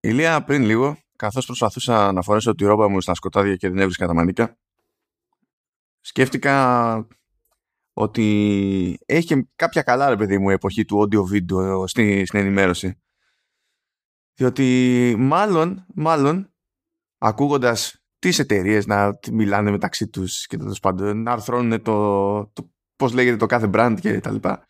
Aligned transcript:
Ηλία 0.00 0.44
πριν 0.44 0.62
λίγο, 0.62 0.96
καθώς 1.16 1.46
προσπαθούσα 1.46 2.12
να 2.12 2.22
φορέσω 2.22 2.54
τη 2.54 2.64
ρόμπα 2.64 2.88
μου 2.88 3.00
στα 3.00 3.14
σκοτάδια 3.14 3.56
και 3.56 3.68
δεν 3.68 3.78
έβρισκα 3.78 4.06
τα 4.06 4.14
μανίκια, 4.14 4.58
σκέφτηκα 6.00 7.06
ότι 7.92 8.98
έχει 9.06 9.26
και 9.26 9.46
κάποια 9.56 9.82
καλά 9.82 10.08
ρε 10.08 10.16
παιδί 10.16 10.38
μου 10.38 10.50
εποχή 10.50 10.84
του 10.84 11.08
audio 11.08 11.34
video 11.34 11.88
στην, 11.88 12.26
στην 12.26 12.38
ενημέρωση. 12.38 13.00
Διότι 14.34 15.14
μάλλον, 15.18 15.86
μάλλον 15.94 16.52
ακούγοντας 17.18 18.04
τις 18.18 18.38
εταιρείες 18.38 18.86
να 18.86 19.18
μιλάνε 19.32 19.70
μεταξύ 19.70 20.08
τους 20.08 20.46
και 20.46 20.56
τέλος 20.56 20.80
πάντων 20.80 21.22
να 21.22 21.32
αρθρώνουν 21.32 21.82
το, 21.82 22.46
το 22.46 22.70
πώς 22.96 23.12
λέγεται 23.12 23.36
το 23.36 23.46
κάθε 23.46 23.70
brand 23.72 23.96
και 24.00 24.20
τα 24.20 24.30
λοιπά. 24.30 24.66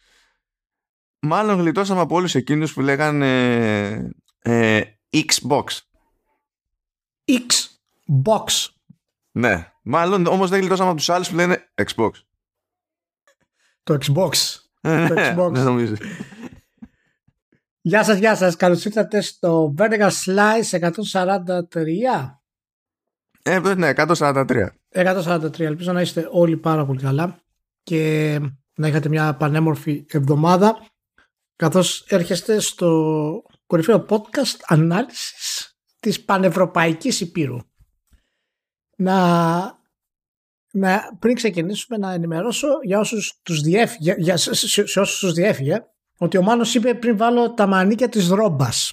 Μάλλον 1.22 1.58
γλιτώσαμε 1.58 2.00
από 2.00 2.14
όλους 2.14 2.34
εκείνους 2.34 2.72
που 2.72 2.80
λέγανε 2.80 4.12
ε, 4.38 4.82
Xbox. 5.12 5.64
Xbox. 7.24 8.69
Ναι. 9.33 9.73
Μάλλον 9.83 10.27
όμως 10.27 10.50
δεν 10.50 10.60
γλιτώσαμε 10.60 10.88
από 10.88 10.98
τους 10.98 11.09
άλλους 11.09 11.28
που 11.28 11.34
λένε 11.34 11.73
Xbox. 11.74 12.10
Το 13.83 13.98
Xbox. 14.00 14.33
Ε, 14.80 15.09
το 15.09 15.14
Xbox. 15.19 15.52
Δεν 15.52 15.64
νομίζω. 15.64 15.95
Γεια 17.80 18.05
σας, 18.05 18.19
γεια 18.19 18.36
σας. 18.36 18.56
Καλώς 18.56 18.84
ήρθατε 18.84 19.20
στο 19.20 19.74
Vertical 19.78 20.10
Slice 20.24 20.78
143. 20.78 22.41
Ε, 23.42 23.74
ναι, 23.74 23.92
143. 23.97 24.69
143. 24.88 25.61
Ελπίζω 25.61 25.92
να 25.92 26.00
είστε 26.00 26.28
όλοι 26.30 26.56
πάρα 26.56 26.86
πολύ 26.86 27.00
καλά 27.00 27.41
και 27.83 28.41
να 28.74 28.88
είχατε 28.88 29.08
μια 29.08 29.34
πανέμορφη 29.34 30.05
εβδομάδα 30.08 30.86
καθώς 31.56 32.05
έρχεστε 32.08 32.61
στο 32.61 33.42
κορυφαίο 33.70 34.06
podcast 34.09 34.59
ανάλυσης 34.66 35.74
της 36.01 36.24
πανευρωπαϊκής 36.24 37.20
υπήρου. 37.20 37.59
Να, 38.97 39.58
να 40.72 41.17
πριν 41.19 41.34
ξεκινήσουμε 41.34 41.98
να 41.98 42.12
ενημερώσω 42.12 42.69
για 42.83 42.98
όσους 42.98 43.41
τους 43.42 43.61
διέφυγε, 43.61 44.14
για, 44.19 44.36
σε, 44.36 44.55
σε, 44.55 44.86
σε 44.86 45.00
όσους 45.00 45.19
τους 45.19 45.33
διέφυγε 45.33 45.84
ότι 46.19 46.36
ο 46.36 46.42
Μάνος 46.42 46.75
είπε 46.75 46.94
πριν 46.94 47.17
βάλω 47.17 47.55
τα 47.55 47.67
μανίκια 47.67 48.09
της 48.09 48.28
ρόμπας. 48.28 48.92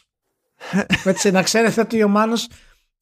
Έτσι, 1.04 1.32
να 1.32 1.44
ξέρετε 1.44 1.82
ότι 1.82 2.04
ο 2.04 2.08
Μάνος 2.08 2.50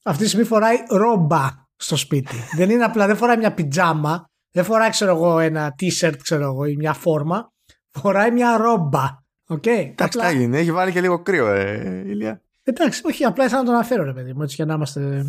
αυτή 0.03 0.23
τη 0.23 0.27
στιγμή 0.27 0.45
φοράει 0.45 0.77
ρόμπα 0.89 1.49
στο 1.75 1.95
σπίτι. 1.95 2.36
δεν 2.58 2.69
είναι 2.69 2.83
απλά, 2.83 3.08
δεν 3.08 3.17
φοράει 3.17 3.38
μια 3.38 3.53
πιτζάμα, 3.53 4.25
δεν 4.52 4.64
φοράει 4.64 4.89
ξέρω 4.89 5.16
εγώ 5.16 5.39
ένα 5.39 5.75
t-shirt 5.80 6.16
ξέρω 6.21 6.44
εγώ 6.44 6.66
ή 6.66 6.75
μια 6.75 6.94
φόρμα. 6.94 7.53
Φοράει 7.89 8.31
μια 8.31 8.58
ρόμπα. 8.58 9.23
Okay, 9.47 9.67
Εντάξει, 9.67 10.17
απλά... 10.17 10.31
γίνει. 10.31 10.57
Έχει 10.57 10.71
βάλει 10.71 10.91
και 10.91 11.01
λίγο 11.01 11.19
κρύο, 11.19 11.47
ε, 11.47 12.03
Ηλία. 12.05 12.41
Εντάξει, 12.63 13.01
όχι, 13.05 13.23
απλά 13.23 13.45
ήθελα 13.45 13.59
να 13.59 13.65
το 13.65 13.71
αναφέρω, 13.71 14.03
ρε 14.03 14.13
παιδί 14.13 14.33
μου, 14.33 14.43
έτσι 14.43 14.55
για 14.55 14.65
να 14.65 14.73
είμαστε 14.73 15.25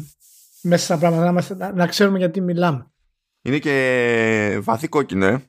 μέσα 0.62 0.84
στα 0.84 0.98
πράγματα, 0.98 1.24
να, 1.24 1.30
είμαστε, 1.30 1.54
να, 1.54 1.72
να 1.72 1.86
ξέρουμε 1.86 2.18
γιατί 2.18 2.40
μιλάμε. 2.40 2.90
Είναι 3.42 3.58
και 3.58 4.58
βαθύ 4.62 4.88
κόκκινο, 4.88 5.26
ε. 5.26 5.42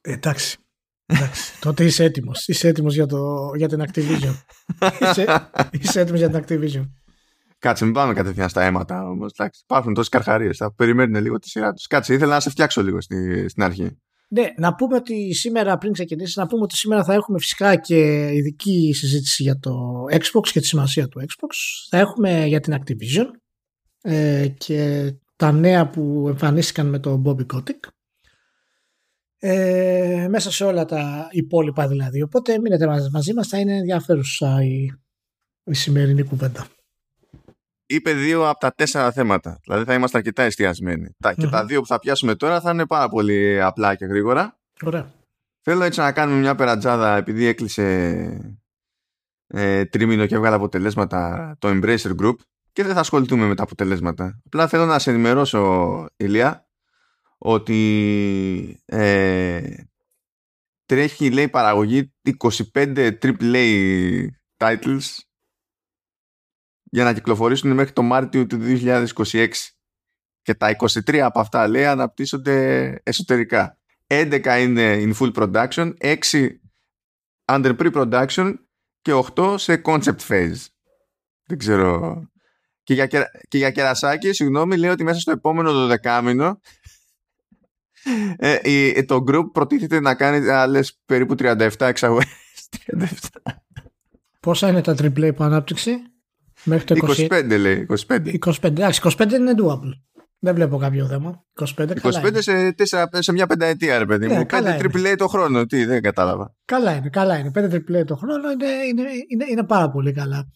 Εντάξει. 0.00 0.58
Εντάξει, 1.06 1.52
τότε 1.64 1.84
είσαι 1.84 2.04
έτοιμος. 2.04 2.48
Είσαι 2.48 2.68
έτοιμος 2.68 2.94
για, 2.94 3.06
το, 3.06 3.50
για 3.56 3.68
την 3.68 3.84
Activision. 3.86 4.34
είσαι, 5.00 5.50
είσαι 5.70 6.00
έτοιμος 6.00 6.20
για 6.20 6.30
την 6.30 6.44
Activision. 6.44 6.90
Κάτσε, 7.58 7.84
μην 7.84 7.94
πάμε 7.94 8.14
κατευθείαν 8.14 8.48
στα 8.48 8.62
αίματα 8.62 9.08
όμως. 9.08 9.32
Υπάρχουν 9.62 9.94
τόσες 9.94 10.08
καρχαρίες. 10.08 10.56
Θα 10.56 10.72
περιμένουν 10.72 11.22
λίγο 11.22 11.38
τη 11.38 11.48
σειρά 11.48 11.72
τους. 11.72 11.86
Κάτσε, 11.86 12.14
ήθελα 12.14 12.34
να 12.34 12.40
σε 12.40 12.50
φτιάξω 12.50 12.82
λίγο 12.82 13.00
στη, 13.00 13.48
στην 13.48 13.62
αρχή. 13.62 13.98
Ναι, 14.28 14.46
να 14.56 14.74
πούμε 14.74 14.96
ότι 14.96 15.32
σήμερα, 15.34 15.78
πριν 15.78 15.92
ξεκινήσεις, 15.92 16.36
να 16.36 16.46
πούμε 16.46 16.62
ότι 16.62 16.76
σήμερα 16.76 17.04
θα 17.04 17.14
έχουμε 17.14 17.38
φυσικά 17.38 17.76
και 17.76 18.30
ειδική 18.32 18.92
συζήτηση 18.94 19.42
για 19.42 19.58
το 19.58 20.04
Xbox 20.10 20.48
και 20.52 20.60
τη 20.60 20.66
σημασία 20.66 21.08
του 21.08 21.20
Xbox. 21.20 21.54
Θα 21.90 21.98
έχουμε 21.98 22.46
για 22.46 22.60
την 22.60 22.74
Activision 22.78 23.26
ε, 24.00 24.48
και 24.48 25.12
τα 25.36 25.52
νέα 25.52 25.90
που 25.90 26.24
εμφανίστηκαν 26.28 26.86
με 26.86 26.98
το 26.98 27.22
Bobby 27.24 27.46
Kotick. 27.54 27.88
Ε, 29.38 30.26
μέσα 30.30 30.50
σε 30.50 30.64
όλα 30.64 30.84
τα 30.84 31.28
υπόλοιπα 31.30 31.88
δηλαδή. 31.88 32.22
Οπότε 32.22 32.58
μείνετε 32.58 32.86
μαζί 33.12 33.32
μας, 33.34 33.48
θα 33.48 33.58
είναι 33.58 33.76
ενδιαφέρουσα 33.76 34.64
η, 34.64 34.86
η 35.64 35.74
σημερινή 35.74 36.22
κουβέντα 36.22 36.66
είπε 37.86 38.12
δύο 38.12 38.48
από 38.48 38.58
τα 38.58 38.72
τέσσερα 38.72 39.12
θέματα. 39.12 39.60
Δηλαδή 39.64 39.84
θα 39.84 39.94
είμαστε 39.94 40.18
αρκετά 40.18 40.42
εστιασμένοι. 40.42 41.14
Τα, 41.18 41.34
Και 41.34 41.46
τα 41.46 41.64
δύο 41.64 41.80
που 41.80 41.86
θα 41.86 41.98
πιάσουμε 41.98 42.34
τώρα 42.34 42.60
θα 42.60 42.70
είναι 42.70 42.86
πάρα 42.86 43.08
πολύ 43.08 43.62
απλά 43.62 43.94
και 43.94 44.04
γρήγορα. 44.04 44.58
Ωραία. 44.82 45.12
Θέλω 45.60 45.84
έτσι 45.84 46.00
να 46.00 46.12
κάνουμε 46.12 46.38
μια 46.38 46.54
περατζάδα 46.54 47.16
επειδή 47.16 47.46
έκλεισε 47.46 48.56
ε, 49.46 49.84
τρίμηνο 49.84 50.26
και 50.26 50.34
έβγαλε 50.34 50.54
αποτελέσματα 50.54 51.54
το 51.58 51.68
Embracer 51.68 52.16
Group 52.22 52.34
και 52.72 52.82
δεν 52.82 52.94
θα 52.94 53.00
ασχοληθούμε 53.00 53.46
με 53.46 53.54
τα 53.54 53.62
αποτελέσματα. 53.62 54.40
Απλά 54.46 54.68
θέλω 54.68 54.84
να 54.86 54.98
σε 54.98 55.10
ενημερώσω, 55.10 56.06
Ηλία, 56.16 56.68
ότι 57.38 58.82
ε, 58.84 59.74
τρέχει, 60.86 61.30
λέει, 61.30 61.48
παραγωγή 61.48 62.12
25 62.72 63.18
AAA 63.22 64.26
titles 64.56 65.02
για 66.90 67.04
να 67.04 67.12
κυκλοφορήσουν 67.12 67.70
μέχρι 67.72 67.92
το 67.92 68.02
Μάρτιο 68.02 68.46
του 68.46 68.58
2026. 68.62 69.48
Και 70.42 70.54
τα 70.54 70.76
23 70.76 71.16
από 71.16 71.40
αυτά 71.40 71.68
λέει 71.68 71.84
αναπτύσσονται 71.86 73.00
εσωτερικά. 73.02 73.78
11 74.06 74.58
είναι 74.60 74.96
in 74.98 75.12
full 75.14 75.32
production, 75.32 75.92
6 76.00 76.16
under 77.52 77.76
pre-production 77.78 78.54
και 79.02 79.12
8 79.34 79.54
σε 79.58 79.82
concept 79.84 80.20
phase. 80.28 80.64
Δεν 81.46 81.58
ξέρω. 81.58 82.22
Και 82.82 82.94
για, 82.94 83.06
και 83.48 83.58
για 83.58 83.70
κερασάκι, 83.70 84.32
συγγνώμη, 84.32 84.76
λέει 84.76 84.90
ότι 84.90 85.04
μέσα 85.04 85.20
στο 85.20 85.30
επόμενο 85.30 85.88
12 86.02 86.20
μήνο 86.24 86.60
ε, 88.36 89.02
το 89.02 89.24
group 89.28 89.44
προτίθεται 89.52 90.00
να 90.00 90.14
κάνει 90.14 90.48
άλλες 90.48 91.00
περίπου 91.06 91.34
37 91.38 91.70
εξαγωγές. 91.78 92.28
Πόσα 94.40 94.68
είναι 94.68 94.80
τα 94.80 94.92
AAA 94.92 95.34
που 95.36 95.44
ανάπτυξη; 95.44 95.96
Μέχρι 96.66 96.84
το 96.84 97.14
25 97.30 97.58
λέει. 97.58 97.86
25. 98.08 98.38
25, 98.44 98.54
εντάξει, 98.62 99.00
25 99.04 99.32
είναι 99.32 99.52
doable. 99.62 99.92
Δεν 100.38 100.54
βλέπω 100.54 100.76
κάποιο 100.76 101.06
θέμα. 101.06 101.44
25, 101.76 101.88
25 102.02 102.36
σε, 102.38 102.74
4, 102.78 103.04
σε 103.18 103.32
μια 103.32 103.46
πενταετία, 103.46 103.98
ρε 103.98 104.06
παιδί 104.06 104.26
ναι, 104.26 104.38
μου. 104.38 104.46
5 104.50 104.76
τριπλέ 104.78 105.14
το 105.14 105.26
χρόνο. 105.26 105.66
Τι, 105.66 105.84
δεν 105.84 106.02
κατάλαβα. 106.02 106.54
Καλά 106.64 106.94
είναι, 106.94 107.08
καλά 107.08 107.38
είναι. 107.38 107.48
5 107.48 107.52
τριπλέ 107.52 108.04
το 108.04 108.16
χρόνο 108.16 108.50
είναι, 108.50 108.66
είναι, 108.66 109.02
είναι, 109.28 109.44
είναι 109.50 109.64
πάρα 109.64 109.90
πολύ 109.90 110.12
καλά. 110.12 110.46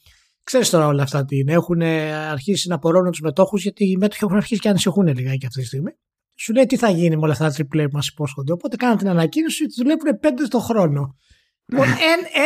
Ξέρεις 0.45 0.71
τώρα 0.71 0.87
όλα 0.87 1.03
αυτά 1.03 1.25
τι 1.25 1.37
είναι. 1.39 1.53
Έχουν 1.53 1.83
αρχίσει 2.31 2.69
να 2.69 2.75
απορρώνουν 2.75 3.11
τους 3.11 3.21
μετόχους 3.21 3.63
γιατί 3.63 3.85
οι 3.85 3.97
μέτοχοι 3.97 4.25
έχουν 4.25 4.37
αρχίσει 4.37 4.61
και 4.61 4.69
ανησυχούν 4.69 5.07
λιγάκι 5.07 5.47
αυτή 5.47 5.61
τη 5.61 5.67
στιγμή. 5.67 5.91
Σου 6.39 6.53
λέει 6.53 6.67
τι 6.67 6.77
θα 6.77 6.91
γίνει 6.91 7.17
με 7.17 7.23
όλα 7.23 7.33
αυτά 7.33 7.47
τα 7.47 7.53
τριπλέ 7.53 7.89
που 7.89 7.97
μας 7.97 8.09
υπόσχονται. 8.09 8.53
Οπότε 8.53 8.77
κάναν 8.77 8.97
την 8.97 9.09
ανακοίνωση 9.09 9.65
ότι 9.65 9.75
δουλεύουν 9.77 10.19
5 10.23 10.27
το 10.49 10.59
χρόνο. 10.59 11.17
Λοιπόν, 11.71 11.87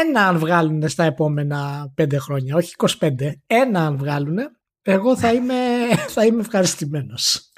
ένα 0.02 0.26
αν 0.26 0.38
βγάλουν 0.38 0.88
στα 0.88 1.04
επόμενα 1.04 1.90
πέντε 1.94 2.18
χρόνια, 2.18 2.56
όχι 2.56 2.74
25, 2.98 3.08
ένα 3.46 3.86
αν 3.86 3.96
βγάλουν, 3.96 4.38
εγώ 4.82 5.16
θα 5.16 5.32
είμαι, 5.32 5.54
θα 6.14 6.24
είμαι 6.24 6.40
ευχαριστημένος. 6.40 7.52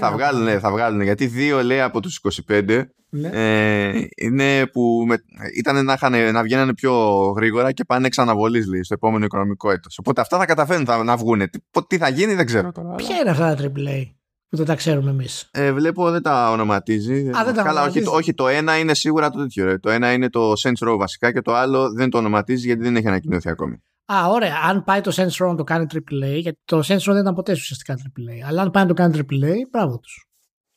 Θα 0.00 0.12
βγάλουν, 0.12 0.60
θα 0.60 0.70
βγάλουν, 0.70 1.00
γιατί 1.00 1.26
δύο 1.26 1.62
λέει 1.62 1.80
από 1.80 2.00
τους 2.00 2.20
25 2.48 2.84
ναι. 3.10 3.28
ε, 3.32 4.06
είναι 4.16 4.66
που 4.66 5.04
με, 5.06 5.16
ήταν 5.56 5.84
να, 5.84 5.92
είχαν, 5.92 6.32
να 6.32 6.42
βγαίνανε 6.42 6.74
πιο 6.74 6.92
γρήγορα 7.36 7.72
και 7.72 7.84
πάνε 7.84 8.08
ξαναβολής 8.08 8.66
λέει, 8.66 8.82
στο 8.82 8.94
επόμενο 8.94 9.24
οικονομικό 9.24 9.70
έτος. 9.70 9.98
Οπότε 9.98 10.20
αυτά 10.20 10.38
θα 10.38 10.46
καταφέρουν 10.46 10.84
θα, 10.84 11.04
να 11.04 11.16
βγουν. 11.16 11.38
Τι, 11.38 11.58
τι 11.86 11.98
θα 11.98 12.08
γίνει 12.08 12.34
δεν 12.34 12.46
ξέρω 12.46 12.72
τώρα. 12.72 12.94
Ποια 12.94 13.16
είναι 13.16 13.30
αυτά 13.30 13.54
τα 13.54 13.72
AAA 13.76 14.19
που 14.50 14.56
δεν 14.56 14.66
τα 14.66 14.74
ξέρουμε 14.74 15.10
εμείς. 15.10 15.48
Ε, 15.50 15.72
βλέπω 15.72 16.10
δεν 16.10 16.22
τα 16.22 16.50
ονοματίζει. 16.50 17.30
Α, 17.36 17.44
δεν 17.44 17.54
τα 17.54 17.62
Καλά, 17.62 17.84
όχι, 17.84 18.02
όχι, 18.06 18.34
το 18.34 18.48
ένα 18.48 18.78
είναι 18.78 18.94
σίγουρα 18.94 19.30
το 19.30 19.38
τέτοιο. 19.38 19.64
Ρε. 19.64 19.78
Το 19.78 19.90
ένα 19.90 20.12
είναι 20.12 20.30
το 20.30 20.52
Saints 20.62 20.88
Row 20.88 20.96
βασικά 20.98 21.32
και 21.32 21.40
το 21.40 21.54
άλλο 21.54 21.92
δεν 21.92 22.10
το 22.10 22.18
ονοματίζει 22.18 22.66
γιατί 22.66 22.82
δεν 22.82 22.96
έχει 22.96 23.06
ανακοινωθεί 23.06 23.48
ακόμη. 23.48 23.82
Α, 24.12 24.26
ωραία. 24.28 24.54
Αν 24.68 24.84
πάει 24.84 25.00
το 25.00 25.12
Saints 25.14 25.44
Row 25.44 25.48
να 25.48 25.54
το 25.54 25.64
κάνει 25.64 25.86
AAA, 25.94 26.40
γιατί 26.40 26.58
το 26.64 26.78
Saints 26.78 26.98
Row 26.98 27.12
δεν 27.12 27.20
ήταν 27.20 27.34
ποτέ 27.34 27.52
ουσιαστικά 27.52 27.94
AAA. 27.94 28.46
Αλλά 28.46 28.62
αν 28.62 28.70
πάει 28.70 28.82
να 28.82 28.88
το 28.88 28.94
κάνει 28.94 29.18
AAA, 29.18 29.54
μπράβο 29.70 29.98
τους. 29.98 30.26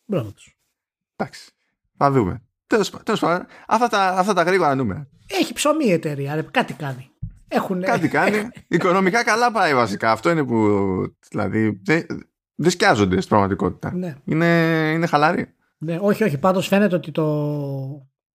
Μπράβο 0.06 0.32
τους. 0.32 0.58
Εντάξει. 1.16 1.52
Θα 1.98 2.12
δούμε. 2.12 2.42
Τέλος 2.68 2.90
πάντων, 2.90 3.46
αυτά 3.68 3.88
τα, 3.88 4.08
αυτά 4.08 4.34
τα 4.34 4.44
γρήγορα 4.44 4.76
νούμερα. 4.76 5.08
Έχει 5.28 5.54
ψωμί 5.54 5.86
η 5.86 5.92
εταιρεία, 5.92 6.36
ρε. 6.36 6.42
κάτι 6.42 6.74
κάνει. 6.74 7.10
Έχουνε... 7.48 7.86
Κάτι 7.86 8.08
κάνει. 8.08 8.50
Οικονομικά 8.68 9.24
καλά 9.24 9.52
πάει 9.52 9.74
βασικά. 9.74 10.12
Αυτό 10.12 10.30
είναι 10.30 10.44
που. 10.44 10.58
Δηλαδή, 11.30 11.82
δεν 12.56 12.72
σκιάζονται 12.72 13.16
στην 13.16 13.30
πραγματικότητα. 13.30 13.94
Ναι. 13.94 14.16
Είναι, 14.26 14.46
είναι 14.94 15.06
χαλαροί. 15.06 15.54
Ναι, 15.78 15.98
όχι, 16.02 16.24
όχι. 16.24 16.38
Πάντως 16.38 16.68
φαίνεται 16.68 16.96
ότι 16.96 17.12
το. 17.12 17.26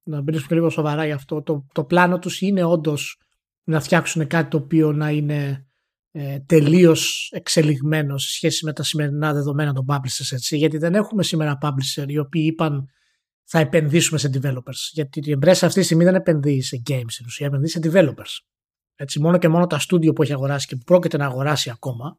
Να 0.03 0.23
μιλήσουμε 0.23 0.55
λίγο 0.57 0.71
σοβαρά 0.71 1.07
γι' 1.07 1.13
αυτό. 1.13 1.43
Το, 1.43 1.67
το 1.73 1.85
πλάνο 1.85 2.19
τους 2.19 2.41
είναι 2.41 2.65
όντως 2.65 3.21
να 3.65 3.81
φτιάξουν 3.81 4.27
κάτι 4.27 4.51
το 4.51 4.57
οποίο 4.57 4.93
να 4.93 5.11
είναι 5.11 5.67
ε, 6.11 6.39
τελείως 6.39 7.31
εξελιγμένο 7.35 8.19
σε 8.19 8.31
σχέση 8.31 8.65
με 8.65 8.73
τα 8.73 8.83
σημερινά 8.83 9.33
δεδομένα 9.33 9.73
των 9.73 9.85
publishers. 9.89 10.33
Έτσι, 10.33 10.57
γιατί 10.57 10.79
δεν 10.79 10.95
έχουμε 10.95 11.23
σήμερα 11.23 11.59
publisher 11.63 12.05
οι 12.07 12.19
οποίοι 12.19 12.45
είπαν 12.47 12.89
θα 13.51 13.59
επενδύσουμε 13.59 14.19
σε 14.19 14.31
developers. 14.35 14.91
Γιατί 14.93 15.31
η 15.31 15.39
Embrace 15.41 15.51
αυτή 15.51 15.81
τη 15.81 15.83
στιγμή 15.83 16.05
δεν 16.05 16.15
επενδύει 16.15 16.63
σε 16.63 16.83
games, 16.89 17.07
στην 17.07 17.27
ουσία 17.27 17.47
επενδύει 17.47 17.69
σε 17.69 17.81
developers. 17.83 18.39
Έτσι, 18.95 19.21
μόνο 19.21 19.39
και 19.39 19.49
μόνο 19.49 19.67
τα 19.67 19.79
στούντιο 19.79 20.13
που 20.13 20.23
έχει 20.23 20.33
αγοράσει 20.33 20.67
και 20.67 20.77
που 20.77 20.85
πρόκειται 20.85 21.17
να 21.17 21.25
αγοράσει 21.25 21.71
ακόμα, 21.71 22.19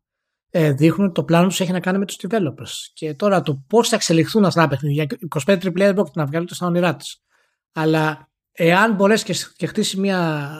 ε, 0.49 0.71
δείχνουν 0.71 1.05
ότι 1.05 1.13
το 1.13 1.23
πλάνο 1.23 1.47
τους 1.47 1.59
έχει 1.59 1.71
να 1.71 1.79
κάνει 1.79 1.97
με 1.97 2.05
τους 2.05 2.17
developers. 2.21 2.91
Και 2.93 3.13
τώρα 3.13 3.41
το 3.41 3.63
πώς 3.67 3.89
θα 3.89 3.95
εξελιχθούν 3.95 4.45
αυτά 4.45 4.61
τα 4.61 4.67
παιχνίδια. 4.67 5.07
25 5.45 5.53
AAA 5.53 5.71
δεν 5.73 5.93
πρόκειται 5.93 6.19
να 6.19 6.25
βγάλει 6.25 6.45
το 6.45 6.55
στα 6.55 6.67
όνειρά 6.67 6.95
της. 6.95 7.21
Αλλά 7.71 8.29
εάν 8.51 8.95
μπορέσει 8.95 9.23
και, 9.23 9.35
και 9.55 9.65
χτίσει 9.65 9.99
μια, 9.99 10.51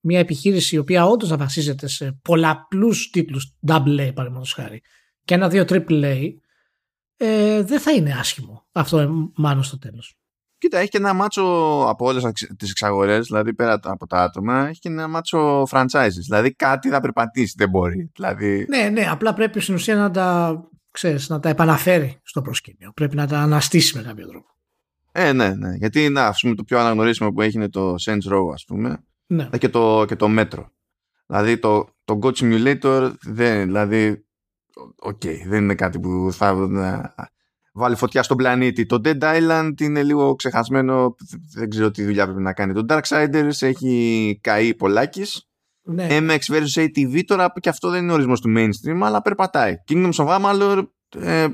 μια 0.00 0.18
επιχείρηση 0.18 0.74
η 0.74 0.78
οποία 0.78 1.06
όντως 1.06 1.28
θα 1.28 1.36
βασίζεται 1.36 1.86
σε 1.86 2.18
πολλαπλούς 2.22 3.10
τίτλους 3.10 3.54
AA, 3.66 4.12
παραδείγματος 4.14 4.52
χάρη, 4.52 4.82
και 5.24 5.34
ένα-δύο 5.34 5.64
AAA, 5.68 6.28
ε, 7.16 7.62
δεν 7.62 7.80
θα 7.80 7.92
είναι 7.92 8.12
άσχημο 8.12 8.66
αυτό 8.72 8.98
ε, 8.98 9.08
μάλλον 9.34 9.62
στο 9.62 9.78
τέλος. 9.78 10.16
Κοίτα, 10.62 10.78
έχει 10.78 10.88
και 10.88 10.96
ένα 10.96 11.12
μάτσο 11.12 11.42
από 11.88 12.06
όλες 12.06 12.24
τις 12.56 12.70
εξαγορές, 12.70 13.26
δηλαδή 13.26 13.54
πέρα 13.54 13.80
από 13.82 14.06
τα 14.06 14.22
άτομα, 14.22 14.68
έχει 14.68 14.80
και 14.80 14.88
ένα 14.88 15.08
μάτσο 15.08 15.62
franchises. 15.62 16.22
Δηλαδή 16.26 16.54
κάτι 16.54 16.88
θα 16.88 17.00
περπατήσει, 17.00 17.54
δεν 17.56 17.68
μπορεί. 17.68 18.10
Δηλαδή... 18.14 18.66
Ναι, 18.68 18.88
ναι, 18.88 19.08
απλά 19.10 19.34
πρέπει 19.34 19.60
στην 19.60 19.74
ουσία 19.74 19.96
να 19.96 20.10
τα, 20.10 20.60
ξέρεις, 20.90 21.28
να 21.28 21.40
τα 21.40 21.48
επαναφέρει 21.48 22.20
στο 22.22 22.42
προσκήνιο. 22.42 22.92
Πρέπει 22.94 23.16
να 23.16 23.26
τα 23.26 23.38
αναστήσει 23.38 23.96
με 23.96 24.02
κάποιο 24.02 24.28
τρόπο. 24.28 24.46
Ε, 25.12 25.32
ναι, 25.32 25.54
ναι. 25.54 25.74
Γιατί 25.74 26.08
να, 26.08 26.26
ας 26.26 26.40
πούμε, 26.40 26.54
το 26.54 26.64
πιο 26.64 26.78
αναγνωρίσιμο 26.78 27.32
που 27.32 27.40
έχει 27.40 27.56
είναι 27.56 27.68
το 27.68 27.94
Saints 28.00 28.32
Row, 28.32 28.52
ας 28.52 28.64
πούμε. 28.64 29.04
Ναι. 29.26 29.48
Και 29.58 29.68
το, 29.68 30.04
και 30.08 30.16
το 30.16 30.26
Metro. 30.38 30.64
Δηλαδή 31.26 31.58
το, 31.58 31.88
το 32.04 32.18
Goat 32.22 32.32
Simulator 32.32 33.12
δεν, 33.22 33.64
δηλαδή, 33.64 34.24
OK, 34.96 35.20
okay, 35.24 35.36
δεν 35.46 35.62
είναι 35.62 35.74
κάτι 35.74 36.00
που 36.00 36.28
θα 36.32 36.54
βάλει 37.72 37.96
φωτιά 37.96 38.22
στον 38.22 38.36
πλανήτη. 38.36 38.86
Το 38.86 39.00
Dead 39.04 39.20
Island 39.20 39.72
είναι 39.80 40.02
λίγο 40.02 40.34
ξεχασμένο, 40.34 41.14
δεν 41.54 41.70
ξέρω 41.70 41.90
τι 41.90 42.04
δουλειά 42.04 42.24
πρέπει 42.24 42.42
να 42.42 42.52
κάνει. 42.52 42.72
Το 42.72 42.84
Darksiders 42.88 43.60
έχει 43.60 44.38
καεί 44.42 44.74
πολλάκις. 44.74 45.46
Ναι. 45.84 46.06
MX 46.10 46.38
vs 46.38 46.84
ATV 46.84 47.22
τώρα 47.24 47.52
και 47.60 47.68
αυτό 47.68 47.90
δεν 47.90 48.02
είναι 48.02 48.12
ορισμός 48.12 48.40
του 48.40 48.54
mainstream, 48.56 49.00
αλλά 49.02 49.22
περπατάει. 49.22 49.74
Kingdoms 49.88 50.14
of 50.14 50.40
Amalur 50.40 50.86
ε, 51.18 51.46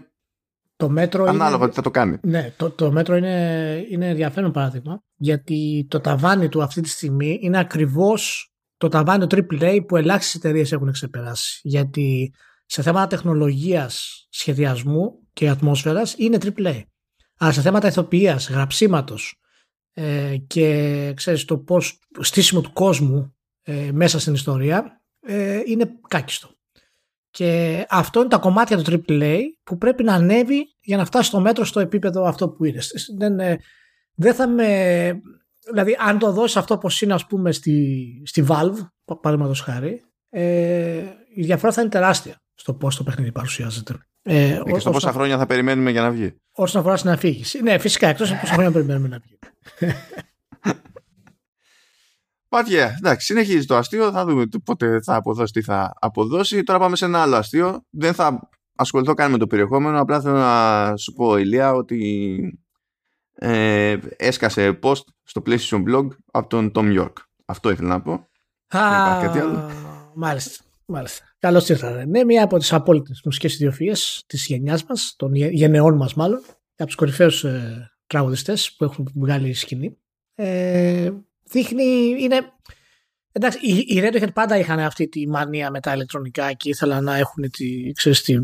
το 0.77 0.89
μέτρο 0.89 1.25
Ανάλογα 1.25 1.57
είναι, 1.57 1.69
τι 1.69 1.75
θα 1.75 1.83
το 1.83 1.91
κάνει. 1.91 2.19
Ναι, 2.23 2.53
το, 2.57 2.71
το 2.71 2.93
μέτρο 2.93 3.17
είναι, 3.17 3.87
είναι 3.91 4.09
ενδιαφέρον 4.09 4.53
παράδειγμα 4.53 5.03
γιατί 5.17 5.87
το 5.91 6.01
ταβάνι 6.01 6.49
του 6.49 6.63
αυτή 6.63 6.81
τη 6.81 6.89
στιγμή 6.89 7.39
είναι 7.43 7.59
ακριβώς 7.59 8.53
το 8.77 8.89
ταβάνι 8.89 9.27
του 9.27 9.47
AAA 9.51 9.81
που 9.89 9.97
ελάχιστες 9.97 10.35
εταιρείες 10.35 10.73
έχουν 10.73 10.93
ξεπεράσει. 10.93 11.61
Γιατί 11.63 12.35
σε 12.67 12.83
θέματα 12.83 13.07
τεχνολογίας, 13.07 14.27
σχεδιασμού 14.31 15.28
και 15.39 15.49
ατμόσφαιρας 15.49 16.15
είναι 16.17 16.39
AAA. 16.41 16.83
Αλλά 17.39 17.53
σε 17.53 17.61
θέματα 17.61 17.89
ηθοποιίας, 17.89 18.49
γραψίματος 18.49 19.41
ε, 19.93 20.37
και 20.47 21.13
ξέρεις 21.17 21.45
το 21.45 21.59
πώς 21.59 21.99
στήσιμο 22.21 22.61
του 22.61 22.73
κόσμου 22.73 23.37
ε, 23.63 23.91
μέσα 23.93 24.21
στην 24.21 24.35
ιστορία 24.35 25.03
ε, 25.21 25.61
είναι 25.67 25.91
κάκιστο. 26.09 26.51
Και 27.31 27.85
αυτό 27.89 28.21
είναι 28.21 28.29
τα 28.29 28.39
κομμάτια 28.39 28.83
του 28.83 29.05
AAA 29.09 29.41
που 29.63 29.79
πρέπει 29.79 30.03
να 30.03 30.15
ανέβει 30.15 30.75
για 30.81 30.97
να 30.97 31.05
φτάσει 31.05 31.29
στο 31.29 31.41
μέτρο 31.41 31.65
στο 31.65 31.81
επίπεδο 31.81 32.25
αυτό 32.25 32.49
που 32.49 32.65
είναι. 32.65 32.81
Δεν, 33.17 33.41
ε, 33.41 33.59
δεν 34.15 34.35
θα 34.35 34.49
με... 34.49 35.21
Δηλαδή 35.69 35.97
αν 35.99 36.19
το 36.19 36.33
δώσεις 36.33 36.57
αυτό 36.57 36.75
όπως 36.75 37.03
είναι 37.03 37.15
ας 37.15 37.27
πούμε 37.27 37.53
στη, 37.53 38.23
στη 38.25 38.45
Valve, 38.49 38.89
παραδείγματος 39.21 39.61
χάρη, 39.61 40.05
ε, 40.29 41.05
η 41.35 41.43
διαφορά 41.43 41.73
θα 41.73 41.81
είναι 41.81 41.91
τεράστια 41.91 42.43
στο 42.55 42.75
πώς 42.75 42.97
το 42.97 43.05
παιχνίδι 43.05 43.33
παρουσιάζεται. 43.33 44.08
Ε, 44.31 44.61
και 44.73 44.79
στο 44.79 44.91
πόσα 44.91 45.13
χρόνια 45.13 45.39
θα 45.39 45.47
περιμένουμε 45.47 45.91
για 45.91 46.03
να 46.03 46.11
βγει. 46.11 46.35
Όσον 46.53 46.81
αφορά 46.81 46.97
στην 46.97 47.11
αφήγηση. 47.11 47.63
Ναι, 47.63 47.79
φυσικά, 47.79 48.09
εκτός 48.09 48.31
από 48.31 48.41
πόσα 48.41 48.53
χρόνια 48.53 48.73
περιμένουμε 48.73 49.09
να 49.09 49.19
βγει. 49.19 49.39
Πάτια, 52.49 52.95
εντάξει, 52.99 53.27
συνεχίζει 53.27 53.67
το 53.67 53.77
αστείο. 53.77 54.11
Θα 54.11 54.25
δούμε 54.25 54.45
πότε 54.65 55.01
θα 55.03 55.15
αποδώσει, 55.15 55.53
τι 55.53 55.63
θα 55.63 55.93
αποδώσει. 56.01 56.63
Τώρα 56.63 56.79
πάμε 56.79 56.97
σε 56.97 57.05
ένα 57.05 57.23
άλλο 57.23 57.37
αστείο. 57.37 57.85
Δεν 57.91 58.15
θα 58.15 58.49
ασχοληθώ 58.75 59.15
καν 59.15 59.31
με 59.31 59.39
το 59.39 59.47
περιεχόμενο. 59.47 60.01
Απλά 60.01 60.21
θέλω 60.21 60.37
να 60.37 60.97
σου 60.97 61.13
πω, 61.13 61.37
Ηλία, 61.37 61.73
ότι 61.73 62.61
ε, 63.35 63.97
έσκασε 64.17 64.79
post 64.83 65.03
στο 65.23 65.43
PlayStation 65.47 65.85
Blog 65.89 66.07
από 66.33 66.49
τον 66.49 66.73
Tom 66.75 67.01
York. 67.01 67.13
Αυτό 67.45 67.71
ήθελα 67.71 67.89
να 67.89 68.01
πω. 68.01 68.13
Α, 68.79 69.21
κάτι 69.21 69.39
άλλο. 69.39 69.71
Μάλιστα. 70.15 70.65
Μάλιστα. 70.91 71.25
Καλώς 71.39 71.69
ήρθατε. 71.69 72.05
Ναι, 72.05 72.25
μία 72.25 72.45
από 72.45 72.59
τις 72.59 72.73
απόλυτες 72.73 73.21
μουσικές 73.25 73.55
ιδιοφυίε 73.55 73.93
της 74.27 74.47
γενιάς 74.47 74.85
μας, 74.85 75.15
των 75.17 75.35
γενεών 75.35 75.97
μας 75.97 76.15
μάλλον, 76.15 76.41
από 76.77 76.87
τους 76.87 76.95
κορυφαίους 76.95 77.45
ε, 77.45 77.91
τραγουδιστές 78.07 78.73
που 78.73 78.85
έχουν 78.85 79.09
βγάλει 79.15 79.53
σκηνή. 79.53 79.97
Ε, 80.35 81.11
δείχνει, 81.45 81.85
είναι... 82.19 82.41
Εντάξει, 83.33 83.59
οι, 83.63 83.85
οι 83.87 84.03
Radiohead 84.03 84.33
πάντα 84.35 84.59
είχαν 84.59 84.79
αυτή 84.79 85.09
τη 85.09 85.29
μανία 85.29 85.71
με 85.71 85.81
τα 85.81 85.93
ηλεκτρονικά 85.95 86.53
και 86.53 86.69
ήθελαν 86.69 87.05
να 87.05 87.17
έχουν 87.17 87.51
τη, 87.51 87.93
ξέρεις, 87.93 88.23
τη, 88.23 88.39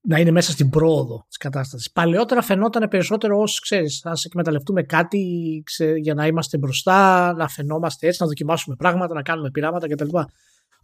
να 0.00 0.18
είναι 0.18 0.30
μέσα 0.30 0.52
στην 0.52 0.70
πρόοδο 0.70 1.24
της 1.28 1.36
κατάστασης. 1.36 1.90
Παλαιότερα 1.92 2.42
φαινόταν 2.42 2.88
περισσότερο 2.88 3.40
ως 3.40 3.60
ξέρεις, 3.60 4.04
ας 4.04 4.24
εκμεταλλευτούμε 4.24 4.82
κάτι 4.82 5.62
για 6.00 6.14
να 6.14 6.26
είμαστε 6.26 6.58
μπροστά, 6.58 7.32
να 7.32 7.48
φαινόμαστε 7.48 8.06
έτσι, 8.06 8.22
να 8.22 8.26
δοκιμάσουμε 8.26 8.76
πράγματα, 8.76 9.14
να 9.14 9.22
κάνουμε 9.22 9.50
πειράματα 9.50 9.88
κτλ. 9.88 10.16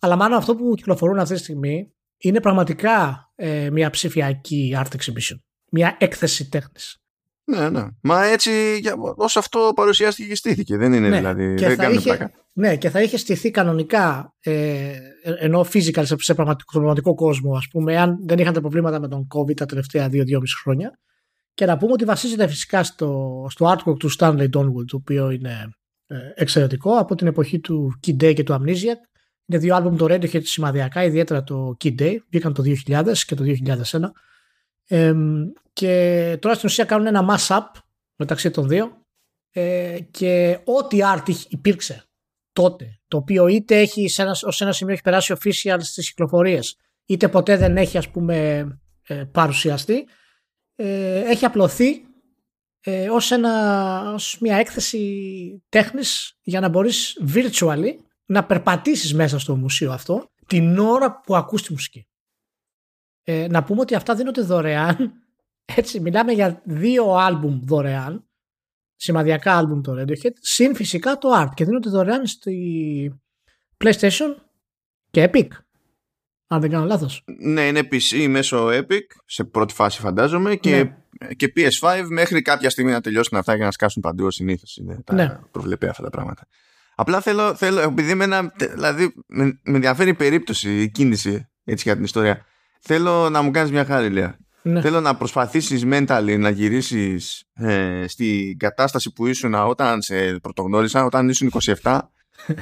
Αλλά 0.05 0.17
μάλλον 0.17 0.39
αυτό 0.39 0.57
που 0.57 0.75
κυκλοφορούν 0.75 1.19
αυτή 1.19 1.35
τη 1.35 1.41
στιγμή 1.41 1.93
είναι 2.17 2.41
πραγματικά 2.41 3.27
ε, 3.35 3.71
μια 3.71 3.91
ψηφιακή 3.91 4.75
art 4.77 4.97
exhibition. 4.97 5.39
Μια 5.71 5.97
έκθεση 6.01 6.49
τέχνης. 6.49 7.03
Ναι, 7.45 7.71
ναι. 7.71 7.87
Μα 8.01 8.25
έτσι 8.25 8.51
όσο 9.17 9.39
αυτό 9.39 9.73
παρουσιάστηκε 9.75 10.29
και 10.29 10.35
στήθηκε. 10.35 10.77
Δεν 10.77 10.93
είναι 10.93 11.09
ναι, 11.09 11.17
δηλαδή. 11.17 11.55
Και 11.55 11.67
δεν 11.67 11.77
θα 11.77 11.91
είχε, 11.91 12.33
Ναι, 12.53 12.77
και 12.77 12.91
θα 12.91 13.03
είχε 13.03 13.17
στηθεί 13.17 13.51
κανονικά 13.51 14.35
ε, 14.41 14.93
ενώ 15.39 15.61
physical 15.61 16.03
σε, 16.05 16.17
σε 16.19 16.35
πραγματικό, 16.35 16.73
πραγματικό 16.73 17.15
κόσμο, 17.15 17.55
ας 17.55 17.69
πούμε, 17.69 17.99
αν 17.99 18.19
δεν 18.27 18.39
είχαν 18.39 18.53
τα 18.53 18.61
προβλήματα 18.61 19.01
με 19.01 19.09
τον 19.09 19.27
COVID 19.35 19.55
τα 19.57 19.67
τελευταία 19.67 20.09
2-2,5 20.13 20.23
χρόνια. 20.63 20.99
Και 21.55 21.67
να 21.67 21.77
πούμε 21.77 21.93
ότι 21.93 22.05
βασίζεται 22.05 22.49
φυσικά 22.49 22.85
στο, 22.85 23.47
στο 23.51 23.77
artwork 23.77 23.99
του 23.99 24.11
Stanley 24.19 24.49
Donwood, 24.57 24.87
το 24.87 24.97
οποίο 24.97 25.31
είναι 25.31 25.75
ε, 26.07 26.17
εξαιρετικό 26.35 26.97
από 26.97 27.15
την 27.15 27.27
εποχή 27.27 27.61
του 27.61 28.01
Kid 28.07 28.25
Day 28.25 28.35
και 28.35 28.43
του 28.43 28.53
Amnesiac. 28.53 29.12
Είναι 29.47 29.59
δύο 29.61 29.75
άλμπουμ 29.75 29.97
το 29.97 30.06
Radiohead 30.09 30.43
σημαδιακά, 30.43 31.05
ιδιαίτερα 31.05 31.43
το 31.43 31.77
Kid 31.85 32.00
Day, 32.00 32.17
βγήκαν 32.31 32.55
το 32.55 32.62
2000 32.87 33.19
και 33.27 33.35
το 33.35 33.44
2001. 33.44 34.00
Ε, 34.87 35.12
και 35.73 36.37
τώρα 36.41 36.55
στην 36.55 36.69
ουσία 36.69 36.85
κάνουν 36.85 37.06
ένα 37.06 37.27
mass-up 37.31 37.81
μεταξύ 38.17 38.50
των 38.50 38.69
δύο 38.69 39.06
ε, 39.50 39.99
και 40.11 40.61
ό,τι 40.65 40.99
art 41.03 41.29
υπήρξε 41.49 42.05
τότε, 42.53 43.00
το 43.09 43.17
οποίο 43.17 43.47
είτε 43.47 43.79
έχει 43.79 44.09
σε 44.09 44.23
ένα, 44.23 44.37
ως 44.43 44.61
ένα 44.61 44.73
σημείο 44.73 44.93
έχει 44.93 45.03
περάσει 45.03 45.35
official 45.39 45.77
στις 45.81 46.09
κυκλοφορίες, 46.09 46.77
είτε 47.06 47.29
ποτέ 47.29 47.56
δεν 47.56 47.77
έχει 47.77 47.99
ας 47.99 48.11
πούμε 48.11 48.67
ε, 49.03 49.15
παρουσιαστεί, 49.15 50.06
ε, 50.75 51.20
έχει 51.20 51.44
απλωθεί 51.44 52.05
ε, 52.81 53.11
ως, 53.11 53.31
ένα, 53.31 54.13
ως 54.15 54.39
μια 54.41 54.56
έκθεση 54.56 55.63
τέχνης 55.69 56.39
για 56.43 56.61
να 56.61 56.69
μπορείς 56.69 57.22
virtually 57.34 57.94
να 58.26 58.44
περπατήσεις 58.44 59.14
μέσα 59.14 59.38
στο 59.38 59.56
μουσείο 59.56 59.93
αυτό 59.93 60.31
την 60.46 60.79
ώρα 60.79 61.20
που 61.20 61.36
ακούς 61.36 61.62
τη 61.62 61.72
μουσική. 61.72 62.06
Ε, 63.22 63.46
να 63.50 63.64
πούμε 63.64 63.81
ότι 63.81 63.94
αυτά 63.94 64.14
δίνονται 64.14 64.43
δωρεάν. 64.43 65.12
Έτσι, 65.76 66.00
μιλάμε 66.00 66.32
για 66.32 66.62
δύο 66.64 67.14
άλμπουμ 67.14 67.60
δωρεάν. 67.64 68.26
Σημαδιακά 68.96 69.56
άλμπουμ 69.56 69.81
το 69.81 69.93
Radiohead. 69.93 70.32
Συν 70.41 70.74
φυσικά 70.74 71.19
το 71.19 71.29
art. 71.41 71.48
Και 71.55 71.64
δίνονται 71.64 71.91
δωρεάν 71.91 72.26
στη 72.26 73.20
PlayStation 73.84 74.34
και 75.10 75.31
Epic. 75.32 75.48
Αν 76.46 76.60
δεν 76.60 76.70
κάνω 76.70 76.84
λάθος. 76.84 77.24
Ναι, 77.38 77.67
είναι 77.67 77.81
PC 77.81 78.26
μέσω 78.29 78.69
Epic. 78.69 79.06
Σε 79.24 79.44
πρώτη 79.44 79.74
φάση 79.74 80.00
φαντάζομαι. 80.00 80.56
Και, 80.56 80.76
ναι. 80.76 81.34
και 81.34 81.52
PS5 81.56 82.06
μέχρι 82.08 82.43
κάποια 82.43 82.70
στιγμή 82.70 82.91
να 82.91 83.00
τελειώσουν 83.00 83.38
αυτά 83.38 83.55
για 83.56 83.64
να 83.64 83.70
σκάσουν 83.70 84.02
παντού 84.02 84.24
ως 84.24 84.34
συνήθως. 84.34 84.76
Είναι 84.76 85.02
τα 85.05 85.14
ναι. 85.14 85.38
προβλεπέ 85.50 85.88
αυτά 85.88 86.02
τα 86.02 86.10
πράγματα. 86.10 86.46
Απλά 86.94 87.20
θέλω, 87.20 87.55
θέλω 87.55 87.81
επειδή 87.81 88.15
με 88.15 88.25
ένα, 88.25 88.53
δηλαδή, 88.56 89.15
με, 89.27 89.44
με 89.44 89.75
ενδιαφέρει 89.75 90.11
η 90.11 90.15
περίπτωση, 90.15 90.81
η 90.82 90.91
κίνηση 90.91 91.49
έτσι 91.65 91.82
για 91.87 91.94
την 91.94 92.05
ιστορία. 92.05 92.44
Θέλω 92.81 93.29
να 93.31 93.43
μου 93.43 93.51
κάνεις 93.51 93.70
μια 93.70 93.84
χάρη, 93.84 94.11
Λέα. 94.11 94.37
Ναι. 94.63 94.81
Θέλω 94.81 95.01
να 95.01 95.17
προσπαθήσεις 95.17 95.82
mentally 95.87 96.37
να 96.39 96.51
γυρίσεις 96.51 97.44
ε, 97.55 98.05
στην 98.08 98.58
κατάσταση 98.58 99.13
που 99.13 99.27
ήσουν 99.27 99.55
όταν 99.55 100.03
σε 100.03 100.39
πρωτογνώρισα, 100.39 101.05
όταν 101.05 101.29
ήσουν 101.29 101.53
27 101.82 101.99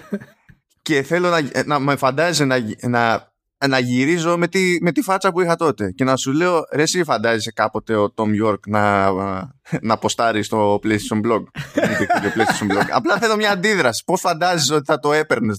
και 0.83 1.03
θέλω 1.03 1.29
να, 1.29 1.65
να 1.65 1.79
με 1.79 1.97
φαντάζεσαι 1.97 2.45
να, 2.45 2.57
να 2.81 3.30
να 3.69 3.79
γυρίζω 3.79 4.39
με 4.39 4.49
τη, 4.49 4.79
με 4.81 4.93
τη 4.93 5.03
φάτσα 5.03 5.33
που 5.33 5.41
είχα 5.41 5.57
τότε. 5.57 5.91
Και 5.91 6.05
να 6.05 6.17
σου 6.17 6.33
λέω 6.33 6.65
ρε 6.73 6.83
εσύ 6.83 7.05
φαντάζεσαι 7.05 7.53
κάποτε 7.53 7.97
ο 7.97 8.15
Tom 8.17 8.45
York 8.45 8.59
να, 8.67 9.11
να 9.83 9.99
ποστάρει 9.99 10.43
στο 10.43 10.81
PlayStation 10.83 11.21
Blog. 11.27 11.43
PlayStation 12.35 12.77
Blog. 12.77 12.87
Απλά 12.91 13.19
θέλω 13.19 13.37
μια 13.37 13.51
αντίδραση. 13.51 14.03
Πως 14.07 14.21
φαντάζεσαι 14.21 14.75
ότι 14.75 14.85
θα 14.85 14.99
το 14.99 15.13
έπαιρνες 15.13 15.59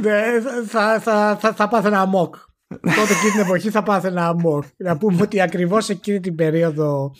ναι, 0.00 0.22
θα, 0.66 1.00
θα, 1.00 1.36
θα, 1.40 1.52
θα 1.52 1.68
πάθαινα 1.68 2.00
αμόκ. 2.00 2.34
Τότε 2.68 3.12
εκείνη 3.12 3.30
την 3.30 3.40
εποχή 3.40 3.70
θα 3.70 3.82
πάθαινα 3.82 4.26
αμόκ. 4.26 4.64
Να 4.76 4.96
πούμε 4.96 5.22
ότι 5.22 5.40
ακριβώς 5.40 5.88
εκείνη 5.88 6.20
την 6.20 6.34
περίοδο 6.34 7.10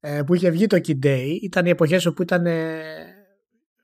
ε, 0.00 0.22
που 0.26 0.34
είχε 0.34 0.50
βγει 0.50 0.66
το 0.66 0.80
Kid 0.86 1.06
Day 1.06 1.26
ήταν 1.42 1.66
οι 1.66 1.70
εποχές 1.70 2.06
όπου 2.06 2.22
ήταν 2.22 2.46
ε, 2.46 2.80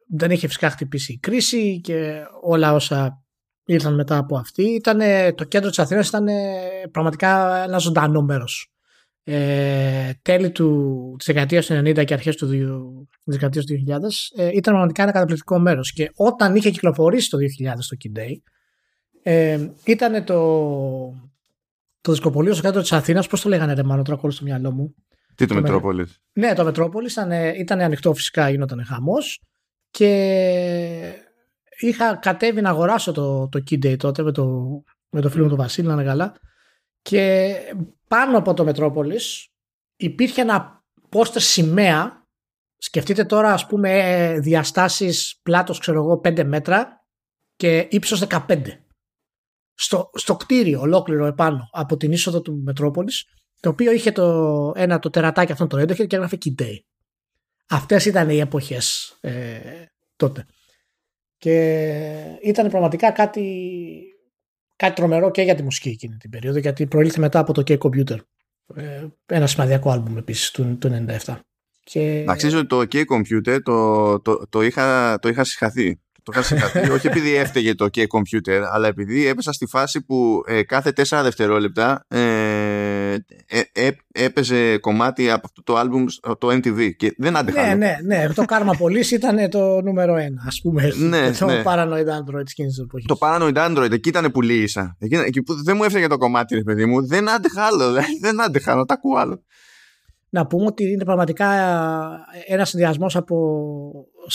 δεν 0.09 0.31
είχε 0.31 0.47
φυσικά 0.47 0.71
χτυπήσει 0.71 1.13
η 1.13 1.19
κρίση 1.19 1.81
και 1.81 2.23
όλα 2.43 2.73
όσα 2.73 3.24
ήρθαν 3.65 3.95
μετά 3.95 4.17
από 4.17 4.37
αυτή. 4.37 4.63
Ήτανε, 4.63 5.33
το 5.33 5.45
κέντρο 5.45 5.69
της 5.69 5.79
Αθήνας 5.79 6.09
ήταν 6.09 6.27
πραγματικά 6.91 7.63
ένα 7.65 7.79
ζωντανό 7.79 8.23
μέρος. 8.23 8.69
Ε, 9.27 10.11
τέλη 10.23 10.51
του, 10.51 11.15
της 11.19 11.27
δεκαετίας 11.27 11.67
του 11.67 11.75
90 11.75 12.05
και 12.05 12.15
αρχές 12.15 12.37
του, 12.37 12.49
της 13.25 13.35
δεκαετίας 13.37 13.65
του 13.65 13.75
2000 13.75 14.33
ε, 14.37 14.47
ήταν 14.47 14.63
πραγματικά 14.63 15.03
ένα 15.03 15.13
καταπληκτικό 15.13 15.59
μέρος. 15.59 15.93
Και 15.93 16.11
όταν 16.15 16.55
είχε 16.55 16.71
κυκλοφορήσει 16.71 17.31
το 17.31 17.39
2000 17.39 17.43
το 17.89 17.97
Kid 18.05 18.19
Day 18.19 18.37
ε, 19.23 19.69
ήταν 19.85 20.25
το, 20.25 20.39
το 22.01 22.13
δισκοπολείο 22.13 22.53
στο 22.53 22.63
κέντρο 22.63 22.81
της 22.81 22.93
Αθήνας. 22.93 23.27
Πώς 23.27 23.41
το 23.41 23.49
λέγανε 23.49 23.75
ρε 23.75 23.83
μάλλον 23.83 24.05
τώρα 24.05 24.31
στο 24.31 24.45
μυαλό 24.45 24.73
μου. 24.73 24.95
Τι 25.35 25.47
το, 25.47 25.55
το 25.55 25.61
Μετρόπολης. 25.61 26.21
Ναι 26.33 26.55
το 26.55 26.65
Μετρόπολης 26.65 27.13
ήταν, 27.13 27.31
ήταν 27.55 27.81
ανοιχτό 27.81 28.15
φυσικά 28.15 28.51
γινόταν 28.51 28.85
χαμός. 28.85 29.43
Και 29.91 31.24
είχα 31.79 32.17
κατέβει 32.17 32.61
να 32.61 32.71
αγοράσω 32.71 33.13
το, 33.13 33.49
το 33.49 33.63
Kid 33.71 33.87
Day 33.87 33.97
τότε 33.99 34.23
με 34.23 34.33
το, 34.33 34.45
με 35.11 35.21
το 35.21 35.31
φίλο 35.31 35.43
μου 35.43 35.49
τον 35.49 35.59
Βασίλη, 35.59 35.87
να 35.87 35.93
είναι 35.93 36.05
καλά. 36.05 36.35
Και 37.03 37.55
πάνω 38.09 38.39
από 38.39 38.55
το 38.55 38.65
Μετρόπολης 38.65 39.49
υπήρχε 39.97 40.41
ένα 40.41 40.85
πόστερ 41.09 41.43
σημαία. 41.43 42.27
Σκεφτείτε 42.77 43.25
τώρα 43.25 43.53
ας 43.53 43.67
πούμε 43.67 44.35
διαστάσεις 44.41 45.39
πλάτος 45.43 45.79
ξέρω 45.79 45.99
εγώ 45.99 46.21
5 46.25 46.45
μέτρα 46.45 47.07
και 47.57 47.89
ύψος 47.91 48.27
15. 48.29 48.63
Στο, 49.75 50.11
στο 50.15 50.37
κτίριο 50.37 50.81
ολόκληρο 50.81 51.27
επάνω 51.27 51.69
από 51.73 51.97
την 51.97 52.13
είσοδο 52.13 52.41
του 52.41 52.63
Μετρόπολης 52.65 53.25
το 53.61 53.69
οποίο 53.69 53.93
είχε 53.93 54.13
το, 54.13 54.73
ένα 54.75 54.99
το 54.99 55.11
τερατάκι 55.11 55.53
αυτόν 55.53 55.69
το 55.69 55.77
έντοχε 55.77 56.07
και 56.07 56.17
έγραφε 56.17 56.39
Kid 56.45 56.63
Day. 56.63 56.79
Αυτές 57.69 58.05
ήταν 58.05 58.31
οι 58.31 58.39
εποχές 58.39 59.17
ε, 59.21 59.59
τότε. 60.17 60.47
Και 61.39 62.39
ήταν 62.43 62.71
πραγματικά 62.71 63.11
κάτι, 63.11 63.63
κάτι 64.77 64.95
τρομερό 64.95 65.31
και 65.31 65.43
για 65.43 65.55
τη 65.55 65.63
μουσική 65.63 65.89
εκείνη 65.89 66.17
την 66.17 66.31
περίοδο, 66.31 66.59
γιατί 66.59 66.87
προήλθε 66.87 67.21
μετά 67.21 67.39
από 67.39 67.53
το 67.53 67.63
K-Computer. 67.67 68.17
Ε, 68.75 69.07
ένα 69.27 69.47
σημαντικό 69.47 69.91
άλμπουμ 69.91 70.17
επίσης 70.17 70.51
του, 70.51 70.79
του 70.79 71.07
97. 71.25 71.37
Και... 71.85 72.23
Να 72.27 72.37
ξέρεις 72.37 72.57
ότι 72.57 72.67
το 72.67 72.81
K-Computer 72.81 73.59
το, 73.63 74.21
το, 74.21 74.47
το, 74.49 74.63
είχα, 74.63 75.19
το 75.19 75.29
είχα 75.29 75.45
συγχαθεί. 75.45 75.99
Το 76.23 76.33
είχα 76.35 76.43
συγχαθεί 76.43 76.91
όχι 76.97 77.07
επειδή 77.07 77.35
έφταιγε 77.35 77.75
το 77.75 77.89
K-Computer, 77.95 78.63
αλλά 78.73 78.89
επειδή 78.89 79.27
έπεσα 79.27 79.53
στη 79.53 79.67
φάση 79.67 80.05
που 80.05 80.43
ε, 80.47 80.63
κάθε 80.63 80.93
4 80.97 81.21
δευτερόλεπτα 81.23 82.05
ε, 82.09 82.19
ε, 83.47 83.61
ε, 83.73 83.91
έπαιζε 84.13 84.79
κομμάτι 84.79 85.31
από 85.31 85.43
αυτό 85.45 85.63
το 85.63 85.77
άλμπουμ 85.77 86.05
το 86.39 86.49
MTV 86.49 86.97
και 86.97 87.15
δεν 87.19 87.37
άντεχα. 87.37 87.63
Ναι, 87.67 87.75
ναι, 87.75 87.97
ναι. 88.17 88.33
Το 88.35 88.45
Karma 88.49 88.83
Police 88.83 89.11
ήταν 89.11 89.51
το 89.51 89.81
νούμερο 89.81 90.17
ένα, 90.17 90.43
ας 90.47 90.61
πούμε. 90.63 90.93
ναι, 90.99 91.31
το 91.39 91.47
ναι. 91.47 91.63
Paranoid 91.65 92.07
Android 92.07 92.41
εκείνης 92.51 92.79
εποχής. 92.79 93.07
Το 93.07 93.19
Paranoid 93.21 93.57
Android, 93.57 93.93
εκεί 93.93 94.09
ήταν 94.09 94.31
που 94.31 94.43
λύησα. 94.43 94.97
Εκεί, 94.99 95.15
εκεί 95.15 95.43
που 95.43 95.63
δεν 95.63 95.77
μου 95.77 95.85
έφταιγε 95.85 96.07
το 96.07 96.17
κομμάτι, 96.17 96.55
ρε 96.55 96.63
παιδί 96.63 96.87
μου. 96.87 97.07
Δεν 97.07 97.31
άντεχα 97.31 97.63
άλλο. 97.63 97.93
Δεν 98.21 98.43
άντεχα 98.43 98.75
να 98.75 98.85
τα 98.85 98.95
ακούω 98.95 99.17
άλλο. 99.17 99.43
Να 100.29 100.47
πούμε 100.47 100.65
ότι 100.65 100.91
είναι 100.91 101.05
πραγματικά 101.05 101.47
ένας 102.47 102.69
συνδυασμός 102.69 103.17
από 103.17 103.91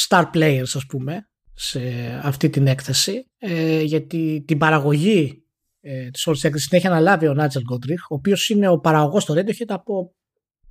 star 0.08 0.24
players, 0.34 0.72
ας 0.74 0.86
πούμε, 0.88 1.30
σε 1.54 1.80
αυτή 2.24 2.50
την 2.50 2.68
έκθεση. 2.68 3.30
Ε, 3.38 3.82
γιατί 3.82 4.44
την 4.48 4.58
παραγωγή 4.58 5.44
ε, 5.82 6.10
τη 6.10 6.24
όλη 6.26 6.40
έκθεση 6.42 6.68
την 6.68 6.78
έχει 6.78 6.88
αναλάβει 6.88 7.28
ο 7.28 7.34
Νάτζελ 7.34 7.62
Γκόντριχ, 7.64 8.02
ο 8.02 8.16
οποίος 8.16 8.50
είναι 8.50 8.68
ο 8.68 8.80
παραγωγός 8.80 9.26
του 9.26 9.34
Radiohead 9.34 9.68
από 9.68 10.14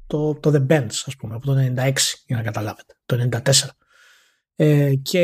το, 0.06 0.34
το 0.34 0.50
The 0.54 0.72
Bands, 0.72 1.02
ας 1.06 1.16
πούμε, 1.18 1.34
από 1.34 1.46
το 1.46 1.52
96, 1.52 1.92
για 2.26 2.36
να 2.36 2.42
καταλάβετε, 2.42 2.94
το 3.06 3.28
94. 3.30 3.52
Ε, 4.56 4.94
και 4.94 5.20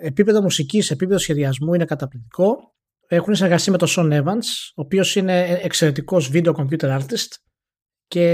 επίπεδο 0.00 0.42
μουσικής, 0.42 0.90
επίπεδο 0.90 1.18
σχεδιασμού 1.18 1.74
είναι 1.74 1.84
καταπληκτικό. 1.84 2.74
Έχουν 3.08 3.34
συνεργαστεί 3.34 3.70
με 3.70 3.78
τον 3.78 3.88
Sean 3.90 4.22
Evans, 4.22 4.72
ο 4.74 4.82
οποίος 4.82 5.16
είναι 5.16 5.58
εξαιρετικός 5.62 6.30
video 6.32 6.54
computer 6.54 7.00
artist 7.00 7.28
και 8.06 8.24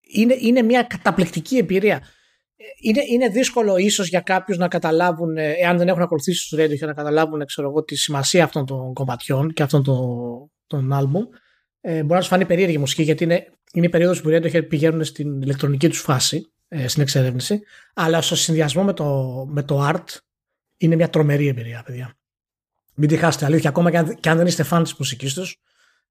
είναι, 0.00 0.36
είναι 0.38 0.62
μια 0.62 0.82
καταπληκτική 0.82 1.56
εμπειρία 1.56 2.02
είναι, 2.80 3.02
είναι 3.10 3.28
δύσκολο 3.28 3.76
ίσως 3.76 4.08
για 4.08 4.20
κάποιους 4.20 4.58
να 4.58 4.68
καταλάβουν, 4.68 5.36
ε, 5.36 5.52
εάν 5.52 5.78
δεν 5.78 5.88
έχουν 5.88 6.02
ακολουθήσει 6.02 6.48
του 6.48 6.56
Radio, 6.56 6.78
να 6.78 6.92
καταλάβουν 6.92 7.46
ξέρω 7.46 7.68
εγώ, 7.68 7.84
τη 7.84 7.96
σημασία 7.96 8.44
αυτών 8.44 8.66
των 8.66 8.92
κομματιών 8.92 9.52
και 9.52 9.62
αυτών 9.62 9.84
των, 9.84 10.50
των 10.66 10.92
άλμπουμ. 10.92 11.22
Ε, 11.80 12.00
μπορεί 12.00 12.14
να 12.14 12.20
σου 12.20 12.28
φανεί 12.28 12.44
περίεργη 12.44 12.78
μουσική, 12.78 13.02
γιατί 13.02 13.24
είναι, 13.24 13.46
είναι 13.72 13.86
η 13.86 13.88
περίοδος 13.88 14.20
που 14.20 14.30
οι 14.30 14.36
Radio 14.36 14.68
πηγαίνουν 14.68 15.04
στην 15.04 15.42
ηλεκτρονική 15.42 15.88
τους 15.88 16.00
φάση, 16.00 16.52
ε, 16.68 16.88
στην 16.88 17.02
εξερεύνηση. 17.02 17.60
Αλλά 17.94 18.20
στο 18.20 18.36
συνδυασμό 18.36 18.82
με 18.82 18.92
το, 18.92 19.32
με 19.48 19.62
το 19.62 19.88
art 19.88 20.18
είναι 20.76 20.96
μια 20.96 21.10
τρομερή 21.10 21.46
εμπειρία, 21.46 21.82
παιδιά. 21.86 22.14
Μην 22.94 23.08
τη 23.08 23.16
χάσετε 23.16 23.44
αλήθεια, 23.44 23.68
ακόμα 23.68 23.90
και 23.90 23.98
αν, 23.98 24.16
και 24.20 24.28
αν 24.28 24.36
δεν 24.36 24.46
είστε 24.46 24.62
φαν 24.62 24.82
της 24.82 24.94
μουσικής 24.98 25.34
τους, 25.34 25.60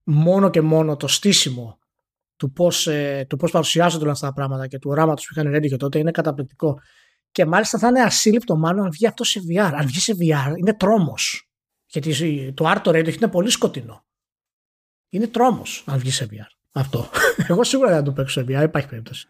μόνο 0.03 0.49
και 0.49 0.61
μόνο 0.61 0.95
το 0.95 1.07
στήσιμο 1.07 1.77
του 2.35 2.51
πώς, 2.51 2.87
ε, 2.87 3.25
του 3.29 3.37
πώς 3.37 3.51
παρουσιάζονται 3.51 4.03
όλα 4.03 4.11
αυτά 4.11 4.27
τα 4.27 4.33
πράγματα 4.33 4.67
και 4.67 4.79
του 4.79 4.89
οράματος 4.89 5.25
που 5.25 5.39
είχαν 5.39 5.55
ready 5.55 5.67
και 5.67 5.77
τότε 5.77 5.99
είναι 5.99 6.11
καταπληκτικό. 6.11 6.79
Και 7.31 7.45
μάλιστα 7.45 7.77
θα 7.77 7.87
είναι 7.87 8.01
ασύλληπτο 8.01 8.55
μάλλον 8.55 8.83
αν 8.83 8.91
βγει 8.91 9.07
αυτό 9.07 9.23
σε 9.23 9.41
VR. 9.49 9.71
Αν 9.73 9.85
βγει 9.87 9.99
σε 9.99 10.13
VR 10.19 10.57
είναι 10.57 10.73
τρόμος. 10.73 11.49
Γιατί 11.85 12.53
το 12.53 12.71
Art 12.75 12.87
Ready 12.87 13.15
είναι 13.15 13.27
πολύ 13.27 13.49
σκοτεινό. 13.49 14.05
Είναι 15.09 15.27
τρόμος 15.27 15.83
αν 15.87 15.99
βγει 15.99 16.11
σε 16.11 16.27
VR. 16.31 16.57
Αυτό. 16.71 17.09
Εγώ 17.49 17.63
σίγουρα 17.63 17.89
δεν 17.89 17.97
θα 17.97 18.03
το 18.03 18.11
παίξω 18.11 18.41
σε 18.41 18.45
VR. 18.49 18.63
Υπάρχει 18.63 18.87
περίπτωση. 18.87 19.27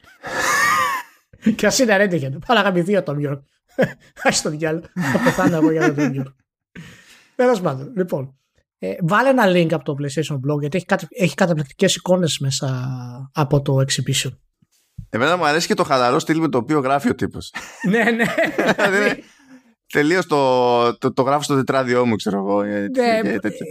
και 1.56 1.66
ας 1.66 1.80
είναι 1.80 1.98
Ready. 2.00 2.38
Πάρα 2.46 2.62
γαμηθεί 2.62 2.98
ο 2.98 3.04
Tom 3.06 3.30
York. 3.30 3.42
Άχι 4.24 4.42
το 4.42 4.50
διάλογο. 4.50 4.86
Θα 4.94 5.20
πεθάνω 5.24 5.56
εγώ 5.56 5.72
για 5.72 5.94
τον 5.94 5.96
Tom 5.98 6.20
York. 6.20 6.34
Τέλος 7.36 7.62
πάντων. 7.62 7.94
Λοιπόν, 7.96 8.38
ε, 8.86 8.96
βάλε 9.02 9.30
ένα 9.30 9.44
link 9.48 9.74
από 9.74 9.84
το 9.84 9.96
PlayStation 10.00 10.36
Blog 10.36 10.60
γιατί 10.60 10.78
έχει, 10.78 10.86
κατα... 10.86 11.08
έχει 11.10 11.34
καταπληκτικές 11.34 11.96
εικόνες 11.96 12.40
μέσα 12.40 12.70
από 13.34 13.62
το 13.62 13.76
exhibition. 13.76 14.32
Εμένα 15.10 15.38
μου 15.38 15.46
αρέσει 15.46 15.68
και 15.68 15.74
το 15.74 15.84
χαλαρό 15.84 16.20
στυλ 16.20 16.40
με 16.40 16.50
το 16.50 16.58
οποίο 16.58 16.80
γράφει 16.80 17.10
ο 17.10 17.16
τύπος. 17.16 17.54
ναι, 17.90 18.04
ναι. 18.04 18.26
Δηλαδή, 18.76 19.24
Τελείως 19.94 20.26
το, 20.26 20.98
το, 20.98 21.14
το, 21.14 21.22
γράφω 21.22 21.42
στο 21.42 21.56
τετράδιό 21.56 22.06
μου, 22.06 22.16
ξέρω 22.16 22.38
εγώ. 22.38 22.64
Ναι, 22.64 23.22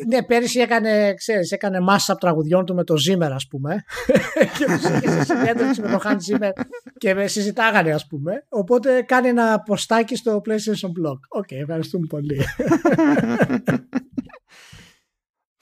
ναι, 0.09 0.23
πέρυσι 0.23 0.61
έκανε, 0.61 1.15
ξέρεις, 1.15 1.51
έκανε 1.51 1.81
mashup 1.81 2.21
τραγουδιών 2.21 2.65
του 2.65 2.75
με 2.75 2.85
το 2.85 2.95
Zimmer, 3.09 3.31
ας 3.33 3.47
πούμε. 3.47 3.85
και 4.59 4.65
του 4.65 4.73
είχε 4.73 5.11
σε 5.11 5.25
συνέντευξη 5.25 5.81
με 5.81 5.89
το 5.89 6.01
Hans 6.05 6.11
Zimmer 6.11 6.51
και 6.99 7.27
συζητάγανε, 7.27 7.93
ας 7.93 8.07
πούμε. 8.07 8.45
Οπότε 8.49 9.03
κάνει 9.03 9.29
ένα 9.29 9.61
ποστάκι 9.61 10.17
στο 10.17 10.41
PlayStation 10.49 10.89
Blog. 10.89 11.19
OK, 11.29 11.47
okay, 11.51 11.57
ευχαριστούμε 11.61 12.07
πολύ. 12.07 12.39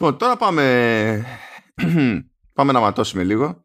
Λοιπόν, 0.03 0.19
τώρα 0.19 0.37
πάμε, 0.37 1.27
πάμε 2.55 2.73
να 2.73 2.81
ματώσουμε 2.81 3.23
λίγο. 3.23 3.65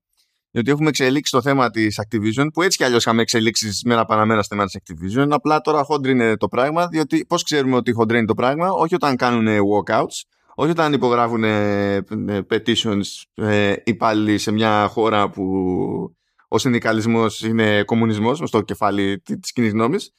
Διότι 0.52 0.72
έχουμε 0.72 0.90
εξελίξει 0.90 1.32
το 1.32 1.42
θέμα 1.42 1.70
της 1.70 2.00
Activision, 2.06 2.48
που 2.54 2.62
έτσι 2.62 2.78
κι 2.78 2.84
αλλιώς 2.84 3.02
είχαμε 3.02 3.22
εξελίξει 3.22 3.70
μέρα 3.86 4.06
παρά 4.06 4.24
μέρα 4.24 4.42
στο 4.42 4.56
θέμα 4.56 4.68
της 4.68 4.78
Activision. 4.80 5.28
Απλά 5.30 5.62
τώρα 5.62 5.84
χόντρινε 5.84 6.38
το 6.38 6.48
πράγμα, 6.48 6.88
διότι 6.88 7.26
πώς 7.26 7.44
ξέρουμε 7.44 7.76
ότι 7.76 7.92
χοντραίνει 7.92 8.26
το 8.26 8.34
πράγμα, 8.34 8.70
όχι 8.72 8.96
όταν 8.96 9.16
κάνουν 9.16 9.48
walkouts, 9.48 10.22
όχι 10.56 10.70
όταν 10.70 10.94
υπογράφουν 10.94 11.44
ε, 11.44 12.04
petitions 12.50 13.04
ε, 13.34 13.74
υπάλληλοι 13.84 14.38
σε 14.38 14.52
μια 14.52 14.88
χώρα 14.88 15.30
που 15.30 15.44
ο 16.48 16.58
συνδικαλισμός 16.58 17.42
είναι 17.42 17.84
κομμουνισμός, 17.84 18.42
στο 18.46 18.62
κεφάλι 18.62 19.20
της 19.20 19.52
κοινής 19.52 19.72
γνώμης, 19.72 20.14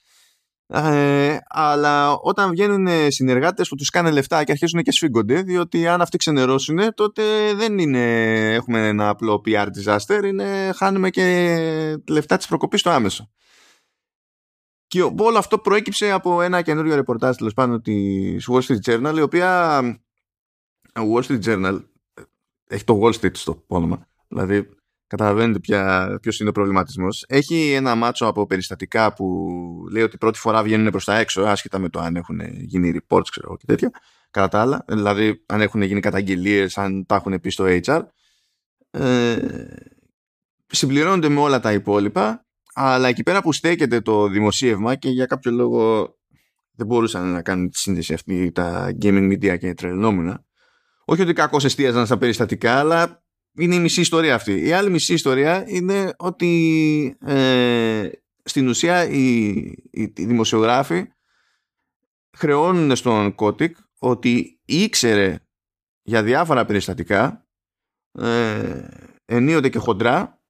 ε, 0.69 1.37
αλλά 1.49 2.13
όταν 2.13 2.51
βγαίνουν 2.51 3.11
συνεργάτες 3.11 3.69
που 3.69 3.75
τους 3.75 3.91
κάνουν 3.91 4.13
λεφτά 4.13 4.45
και 4.45 4.53
αρχίζουν 4.53 4.83
και 4.83 4.93
σφίγγονται, 4.93 5.43
διότι 5.43 5.87
αν 5.89 6.01
αυτοί 6.01 6.17
ξενερώσουν, 6.17 6.95
τότε 6.95 7.55
δεν 7.55 7.79
είναι, 7.79 8.55
έχουμε 8.55 8.89
ένα 8.89 9.09
απλό 9.09 9.43
PR 9.47 9.67
disaster, 9.67 10.25
είναι, 10.25 10.73
χάνουμε 10.77 11.11
και 11.11 11.97
λεφτά 12.09 12.37
της 12.37 12.47
προκοπής 12.47 12.81
στο 12.81 12.91
άμεσο. 12.91 13.31
Και 14.87 15.03
όλο 15.03 15.39
αυτό 15.39 15.59
προέκυψε 15.59 16.11
από 16.11 16.43
ένα 16.43 16.63
καινούριο 16.63 16.95
ρεπορτάζ 16.95 17.37
τέλος 17.37 17.55
πάντων 17.55 17.83
της 17.83 18.49
Wall 18.51 18.61
Street 18.61 18.81
Journal, 18.85 19.17
η 19.17 19.21
οποία 19.21 19.81
Wall 20.93 21.23
Street 21.23 21.43
Journal 21.45 21.81
έχει 22.67 22.85
το 22.85 23.01
Wall 23.03 23.13
Street 23.13 23.37
στο 23.37 23.65
όνομα. 23.67 24.09
Δηλαδή 24.29 24.69
Καταλαβαίνετε 25.07 25.59
ποιος 26.21 26.41
είναι 26.41 26.49
ο 26.49 26.53
προβληματισμός. 26.53 27.25
Έχει 27.29 27.73
ένα 27.73 27.95
μάτσο 27.95 28.27
από 28.27 28.47
περιστατικά 28.47 29.13
που 29.13 29.47
λέει 29.91 30.03
ότι 30.03 30.19
πρώτη 30.19 30.39
φορά 30.39 30.63
βγαίνουν 30.63 30.91
προς 30.91 31.05
τα 31.05 31.19
έξω, 31.19 31.43
άσχετα 31.43 31.79
με 31.79 31.89
το 31.89 32.01
αν 32.01 32.17
έχουν 32.17 32.41
γίνει 32.57 32.99
reports 32.99 33.27
ξέρω, 33.31 33.57
και 33.57 33.67
τέτοια. 33.67 33.91
Κατά 34.31 34.49
τα 34.49 34.61
άλλα, 34.61 34.85
δηλαδή 34.89 35.45
αν 35.47 35.61
έχουν 35.61 35.83
γίνει 35.83 36.01
καταγγελίες, 36.01 36.79
αν 36.79 37.07
τα 37.07 37.15
έχουν 37.15 37.41
πει 37.41 37.51
στο 37.51 37.65
HR. 37.85 38.03
Ε, 38.91 39.37
συμπληρώνονται 40.67 41.29
με 41.29 41.41
όλα 41.41 41.61
τα 41.61 41.73
υπόλοιπα, 41.73 42.47
αλλά 42.75 43.09
εκεί 43.09 43.23
πέρα 43.23 43.43
που 43.43 43.53
στέκεται 43.53 44.01
το 44.01 44.29
δημοσίευμα 44.29 44.95
και 44.95 45.09
για 45.09 45.27
κάποιο 45.27 45.51
λόγο 45.51 46.15
δεν 46.73 46.87
μπορούσαν 46.87 47.33
να 47.33 47.43
κάνουν 47.43 47.71
τη 47.71 47.79
σύνδεση 47.79 48.15
αυτή 48.15 48.53
τα 48.53 48.97
gaming 49.03 49.33
media 49.33 49.59
και 49.59 49.75
τρελνόμουνα. 49.75 50.45
Όχι 51.05 51.23
ότι 51.23 51.33
κακώς 51.33 51.65
εστίαζαν 51.65 52.07
στα 52.07 52.19
περιστατικά, 52.19 52.79
αλλά 52.79 53.25
είναι 53.59 53.75
η 53.75 53.81
μισή 53.81 54.01
ιστορία 54.01 54.35
αυτή. 54.35 54.67
Η 54.67 54.73
άλλη 54.73 54.91
μισή 54.91 55.13
ιστορία 55.13 55.65
είναι 55.67 56.15
ότι 56.17 57.17
ε, 57.21 58.09
στην 58.43 58.69
ουσία 58.69 59.09
οι, 59.09 59.47
οι, 59.91 60.13
οι 60.17 60.25
δημοσιογράφοι 60.25 61.07
χρεώνουν 62.37 62.97
στον 62.97 63.35
Κώτικ 63.35 63.77
ότι 63.99 64.61
ήξερε 64.65 65.39
για 66.03 66.23
διάφορα 66.23 66.65
περιστατικά 66.65 67.47
ε, 68.13 68.89
ενίοτε 69.25 69.69
και 69.69 69.79
χοντρά 69.79 70.41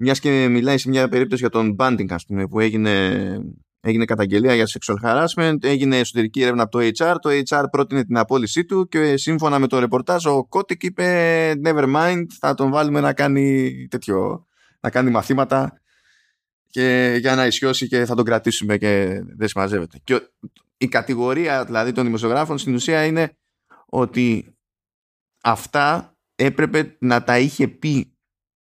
μιας 0.00 0.20
και 0.20 0.48
μιλάει 0.48 0.78
σε 0.78 0.88
μια 0.88 1.08
περίπτωση 1.08 1.40
για 1.40 1.50
τον 1.50 1.76
Banding 1.78 2.10
ας 2.12 2.26
πούμε, 2.26 2.48
που 2.48 2.60
έγινε, 2.60 3.40
έγινε 3.80 4.04
καταγγελία 4.04 4.54
για 4.54 4.66
sexual 4.66 4.96
harassment 5.04 5.64
έγινε 5.64 5.98
εσωτερική 5.98 6.42
έρευνα 6.42 6.62
από 6.62 6.78
το 6.78 6.88
HR 6.98 7.14
το 7.20 7.30
HR 7.48 7.64
πρότεινε 7.70 8.04
την 8.04 8.16
απόλυσή 8.16 8.64
του 8.64 8.88
και 8.88 9.16
σύμφωνα 9.16 9.58
με 9.58 9.66
το 9.66 9.78
ρεπορτάζ 9.78 10.26
ο 10.26 10.44
Κώτικ 10.44 10.82
είπε 10.82 11.52
never 11.64 11.96
mind 11.96 12.24
θα 12.38 12.54
τον 12.54 12.70
βάλουμε 12.70 13.00
να 13.00 13.12
κάνει 13.12 13.72
τέτοιο 13.90 14.46
να 14.80 14.90
κάνει 14.90 15.10
μαθήματα 15.10 15.80
και 16.70 17.16
για 17.20 17.34
να 17.34 17.46
ισιώσει 17.46 17.88
και 17.88 18.04
θα 18.04 18.14
τον 18.14 18.24
κρατήσουμε 18.24 18.78
και 18.78 19.22
δεν 19.36 19.48
συμμαζεύεται. 19.48 20.00
Και 20.04 20.28
η 20.76 20.88
κατηγορία 20.88 21.64
δηλαδή 21.64 21.92
των 21.92 22.04
δημοσιογράφων 22.04 22.58
στην 22.58 22.74
ουσία 22.74 23.04
είναι 23.04 23.36
ότι 23.86 24.56
αυτά 25.42 26.16
έπρεπε 26.34 26.96
να 27.00 27.24
τα 27.24 27.38
είχε 27.38 27.68
πει 27.68 28.17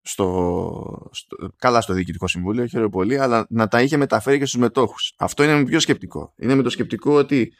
στο, 0.02 1.10
στο, 1.12 1.38
καλά 1.58 1.82
στο 1.82 1.94
Διοικητικό 1.94 2.28
Συμβούλιο, 2.28 2.66
χαίρομαι 2.66 2.90
πολύ, 2.90 3.20
αλλά 3.20 3.46
να 3.50 3.68
τα 3.68 3.82
είχε 3.82 3.98
μεταφέρει 3.98 4.38
και 4.38 4.46
στους 4.46 4.60
μετόχους. 4.60 5.14
Αυτό 5.18 5.44
είναι 5.44 5.56
με 5.56 5.64
πιο 5.64 5.80
σκεπτικό. 5.80 6.34
Είναι 6.38 6.56
με 6.56 6.64
το 6.64 6.70
σκεπτικό 6.70 7.14
ότι 7.14 7.52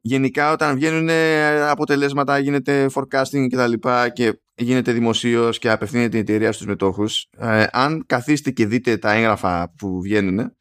γενικά 0.00 0.52
όταν 0.52 0.74
βγαίνουν 0.74 1.08
αποτελέσματα, 1.68 2.38
γίνεται 2.38 2.90
forecasting 2.94 3.46
και 3.48 3.56
τα 3.56 3.66
λοιπά 3.66 4.08
και 4.08 4.40
γίνεται 4.54 4.92
δημοσίως 4.92 5.58
και 5.58 5.70
απευθύνεται 5.70 6.16
η 6.16 6.20
εταιρεία 6.20 6.52
στους 6.52 6.66
μετόχους, 6.66 7.28
ε, 7.38 7.64
αν 7.72 8.04
καθίστε 8.06 8.50
και 8.50 8.66
δείτε 8.66 8.96
τα 8.96 9.12
έγγραφα 9.12 9.74
που 9.78 10.00
βγαίνουν, 10.02 10.56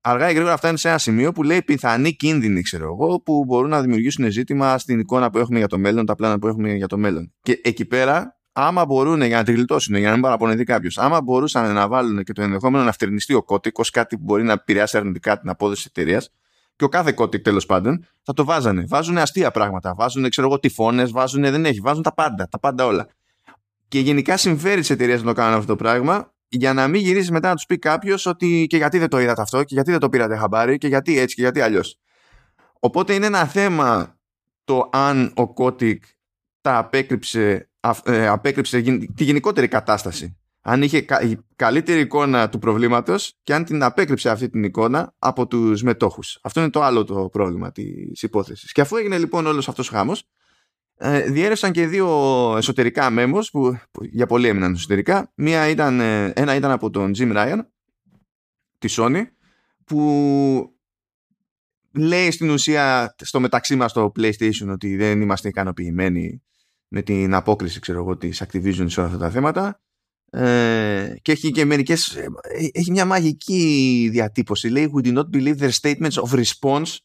αργά 0.00 0.30
ή 0.30 0.32
γρήγορα 0.32 0.56
φτάνει 0.56 0.78
σε 0.78 0.88
ένα 0.88 0.98
σημείο 0.98 1.32
που 1.32 1.42
λέει 1.42 1.62
πιθανή 1.62 2.16
κίνδυνη, 2.16 2.62
ξέρω 2.62 2.84
εγώ, 2.84 3.20
που 3.20 3.44
μπορούν 3.44 3.70
να 3.70 3.80
δημιουργήσουν 3.80 4.30
ζήτημα 4.30 4.78
στην 4.78 4.98
εικόνα 4.98 5.30
που 5.30 5.38
έχουμε 5.38 5.58
για 5.58 5.68
το 5.68 5.78
μέλλον, 5.78 6.06
τα 6.06 6.14
πλάνα 6.14 6.38
που 6.38 6.46
έχουμε 6.46 6.72
για 6.72 6.86
το 6.86 6.98
μέλλον. 6.98 7.32
Και 7.42 7.60
εκεί 7.62 7.84
πέρα, 7.84 8.38
άμα 8.56 8.84
μπορούν 8.84 9.22
για 9.22 9.36
να 9.36 9.44
τη 9.44 9.52
γλιτώσουν, 9.52 9.96
για 9.96 10.06
να 10.06 10.12
μην 10.12 10.22
παραπονεθεί 10.22 10.64
κάποιος, 10.64 10.98
άμα 10.98 11.22
μπορούσαν 11.22 11.74
να 11.74 11.88
βάλουν 11.88 12.24
και 12.24 12.32
το 12.32 12.42
ενδεχόμενο 12.42 12.84
να 12.84 12.92
φτερνιστεί 12.92 13.34
ο 13.34 13.42
κώτικος, 13.42 13.90
κάτι 13.90 14.16
που 14.16 14.22
μπορεί 14.24 14.42
να 14.42 14.52
επηρεάσει 14.52 14.96
αρνητικά 14.96 15.38
την 15.38 15.48
απόδοση 15.48 15.82
της 15.82 16.02
εταιρείας, 16.02 16.30
και 16.76 16.84
ο 16.84 16.88
κάθε 16.88 17.12
κώτικ 17.12 17.42
τέλος 17.42 17.66
πάντων, 17.66 18.06
θα 18.22 18.32
το 18.32 18.44
βάζανε. 18.44 18.84
Βάζουν 18.88 19.18
αστεία 19.18 19.50
πράγματα. 19.50 19.94
Βάζουν, 19.94 20.28
ξέρω 20.28 20.46
εγώ, 20.46 20.58
τυφώνες, 20.58 21.10
βάζουν, 21.10 21.42
δεν 21.42 21.64
έχει, 21.64 21.80
βάζουν 21.80 22.02
τα 22.02 22.14
πάντα, 22.14 22.48
τα 22.48 22.58
πάντα 22.58 22.86
όλα. 22.86 23.06
Και 23.88 23.98
γενικά 23.98 24.36
συμφέρει 24.36 24.80
τι 24.80 24.92
εταιρείε 24.92 25.16
να 25.16 25.22
το 25.22 25.32
κάνουν 25.32 25.54
αυτό 25.54 25.66
το 25.66 25.76
πράγμα, 25.76 26.32
για 26.48 26.72
να 26.72 26.88
μην 26.88 27.00
γυρίσει 27.00 27.32
μετά 27.32 27.48
να 27.48 27.54
τους 27.54 27.66
πει 27.66 27.78
κάποιος 27.78 28.26
ότι 28.26 28.66
και 28.68 28.76
γιατί 28.76 28.98
δεν 28.98 29.08
το 29.08 29.18
είδατε 29.18 29.42
αυτό 29.42 29.64
και 29.64 29.74
γιατί 29.74 29.90
δεν 29.90 30.00
το 30.00 30.08
πήρατε 30.08 30.36
χαμπάρι 30.36 30.78
και 30.78 30.88
γιατί 30.88 31.18
έτσι 31.18 31.34
και 31.34 31.42
γιατί 31.42 31.60
αλλιώς. 31.60 31.98
Οπότε 32.80 33.14
είναι 33.14 33.26
ένα 33.26 33.46
θέμα 33.46 34.18
το 34.64 34.88
αν 34.92 35.32
ο 35.36 35.52
Κώτικ 35.52 36.04
τα 36.64 36.78
απέκρυψε, 36.78 37.70
ε, 38.04 38.26
απέκρυψε 38.26 38.80
τη 39.14 39.24
γενικότερη 39.24 39.68
κατάσταση. 39.68 40.36
Αν 40.60 40.82
είχε 40.82 41.06
καλύτερη 41.56 42.00
εικόνα 42.00 42.48
του 42.48 42.58
προβλήματος 42.58 43.38
και 43.42 43.54
αν 43.54 43.64
την 43.64 43.82
απέκρυψε 43.82 44.30
αυτή 44.30 44.48
την 44.50 44.64
εικόνα 44.64 45.14
από 45.18 45.46
τους 45.46 45.82
μετόχους. 45.82 46.38
Αυτό 46.42 46.60
είναι 46.60 46.70
το 46.70 46.82
άλλο 46.82 47.04
το 47.04 47.28
πρόβλημα 47.28 47.72
της 47.72 48.22
υπόθεσης. 48.22 48.72
Και 48.72 48.80
αφού 48.80 48.96
έγινε 48.96 49.18
λοιπόν 49.18 49.46
όλος 49.46 49.68
αυτός 49.68 49.88
ο 49.88 49.92
χάμος, 49.92 50.28
ε, 50.96 51.30
διέρευσαν 51.30 51.72
και 51.72 51.86
δύο 51.86 52.08
εσωτερικά 52.56 53.10
μέμος 53.10 53.50
που, 53.50 53.78
για 54.00 54.26
πολύ 54.26 54.48
έμειναν 54.48 54.72
εσωτερικά. 54.72 55.32
Μία 55.34 55.68
ήταν, 55.68 56.00
ε, 56.00 56.32
ένα 56.34 56.54
ήταν 56.54 56.70
από 56.70 56.90
τον 56.90 57.12
Jim 57.16 57.36
Ryan 57.36 57.58
τη 58.78 58.94
Sony 58.96 59.22
που 59.84 60.78
λέει 61.92 62.30
στην 62.30 62.50
ουσία 62.50 63.14
στο 63.22 63.40
μεταξύ 63.40 63.76
μας 63.76 63.92
το 63.92 64.12
PlayStation 64.16 64.68
ότι 64.68 64.96
δεν 64.96 65.20
είμαστε 65.20 65.48
ικανοποιημένοι 65.48 66.42
με 66.94 67.02
την 67.02 67.34
απόκριση 67.34 67.80
ξέρω 67.80 67.98
εγώ, 67.98 68.16
της 68.16 68.42
Activision 68.44 68.84
σε 68.86 69.00
όλα 69.00 69.08
αυτά 69.08 69.18
τα 69.18 69.30
θέματα 69.30 69.80
ε, 70.30 71.14
και 71.22 71.32
έχει 71.32 71.50
και 71.50 71.64
μερικές 71.64 72.16
ε, 72.16 72.26
έχει 72.72 72.90
μια 72.90 73.04
μαγική 73.04 74.08
διατύπωση 74.12 74.68
λέει 74.68 74.92
we 74.94 75.06
do 75.06 75.18
not 75.18 75.30
believe 75.32 75.56
their 75.56 75.70
statements 75.80 76.22
of 76.22 76.42
response; 76.42 76.96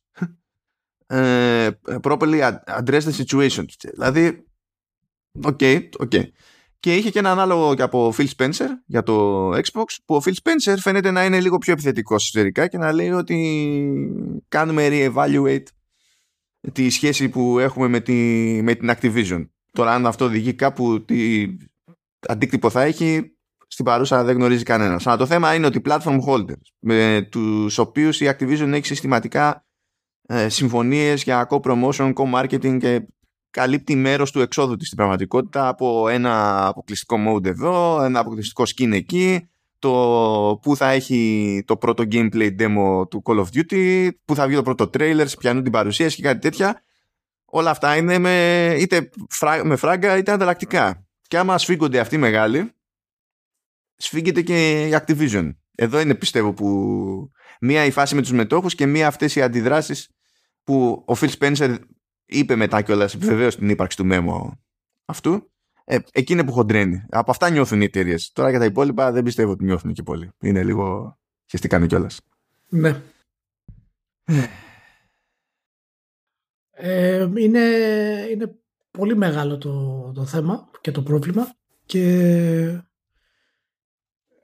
Ε, 1.12 1.70
properly 2.02 2.60
address 2.66 3.02
the 3.02 3.26
situation. 3.26 3.66
Δηλαδή, 3.94 4.46
OK, 5.44 5.58
okay, 5.60 5.90
okay. 6.00 6.24
Και 6.80 6.96
είχε 6.96 7.10
και 7.10 7.20
ένα 7.20 7.32
ανάλογο 7.32 7.76
και 7.76 7.82
από 7.82 8.14
Phil 8.18 8.28
Spencer 8.38 8.68
για 8.86 9.04
το 9.04 9.50
Xbox, 9.50 9.86
που 10.06 10.16
ο 10.16 10.22
Phil 10.26 10.34
Spencer 10.44 10.76
φαίνεται 10.80 11.12
να 11.12 11.26
είναι 11.26 11.40
λίγο 11.40 11.58
πιο 11.58 11.74
επιθετικός 11.74 12.24
εσωτερικά 12.24 12.68
και 12.68 12.78
να 12.78 12.92
λέει 12.92 13.10
ότι 13.10 13.38
κάνουμε 14.48 14.88
re-evaluate 14.92 15.64
τη 16.72 16.90
σχέση 16.90 17.30
που 17.30 17.60
έχουμε 17.60 17.88
με, 17.88 18.00
τη, 18.00 18.14
με 18.64 18.76
την 18.76 18.90
Activision. 18.92 19.46
Τώρα 19.72 19.94
αν 19.94 20.06
αυτό 20.06 20.26
οδηγεί 20.26 20.54
κάπου 20.54 21.06
τι 21.06 21.48
αντίκτυπο 22.28 22.70
θα 22.70 22.82
έχει 22.82 23.34
στην 23.68 23.86
παρούσα 23.86 24.24
δεν 24.24 24.36
γνωρίζει 24.36 24.64
κανένας. 24.64 25.08
Αλλά 25.08 25.18
το 25.18 25.26
θέμα 25.26 25.54
είναι 25.54 25.66
ότι 25.66 25.82
platform 25.86 26.20
holders 26.28 26.62
με 26.80 27.28
τους 27.32 27.78
οποίους 27.78 28.22
η 28.22 28.30
Activision 28.30 28.72
έχει 28.72 28.86
συστηματικά 28.86 29.66
ε, 30.28 30.50
συμφωνίες 30.50 31.24
για 31.24 31.48
co-promotion, 31.50 32.14
co-marketing 32.14 32.78
και 32.80 33.08
καλύπτει 33.50 33.96
μέρος 33.96 34.32
του 34.32 34.42
εξόδου 34.42 34.76
της 34.76 34.86
στην 34.86 34.98
πραγματικότητα 34.98 35.68
από 35.68 36.08
ένα 36.08 36.66
αποκλειστικό 36.68 37.18
mode 37.28 37.46
εδώ, 37.46 38.02
ένα 38.04 38.20
αποκλειστικό 38.20 38.64
skin 38.64 38.92
εκεί, 38.92 39.50
το 39.80 40.60
που 40.62 40.76
θα 40.76 40.90
έχει 40.90 41.64
το 41.68 41.78
πρώτο 41.78 42.04
gameplay 42.12 42.56
demo 42.60 43.10
του 43.10 43.22
Call 43.26 43.44
of 43.44 43.46
Duty, 43.54 44.10
που 44.26 44.36
θα 44.36 44.48
βγει 44.48 44.56
το 44.56 44.62
πρώτο 44.62 44.90
trailer, 44.94 45.26
πιανούν 45.40 45.64
την 45.64 45.72
παρουσίαση 45.72 46.16
και 46.16 46.22
κάτι 46.22 46.40
τέτοια. 46.40 46.82
Όλα 47.50 47.70
αυτά 47.70 47.96
είναι 47.96 48.18
με, 48.18 48.76
είτε 48.80 49.10
με 49.64 49.76
φράγκα 49.76 50.18
είτε 50.18 50.32
ανταλλακτικά. 50.32 51.08
Και 51.22 51.38
άμα 51.38 51.58
σφίγγονται 51.58 52.00
αυτοί 52.00 52.16
οι 52.16 52.18
μεγάλοι, 52.18 52.74
σφίγγεται 53.96 54.42
και 54.42 54.88
η 54.88 54.92
Activision. 54.94 55.50
Εδώ 55.76 56.00
είναι 56.00 56.16
πιστεύω 56.16 56.54
που 56.54 57.32
μία 57.60 57.86
η 57.86 57.92
φάση 57.92 58.16
με 58.16 58.22
τους 58.22 58.32
μετόχους 58.32 58.76
και 58.76 58.86
μία 58.86 59.08
αυτές 59.08 59.36
οι 59.36 59.42
αντιδράσεις 59.42 60.10
που 60.64 61.04
ο 61.08 61.14
Phil 61.20 61.30
Spencer 61.40 61.78
είπε 62.26 62.56
μετά 62.56 62.82
κιόλας, 62.82 63.14
επιβεβαίωσε 63.14 63.58
την 63.58 63.70
ύπαρξη 63.70 63.98
του 63.98 64.06
μέμο 64.06 64.60
αυτού. 65.06 65.52
Ε, 65.84 65.98
εκείνη 66.12 66.44
που 66.44 66.52
χοντρένει. 66.52 67.06
Από 67.10 67.32
αυτά 67.32 67.50
νιώθουν 67.50 67.82
οι 67.82 67.84
εταιρείες. 67.84 68.32
Τώρα 68.34 68.50
για 68.50 68.60
τα 68.60 68.66
υπόλοιπα 68.66 69.12
δεν 69.12 69.24
πιστεύω 69.24 69.52
ότι 69.52 69.64
νιώθουν 69.64 69.94
και 69.94 70.04
πολύ. 70.04 70.32
Είναι 70.40 70.64
λίγο 70.64 71.18
χεστικά 71.50 71.86
κιόλας. 71.86 72.22
Ναι. 72.70 73.02
Ε, 76.82 77.30
είναι, 77.36 77.60
είναι 78.32 78.56
πολύ 78.92 79.16
μεγάλο 79.16 79.58
το, 79.58 80.12
το 80.16 80.26
θέμα 80.26 80.70
και 80.82 80.92
το 80.92 81.02
πρόβλημα 81.02 81.56
και 81.86 82.04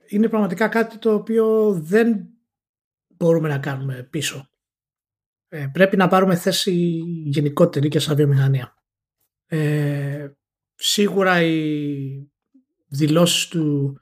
είναι 0.08 0.30
πραγματικά 0.30 0.68
κάτι 0.68 0.98
το 0.98 1.14
οποίο 1.14 1.74
δεν 1.74 2.28
μπορούμε 3.08 3.48
να 3.48 3.58
κάνουμε 3.58 4.08
πίσω. 4.10 4.50
Ε, 5.50 5.66
πρέπει 5.72 5.98
να 5.98 6.08
πάρουμε 6.08 6.36
θέση 6.36 6.72
γενικότερη 7.26 7.88
και 7.88 8.00
σαν 8.00 8.16
βιομηχανία. 8.16 8.76
Ε, 9.46 10.28
σίγουρα 10.76 11.42
οι 11.42 12.32
δηλώσεις 12.88 13.48
του, 13.48 13.98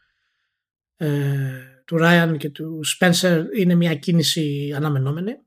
ε, 0.95 1.83
του 1.85 1.97
Ryan 2.01 2.35
και 2.37 2.49
του 2.49 2.79
Spencer 2.97 3.43
είναι 3.57 3.75
μια 3.75 3.95
κίνηση 3.95 4.73
αναμενόμενη. 4.75 5.37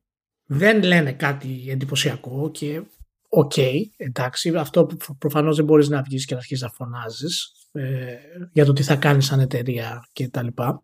Δεν 0.47 0.83
λένε 0.83 1.13
κάτι 1.13 1.67
εντυπωσιακό 1.69 2.51
και 2.51 2.83
οκ, 3.29 3.57
εντάξει, 3.97 4.57
αυτό 4.57 4.87
που 4.87 5.17
προφανώς 5.19 5.57
δεν 5.57 5.65
μπορείς 5.65 5.89
να 5.89 6.03
βγεις 6.03 6.25
και 6.25 6.35
να 6.35 6.41
αρχίσεις 6.41 6.63
να 6.63 6.71
φωνάζεις 6.71 7.53
ε, 7.73 8.17
για 8.53 8.65
το 8.65 8.73
τι 8.73 8.83
θα 8.83 8.97
κάνεις 8.97 9.27
σαν 9.27 9.41
εταιρεία 9.41 10.09
και 10.13 10.29
τα 10.29 10.43
λοιπά. 10.43 10.83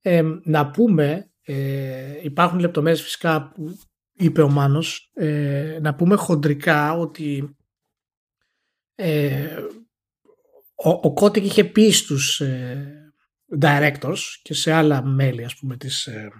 Ε, 0.00 0.22
να 0.42 0.70
πούμε, 0.70 1.30
ε, 1.42 2.18
υπάρχουν 2.22 2.58
λεπτομέρειες 2.58 3.02
φυσικά 3.02 3.52
που 3.54 3.78
είπε 4.12 4.42
ο 4.42 4.48
Μάνος, 4.48 5.10
ε, 5.14 5.78
να 5.82 5.94
πούμε 5.94 6.16
χοντρικά 6.16 6.92
ότι 6.92 7.56
ε, 8.94 9.56
ο, 10.74 10.90
ο 10.90 11.12
Kotick 11.12 11.44
είχε 11.44 11.64
πει 11.64 11.90
στους 11.90 12.40
ε, 12.40 13.12
directors 13.60 14.18
και 14.42 14.54
σε 14.54 14.72
άλλα 14.72 15.04
μέλη 15.04 15.44
ας 15.44 15.56
πούμε 15.56 15.76
της, 15.76 16.06
ε, 16.06 16.30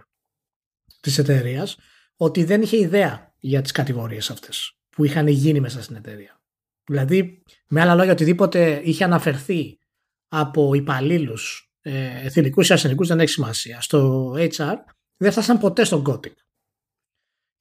της 1.00 1.18
εταιρείας 1.18 1.76
ότι 2.16 2.44
δεν 2.44 2.62
είχε 2.62 2.76
ιδέα 2.76 3.34
για 3.38 3.62
τις 3.62 3.72
κατηγορίες 3.72 4.30
αυτές 4.30 4.76
που 4.90 5.04
είχαν 5.04 5.26
γίνει 5.26 5.60
μέσα 5.60 5.82
στην 5.82 5.96
εταιρεία. 5.96 6.40
Δηλαδή, 6.86 7.42
με 7.68 7.80
άλλα 7.80 7.94
λόγια, 7.94 8.12
οτιδήποτε 8.12 8.80
είχε 8.84 9.04
αναφερθεί 9.04 9.78
από 10.28 10.74
υπαλλήλους 10.74 11.70
ε, 11.80 12.26
εθνικούς 12.26 12.68
ή 12.68 12.72
ασθενικούς 12.72 13.08
δεν 13.08 13.20
έχει 13.20 13.30
σημασία. 13.30 13.80
Στο 13.80 14.30
HR 14.32 14.74
δεν 15.16 15.32
φτάσαν 15.32 15.58
ποτέ 15.58 15.84
στον 15.84 16.02
Κώτικ. 16.02 16.38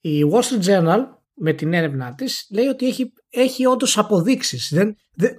Η 0.00 0.20
Wall 0.32 0.42
Street 0.42 0.64
Journal 0.64 0.98
με 1.34 1.52
την 1.52 1.72
έρευνά 1.72 2.14
της 2.14 2.46
λέει 2.50 2.66
ότι 2.66 2.86
έχει, 2.86 3.12
έχει 3.30 3.66
όντως 3.66 3.98
αποδείξεις. 3.98 4.68
Δεν, 4.72 4.96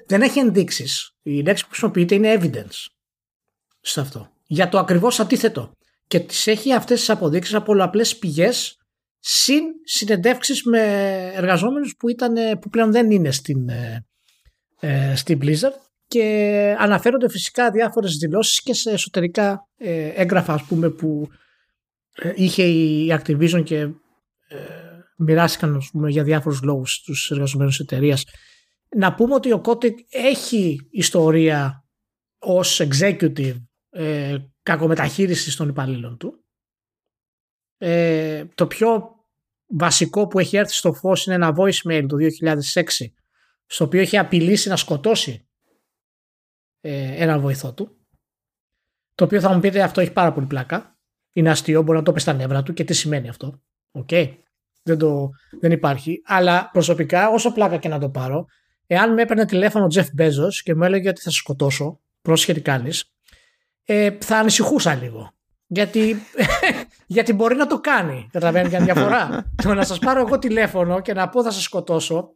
δεν, 0.07 0.21
έχει 0.21 0.39
ενδείξεις. 0.39 1.11
Η 1.21 1.41
λέξη 1.41 1.63
που 1.63 1.69
χρησιμοποιείται 1.69 2.15
είναι 2.15 2.37
evidence 2.41 2.85
σε 3.81 3.99
αυτό. 3.99 4.31
Για 4.47 4.69
το 4.69 4.77
ακριβώς 4.79 5.19
αντίθετο. 5.19 5.71
και 6.07 6.19
τις 6.19 6.47
έχει 6.47 6.73
αυτές 6.73 6.99
τις 6.99 7.09
αποδείξεις 7.09 7.53
από 7.53 7.65
πολλαπλές 7.65 8.17
πηγές 8.17 8.76
συν 9.19 9.63
συνεντεύξεις 9.83 10.63
με 10.63 10.81
εργαζόμενους 11.33 11.95
που, 11.99 12.09
ήταν, 12.09 12.59
που 12.59 12.69
πλέον 12.69 12.91
δεν 12.91 13.11
είναι 13.11 13.31
στην, 13.31 13.69
ε, 13.69 14.05
ε 14.79 15.15
στην 15.15 15.39
Blizzard 15.41 15.77
και 16.07 16.75
αναφέρονται 16.79 17.29
φυσικά 17.29 17.71
διάφορες 17.71 18.15
δηλώσεις 18.15 18.61
και 18.61 18.73
σε 18.73 18.91
εσωτερικά 18.91 19.69
ε, 19.77 20.07
έγγραφα 20.07 20.53
ας 20.53 20.63
πούμε 20.63 20.89
που 20.89 21.27
ε, 22.11 22.31
είχε 22.35 22.63
η 22.63 23.07
Activision 23.19 23.63
και 23.63 23.77
ε, 24.47 24.57
μοιράστηκαν 25.17 25.75
ας 25.75 25.89
πούμε, 25.91 26.09
για 26.09 26.23
διάφορους 26.23 26.61
λόγους 26.61 26.93
στους 26.93 27.31
εργαζομένους 27.31 27.79
εταιρείας. 27.79 28.23
Να 28.95 29.13
πούμε 29.15 29.33
ότι 29.33 29.51
ο 29.51 29.61
Kotick 29.65 29.95
έχει 30.09 30.87
ιστορία 30.91 31.85
ως 32.39 32.81
executive 32.81 33.55
ε, 33.89 34.37
κακομεταχείρισης 34.63 35.55
των 35.55 35.69
υπαλλήλων 35.69 36.17
του. 36.17 36.45
Ε, 37.77 38.45
το 38.55 38.67
πιο 38.67 39.15
βασικό 39.67 40.27
που 40.27 40.39
έχει 40.39 40.57
έρθει 40.57 40.73
στο 40.73 40.93
φως 40.93 41.25
είναι 41.25 41.35
ένα 41.35 41.55
voicemail 41.57 42.05
το 42.07 42.15
2006 42.73 42.83
στο 43.65 43.85
οποίο 43.85 44.01
έχει 44.01 44.17
απειλήσει 44.17 44.69
να 44.69 44.75
σκοτώσει 44.75 45.47
ε, 46.81 47.23
έναν 47.23 47.39
βοηθό 47.39 47.73
του 47.73 47.97
το 49.15 49.23
οποίο 49.23 49.39
θα 49.39 49.53
μου 49.53 49.59
πείτε 49.59 49.81
αυτό 49.81 50.01
έχει 50.01 50.11
πάρα 50.11 50.33
πολύ 50.33 50.45
πλάκα 50.45 50.97
είναι 51.37 51.49
αστείο, 51.49 51.81
μπορεί 51.81 51.97
να 51.97 52.03
το 52.03 52.11
πεις 52.11 52.21
στα 52.21 52.33
νεύρα 52.33 52.63
του 52.63 52.73
και 52.73 52.83
τι 52.83 52.93
σημαίνει 52.93 53.29
αυτό. 53.29 53.61
Οκ. 53.91 54.09
Δεν, 54.83 54.97
το, 54.97 55.29
δεν 55.59 55.71
υπάρχει. 55.71 56.21
Αλλά 56.25 56.69
προσωπικά, 56.73 57.29
όσο 57.29 57.51
πλάκα 57.51 57.77
και 57.77 57.87
να 57.87 57.99
το 57.99 58.09
πάρω, 58.09 58.45
εάν 58.87 59.13
με 59.13 59.21
έπαιρνε 59.21 59.45
τηλέφωνο 59.45 59.85
ο 59.85 59.87
Τζεφ 59.87 60.07
Μπέζος 60.13 60.63
και 60.63 60.75
μου 60.75 60.83
έλεγε 60.83 61.09
ότι 61.09 61.21
θα 61.21 61.29
σε 61.29 61.37
σκοτώσω, 61.37 61.99
πρόσχε 62.21 62.53
τι 62.53 62.61
κάνεις, 62.61 63.13
ε, 63.83 64.17
θα 64.19 64.37
ανησυχούσα 64.37 64.95
λίγο. 64.95 65.31
Γιατί, 65.67 66.15
γιατί 67.07 67.33
μπορεί 67.33 67.55
να 67.55 67.67
το 67.67 67.79
κάνει. 67.79 68.27
Καταλαβαίνετε 68.31 68.69
για 68.69 68.85
διαφορά. 68.85 69.45
το 69.63 69.73
να 69.73 69.83
σας 69.83 69.99
πάρω 69.99 70.19
εγώ 70.19 70.39
τηλέφωνο 70.39 71.01
και 71.01 71.13
να 71.13 71.29
πω 71.29 71.43
θα 71.43 71.51
σας 71.51 71.63
σκοτώσω. 71.63 72.35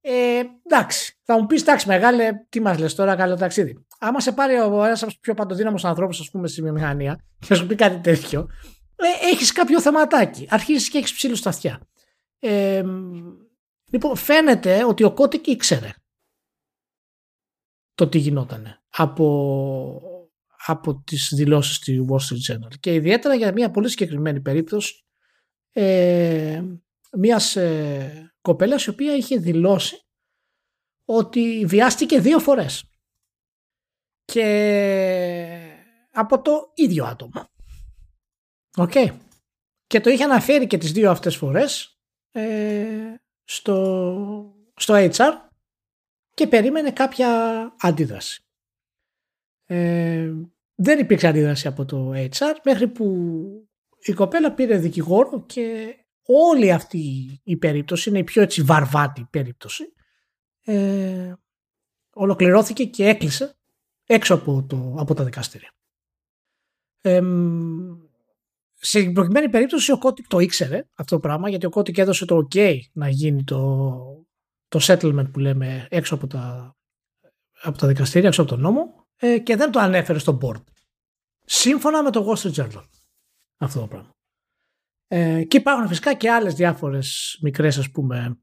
Ε, 0.00 0.42
εντάξει, 0.66 1.18
θα 1.22 1.40
μου 1.40 1.46
πεις 1.46 1.62
εντάξει, 1.62 1.88
μεγάλε, 1.88 2.30
τι 2.48 2.60
μας 2.60 2.78
λες 2.78 2.94
τώρα, 2.94 3.16
καλό 3.16 3.36
ταξίδι. 3.36 3.86
Άμα 3.98 4.20
σε 4.20 4.32
πάρει 4.32 4.54
ο 4.54 4.84
ένας 4.84 5.02
από 5.02 5.10
τους 5.10 5.20
πιο 5.20 5.34
παντοδύναμους 5.34 5.84
ανθρώπους, 5.84 6.20
ας 6.20 6.30
πούμε, 6.30 6.48
στη 6.48 6.62
βιομηχανία 6.62 7.24
και 7.38 7.54
σου 7.54 7.66
πει 7.66 7.74
κάτι 7.74 7.98
τέτοιο, 7.98 8.48
ε, 8.96 9.28
έχεις 9.32 9.52
κάποιο 9.52 9.80
θεματάκι. 9.80 10.46
Αρχίζεις 10.50 10.88
και 10.88 10.98
έχεις 10.98 11.12
ψήλους 11.12 11.38
στα 11.38 11.48
αυτιά. 11.48 11.80
Ε, 12.38 12.82
λοιπόν, 13.90 14.16
φαίνεται 14.16 14.84
ότι 14.84 15.04
ο 15.04 15.12
Κώτικ 15.12 15.46
ήξερε 15.46 15.90
το 17.94 18.08
τι 18.08 18.18
γινόταν 18.18 18.80
από, 18.88 20.02
από 20.70 21.02
τις 21.06 21.32
δηλώσεις 21.34 21.78
του 21.78 22.06
Wall 22.10 22.16
Street 22.16 22.52
Journal 22.52 22.78
και 22.80 22.94
ιδιαίτερα 22.94 23.34
για 23.34 23.52
μια 23.52 23.70
πολύ 23.70 23.88
συγκεκριμένη 23.88 24.40
περίπτωση 24.40 25.04
ε, 25.72 26.62
μιας 27.18 27.56
ε, 27.56 28.32
κοπέλας 28.40 28.84
η 28.84 28.90
οποία 28.90 29.14
είχε 29.14 29.36
δηλώσει 29.36 30.02
ότι 31.04 31.64
βιάστηκε 31.66 32.20
δύο 32.20 32.38
φορές 32.38 32.84
και 34.24 34.46
από 36.12 36.42
το 36.42 36.72
ίδιο 36.74 37.04
άτομο. 37.04 37.48
Οκ. 38.76 38.92
Και 39.86 40.00
το 40.00 40.10
είχε 40.10 40.24
αναφέρει 40.24 40.66
και 40.66 40.78
τις 40.78 40.92
δύο 40.92 41.10
αυτές 41.10 41.36
φορές 41.36 41.98
ε, 42.30 43.14
στο, 43.44 44.56
στο 44.76 44.94
HR 44.94 45.32
και 46.34 46.46
περίμενε 46.46 46.90
κάποια 46.90 47.28
αντίδραση. 47.78 48.42
Ε, 49.64 50.32
δεν 50.80 50.98
υπήρξε 50.98 51.26
αντίδραση 51.26 51.66
από 51.66 51.84
το 51.84 52.12
HR 52.14 52.54
μέχρι 52.64 52.88
που 52.88 53.34
η 53.98 54.12
κοπέλα 54.12 54.54
πήρε 54.54 54.78
δικηγόρο 54.78 55.44
και 55.46 55.96
όλη 56.22 56.72
αυτή 56.72 57.00
η 57.44 57.56
περίπτωση 57.56 58.08
είναι 58.08 58.18
η 58.18 58.24
πιο 58.24 58.42
έτσι 58.42 58.62
βαρβάτη 58.62 59.26
περίπτωση 59.30 59.92
ε, 60.64 61.32
ολοκληρώθηκε 62.14 62.84
και 62.84 63.06
έκλεισε 63.06 63.58
έξω 64.06 64.34
από, 64.34 64.64
το, 64.68 64.94
από 64.98 65.14
τα 65.14 65.24
δικαστήρια. 65.24 65.72
Ε, 67.00 67.20
σε 68.72 69.10
προκειμένη 69.10 69.48
περίπτωση 69.48 69.92
ο 69.92 69.98
Κώτικ 69.98 70.26
το 70.26 70.38
ήξερε 70.38 70.88
αυτό 70.94 71.14
το 71.14 71.20
πράγμα 71.20 71.48
γιατί 71.48 71.66
ο 71.66 71.70
Κώτικ 71.70 71.98
έδωσε 71.98 72.24
το 72.24 72.48
ok 72.50 72.78
να 72.92 73.08
γίνει 73.08 73.44
το, 73.44 74.26
το 74.68 74.78
settlement 74.82 75.30
που 75.32 75.38
λέμε 75.38 75.86
έξω 75.90 76.14
από 76.14 76.26
τα, 76.26 76.76
από 77.62 77.78
τα 77.78 77.86
δικαστήρια, 77.86 78.28
έξω 78.28 78.42
από 78.42 78.50
τον 78.50 78.60
νόμο 78.60 79.07
ε, 79.18 79.38
και 79.38 79.56
δεν 79.56 79.70
το 79.70 79.78
ανέφερε 79.78 80.18
στο 80.18 80.38
board. 80.42 80.62
Σύμφωνα 81.44 82.02
με 82.02 82.10
το 82.10 82.26
Wall 82.26 82.42
Street 82.42 82.64
Journal 82.64 82.84
αυτό 83.58 83.80
το 83.80 83.86
πράγμα. 83.86 84.16
Ε, 85.06 85.44
και 85.44 85.56
υπάρχουν 85.56 85.88
φυσικά 85.88 86.14
και 86.14 86.30
άλλες 86.30 86.54
διάφορες 86.54 87.38
μικρές 87.42 87.78
ας 87.78 87.90
πούμε 87.90 88.40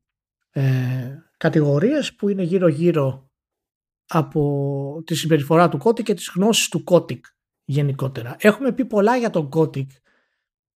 ε, 0.50 1.16
κατηγορίες 1.38 2.16
που 2.16 2.30
είναι 2.30 2.44
γύρω 2.44 2.68
γύρω 2.68 3.30
από 4.08 5.04
τη 5.06 5.16
συμπεριφορά 5.16 5.70
του 5.70 5.78
Kotick 5.78 6.06
και 6.06 6.14
τις 6.14 6.32
γνώσεις 6.36 6.70
του 6.70 6.84
Kotick 6.84 7.26
γενικότερα. 7.64 8.36
Έχουμε 8.40 8.72
πει 8.72 8.86
πολλά 8.86 9.16
για 9.16 9.30
τον 9.30 9.50
Kotick 9.50 9.92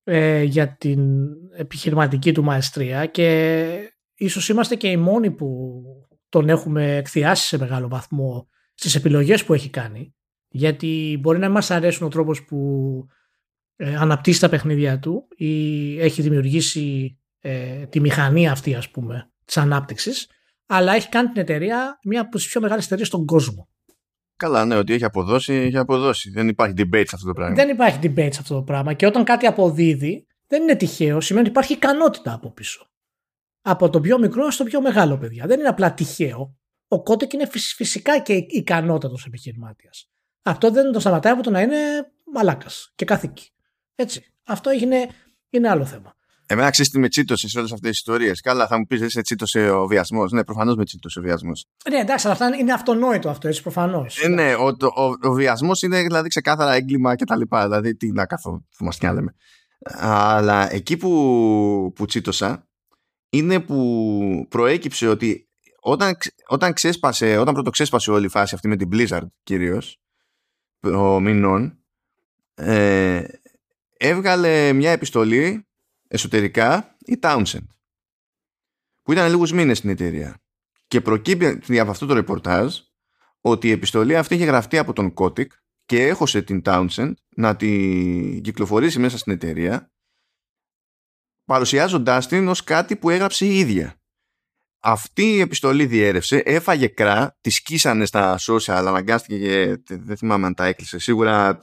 ε, 0.03 0.43
για 0.43 0.75
την 0.75 1.27
επιχειρηματική 1.51 2.31
του 2.31 2.43
μαεστρία 2.43 3.05
και 3.05 3.93
ίσως 4.15 4.49
είμαστε 4.49 4.75
και 4.75 4.88
οι 4.88 4.97
μόνοι 4.97 5.31
που 5.31 5.81
τον 6.29 6.49
έχουμε 6.49 6.95
εκθειάσει 6.95 7.47
σε 7.47 7.57
μεγάλο 7.57 7.88
βαθμό 7.88 8.47
στις 8.80 8.96
επιλογές 8.96 9.46
που 9.46 9.54
έχει 9.54 9.70
κάνει 9.70 10.13
γιατί 10.48 11.18
μπορεί 11.22 11.39
να 11.39 11.50
μας 11.50 11.72
αρέσουν 11.72 12.06
ο 12.06 12.10
τρόπος 12.10 12.46
που 12.46 12.58
ε, 13.76 13.96
αναπτύσσει 13.96 14.39
τα 14.39 14.50
παιχνίδια 14.50 15.00
του 15.00 15.28
ή 15.36 16.00
έχει 16.00 16.22
δημιουργήσει 16.22 17.18
ε, 17.39 17.86
τη 17.86 18.00
μηχανή 18.00 18.50
αυτή 18.50 18.76
ας 18.76 18.89
πούμε 18.89 19.32
της 19.46 19.58
ανάπτυξης 19.58 20.30
αλλά 20.65 20.94
έχει 20.94 21.10
κάνει 21.10 21.28
την 21.28 21.42
εταιρεία 21.42 22.00
μία 22.04 22.22
από 22.22 22.38
τις 22.38 22.48
πιο 22.48 22.62
μεγάλες 22.62 22.86
εταιρείες 22.86 23.08
στον 23.08 23.26
κόσμο. 23.26 23.70
Καλά, 24.36 24.65
ναι, 24.65 24.76
ότι 24.76 24.94
έχει 24.94 25.04
αποδώσει, 25.04 25.54
έχει 25.54 25.78
αποδώσει. 25.78 26.30
Δεν 26.30 26.48
υπάρχει 26.48 26.74
debate 26.78 27.04
σε 27.08 27.15
αυτό 27.15 27.28
το 27.28 27.34
πράγμα. 27.34 27.56
Δεν 27.56 27.70
υπάρχει 27.70 28.00
debate 28.02 28.30
σε 28.32 28.39
αυτό 28.42 28.56
το 28.56 28.63
πράγμα. 28.63 28.94
Και 28.94 29.06
όταν 29.06 29.24
κάτι 29.24 29.46
αποδίδει, 29.46 30.28
δεν 30.48 30.62
είναι 30.62 30.76
τυχαίο, 30.76 31.22
σημαίνει 31.22 31.46
ότι 31.46 31.56
υπάρχει 31.56 31.74
ικανότητα 31.74 32.34
από 32.34 32.52
πίσω. 32.52 32.89
Από 33.62 33.89
το 33.89 34.00
πιο 34.00 34.20
μικρό 34.20 34.52
στο 34.52 34.63
πιο 34.63 34.82
μεγάλο, 34.82 35.18
παιδιά. 35.18 35.46
Δεν 35.48 35.60
είναι 35.60 35.68
απλά 35.68 35.94
τυχαίο. 35.94 36.59
Ο 36.91 37.04
Κότεκ 37.04 37.34
είναι 37.34 37.49
φυσικά 37.52 38.19
και 38.19 38.34
ικανότατος 38.34 39.25
επιχειρημάτια. 39.25 39.89
Αυτό 40.41 40.71
δεν 40.71 40.91
το 40.91 40.99
σταματάει 40.99 41.34
από 41.34 41.43
το 41.43 41.49
να 41.49 41.62
είναι 41.62 41.78
μαλάκας 42.34 42.91
και 42.95 43.06
καθήκη. 43.06 43.52
Έτσι. 43.95 44.25
Αυτό 44.43 44.71
είναι, 44.71 45.08
είναι 45.49 45.69
άλλο 45.69 45.86
θέμα. 45.86 46.17
Εμένα 46.45 46.69
ξέρεις 46.69 46.91
τι 46.91 46.99
με 46.99 47.08
τσίτωσες 47.08 47.52
σε 47.52 47.58
όλες 47.58 47.71
αυτές 47.71 47.89
τις 47.89 47.99
ιστορίες. 47.99 48.41
Καλά, 48.41 48.67
θα 48.67 48.78
μου 48.78 48.86
πεις 48.86 48.99
δεν 48.99 49.10
σε 49.10 49.21
τσίτωσε 49.21 49.69
ο 49.69 49.88
βιασμός. 49.88 50.32
Ναι, 50.32 50.43
προφανώς 50.43 50.75
με 50.75 50.86
τσίτωσε 50.86 51.19
ο 51.19 51.21
βιασμός. 51.21 51.65
Ναι, 51.89 51.97
εντάξει, 51.97 52.28
αλλά 52.28 52.36
αυτά 52.36 52.58
είναι 52.58 52.73
αυτονόητο 52.73 53.30
αυτό, 53.30 53.47
έτσι 53.47 53.62
προφανώς. 53.62 54.23
Ε, 54.23 54.28
ναι, 54.28 54.54
ο, 54.54 54.67
ο, 54.95 55.04
ο 55.21 55.32
βιασμός 55.34 55.82
είναι 55.82 56.02
δηλαδή 56.02 56.30
ξεκάθαρα 56.30 56.73
έγκλημα 56.73 57.15
κτλ. 57.15 57.41
Δηλαδή, 57.63 57.95
τι 57.95 58.12
να 58.12 58.25
καθώ, 58.25 58.65
μας 58.80 58.97
κι 58.97 59.06
λέμε. 59.06 59.36
Αλλά 59.99 60.73
εκεί 60.73 60.97
που, 60.97 61.91
που 61.95 62.06
τσίτωσα 62.06 62.67
είναι 63.30 63.60
που 63.60 64.45
προέκυψε 64.49 65.08
ότι 65.08 65.48
όταν, 65.80 66.18
όταν 66.48 66.74
ξέσπασε, 66.74 67.38
όταν 67.38 67.54
πρώτο 67.54 67.70
ξέσπασε 67.70 68.12
όλη 68.12 68.26
η 68.26 68.30
φάση 68.30 68.56
αυτή 68.56 68.68
με 68.68 68.76
την 68.76 68.89
Blizzard 68.92 69.28
κυρίως, 69.44 70.00
ο 70.82 71.20
μηνών, 71.20 71.80
ε, 72.56 73.24
έβγαλε 73.98 74.74
μια 74.74 74.92
επιστολή 74.92 75.68
εσωτερικά 76.08 76.96
η 77.00 77.20
Townsend 77.22 77.68
που 79.04 79.12
ήταν 79.12 79.30
λίγους 79.30 79.52
μήνες 79.52 79.78
στην 79.78 79.89
εταιρεία 79.89 80.42
και 80.88 81.02
προκύπτει 81.02 81.80
από 81.80 81.92
αυτό 81.92 82.06
το 82.06 82.13
ρεπορτάζ 82.13 82.78
ότι 83.42 83.68
η 83.68 83.72
επιστολή 83.72 84.18
αυτή 84.18 84.36
είχε 84.36 84.46
γραφτεί 84.46 84.78
από 84.78 84.94
τον 84.94 85.13
Kotick 85.15 85.48
και 85.86 86.08
έχωσε 86.08 86.42
την 86.42 86.62
Townsend 86.65 87.12
να 87.30 87.56
την 87.56 88.42
κυκλοφορήσει 88.42 89.00
μέσα 89.00 89.18
στην 89.18 89.34
εταιρεία 89.34 89.92
παρουσιάζοντάς 91.46 92.28
την 92.28 92.48
ως 92.48 92.63
κάτι 92.63 92.96
που 92.96 93.10
έγραψε 93.10 93.46
η 93.46 93.60
ίδια. 93.60 93.98
Αυτή 94.80 95.24
η 95.24 95.39
επιστολή 95.39 95.86
διέρευσε, 95.86 96.42
έφαγε 96.46 96.88
κρά, 96.88 97.38
τη 97.42 97.50
σκίσανε 97.50 98.06
στα 98.06 98.38
social, 98.39 98.84
αναγκάστηκε 98.88 99.38
και 99.38 99.96
δεν 99.96 100.18
θυμάμαι 100.18 100.46
αν 100.46 100.54
τα 100.54 100.65
έκλεισε. 100.65 101.00
Σίγουρα, 101.00 101.60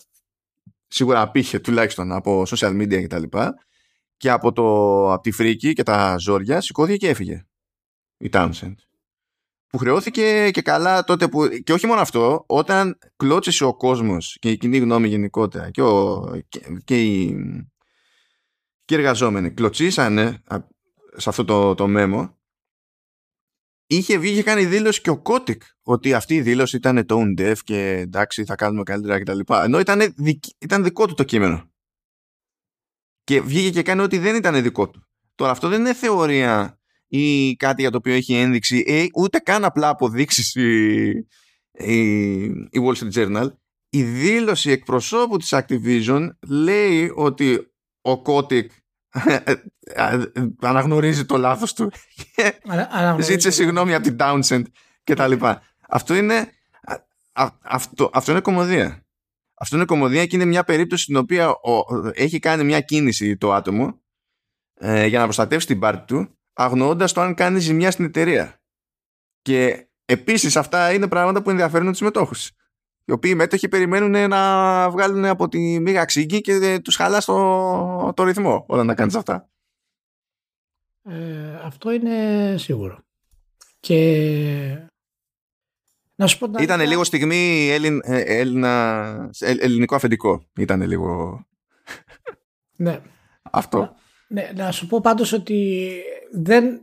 σίγουρα 0.89 1.21
απήχε 1.21 1.59
τουλάχιστον 1.59 2.13
από 2.13 2.43
social 2.47 2.83
media 2.83 3.03
κτλ 3.03 3.23
και 4.17 4.31
από, 4.31 4.53
το, 4.53 4.65
από 5.13 5.23
τη 5.23 5.31
φρίκη 5.31 5.73
και 5.73 5.83
τα 5.83 6.17
ζόρια 6.19 6.61
σηκώθηκε 6.61 6.97
και 6.97 7.09
έφυγε 7.09 7.47
η 8.17 8.29
Townsend 8.33 8.75
που 9.67 9.79
χρεώθηκε 9.79 10.51
και 10.51 10.63
καλά 10.63 11.05
τότε 11.05 11.29
που 11.29 11.49
και 11.65 11.73
όχι 11.73 11.87
μόνο 11.87 12.01
αυτό 12.01 12.45
όταν 12.47 12.99
κλώτσισε 13.17 13.65
ο 13.65 13.75
κόσμος 13.75 14.37
και 14.41 14.51
η 14.51 14.57
κοινή 14.57 14.79
γνώμη 14.79 15.09
γενικότερα 15.09 15.71
και, 15.71 15.83
ο, 15.83 16.25
και, 16.49 16.61
και, 16.85 17.03
οι, 17.03 17.37
και 18.85 18.95
οι 18.95 18.99
εργαζόμενοι 18.99 19.51
κλωτσίσανε 19.51 20.43
σε 21.17 21.29
αυτό 21.29 21.45
το, 21.45 21.75
το 21.75 21.87
μέμο 21.87 22.36
είχε 23.87 24.19
βγει 24.19 24.35
και 24.35 24.43
κάνει 24.43 24.65
δήλωση 24.65 25.01
και 25.01 25.11
ο 25.11 25.19
Κώτικ 25.19 25.63
ότι 25.83 26.15
αυτή 26.15 26.35
η 26.35 26.41
δήλωση 26.41 26.77
ήταν 26.77 27.07
tone 27.09 27.41
deaf 27.41 27.57
και 27.65 27.91
εντάξει 27.91 28.45
θα 28.45 28.55
κάνουμε 28.55 28.83
καλύτερα 28.83 29.21
κτλ. 29.21 29.39
Ενώ 29.65 29.79
ήταν, 29.79 30.15
ήταν 30.59 30.83
δικό 30.83 31.07
του 31.07 31.15
το 31.15 31.25
κείμενο 31.25 31.71
και 33.27 33.41
βγήκε 33.41 33.71
και 33.71 33.83
κάνει 33.83 34.01
ότι 34.01 34.19
δεν 34.19 34.35
ήταν 34.35 34.63
δικό 34.63 34.91
του. 34.91 35.07
Τώρα 35.35 35.51
αυτό 35.51 35.69
δεν 35.69 35.81
είναι 35.81 35.95
θεωρία 35.95 36.81
ή 37.07 37.57
κάτι 37.57 37.81
για 37.81 37.91
το 37.91 37.97
οποίο 37.97 38.13
έχει 38.13 38.35
ένδειξη 38.35 38.79
ή 38.79 39.11
ούτε 39.15 39.39
καν 39.39 39.65
απλά 39.65 39.89
αποδείξεις 39.89 40.55
η, 40.55 41.09
η, 41.73 42.01
η 42.45 42.81
Wall 42.85 42.95
Street 42.95 43.13
Journal. 43.13 43.49
Η 43.89 44.03
δήλωση 44.03 44.71
εκπροσώπου 44.71 45.37
της 45.37 45.49
Activision 45.53 46.29
λέει 46.49 47.13
ότι 47.15 47.73
ο 48.01 48.23
Kotick 48.25 48.67
αναγνωρίζει 50.61 51.25
το 51.25 51.37
λάθος 51.37 51.73
του 51.73 51.93
και 52.15 52.61
ζήτησε 53.21 53.51
συγγνώμη 53.51 53.95
από 53.95 54.03
την 54.03 54.17
Townsend 54.21 54.63
και 55.05 55.15
τα 55.15 55.29
λοιπά. 55.29 55.63
Αυτό 55.89 56.15
είναι 56.15 56.51
αυτό, 57.63 58.11
αυτό 58.13 58.31
είναι 58.31 58.41
κομμωδία. 58.41 59.07
Αυτό 59.59 59.77
είναι 59.77 59.85
κομμωδία 59.85 60.27
και 60.27 60.37
είναι 60.37 60.45
μια 60.45 60.65
περίπτωση 60.65 61.03
στην 61.03 61.17
οποία 61.17 61.49
ο, 61.49 61.85
έχει 62.13 62.39
κάνει 62.39 62.65
μια 62.65 62.81
κίνηση 62.81 63.37
το 63.37 63.53
άτομο 63.53 64.03
ε, 64.75 65.07
για 65.07 65.19
να 65.19 65.25
προστατεύσει 65.25 65.67
την 65.67 65.79
πάρτη 65.79 66.05
του 66.05 66.39
αγνοώντας 66.53 67.13
το 67.13 67.21
αν 67.21 67.35
κάνει 67.35 67.59
ζημιά 67.59 67.91
στην 67.91 68.05
εταιρεία. 68.05 68.61
Και 69.43 69.89
επίσης 70.05 70.57
αυτά 70.57 70.93
είναι 70.93 71.09
πράγματα 71.09 71.43
που 71.43 71.51
ενδιαφέρουν 71.51 71.91
τους 71.91 72.01
μετόχους. 72.01 72.51
Οι 73.09 73.13
οποίοι 73.13 73.33
μέτοχοι 73.37 73.69
περιμένουν 73.69 74.29
να 74.29 74.91
βγάλουν 74.91 75.25
από 75.25 75.49
τη 75.49 75.81
μίγα 75.81 76.05
ξύγκη 76.05 76.41
και 76.41 76.81
τους 76.85 76.97
χαλά 76.97 77.19
το, 77.19 78.13
το 78.15 78.23
ρυθμό 78.23 78.65
όταν 78.69 78.87
να 78.87 78.95
κάνεις 78.95 79.15
αυτά. 79.15 79.49
Ε, 81.03 81.55
αυτό 81.63 81.91
είναι 81.91 82.55
σίγουρο. 82.59 82.99
Και 83.81 84.89
να 86.17 86.27
σου 86.27 86.39
πω 86.39 86.63
Ήταν 86.63 86.81
λίγο 86.81 87.05
στιγμή 87.05 87.69
Έλλην, 87.71 88.01
ε, 88.05 88.21
Έλληνα, 88.21 89.31
ελληνικό 89.41 89.95
αφεντικό. 89.95 90.47
Ήταν 90.57 90.83
λίγο... 90.83 91.41
Ναι. 92.77 93.01
Αυτό. 93.43 93.95
Ναι, 94.29 94.53
να 94.55 94.71
σου 94.71 94.87
πω 94.87 95.01
πάντως 95.01 95.33
ότι 95.33 95.91
δεν... 96.33 96.81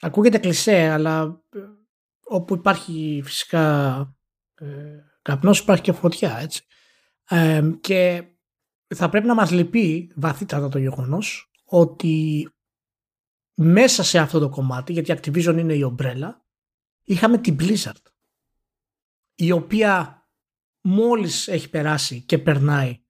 Ακούγεται 0.00 0.38
κλισέ, 0.38 0.88
αλλά 0.88 1.42
ε, 1.54 1.58
όπου 2.24 2.54
υπάρχει 2.54 3.20
φυσικά 3.24 3.96
ε, 3.98 4.21
καπνός 5.22 5.58
υπάρχει 5.58 5.82
και 5.82 5.92
φωτιά, 5.92 6.38
έτσι. 6.38 6.64
Ε, 7.28 7.70
και 7.80 8.24
θα 8.94 9.08
πρέπει 9.08 9.26
να 9.26 9.34
μας 9.34 9.50
λυπεί 9.50 10.12
βαθύτατα 10.14 10.68
το 10.68 10.78
γεγονός 10.78 11.50
ότι 11.64 12.48
μέσα 13.54 14.02
σε 14.02 14.18
αυτό 14.18 14.38
το 14.38 14.48
κομμάτι, 14.48 14.92
γιατί 14.92 15.12
η 15.12 15.18
Activision 15.18 15.56
είναι 15.58 15.74
η 15.74 15.82
ομπρέλα, 15.82 16.44
είχαμε 17.02 17.38
την 17.38 17.56
Blizzard, 17.60 18.02
η 19.34 19.52
οποία 19.52 20.26
μόλις 20.80 21.48
έχει 21.48 21.70
περάσει 21.70 22.22
και 22.22 22.38
περνάει 22.38 23.00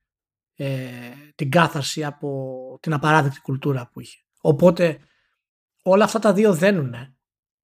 ε, 0.55 0.89
την 1.35 1.51
κάθαρση 1.51 2.05
από 2.05 2.79
την 2.83 2.93
απαράδεκτη 2.93 3.41
κουλτούρα 3.41 3.91
που 3.93 4.01
είχε. 4.01 4.19
Οπότε 4.41 4.99
όλα 5.83 6.05
αυτά 6.05 6.19
τα 6.19 6.33
δύο 6.33 6.55
δένουν 6.55 6.95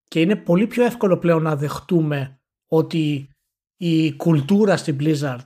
και 0.05 0.21
είναι 0.21 0.37
πολύ 0.37 0.67
πιο 0.67 0.85
εύκολο 0.85 1.19
πλέον 1.19 1.43
να 1.43 1.57
δεχτούμε 1.57 2.41
ότι 2.67 3.31
η 3.79 4.17
κουλτούρα 4.17 4.77
στην 4.77 4.97
Blizzard 5.01 5.41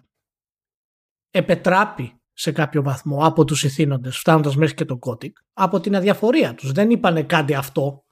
επετράπει 1.31 2.21
σε 2.33 2.53
κάποιο 2.53 2.83
βαθμό 2.83 3.27
από 3.27 3.45
τους 3.45 3.64
ηθήνοντες 3.64 4.18
φτάνοντας 4.18 4.57
μέχρι 4.57 4.75
και 4.75 4.85
τον 4.85 4.99
Κώτικ 4.99 5.37
από 5.53 5.81
την 5.81 5.97
αδιαφορία 5.97 6.55
τους. 6.55 6.73
Δεν 6.73 6.90
είπανε 6.90 7.23
κάτι 7.23 7.55
αυτό 7.55 8.05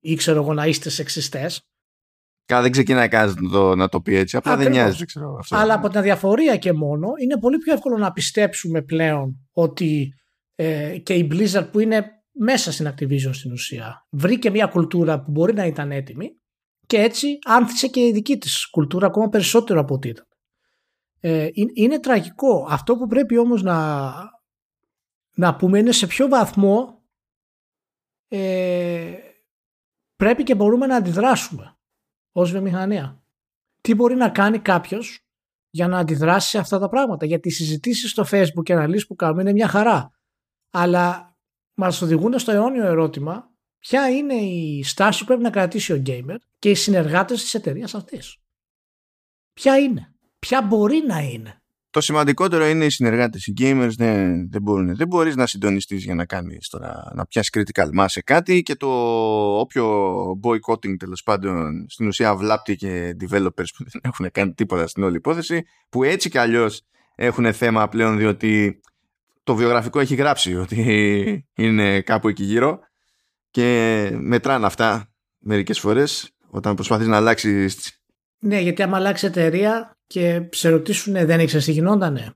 ή 0.00 0.14
ξέρω 0.14 0.42
εγώ 0.42 0.54
να 0.54 0.66
είστε 0.66 0.88
σεξιστές 0.90 1.68
Καλά, 2.48 2.62
δεν 2.62 2.70
ξεκινάει 2.70 3.08
κανένας 3.08 3.34
να 3.34 3.50
το, 3.50 3.74
να 3.74 3.88
το 3.88 4.00
πει 4.00 4.14
έτσι. 4.14 4.36
Απλά 4.36 4.56
δεν 4.56 4.70
νοιάζει. 4.70 5.04
Ξέρω, 5.04 5.36
αυτό. 5.38 5.56
Αλλά 5.56 5.74
από 5.74 5.88
την 5.88 5.98
αδιαφορία 5.98 6.56
και 6.56 6.72
μόνο 6.72 7.08
είναι 7.22 7.38
πολύ 7.38 7.58
πιο 7.58 7.72
εύκολο 7.72 7.96
να 7.96 8.12
πιστέψουμε 8.12 8.82
πλέον 8.82 9.48
ότι 9.52 10.14
ε, 10.54 10.98
και 10.98 11.14
η 11.14 11.28
Blizzard 11.32 11.68
που 11.72 11.80
είναι 11.80 12.06
μέσα 12.32 12.72
στην 12.72 12.88
Activision 12.88 13.30
στην 13.32 13.52
ουσία 13.52 14.06
βρήκε 14.10 14.50
μια 14.50 14.66
κουλτούρα 14.66 15.20
που 15.20 15.30
μπορεί 15.30 15.54
να 15.54 15.66
ήταν 15.66 15.92
έτοιμη 15.92 16.30
και 16.88 16.96
έτσι 16.96 17.38
άνθησε 17.44 17.88
και 17.88 18.06
η 18.06 18.12
δική 18.12 18.38
της 18.38 18.70
κουλτούρα 18.70 19.06
ακόμα 19.06 19.28
περισσότερο 19.28 19.80
από 19.80 19.94
ό,τι 19.94 20.08
ήταν. 20.08 20.26
Ε, 21.20 21.48
είναι 21.74 22.00
τραγικό. 22.00 22.66
Αυτό 22.70 22.96
που 22.96 23.06
πρέπει 23.06 23.38
όμως 23.38 23.62
να, 23.62 24.12
να 25.34 25.56
πούμε 25.56 25.78
είναι 25.78 25.92
σε 25.92 26.06
ποιο 26.06 26.28
βαθμό 26.28 27.02
ε, 28.28 29.14
πρέπει 30.16 30.42
και 30.42 30.54
μπορούμε 30.54 30.86
να 30.86 30.96
αντιδράσουμε 30.96 31.76
ως 32.32 32.50
βιομηχανία. 32.50 33.22
Τι 33.80 33.94
μπορεί 33.94 34.14
να 34.14 34.28
κάνει 34.28 34.58
κάποιος 34.58 35.26
για 35.70 35.88
να 35.88 35.98
αντιδράσει 35.98 36.48
σε 36.48 36.58
αυτά 36.58 36.78
τα 36.78 36.88
πράγματα; 36.88 37.26
Γιατί 37.26 37.48
οι 37.48 37.52
συζητήσεις 37.52 38.10
στο 38.10 38.24
Facebook 38.30 38.62
και 38.62 38.72
αναλύσεις 38.72 39.06
που 39.06 39.14
κάνουμε 39.14 39.42
είναι 39.42 39.52
μια 39.52 39.68
χαρά. 39.68 40.10
Αλλά 40.70 41.36
μας 41.74 42.02
οδηγούν 42.02 42.38
στο 42.38 42.52
αιώνιο 42.52 42.86
ερώτημα 42.86 43.50
ποια 43.88 44.08
είναι 44.08 44.34
η 44.34 44.82
στάση 44.84 45.20
που 45.20 45.26
πρέπει 45.26 45.42
να 45.42 45.50
κρατήσει 45.50 45.92
ο 45.92 46.02
gamer 46.06 46.36
και 46.58 46.70
οι 46.70 46.74
συνεργάτες 46.74 47.42
της 47.42 47.54
εταιρείας 47.54 47.94
αυτής. 47.94 48.36
Ποια 49.52 49.78
είναι, 49.78 50.14
ποια 50.38 50.62
μπορεί 50.62 51.02
να 51.06 51.18
είναι. 51.18 51.62
Το 51.90 52.00
σημαντικότερο 52.00 52.66
είναι 52.66 52.84
οι 52.84 52.90
συνεργάτες, 52.90 53.46
οι 53.46 53.52
gamers 53.58 53.90
δεν, 53.96 54.50
δεν 54.50 54.62
μπορούν. 54.62 54.96
Δεν 54.96 55.06
μπορείς 55.06 55.36
να 55.36 55.46
συντονιστείς 55.46 56.04
για 56.04 56.14
να 56.14 56.24
κάνεις 56.24 56.68
τώρα, 56.68 57.12
να 57.14 57.26
πιάσεις 57.26 57.52
critical 57.56 58.00
mass 58.00 58.04
σε 58.08 58.22
κάτι 58.22 58.62
και 58.62 58.74
το 58.74 58.88
όποιο 59.58 60.24
boycotting 60.42 60.96
τέλος 60.98 61.22
πάντων 61.22 61.86
στην 61.88 62.06
ουσία 62.06 62.36
βλάπτει 62.36 62.76
και 62.76 63.16
developers 63.20 63.68
που 63.76 63.84
δεν 63.84 64.00
έχουν 64.02 64.30
κάνει 64.32 64.52
τίποτα 64.52 64.86
στην 64.86 65.02
όλη 65.02 65.16
υπόθεση 65.16 65.64
που 65.88 66.02
έτσι 66.02 66.30
κι 66.30 66.38
αλλιώς 66.38 66.82
έχουν 67.14 67.52
θέμα 67.52 67.88
πλέον 67.88 68.16
διότι 68.16 68.80
το 69.42 69.54
βιογραφικό 69.54 70.00
έχει 70.00 70.14
γράψει 70.14 70.56
ότι 70.56 71.46
είναι 71.54 72.00
κάπου 72.00 72.28
εκεί 72.28 72.44
γύρω 72.44 72.80
και 73.50 74.10
μετράνε 74.14 74.66
αυτά 74.66 75.12
μερικές 75.38 75.78
φορές 75.78 76.30
όταν 76.50 76.74
προσπαθείς 76.74 77.06
να 77.06 77.16
αλλάξεις 77.16 77.98
ναι, 78.40 78.60
γιατί 78.60 78.82
άμα 78.82 78.96
αλλάξει 78.96 79.26
εταιρεία 79.26 79.96
και 80.06 80.48
σε 80.50 80.68
ρωτήσουν 80.68 81.12
δεν 81.12 81.40
ήξερες 81.40 81.64
τι 81.64 81.72
γινότανε, 81.72 82.34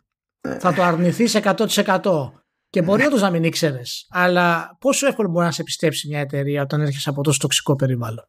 θα 0.59 0.75
το 0.75 0.83
αρνηθείς 0.83 1.37
100%. 1.42 2.33
Και 2.68 2.83
μπορεί 2.83 3.05
όντως 3.05 3.20
να 3.20 3.31
μην 3.31 3.44
ήξερες. 3.44 4.07
Αλλά 4.11 4.77
πόσο 4.81 5.07
εύκολο 5.07 5.29
μπορεί 5.29 5.44
να 5.44 5.53
σε 5.53 5.62
πιστέψει 5.62 6.09
μια 6.09 6.20
εταιρεία 6.20 6.62
όταν 6.62 6.81
έρχεσαι 6.81 7.09
από 7.09 7.22
τόσο 7.22 7.38
τοξικό 7.38 7.77
περιβάλλον; 7.77 8.25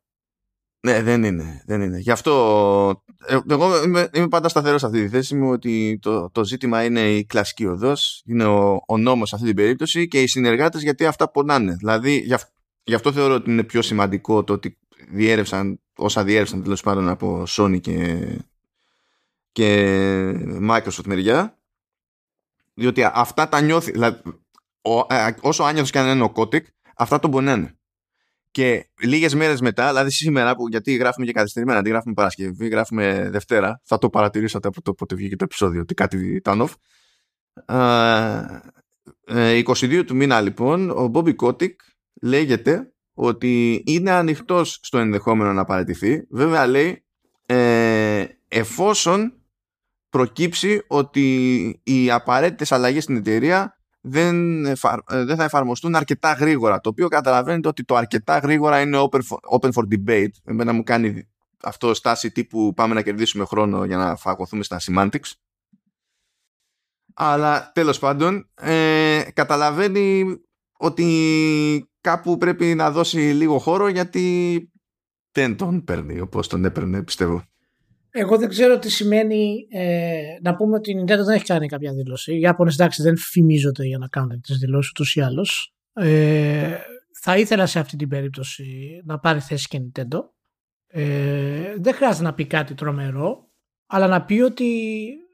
Ναι, 0.80 1.02
δεν 1.02 1.24
είναι. 1.24 1.64
Δεν 1.66 1.82
είναι. 1.82 1.98
Γι' 2.00 2.12
αυτό 2.12 3.04
ε, 3.28 3.38
εγώ 3.50 3.84
είμαι, 3.84 4.10
είμαι 4.14 4.28
πάντα 4.28 4.50
σταθερός 4.50 4.80
σε 4.80 4.86
αυτή 4.86 5.02
τη 5.02 5.10
θέση 5.10 5.36
μου 5.36 5.50
ότι 5.50 6.00
το, 6.02 6.30
το 6.30 6.46
ζήτημα 6.46 6.84
είναι 6.84 7.12
η 7.12 7.26
κλασική 7.26 7.66
οδός, 7.66 8.24
είναι 8.26 8.46
ο, 8.46 8.84
ο 8.88 8.98
νόμος 8.98 9.30
σε 9.30 9.36
αυτή 9.36 9.48
την 9.48 9.56
περίπτωση 9.56 10.08
και 10.08 10.22
οι 10.22 10.28
συνεργάτες 10.28 10.82
γιατί 10.82 11.06
αυτά 11.06 11.32
πονάνε. 11.32 11.76
Δηλαδή, 11.76 12.18
γι' 12.18 12.34
αυτό, 12.34 12.53
γι 12.84 12.94
αυτό 12.94 13.12
θεωρώ 13.12 13.34
ότι 13.34 13.52
είναι 13.52 13.64
πιο 13.64 13.82
σημαντικό 13.82 14.44
το 14.44 14.54
ότι 14.54 14.78
διέρευσαν 15.10 15.82
όσα 15.96 16.24
διέρευσαν 16.24 16.64
τέλος 16.64 16.82
πάντων 16.82 17.10
από 17.10 17.44
Sony 17.48 17.80
και, 17.82 18.26
και 19.52 20.32
Microsoft 20.70 21.06
μεριά 21.06 21.58
διότι 22.74 23.04
αυτά 23.14 23.50
τα 23.50 23.62
νιώθει 23.62 23.92
δηλαδή, 23.92 24.22
ε, 25.08 25.30
όσο 25.42 25.64
άνιωθος 25.64 25.92
και 25.92 26.00
αν 26.00 26.16
είναι 26.16 26.24
ο 26.24 26.32
Kotick 26.36 26.64
αυτά 26.96 27.20
τον 27.20 27.32
πονάνε 27.32 27.78
και 28.54 28.90
λίγες 29.02 29.36
μέρες 29.36 29.62
μετά, 29.62 29.88
δηλαδή 29.88 30.12
σήμερα, 30.12 30.56
που, 30.56 30.68
γιατί 30.68 30.94
γράφουμε 30.94 31.26
και 31.26 31.32
καθυστερημένα, 31.32 31.80
αντί 31.80 31.90
γράφουμε 31.90 32.14
Παρασκευή, 32.14 32.68
γράφουμε 32.68 33.30
Δευτέρα, 33.30 33.82
θα 33.84 33.98
το 33.98 34.10
παρατηρήσατε 34.10 34.68
από 34.68 34.82
το 34.82 34.94
πότε 34.94 35.16
βγήκε 35.16 35.36
το 35.36 35.44
επεισόδιο, 35.44 35.82
ότι 35.82 35.94
κάτι 35.94 36.36
ήταν 36.36 36.68
off. 36.68 36.74
22 39.26 39.92
ε, 39.92 40.04
του 40.04 40.16
μήνα 40.16 40.42
λοιπόν, 40.42 40.90
ο 40.90 41.12
Bobby 41.14 41.36
Kotick 41.36 41.76
λέγεται 42.22 42.94
ότι 43.14 43.84
είναι 43.86 44.12
ανοιχτός 44.12 44.80
στο 44.82 44.98
ενδεχόμενο 44.98 45.54
να 45.54 45.66
παραιτηθεί. 45.66 46.26
Βέβαια 46.30 46.68
λέει 46.68 47.06
ε, 47.46 48.26
εφόσον 48.48 49.34
προκύψει 50.10 50.84
ότι 50.88 51.82
οι 51.84 52.12
απαραίτητες 52.12 52.72
αλλαγές 52.72 53.04
στην 53.04 53.16
εταιρεία 53.16 53.78
δεν, 54.02 54.66
ε, 54.66 54.74
δεν 55.06 55.36
θα 55.36 55.44
εφαρμοστούν 55.44 55.96
αρκετά 55.96 56.34
γρήγορα. 56.34 56.80
Το 56.80 56.90
οποίο 56.90 57.08
καταλαβαίνετε 57.08 57.68
ότι 57.68 57.84
το 57.84 57.96
αρκετά 57.96 58.38
γρήγορα 58.38 58.82
είναι 58.82 58.98
open 58.98 59.20
for, 59.20 59.60
open 59.60 59.72
for 59.72 59.84
debate. 59.96 60.32
Εμένα 60.44 60.74
μου 60.74 60.84
κάνει 60.84 61.28
αυτό 61.64 61.94
στάση 61.94 62.32
τύπου 62.32 62.74
πάμε 62.76 62.94
να 62.94 63.02
κερδίσουμε 63.02 63.46
χρόνο 63.46 63.86
για 63.86 63.98
να 63.98 64.16
φαγωθούμε 64.16 64.64
στα 64.64 64.80
semantics. 64.82 65.32
Αλλά 67.14 67.72
τέλος 67.74 68.00
πάντων 68.00 68.50
ε, 68.56 69.24
καταλαβαίνει 69.34 70.26
ότι 70.78 71.93
κάπου 72.04 72.38
πρέπει 72.38 72.76
να 72.76 72.92
δώσει 72.92 73.18
λίγο 73.18 73.58
χώρο 73.60 73.88
γιατί 73.88 74.58
δεν 75.32 75.56
τον 75.56 75.84
παίρνει 75.84 76.20
όπως 76.20 76.48
τον 76.48 76.66
έπαιρνε 76.66 77.04
πιστεύω. 77.04 77.44
Εγώ 78.10 78.38
δεν 78.38 78.50
ξέρω 78.50 78.80
τι 78.80 78.90
σημαίνει 78.90 79.68
ε, 79.70 80.22
να 80.42 80.56
πούμε 80.56 80.76
ότι 80.76 80.92
η 80.92 80.96
Nintendo 81.02 81.24
δεν 81.26 81.36
έχει 81.36 81.44
κάνει 81.44 81.68
κάποια 81.68 81.94
δήλωση. 81.94 82.34
Οι 82.34 82.40
Ιάπωνες 82.40 82.74
εντάξει 82.74 83.02
δεν 83.02 83.18
φημίζονται 83.18 83.86
για 83.86 83.98
να 83.98 84.08
κάνουν 84.08 84.42
τις 84.42 84.58
δηλώσεις 84.58 84.90
ούτως 84.90 85.16
ή 85.16 85.22
άλλως. 85.22 85.74
Ε, 85.94 86.78
θα 87.22 87.38
ήθελα 87.38 87.66
σε 87.66 87.80
αυτή 87.80 87.96
την 87.96 88.10
περίπτωση 88.10 89.02
να 89.06 89.20
πάρει 89.20 89.40
θέση 89.40 89.68
και 89.68 89.78
η 89.78 89.92
Nintendo. 89.92 90.20
Ε, 90.88 91.76
δεν 91.78 91.94
χρειάζεται 91.94 92.24
να 92.24 92.34
πει 92.34 92.46
κάτι 92.46 92.74
τρομερό, 92.74 93.48
αλλά 93.86 94.08
να 94.08 94.26
πει 94.26 94.40
ότι 94.40 94.66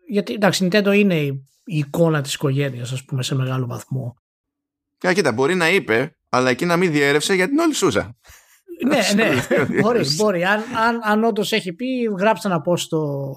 γιατί 0.07 0.33
εντάξει, 0.33 0.65
η 0.65 0.69
Nintendo 0.71 0.91
είναι 0.95 1.19
η, 1.19 1.27
η 1.65 1.77
εικόνα 1.77 2.21
της 2.21 2.33
οικογένειας, 2.33 2.91
ας 2.91 3.03
πούμε, 3.03 3.23
σε 3.23 3.35
μεγάλο 3.35 3.65
βαθμό. 3.65 4.15
Και 4.97 5.13
κοίτα, 5.13 5.31
μπορεί 5.31 5.55
να 5.55 5.69
είπε, 5.69 6.18
αλλά 6.29 6.49
εκεί 6.49 6.65
να 6.65 6.77
μην 6.77 6.91
διέρευσε 6.91 7.33
για 7.33 7.47
την 7.47 7.59
όλη 7.59 7.73
Σούζα. 7.73 8.17
ναι, 8.87 8.99
ναι, 9.15 9.35
μπορεί, 9.81 10.15
μπορεί. 10.15 10.45
Αν, 10.45 10.63
αν, 10.87 10.99
αν 11.03 11.23
όντως 11.23 11.51
έχει 11.51 11.73
πει, 11.73 11.85
γράψτε 12.17 12.47
να 12.47 12.61
πω 12.61 12.77
στο, 12.77 13.33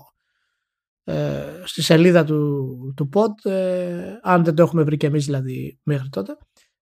ε, 1.04 1.62
στη 1.64 1.82
σελίδα 1.82 2.24
του, 2.24 2.94
του 2.96 3.08
pod, 3.14 3.50
ε, 3.50 4.18
αν 4.22 4.44
δεν 4.44 4.54
το 4.54 4.62
έχουμε 4.62 4.82
βρει 4.82 4.96
και 4.96 5.06
εμείς 5.06 5.24
δηλαδή 5.24 5.80
μέχρι 5.82 6.08
τότε. 6.08 6.36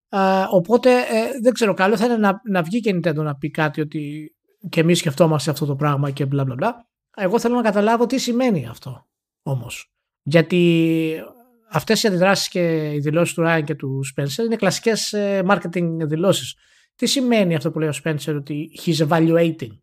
Ε, 0.09 0.45
οπότε 0.51 0.91
ε, 0.91 1.41
δεν 1.43 1.53
ξέρω, 1.53 1.75
καλό 1.75 1.97
θα 1.97 2.05
είναι 2.05 2.17
να, 2.17 2.41
να 2.51 2.63
βγει 2.63 2.81
και 2.81 2.91
η 2.91 3.01
Nintendo 3.03 3.15
να 3.15 3.37
πει 3.37 3.51
κάτι 3.51 3.81
ότι 3.81 4.35
και 4.69 4.81
εμείς 4.81 4.99
σκεφτόμαστε 4.99 5.51
αυτό 5.51 5.67
το 5.67 5.77
πράγμα 5.77 6.11
και 6.11 6.27
μπλα 6.27 6.45
μπλα 6.45 6.55
μπλα. 6.55 6.89
Εγώ 7.17 7.39
θέλω 7.39 7.55
να 7.55 7.63
καταλάβω 7.63 8.07
τι 8.07 8.19
σημαίνει 8.19 8.67
αυτό 8.67 9.07
όμως. 9.43 9.93
Γιατί 10.23 11.23
αυτές 11.71 12.03
οι 12.03 12.07
αντιδράσεις 12.07 12.49
και 12.49 12.93
οι 12.93 12.99
δηλώσεις 12.99 13.35
του 13.35 13.43
Ryan 13.47 13.63
και 13.65 13.75
του 13.75 14.01
Spencer 14.15 14.45
είναι 14.45 14.57
κλασικές 14.57 15.15
marketing 15.45 15.97
δηλώσεις. 16.01 16.57
Τι 16.95 17.07
σημαίνει 17.07 17.55
αυτό 17.55 17.71
που 17.71 17.79
λέει 17.79 17.89
ο 17.89 17.93
Spencer 18.05 18.35
ότι 18.37 18.71
he's 18.85 19.09
evaluating; 19.09 19.79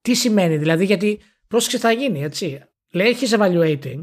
Τι 0.00 0.14
σημαίνει 0.14 0.56
δηλαδή 0.56 0.84
γιατί 0.84 1.20
πρόσεξε 1.48 1.78
θα 1.78 1.92
γίνει 1.92 2.22
έτσι. 2.22 2.64
Λέει 2.92 3.16
he's 3.20 3.38
evaluating. 3.38 4.00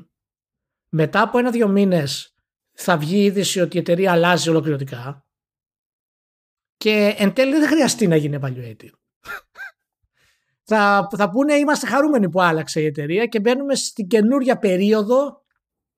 Μετά 0.89 1.21
από 1.21 1.37
ένα-δύο 1.37 1.67
μήνες 1.67 2.35
θα 2.71 2.97
βγει 2.97 3.17
η 3.17 3.23
είδηση 3.23 3.59
ότι 3.59 3.77
η 3.77 3.79
εταιρεία 3.79 4.11
αλλάζει 4.11 4.49
ολοκληρωτικά 4.49 5.27
και 6.77 7.15
εν 7.17 7.33
τέλει 7.33 7.57
δεν 7.57 7.67
χρειαστεί 7.67 8.07
να 8.07 8.15
γίνει 8.15 8.37
evaluating. 8.41 8.89
θα, 10.69 11.07
θα 11.17 11.29
πούνε 11.29 11.53
είμαστε 11.53 11.87
χαρούμενοι 11.87 12.29
που 12.29 12.41
άλλαξε 12.41 12.81
η 12.81 12.85
εταιρεία 12.85 13.25
και 13.25 13.39
μπαίνουμε 13.39 13.75
στην 13.75 14.07
καινούρια 14.07 14.57
περίοδο 14.57 15.43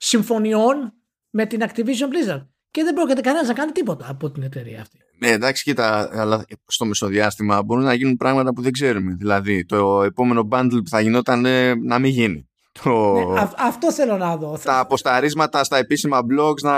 συμφωνιών 0.01 0.93
με 1.29 1.45
την 1.45 1.61
Activision 1.61 2.31
Blizzard. 2.31 2.45
Και 2.71 2.83
δεν 2.83 2.93
πρόκειται 2.93 3.21
κανένας 3.21 3.47
να 3.47 3.53
κάνει 3.53 3.71
τίποτα 3.71 4.05
από 4.09 4.31
την 4.31 4.43
εταιρεία 4.43 4.81
αυτή. 4.81 4.97
Ναι, 5.19 5.27
εντάξει, 5.27 5.63
κοίτα, 5.63 6.09
αλλά 6.11 6.45
στο 6.65 6.85
μεσοδιάστημα 6.85 7.63
μπορούν 7.63 7.83
να 7.83 7.93
γίνουν 7.93 8.17
πράγματα 8.17 8.53
που 8.53 8.61
δεν 8.61 8.71
ξέρουμε. 8.71 9.13
Δηλαδή, 9.13 9.65
το 9.65 10.03
επόμενο 10.03 10.47
bundle 10.51 10.81
που 10.83 10.89
θα 10.89 11.01
γινόταν 11.01 11.45
ε, 11.45 11.75
να 11.75 11.99
μην 11.99 12.11
γίνει. 12.11 12.49
Το... 12.83 13.13
Ναι, 13.13 13.49
αυτό 13.57 13.91
θέλω 13.91 14.17
να 14.17 14.37
δω. 14.37 14.57
Τα 14.63 14.79
αποσταρίσματα 14.79 15.63
στα 15.63 15.77
επίσημα 15.77 16.19
blogs 16.19 16.61
να 16.61 16.75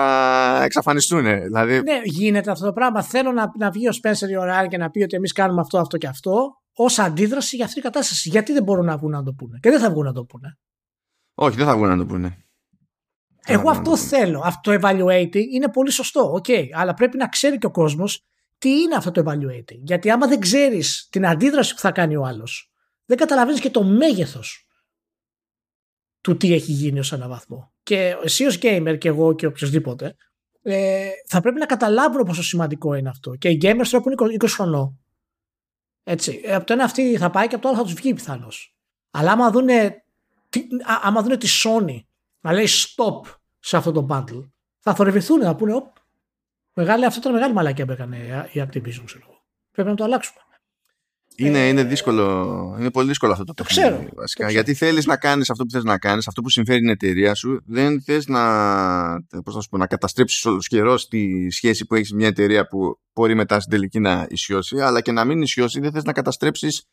εξαφανιστούν. 0.64 1.24
Δηλαδή... 1.24 1.82
Ναι, 1.82 2.02
γίνεται 2.04 2.52
αυτό 2.52 2.66
το 2.66 2.74
πράγμα. 2.74 3.04
Θέλω 3.04 3.32
να, 3.32 3.52
να 3.58 3.70
βγει 3.72 3.88
ο 3.88 3.92
Spencer 4.02 4.30
η 4.30 4.38
ώρα 4.38 4.68
και 4.68 4.78
να 4.78 4.90
πει 4.90 5.04
ότι 5.04 5.16
εμείς 5.16 5.32
κάνουμε 5.32 5.62
αυτό, 5.62 5.80
αυτό 5.80 5.98
και 5.98 6.08
αυτό 6.08 6.62
ως 6.76 7.00
αντίδραση 7.00 7.56
για 7.56 7.66
αυτή 7.66 7.82
την 7.82 7.92
κατάσταση. 7.92 8.30
Γιατί 8.30 8.54
δεν 8.54 8.64
μπορούν 8.64 8.86
να 8.86 8.98
βγουν 8.98 9.12
να 9.12 9.24
το 9.24 9.34
πούνε. 9.34 9.60
Και 9.62 9.70
δεν 9.70 9.80
θα 9.80 9.90
βγουν 9.90 10.06
να 10.06 10.14
το 10.14 10.24
πούνε. 10.24 10.58
Όχι, 11.34 11.56
δεν 11.56 11.66
θα 11.66 11.76
βγουν 11.76 11.88
να 11.88 11.98
το 11.98 12.06
πούνε. 12.06 12.38
Εγώ 13.46 13.70
αυτό 13.70 13.98
θέλω. 13.98 14.42
Αυτό 14.44 14.72
το 14.72 14.80
evaluating 14.82 15.46
είναι 15.52 15.70
πολύ 15.70 15.92
σωστό. 15.92 16.42
Okay, 16.44 16.68
αλλά 16.72 16.94
πρέπει 16.94 17.18
να 17.18 17.28
ξέρει 17.28 17.58
και 17.58 17.66
ο 17.66 17.72
κόσμος 17.72 18.26
τι 18.58 18.70
είναι 18.70 18.96
αυτό 18.96 19.12
το 19.12 19.24
evaluating. 19.26 19.80
Γιατί 19.82 20.10
άμα 20.10 20.28
δεν 20.28 20.40
ξέρεις 20.40 21.08
την 21.12 21.26
αντίδραση 21.26 21.74
που 21.74 21.80
θα 21.80 21.92
κάνει 21.92 22.16
ο 22.16 22.26
άλλος, 22.26 22.72
δεν 23.06 23.18
καταλαβαίνεις 23.18 23.60
και 23.60 23.70
το 23.70 23.84
μέγεθος 23.84 24.68
του 26.22 26.38
τι 26.38 26.54
έχει 26.54 26.72
γίνει 26.72 27.00
ως 27.00 27.12
ένα 27.12 27.28
βαθμό. 27.28 27.72
Και 27.84 28.18
εσύ 28.24 28.46
ως 28.46 28.60
gamer 28.62 28.96
και 29.00 29.08
εγώ 29.08 29.36
και 29.36 29.46
οποιοδήποτε, 29.46 30.16
ε, 30.62 31.10
θα 31.28 31.42
πρέπει 31.42 31.60
να 31.60 31.66
καταλάβουν 31.66 32.26
πόσο 32.26 32.44
σημαντικό 32.44 32.94
είναι 32.94 33.10
αυτό. 33.10 33.36
Και 33.36 33.50
οι 33.50 33.60
gamers 33.62 33.88
τώρα 33.90 34.04
που 34.04 34.10
είναι 34.10 34.36
20 34.40 34.48
χρονών. 34.48 35.00
Έτσι. 36.04 36.42
Ε, 36.44 36.56
από 36.56 36.66
το 36.66 36.74
ένα 36.74 36.84
αυτή 36.84 37.18
θα 37.18 37.30
πάει 37.30 37.48
και 37.48 37.56
από 37.56 37.64
το 37.64 37.70
άλλο 37.70 37.78
θα 37.78 37.84
τους 37.84 37.94
βγει 37.94 38.14
πιθανώς. 38.14 38.76
Αλλά 39.12 39.32
άμα 39.32 39.52
δούνε, 39.52 40.04
άμα 41.02 41.22
δούνε 41.22 41.38
τη 41.38 41.48
Sony 41.64 42.00
να 42.44 42.54
λέει 42.54 42.68
stop 42.68 43.32
σε 43.60 43.78
αυτό 43.78 43.92
το 43.92 44.08
battle, 44.10 44.50
θα 44.80 44.96
θορυβηθούν 44.96 45.40
να 45.40 45.56
πούνε, 45.56 45.74
οπ, 45.74 45.96
μεγάλη, 46.74 47.06
αυτό 47.06 47.20
ήταν 47.20 47.34
μεγάλη 47.34 47.54
μαλακία 47.54 47.86
που 47.86 47.92
έκανε 47.92 48.48
η 48.52 48.62
Activision, 48.62 49.04
ξέρω 49.06 49.42
Πρέπει 49.72 49.90
να 49.90 49.96
το 49.96 50.04
αλλάξουμε. 50.04 50.40
Είναι, 51.36 51.66
ε, 51.66 51.68
είναι 51.68 51.84
δύσκολο, 51.84 52.76
είναι 52.80 52.92
πολύ 52.92 53.08
δύσκολο 53.08 53.32
αυτό 53.32 53.44
το, 53.44 53.54
το 53.54 53.64
ξέρω. 53.64 54.06
Βασικά, 54.16 54.52
γιατί 54.52 54.74
θέλεις 54.74 55.06
να 55.06 55.18
κάνεις 55.18 55.50
αυτό 55.50 55.64
που 55.64 55.70
θες 55.70 55.84
να 55.84 55.98
κάνεις, 55.98 56.28
αυτό 56.28 56.42
που 56.42 56.50
συμφέρει 56.50 56.80
την 56.80 56.90
εταιρεία 56.90 57.36
σου, 57.36 57.62
δεν 57.66 58.02
θες 58.02 58.28
να, 58.28 58.42
πώς 59.44 59.56
να, 59.56 59.62
σου 59.62 59.70
πω, 59.70 59.78
να 59.78 59.88
καταστρέψεις 59.88 60.46
ολοσχερός 60.46 61.08
τη 61.08 61.50
σχέση 61.50 61.86
που 61.86 61.96
έχεις 61.96 62.12
με 62.12 62.18
μια 62.18 62.28
εταιρεία 62.28 62.68
που 62.68 63.00
μπορεί 63.14 63.36
μετά 63.36 63.60
στην 63.60 63.72
τελική 63.72 64.00
να 64.00 64.28
ισιώσει, 64.30 64.80
αλλά 64.80 65.02
και 65.02 65.12
να 65.12 65.26
μην 65.26 65.42
ισιώσει, 65.42 65.80
δεν 65.80 65.92
θες 65.92 66.04
να 66.04 66.14
καταστρέψεις 66.14 66.84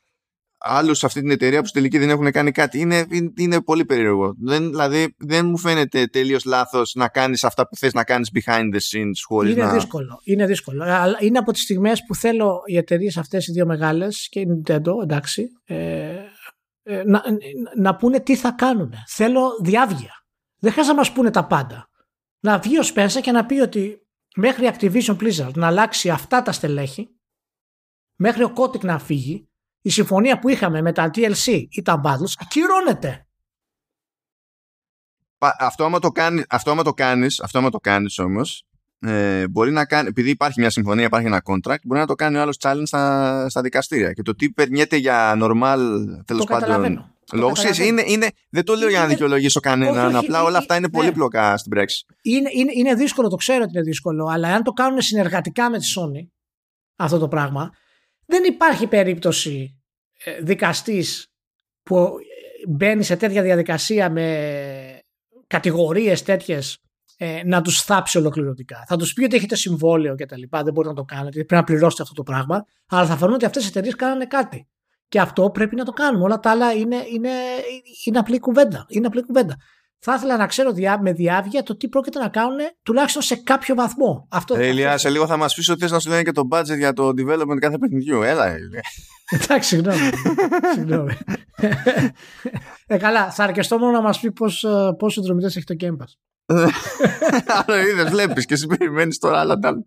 άλλους 0.60 0.98
σε 0.98 1.06
αυτή 1.06 1.20
την 1.20 1.30
εταιρεία 1.30 1.60
που 1.60 1.66
στην 1.66 1.82
τελική 1.82 1.98
δεν 1.98 2.10
έχουν 2.10 2.30
κάνει 2.30 2.50
κάτι. 2.50 2.78
Είναι, 2.80 3.06
είναι, 3.36 3.62
πολύ 3.62 3.84
περίεργο. 3.84 4.34
Δεν, 4.38 4.68
δηλαδή 4.70 5.14
δεν 5.18 5.46
μου 5.46 5.58
φαίνεται 5.58 6.06
τελείως 6.06 6.44
λάθος 6.44 6.94
να 6.94 7.08
κάνεις 7.08 7.44
αυτά 7.44 7.68
που 7.68 7.76
θες 7.76 7.92
να 7.92 8.04
κάνεις 8.04 8.30
behind 8.34 8.74
the 8.74 8.78
scenes 8.90 9.12
χωρίς 9.26 9.52
είναι 9.52 9.64
να. 9.64 9.72
Δύσκολο, 9.72 10.20
είναι 10.24 10.46
δύσκολο. 10.46 10.82
Αλλά 10.84 11.16
είναι 11.20 11.38
από 11.38 11.52
τις 11.52 11.62
στιγμές 11.62 12.04
που 12.06 12.14
θέλω 12.14 12.62
οι 12.66 12.76
εταιρείες 12.76 13.16
αυτές 13.16 13.46
οι 13.46 13.52
δύο 13.52 13.66
μεγάλες 13.66 14.28
και 14.28 14.40
η 14.40 14.46
Nintendo, 14.48 15.02
εντάξει, 15.02 15.46
ε, 15.64 16.16
ε, 16.82 17.02
να, 17.04 17.22
να 17.76 17.96
πούνε 17.96 18.20
τι 18.20 18.36
θα 18.36 18.50
κάνουν. 18.50 18.94
Θέλω 19.08 19.42
διάβγεια. 19.62 20.24
Δεν 20.58 20.70
χρειάζεται 20.72 20.94
να 20.94 21.00
μας 21.00 21.12
πούνε 21.12 21.30
τα 21.30 21.46
πάντα. 21.46 21.88
Να 22.40 22.58
βγει 22.58 22.78
ο 22.78 22.82
Spencer 22.94 23.20
και 23.22 23.32
να 23.32 23.46
πει 23.46 23.60
ότι 23.60 24.06
μέχρι 24.36 24.70
Activision 24.72 25.16
Blizzard 25.16 25.52
να 25.54 25.66
αλλάξει 25.66 26.10
αυτά 26.10 26.42
τα 26.42 26.52
στελέχη, 26.52 27.08
μέχρι 28.16 28.44
ο 28.44 28.52
Kotick 28.56 28.80
να 28.80 28.98
φύγει, 28.98 29.49
η 29.80 29.90
συμφωνία 29.90 30.38
που 30.38 30.48
είχαμε 30.48 30.82
με 30.82 30.92
τα 30.92 31.10
TLC 31.14 31.64
ή 31.70 31.82
τα 31.82 32.00
Battles 32.04 32.32
ακυρώνεται. 32.38 33.24
Αυτό 35.58 35.84
άμα 35.84 35.98
το, 35.98 36.10
κάνει, 36.10 36.44
αυτό 36.48 36.70
άμα 36.70 36.82
το 36.82 36.92
κάνεις, 36.92 37.40
αυτό 37.40 37.58
άμα 37.58 37.70
το 37.70 37.78
κάνεις 37.78 38.18
όμως, 38.18 38.64
ε, 39.00 39.48
μπορεί 39.48 39.70
να 39.70 39.84
κάνει, 39.84 40.08
επειδή 40.08 40.30
υπάρχει 40.30 40.60
μια 40.60 40.70
συμφωνία, 40.70 41.04
υπάρχει 41.04 41.26
ένα 41.26 41.42
contract, 41.44 41.80
μπορεί 41.82 42.00
να 42.00 42.06
το 42.06 42.14
κάνει 42.14 42.36
ο 42.36 42.40
άλλος 42.40 42.56
challenge 42.60 42.82
στα, 42.84 43.48
στα 43.48 43.60
δικαστήρια. 43.60 44.12
Και 44.12 44.22
το 44.22 44.34
τι 44.34 44.50
περνιέται 44.50 44.96
για 44.96 45.38
normal, 45.42 45.78
τέλος 46.24 46.44
πάντων, 46.44 47.12
λόγω 47.32 47.52
είναι, 47.84 48.02
είναι, 48.06 48.30
δεν 48.50 48.64
το 48.64 48.72
λέω 48.72 48.82
είναι, 48.82 48.90
για 48.90 49.00
να 49.00 49.06
δικαιολογήσω 49.06 49.60
κανέναν, 49.60 50.16
απλά 50.16 50.42
όλα 50.42 50.58
αυτά 50.58 50.76
είναι 50.76 50.86
ναι. 50.86 50.98
πολύπλοκα 50.98 51.56
στην 51.56 51.72
Brexit. 51.76 52.14
Είναι, 52.22 52.50
είναι, 52.52 52.72
είναι 52.74 52.94
δύσκολο, 52.94 53.28
το 53.28 53.36
ξέρω 53.36 53.62
ότι 53.62 53.72
είναι 53.72 53.82
δύσκολο, 53.82 54.26
αλλά 54.26 54.54
αν 54.54 54.62
το 54.62 54.72
κάνουν 54.72 55.00
συνεργατικά 55.00 55.70
με 55.70 55.78
τη 55.78 55.92
Sony, 55.96 56.28
αυτό 56.96 57.18
το 57.18 57.28
πράγμα, 57.28 57.70
δεν 58.30 58.44
υπάρχει 58.44 58.86
περίπτωση 58.86 59.80
ε, 60.24 60.40
δικαστής 60.40 61.26
που 61.82 61.96
ε, 61.96 62.70
μπαίνει 62.70 63.02
σε 63.02 63.16
τέτοια 63.16 63.42
διαδικασία 63.42 64.10
με 64.10 65.02
κατηγορίες 65.46 66.22
τέτοιες 66.22 66.78
ε, 67.16 67.42
να 67.44 67.62
τους 67.62 67.82
θάψει 67.82 68.18
ολοκληρωτικά. 68.18 68.84
Θα 68.88 68.96
τους 68.96 69.12
πει 69.12 69.24
ότι 69.24 69.36
έχετε 69.36 69.56
συμβόλαιο 69.56 70.14
και 70.14 70.26
τα 70.26 70.36
λοιπά, 70.36 70.62
δεν 70.62 70.72
μπορείτε 70.72 70.94
να 70.94 71.00
το 71.00 71.14
κάνετε, 71.14 71.30
πρέπει 71.30 71.54
να 71.54 71.64
πληρώσετε 71.64 72.02
αυτό 72.02 72.14
το 72.14 72.22
πράγμα, 72.22 72.64
αλλά 72.88 73.06
θα 73.06 73.16
φανούν 73.16 73.34
ότι 73.34 73.44
αυτές 73.44 73.64
οι 73.64 73.68
εταιρείες 73.68 73.94
κάνανε 73.94 74.26
κάτι. 74.26 74.68
Και 75.08 75.20
αυτό 75.20 75.50
πρέπει 75.50 75.76
να 75.76 75.84
το 75.84 75.92
κάνουμε. 75.92 76.24
Όλα 76.24 76.38
τα 76.38 76.50
άλλα 76.50 76.72
είναι, 76.72 76.96
είναι, 77.12 77.30
είναι 78.04 78.18
απλή 78.18 78.38
κουβέντα. 78.38 78.86
Είναι 78.88 79.06
απλή 79.06 79.22
κουβέντα 79.22 79.56
θα 80.02 80.14
ήθελα 80.14 80.36
να 80.36 80.46
ξέρω 80.46 80.72
με 81.00 81.12
διάβια 81.12 81.62
το 81.62 81.76
τι 81.76 81.88
πρόκειται 81.88 82.18
να 82.18 82.28
κάνουν 82.28 82.58
τουλάχιστον 82.82 83.22
σε 83.22 83.36
κάποιο 83.36 83.74
βαθμό. 83.74 84.26
Αυτό 84.30 84.56
ε, 84.56 84.66
Ηλία, 84.66 84.98
σε 84.98 85.10
λίγο 85.10 85.26
θα 85.26 85.36
μας 85.36 85.54
πεις 85.54 85.68
ότι 85.68 85.86
θε 85.86 85.92
να 85.92 85.98
σου 85.98 86.08
λένε 86.08 86.22
και 86.22 86.32
το 86.32 86.48
budget 86.50 86.76
για 86.76 86.92
το 86.92 87.08
development 87.08 87.58
κάθε 87.60 87.78
παιχνιδιού. 87.78 88.22
Έλα, 88.22 88.56
Εντάξει, 89.30 89.68
συγγνώμη. 89.68 90.10
συγγνώμη. 90.74 91.12
ε, 92.86 92.96
καλά, 92.96 93.30
θα 93.30 93.44
αρκεστώ 93.44 93.78
μόνο 93.78 93.92
να 93.92 94.02
μας 94.02 94.20
πει 94.20 94.32
πόσου 94.32 95.10
συνδρομητές 95.10 95.56
έχει 95.56 95.64
το 95.64 95.76
Game 95.80 95.96
Pass. 95.96 96.12
Άρα 97.46 97.80
είδες, 97.86 98.10
βλέπεις 98.10 98.46
και 98.46 98.54
εσύ 98.54 98.66
περιμένεις 98.66 99.18
τώρα 99.18 99.40
άλλα 99.40 99.58
τα. 99.58 99.84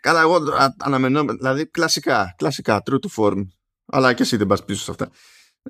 Καλά, 0.00 0.20
εγώ 0.20 0.38
αναμενώ. 0.78 1.24
Δηλαδή, 1.24 1.66
κλασικά, 1.66 2.34
κλασικά, 2.36 2.82
true 2.90 2.94
to 2.94 3.24
form. 3.24 3.42
Αλλά 3.86 4.12
και 4.12 4.22
εσύ 4.22 4.36
δεν 4.36 4.46
πας 4.46 4.64
πίσω 4.64 4.82
σε 4.82 4.90
αυτά 4.90 5.10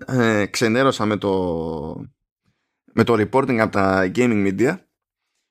ε, 0.06 0.46
ξενέρωσα 0.46 1.06
με 1.06 1.16
το, 1.16 1.32
με 2.92 3.04
το 3.04 3.12
reporting 3.12 3.56
από 3.56 3.72
τα 3.72 4.10
gaming 4.14 4.46
media 4.46 4.76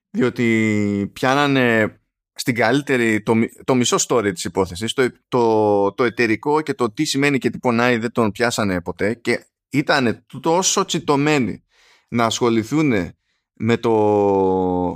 διότι 0.09 1.09
πιάνανε 1.13 1.99
στην 2.33 2.55
καλύτερη 2.55 3.21
το, 3.21 3.33
το 3.63 3.75
μισό 3.75 3.97
story 4.07 4.31
της 4.33 4.43
υπόθεσης 4.43 4.93
το, 4.93 5.11
το, 5.27 5.93
το 5.93 6.03
εταιρικό 6.03 6.61
και 6.61 6.73
το 6.73 6.91
τι 6.91 7.05
σημαίνει 7.05 7.37
και 7.37 7.49
τι 7.49 7.59
πονάει 7.59 7.97
δεν 7.97 8.11
τον 8.11 8.31
πιάσανε 8.31 8.81
ποτέ 8.81 9.13
και 9.13 9.45
ήταν 9.69 10.25
τόσο 10.41 10.85
τσιτωμένοι 10.85 11.63
να 12.07 12.25
ασχοληθούν 12.25 13.13
με 13.53 13.77
το, 13.77 13.91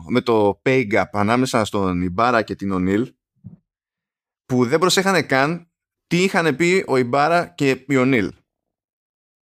με 0.07 0.21
το 0.21 0.61
pay 0.65 0.93
gap 0.93 1.03
ανάμεσα 1.11 1.65
στον 1.65 2.01
Ιμπάρα 2.01 2.41
και 2.41 2.55
την 2.55 2.71
Ονίλ 2.71 3.13
που 4.45 4.65
δεν 4.65 4.79
προσέχανε 4.79 5.21
καν 5.21 5.71
τι 6.07 6.23
είχαν 6.23 6.55
πει 6.55 6.83
ο 6.87 6.97
Ιμπάρα 6.97 7.47
και 7.47 7.85
η 7.87 7.95
Ονίλ. 7.95 8.33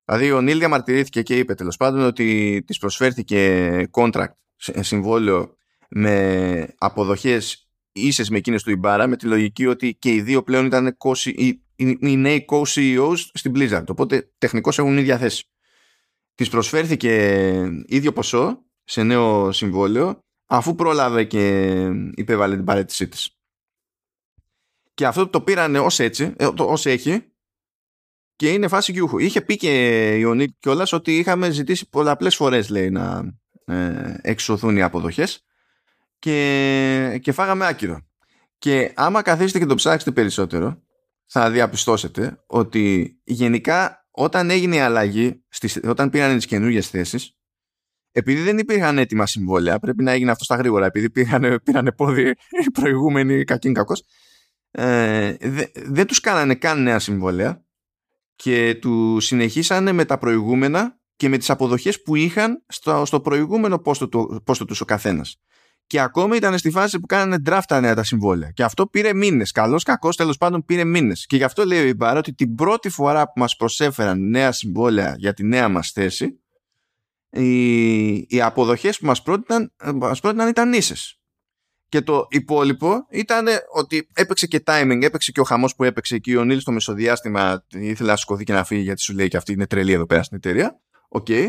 Δηλαδή 0.05 0.33
ο 0.33 0.41
Νίλ 0.41 0.59
διαμαρτυρήθηκε 0.59 1.23
και 1.23 1.39
είπε 1.39 1.55
τέλος 1.55 1.77
πάντων 1.77 2.01
ότι 2.01 2.63
της 2.67 2.79
προσφέρθηκε 2.79 3.89
contract, 3.91 4.35
συμβόλαιο 4.81 5.57
με 5.89 6.75
αποδοχές 6.79 7.69
ίσες 7.93 8.31
με 8.31 8.37
εκείνες 8.39 8.63
του 8.63 8.71
Ιμπάρα 8.71 9.07
με 9.07 9.17
τη 9.17 9.27
λογική 9.27 9.67
ότι 9.67 9.95
και 9.95 10.13
οι 10.13 10.21
δύο 10.21 10.43
πλέον 10.43 10.67
ήταν 10.67 10.97
οι, 11.25 11.49
οι, 11.77 11.99
οι 12.01 12.17
νέοι 12.17 12.45
co-CEOs 12.49 13.17
στην 13.33 13.53
Blizzard 13.57 13.85
οπότε 13.89 14.33
τεχνικώς 14.39 14.79
έχουν 14.79 14.99
ίδια 14.99 15.19
θέση. 15.19 15.45
της 16.35 16.49
προσφέρθηκε 16.49 17.13
ίδιο 17.87 18.13
ποσό 18.13 18.65
σε 18.85 19.03
νέο 19.03 19.53
συμβόλαιο 19.53 20.19
αφού 20.47 20.75
πρόλαβε 20.75 21.25
και 21.25 21.71
υπέβαλε 22.15 22.57
την 22.57 22.65
παρέτησή 22.65 23.09
της. 23.09 23.39
Και 24.95 25.07
αυτό 25.07 25.29
το 25.29 25.41
πήρανε 25.41 25.79
ως 25.79 25.99
έτσι, 25.99 26.35
ε, 26.37 26.49
ως 26.57 26.87
έχει 26.87 27.34
και 28.37 28.53
είναι 28.53 28.69
φάση 28.69 28.93
γιούχου. 28.93 29.19
Είχε 29.19 29.41
πει 29.41 29.57
και 29.57 30.15
η 30.17 30.21
Ιωνίτ 30.21 30.51
κιόλας 30.59 30.93
ότι 30.93 31.19
είχαμε 31.19 31.51
ζητήσει 31.51 31.89
πολλαπλές 31.89 32.37
φορές 32.37 32.69
λέει 32.69 32.91
να 32.91 33.35
ε, 33.65 34.17
εξωθούν 34.23 34.77
οι 34.77 34.83
αποδοχές 34.83 35.45
και, 36.19 37.19
και 37.23 37.33
φάγαμε 37.33 37.67
άκυρο. 37.67 38.01
Και 38.59 38.93
άμα 38.95 39.23
καθίσετε 39.23 39.59
και 39.59 39.67
το 39.67 39.75
ψάξετε 39.75 40.11
περισσότερο 40.11 40.83
θα 41.27 41.51
διαπιστώσετε 41.51 42.43
ότι 42.47 43.17
γενικά 43.25 44.09
όταν 44.11 44.51
έγινε 44.51 44.77
η 44.77 44.81
αλλαγή, 44.81 45.45
στις, 45.49 45.81
όταν 45.85 46.11
πήραν 46.11 46.37
τις 46.37 46.47
καινούργιες 46.47 46.89
θέσεις 46.89 47.37
επειδή 48.17 48.43
δεν 48.43 48.59
υπήρχαν 48.59 48.99
έτοιμα 48.99 49.27
συμβόλαια, 49.27 49.79
πρέπει 49.79 50.03
να 50.03 50.13
έγινε 50.13 50.31
αυτό 50.31 50.45
στα 50.45 50.57
γρήγορα, 50.57 50.87
επειδή 50.87 51.11
πήραν, 51.11 51.61
πήραν 51.65 51.93
πόδι 51.97 52.29
οι 52.67 52.71
προηγούμενοι 52.73 53.45
κακήν 53.45 53.75
κακός, 53.75 54.05
ε, 54.71 55.35
δεν 55.75 56.07
τους 56.07 56.21
κάνανε 56.21 56.55
καν 56.55 56.83
νέα 56.83 56.99
συμβόλαια 56.99 57.65
και 58.37 58.75
του 58.81 59.21
συνεχίσανε 59.21 59.93
με 59.93 60.05
τα 60.05 60.19
προηγούμενα 60.19 60.99
και 61.17 61.29
με 61.29 61.39
τις 61.39 61.51
αποδοχές 61.51 62.03
που 62.03 62.15
είχαν 62.15 62.65
στο, 62.69 63.05
στο 63.05 63.21
προηγούμενο 63.21 63.79
πόστο, 63.79 64.09
του, 64.09 64.43
πόστο 64.45 64.65
τους 64.65 64.81
ο 64.81 64.85
καθένας. 64.85 65.37
Και 65.87 66.01
ακόμη 66.01 66.37
ήταν 66.37 66.59
στη 66.59 66.71
φάση 66.71 67.01
που 67.01 67.07
κάνανε 67.07 67.37
draft 67.47 67.63
τα 67.69 67.81
νέα 67.81 67.95
τα 67.95 68.03
συμβόλαια. 68.03 68.51
Και 68.51 68.63
αυτό 68.63 68.87
πήρε 68.87 69.15
μήνες. 69.15 69.51
Καλώς 69.51 69.83
κακός 69.83 70.17
τέλος 70.17 70.37
πάντων 70.37 70.65
πήρε 70.65 70.85
μήνες. 70.85 71.27
Και 71.27 71.37
γι' 71.37 71.45
αυτό 71.45 71.65
λέει 71.65 71.81
ο 71.81 71.87
Ιμπάρα 71.87 72.19
ότι 72.19 72.35
την 72.35 72.55
πρώτη 72.55 72.89
φορά 72.89 73.25
που 73.25 73.33
μας 73.41 73.57
προσέφεραν 73.57 74.29
νέα 74.29 74.53
συμβόλαια 74.53 75.15
για 75.19 75.33
τη 75.33 75.45
νέα 75.45 75.69
μας 75.69 75.91
θέση 75.91 76.39
οι, 77.31 78.15
οι 78.17 78.43
αποδοχές 78.43 78.99
που 78.99 79.07
μας 79.07 79.23
πρότειναν, 79.23 79.73
μας 79.95 80.21
πρότειναν 80.21 80.49
ήταν 80.49 80.73
ίσες. 80.73 81.19
Και 81.95 82.03
το 82.03 82.27
υπόλοιπο 82.31 83.07
ήταν 83.11 83.47
ότι 83.73 84.09
έπαιξε 84.15 84.47
και 84.47 84.63
timing, 84.67 84.99
έπαιξε 85.03 85.33
και 85.33 85.41
ο 85.41 85.45
χαμός 85.45 85.75
που 85.75 85.85
έπαιξε 85.85 86.19
και 86.19 86.37
ο 86.37 86.45
Νίλ 86.45 86.61
στο 86.61 86.73
μεσοδιάστημα 86.73 87.65
ήθελε 87.73 88.11
να 88.11 88.17
σηκωθεί 88.17 88.45
και 88.45 88.53
να 88.53 88.65
φύγει 88.65 88.83
γιατί 88.83 89.01
σου 89.01 89.15
λέει 89.15 89.29
και 89.29 89.37
αυτή 89.37 89.53
είναι 89.53 89.67
τρελή 89.67 89.93
εδώ 89.93 90.07
πέρα 90.07 90.23
στην 90.23 90.37
εταιρεία. 90.37 90.81
OK. 91.09 91.27
Okay. 91.29 91.49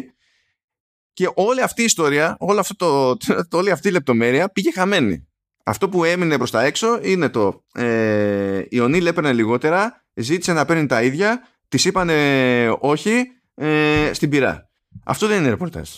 Και 1.14 1.30
όλη 1.34 1.62
αυτή 1.62 1.82
η 1.82 1.86
ιστορία, 1.86 2.36
όλη, 2.40 2.60
αυτό 2.60 2.76
το, 2.76 3.18
το, 3.50 3.58
όλη 3.58 3.72
αυτή 3.72 3.88
η 3.88 3.92
λεπτομέρεια 3.92 4.50
πήγε 4.50 4.72
χαμένη. 4.72 5.28
Αυτό 5.64 5.90
που 5.90 6.04
έμεινε 6.04 6.38
προς 6.38 6.52
τα 6.52 6.64
έξω 6.64 7.00
είναι 7.02 7.30
το 7.30 7.64
ε, 7.74 8.64
η 8.70 8.80
Ονίλ 8.80 9.06
έπαιρνε 9.06 9.34
λιγότερα, 9.34 10.06
ζήτησε 10.14 10.54
να 10.54 10.66
παίρνει 10.66 10.86
τα 10.86 11.04
ίδια, 11.04 11.48
της 11.68 11.86
είπανε 11.86 12.78
όχι 12.80 13.24
ε, 13.56 14.10
στην 14.14 14.30
πυρά. 14.30 14.70
Αυτό 15.06 15.28
δεν 15.28 15.40
είναι 15.40 15.50
ρεπορτάζ. 15.50 15.90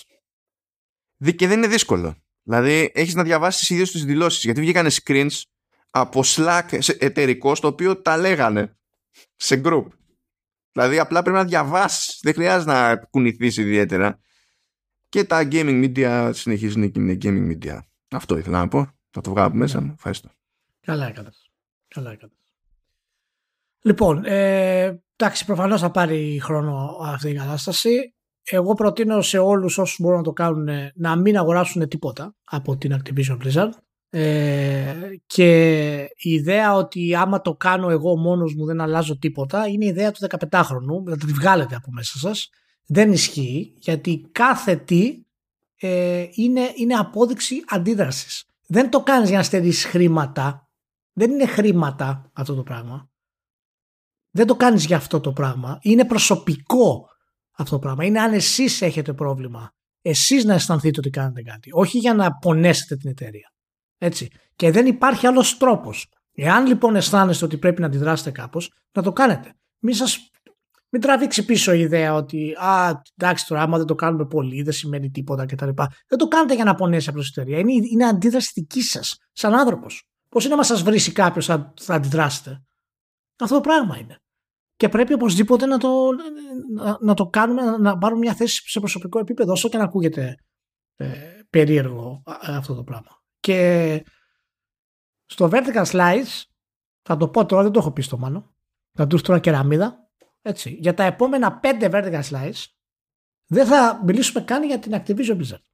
Και 1.36 1.48
δεν 1.48 1.58
είναι 1.58 1.68
δύσκολο. 1.68 2.27
Δηλαδή, 2.48 2.92
έχεις 2.94 3.14
να 3.14 3.24
διαβάσεις 3.24 3.68
τις 3.68 3.74
ίδιες 3.74 3.92
τις 3.92 4.06
δηλώσεις. 4.06 4.44
Γιατί 4.44 4.60
βγήκανε 4.60 4.90
screens 5.04 5.42
από 5.90 6.22
Slack 6.26 6.80
εταιρικό, 7.00 7.56
στο 7.56 7.68
οποίο 7.68 8.02
τα 8.02 8.18
λέγανε 8.18 8.78
σε 9.36 9.62
group. 9.66 9.86
Δηλαδή, 10.72 11.00
απλά 11.00 11.22
πρέπει 11.22 11.38
να 11.38 11.44
διαβάσεις. 11.44 12.20
Δεν 12.22 12.34
χρειάζεται 12.34 12.72
να 12.72 12.96
κουνηθείς 12.96 13.58
ιδιαίτερα. 13.58 14.20
Και 15.10 15.24
τα 15.24 15.48
gaming 15.52 15.84
media 15.84 16.32
συνεχίζουν 16.34 16.92
και 16.92 17.00
είναι 17.00 17.18
gaming 17.22 17.52
media. 17.52 17.80
Αυτό 18.12 18.38
ήθελα 18.38 18.60
να 18.60 18.68
πω. 18.68 18.88
Θα 19.10 19.22
το 19.22 19.30
βγάλω 19.30 19.48
από 19.48 19.56
μέσα 19.56 19.82
μου. 19.82 19.94
Ευχαριστώ. 19.96 20.30
Καλά 20.80 21.08
έκανα. 21.08 21.34
Καλά 21.88 22.12
έκανα. 22.12 22.32
Λοιπόν, 23.82 24.26
ε, 24.26 25.04
εντάξει, 25.16 25.46
προφανώς 25.46 25.82
θα 25.82 25.92
πάρει 25.92 26.40
χρόνο 26.44 26.98
αυτή 27.02 27.30
η 27.30 27.36
κατάσταση 27.36 28.16
εγώ 28.50 28.74
προτείνω 28.74 29.22
σε 29.22 29.38
όλους 29.38 29.78
όσους 29.78 30.00
μπορούν 30.00 30.18
να 30.18 30.24
το 30.24 30.34
κάνουν 30.34 30.68
να 30.96 31.16
μην 31.16 31.38
αγοράσουν 31.38 31.88
τίποτα 31.88 32.36
από 32.44 32.78
την 32.78 32.96
Activision 32.96 33.38
Blizzard 33.44 33.70
ε, 34.10 34.94
και 35.26 35.96
η 36.18 36.30
ιδέα 36.30 36.74
ότι 36.74 37.16
άμα 37.16 37.42
το 37.42 37.56
κάνω 37.56 37.90
εγώ 37.90 38.18
μόνος 38.18 38.56
μου 38.56 38.66
δεν 38.66 38.82
αλλάζω 38.82 39.18
τίποτα 39.18 39.68
είναι 39.68 39.86
η 39.86 39.88
ιδέα 39.88 40.12
του 40.12 40.28
15χρονου, 40.30 41.04
να 41.04 41.18
τη 41.18 41.26
βγάλετε 41.26 41.76
από 41.76 41.92
μέσα 41.92 42.18
σας. 42.18 42.50
Δεν 42.86 43.12
ισχύει 43.12 43.74
γιατί 43.78 44.30
κάθε 44.32 44.76
τι 44.76 45.26
ε, 45.76 46.26
είναι, 46.32 46.72
είναι 46.76 46.94
απόδειξη 46.94 47.64
αντίδρασης. 47.68 48.46
Δεν 48.68 48.90
το 48.90 49.04
κάνεις 49.04 49.30
για 49.30 49.38
να 49.38 49.44
στερείς 49.44 49.86
χρήματα. 49.86 50.70
Δεν 51.14 51.32
είναι 51.32 51.46
χρήματα 51.46 52.32
αυτό 52.34 52.56
το 52.56 52.64
πράγμα. 52.64 53.10
Δεν 54.32 54.48
το 54.48 54.56
κάνεις 54.56 54.86
για 54.86 54.98
αυτό 54.98 55.20
το 55.20 55.32
πράγμα. 55.34 55.80
Είναι 55.82 56.06
προσωπικό 56.06 57.10
αυτό 57.58 57.76
το 57.76 57.80
πράγμα. 57.80 58.06
Είναι 58.06 58.20
αν 58.20 58.34
εσείς 58.34 58.82
έχετε 58.82 59.14
πρόβλημα. 59.14 59.72
Εσείς 60.02 60.46
να 60.46 60.54
αισθανθείτε 60.54 61.00
ότι 61.00 61.10
κάνετε 61.10 61.42
κάτι. 61.42 61.70
Όχι 61.74 61.98
για 61.98 62.14
να 62.14 62.32
πονέσετε 62.32 62.96
την 62.96 63.10
εταιρεία. 63.10 63.54
Έτσι. 63.98 64.28
Και 64.56 64.72
δεν 64.72 64.86
υπάρχει 64.86 65.28
άλλος 65.28 65.58
τρόπος. 65.58 66.08
Εάν 66.34 66.66
λοιπόν 66.66 66.96
αισθάνεστε 66.96 67.46
ότι 67.46 67.58
πρέπει 67.58 67.82
να 67.82 67.88
αντιδράσετε 67.88 68.32
κάπως, 68.32 68.72
να 68.92 69.02
το 69.02 69.12
κάνετε. 69.12 69.54
Μην 69.80 69.94
σας 69.94 70.32
μην 70.90 71.02
τραβήξει 71.02 71.46
πίσω 71.46 71.74
η 71.74 71.80
ιδέα 71.80 72.14
ότι 72.14 72.54
α, 72.58 73.02
εντάξει 73.16 73.48
τώρα, 73.48 73.62
άμα 73.62 73.78
δεν 73.78 73.86
το 73.86 73.96
κάνουμε 73.96 74.26
πολύ, 74.26 74.62
δεν 74.64 74.74
σημαίνει 74.74 75.10
τίποτα 75.10 75.46
κτλ. 75.46 75.70
Δεν 76.08 76.18
το 76.18 76.28
κάνετε 76.28 76.56
για 76.56 76.64
να 76.64 76.76
πονέσει 76.76 77.10
απλώς 77.10 77.28
η 77.28 77.32
εταιρεία. 77.36 77.60
Είναι, 77.60 77.72
είναι 77.92 78.06
αντίδραση 78.06 78.52
δική 78.56 78.82
σας, 78.82 79.18
σαν 79.32 79.54
άνθρωπος. 79.54 80.08
Πώς 80.30 80.46
είναι 80.46 80.56
να 80.56 80.64
σας 80.64 80.84
βρει 80.84 81.12
κάποιος, 81.12 81.46
θα, 81.46 81.74
θα 81.80 81.94
αντιδράσετε. 81.94 82.62
Αυτό 83.40 83.56
το 83.56 83.62
πράγμα 83.62 83.98
είναι 83.98 84.18
και 84.78 84.90
πρέπει 84.90 85.14
οπωσδήποτε 85.14 85.66
να 85.66 85.78
το, 85.78 86.10
να, 87.00 87.14
το 87.14 87.28
κάνουμε, 87.28 87.78
να 87.78 87.98
πάρουμε 87.98 88.20
μια 88.20 88.34
θέση 88.34 88.70
σε 88.70 88.80
προσωπικό 88.80 89.20
επίπεδο, 89.20 89.52
όσο 89.52 89.70
και 89.70 89.78
να 89.78 89.84
ακούγεται 89.84 90.36
ε, 90.96 91.08
περίεργο 91.50 92.24
αυτό 92.42 92.76
το 92.76 92.84
πράγμα. 92.84 93.22
Και 93.40 94.04
στο 95.26 95.50
vertical 95.52 95.86
slice, 95.86 96.44
θα 97.02 97.18
το 97.18 97.28
πω 97.28 97.46
τώρα, 97.46 97.64
δεν 97.64 97.72
το 97.72 97.80
έχω 97.80 97.92
πει 97.92 98.02
στο 98.02 98.18
μάνο, 98.18 98.56
θα 98.94 99.08
τους 99.08 99.22
τώρα 99.22 99.40
κεραμίδα, 99.40 100.10
έτσι, 100.42 100.78
για 100.80 100.94
τα 100.94 101.04
επόμενα 101.04 101.60
πέντε 101.60 101.90
vertical 101.92 102.22
slice 102.22 102.66
δεν 103.48 103.66
θα 103.66 104.02
μιλήσουμε 104.06 104.44
καν 104.44 104.64
για 104.64 104.80
την 104.80 104.92
Activision 104.96 105.38
Blizzard. 105.38 105.66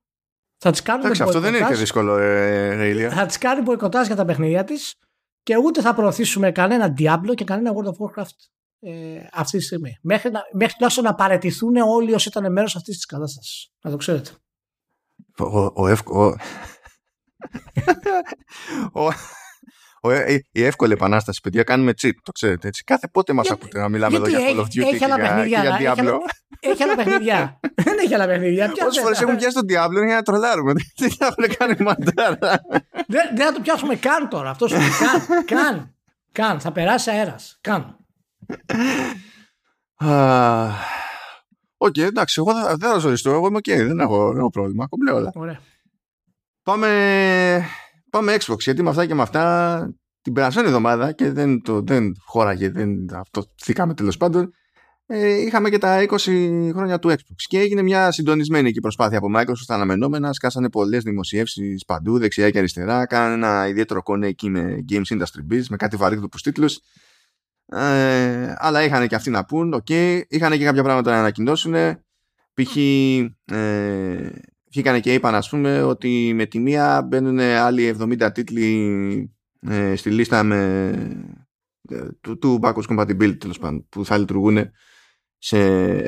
Θα 0.58 0.72
τις 0.72 0.82
κάνουμε 0.82 1.06
Εντάξει, 1.06 1.24
αυτό 1.24 1.40
δεν 1.40 1.54
είναι 1.54 1.68
και 1.68 1.76
δύσκολο, 1.76 2.18
ε, 2.18 3.10
Θα 3.10 3.26
τις 3.26 3.38
κάνει 3.38 3.62
μποϊκοτάζ 3.62 4.08
για 4.08 4.16
τα 4.16 4.26
παιχνίδια 4.26 4.64
της 4.64 4.96
και 5.44 5.58
ούτε 5.58 5.82
θα 5.82 5.94
προωθήσουμε 5.94 6.52
κανένα 6.52 6.94
Diablo 6.98 7.34
και 7.36 7.44
κανένα 7.44 7.72
World 7.76 7.88
of 7.88 8.24
Warcraft 8.24 8.38
ε, 8.86 9.28
αυτή 9.34 9.58
τη 9.58 9.64
στιγμή. 9.64 9.98
Μέχρι, 10.02 10.32
να, 10.32 10.42
μέχρι 10.54 10.74
τουλάχιστον 10.74 11.04
να 11.04 11.16
παρετηθούν 11.16 11.76
όλοι 11.76 12.14
όσοι 12.14 12.28
ήταν 12.28 12.52
μέρος 12.52 12.76
αυτής 12.76 12.96
της 12.96 13.06
κατάστασης. 13.06 13.72
Να 13.82 13.92
το 13.92 13.98
ξέρετε. 13.98 14.32
Ο, 15.38 15.60
ο, 15.60 15.90
ο, 16.06 16.36
ο, 19.02 19.08
ο, 20.02 20.12
η 20.52 20.64
εύκολη 20.64 20.94
επανάσταση, 20.94 21.42
παιδιά, 21.42 21.64
κάνουμε 21.64 21.94
τσίπ, 21.94 22.22
το 22.22 22.32
ξέρετε 22.32 22.68
έτσι. 22.68 22.84
Κάθε 22.84 23.08
πότε 23.08 23.34
μας 23.34 23.52
ακούτε 23.52 23.80
να 23.80 23.90
μιλάμε 23.90 24.16
εδώ 24.16 24.28
για 24.28 24.40
Call 24.40 24.60
of 24.60 24.64
Duty 24.64 24.94
έχει 24.94 25.04
άλλα 25.04 25.16
παιχνίδια, 25.16 25.78
για 25.78 25.96
Diablo. 25.96 26.18
Έχει 26.60 26.84
άλλα 26.84 26.96
παιχνίδια. 26.96 27.60
Δεν 27.84 27.98
έχει 27.98 28.14
άλλα 28.14 28.26
παιχνίδια. 28.26 28.72
Όσες 28.88 29.02
φορές 29.04 29.22
έχουν 29.22 29.36
πιάσει 29.36 29.54
τον 29.54 29.66
Diablo 29.70 29.96
είναι 29.96 30.06
για 30.06 30.16
να 30.16 30.22
τρολάρουμε. 30.22 30.74
Τι 30.96 31.10
θα 31.10 31.36
κάνει 31.58 31.76
μαντάρα. 31.80 32.62
Δεν 33.08 33.46
θα 33.46 33.54
το 33.54 33.60
πιάσουμε 33.62 33.96
καν 33.96 34.30
τώρα. 34.30 34.50
Αυτός 34.50 34.72
σου 34.72 34.78
καν. 34.78 35.46
Καν. 35.46 35.96
Καν. 36.32 36.60
Θα 36.60 36.72
περάσει 36.72 37.10
αέρας. 37.10 37.58
Καν. 37.62 38.03
Οκ, 41.78 41.98
εντάξει, 41.98 42.36
εγώ 42.38 42.54
δεν 42.54 42.90
θα 42.90 42.98
ζοριστώ. 42.98 43.30
Εγώ 43.30 43.48
είμαι 43.48 43.58
οκ, 43.58 43.70
δεν, 43.70 44.00
έχω, 44.00 44.28
δεν 44.28 44.38
έχω 44.38 44.50
πρόβλημα. 44.50 44.88
Κομπλέ 44.88 45.12
όλα. 45.12 45.32
Ωραία. 45.36 45.60
Πάμε, 46.64 47.66
πάμε 48.10 48.36
Xbox, 48.40 48.60
γιατί 48.60 48.84
με 48.84 48.90
αυτά 48.90 49.06
και 49.06 49.14
με 49.14 49.22
αυτά 49.22 49.96
την 50.22 50.34
περασμένη 50.34 50.68
εβδομάδα 50.68 51.12
και 51.12 51.32
δεν, 51.32 51.62
το, 51.62 51.82
δεν 51.82 52.14
χώραγε, 52.26 52.70
δεν 52.70 53.14
αυτωθήκαμε 53.14 53.94
τέλος 53.94 54.18
πάντων. 54.18 54.54
Ε, 55.06 55.42
είχαμε 55.42 55.70
και 55.70 55.78
τα 55.78 56.06
20 56.08 56.18
χρόνια 56.74 57.00
του 57.00 57.10
Xbox 57.10 57.36
και 57.36 57.60
έγινε 57.60 57.82
μια 57.82 58.12
συντονισμένη 58.12 58.70
εκεί 58.70 58.80
προσπάθεια 58.80 59.18
από 59.18 59.28
Microsoft 59.36 59.66
τα 59.66 59.74
αναμενόμενα. 59.76 60.34
Σκάσανε 60.34 60.70
πολλές 60.70 61.04
δημοσιεύσεις 61.04 61.86
παντού, 61.86 62.20
δεξιά 62.20 62.50
και 62.50 62.58
αριστερά. 62.58 63.06
Κάνανε 63.06 63.34
ένα 63.34 63.68
ιδιαίτερο 63.68 64.04
κονέ 64.04 64.28
εκεί 64.28 64.50
με 64.50 64.86
Games 64.90 65.18
Industry 65.18 65.54
Biz, 65.54 65.64
με 65.70 65.76
κάτι 65.78 65.96
βαρύγδουπους 65.96 66.42
τίτλους. 66.42 66.80
Ε, 67.76 68.54
αλλά 68.58 68.84
είχαν 68.84 69.08
και 69.08 69.16
αυτοί 69.16 69.30
να 69.30 69.46
πουν, 69.46 69.74
OK, 69.74 69.86
okay. 69.90 70.22
είχαν 70.28 70.58
και 70.58 70.64
κάποια 70.64 70.84
πράγματα 70.84 71.12
να 71.12 71.20
ανακοινώσουν. 71.20 71.74
Π.χ. 72.54 72.76
Ε, 73.46 74.30
βγήκαν 74.72 75.02
και 75.02 75.14
είπαν, 75.14 75.36
ας 75.36 75.50
πούμε, 75.50 75.82
ότι 75.82 76.32
με 76.36 76.46
τη 76.46 76.60
μία 76.60 77.02
μπαίνουν 77.02 77.40
άλλοι 77.40 77.96
70 78.00 78.30
τίτλοι 78.34 79.34
ε, 79.60 79.96
στη 79.96 80.10
λίστα 80.10 80.44
με, 80.44 80.90
ε, 81.90 82.08
του, 82.22 82.38
του 82.38 82.60
backwards 82.62 82.88
compatibility 82.90 83.38
τέλος 83.38 83.60
πάντων, 83.60 83.88
που 83.90 84.06
θα 84.06 84.18
λειτουργούν 84.18 84.72
σε 85.38 85.58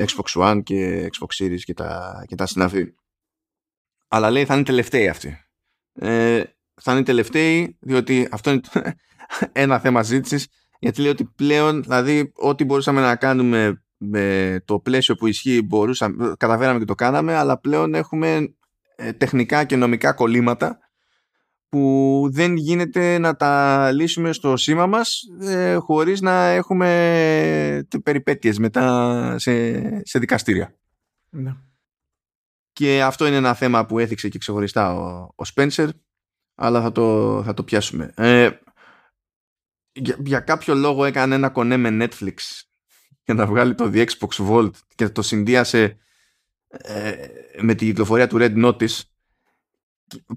Xbox 0.04 0.42
One 0.42 0.60
και 0.62 1.08
Xbox 1.12 1.44
Series 1.44 1.60
και 1.60 1.74
τα, 1.74 2.22
και 2.26 2.34
τα 2.34 2.46
συναφή. 2.46 2.94
Αλλά 4.08 4.30
λέει 4.30 4.44
θα 4.44 4.54
είναι 4.54 4.62
τελευταίοι 4.62 5.08
αυτοί. 5.08 5.38
Ε, 5.92 6.42
θα 6.74 6.92
είναι 6.92 7.02
τελευταίοι 7.02 7.76
διότι 7.80 8.28
αυτό 8.30 8.50
είναι 8.50 8.60
ένα 9.52 9.78
θέμα 9.78 10.02
ζήτησης 10.02 10.48
γιατί 10.78 11.00
λέει 11.00 11.10
ότι 11.10 11.24
πλέον, 11.24 11.82
δηλαδή, 11.82 12.32
ό,τι 12.34 12.64
μπορούσαμε 12.64 13.00
να 13.00 13.16
κάνουμε 13.16 13.82
με 13.96 14.56
το 14.64 14.78
πλαίσιο 14.78 15.14
που 15.14 15.26
ισχύει 15.26 15.62
μπορούσαμε, 15.62 16.34
καταφέραμε 16.38 16.78
και 16.78 16.84
το 16.84 16.94
κάναμε 16.94 17.34
αλλά 17.34 17.58
πλέον 17.58 17.94
έχουμε 17.94 18.54
ε, 18.96 19.12
τεχνικά 19.12 19.64
και 19.64 19.76
νομικά 19.76 20.12
κολλήματα 20.12 20.78
που 21.68 22.28
δεν 22.32 22.56
γίνεται 22.56 23.18
να 23.18 23.36
τα 23.36 23.90
λύσουμε 23.92 24.32
στο 24.32 24.56
σήμα 24.56 24.86
μας 24.86 25.22
ε, 25.40 25.74
χωρίς 25.74 26.20
να 26.20 26.46
έχουμε 26.46 27.86
περιπέτειες 28.02 28.58
μετά 28.58 29.38
σε, 29.38 29.80
σε 30.04 30.18
δικαστήρια. 30.18 30.74
Ναι. 31.30 31.54
Και 32.72 33.02
αυτό 33.02 33.26
είναι 33.26 33.36
ένα 33.36 33.54
θέμα 33.54 33.86
που 33.86 33.98
έθιξε 33.98 34.28
και 34.28 34.38
ξεχωριστά 34.38 34.94
ο, 34.94 35.28
ο 35.36 35.44
Spencer 35.54 35.88
αλλά 36.54 36.82
θα 36.82 36.92
το, 36.92 37.42
θα 37.44 37.54
το 37.54 37.62
πιάσουμε. 37.62 38.12
Ε, 38.16 38.50
για, 39.96 40.16
για 40.24 40.40
κάποιο 40.40 40.74
λόγο 40.74 41.04
έκανε 41.04 41.34
ένα 41.34 41.48
κονέ 41.48 41.76
με 41.76 42.06
Netflix 42.06 42.36
για 43.24 43.34
να 43.34 43.46
βγάλει 43.46 43.74
το 43.74 43.90
The 43.94 44.06
Xbox 44.06 44.48
Vault 44.48 44.70
και 44.94 45.08
το 45.08 45.22
συνδύασε 45.22 45.96
ε, 46.68 47.12
με 47.60 47.74
τη 47.74 47.84
κυκλοφορία 47.84 48.26
του 48.26 48.36
Red 48.40 48.64
Notice 48.64 49.00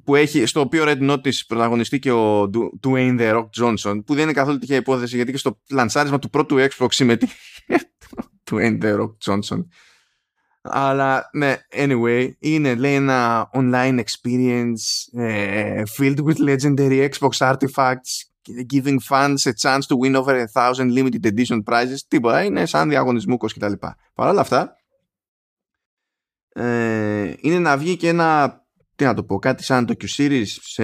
που 0.04 0.16
έχει, 0.16 0.46
στο 0.46 0.60
οποίο 0.60 0.84
Red 0.88 1.10
Notice 1.12 1.46
πρωταγωνιστεί 1.48 2.00
και 2.00 2.12
ο 2.12 2.50
Dwayne 2.84 3.20
The 3.20 3.34
Rock 3.34 3.50
Johnson 3.62 4.02
που 4.06 4.14
δεν 4.14 4.24
είναι 4.24 4.34
καθόλου 4.34 4.58
τυχαία 4.58 4.78
υπόθεση 4.78 5.16
γιατί 5.16 5.32
και 5.32 5.38
στο 5.38 5.62
λανσάρισμα 5.70 6.20
του 6.20 6.30
πρώτου 6.30 6.56
Xbox 6.58 6.88
συμμετείχε 6.90 7.36
Dwayne 8.52 8.82
The 8.82 9.00
Rock 9.00 9.14
Johnson. 9.26 9.66
Αλλά 10.62 11.30
ναι, 11.34 11.56
anyway, 11.74 12.30
είναι 12.40 12.76
λέει 12.76 12.94
ένα 12.94 13.50
online 13.54 14.00
experience 14.00 15.20
uh, 15.20 15.84
filled 15.98 16.24
with 16.24 16.40
legendary 16.40 17.10
Xbox 17.10 17.38
artifacts 17.38 18.29
giving 18.74 19.00
fans 19.00 19.46
a 19.46 19.54
chance 19.54 19.86
to 19.88 19.96
win 19.96 20.16
over 20.16 20.36
a 20.36 20.48
thousand 20.48 20.94
limited 20.94 21.26
edition 21.26 21.64
prizes. 21.64 21.98
Τίποτα, 22.08 22.44
είναι 22.44 22.66
σαν 22.66 22.90
διαγωνισμούκος 22.90 23.54
κτλ. 23.54 23.74
Παρ' 24.14 24.30
όλα 24.30 24.42
αυτά, 24.42 24.76
ε, 26.50 27.34
είναι 27.40 27.60
να 27.60 27.78
βγει 27.78 27.98
και 27.98 28.08
ένα 28.08 28.60
τι 28.96 29.06
να 29.06 29.14
το 29.14 29.24
πω, 29.24 29.40
κάτι 29.40 29.64
σαν 29.64 29.86
το 29.86 29.96
Q-Series 30.00 30.46
σε, 30.46 30.84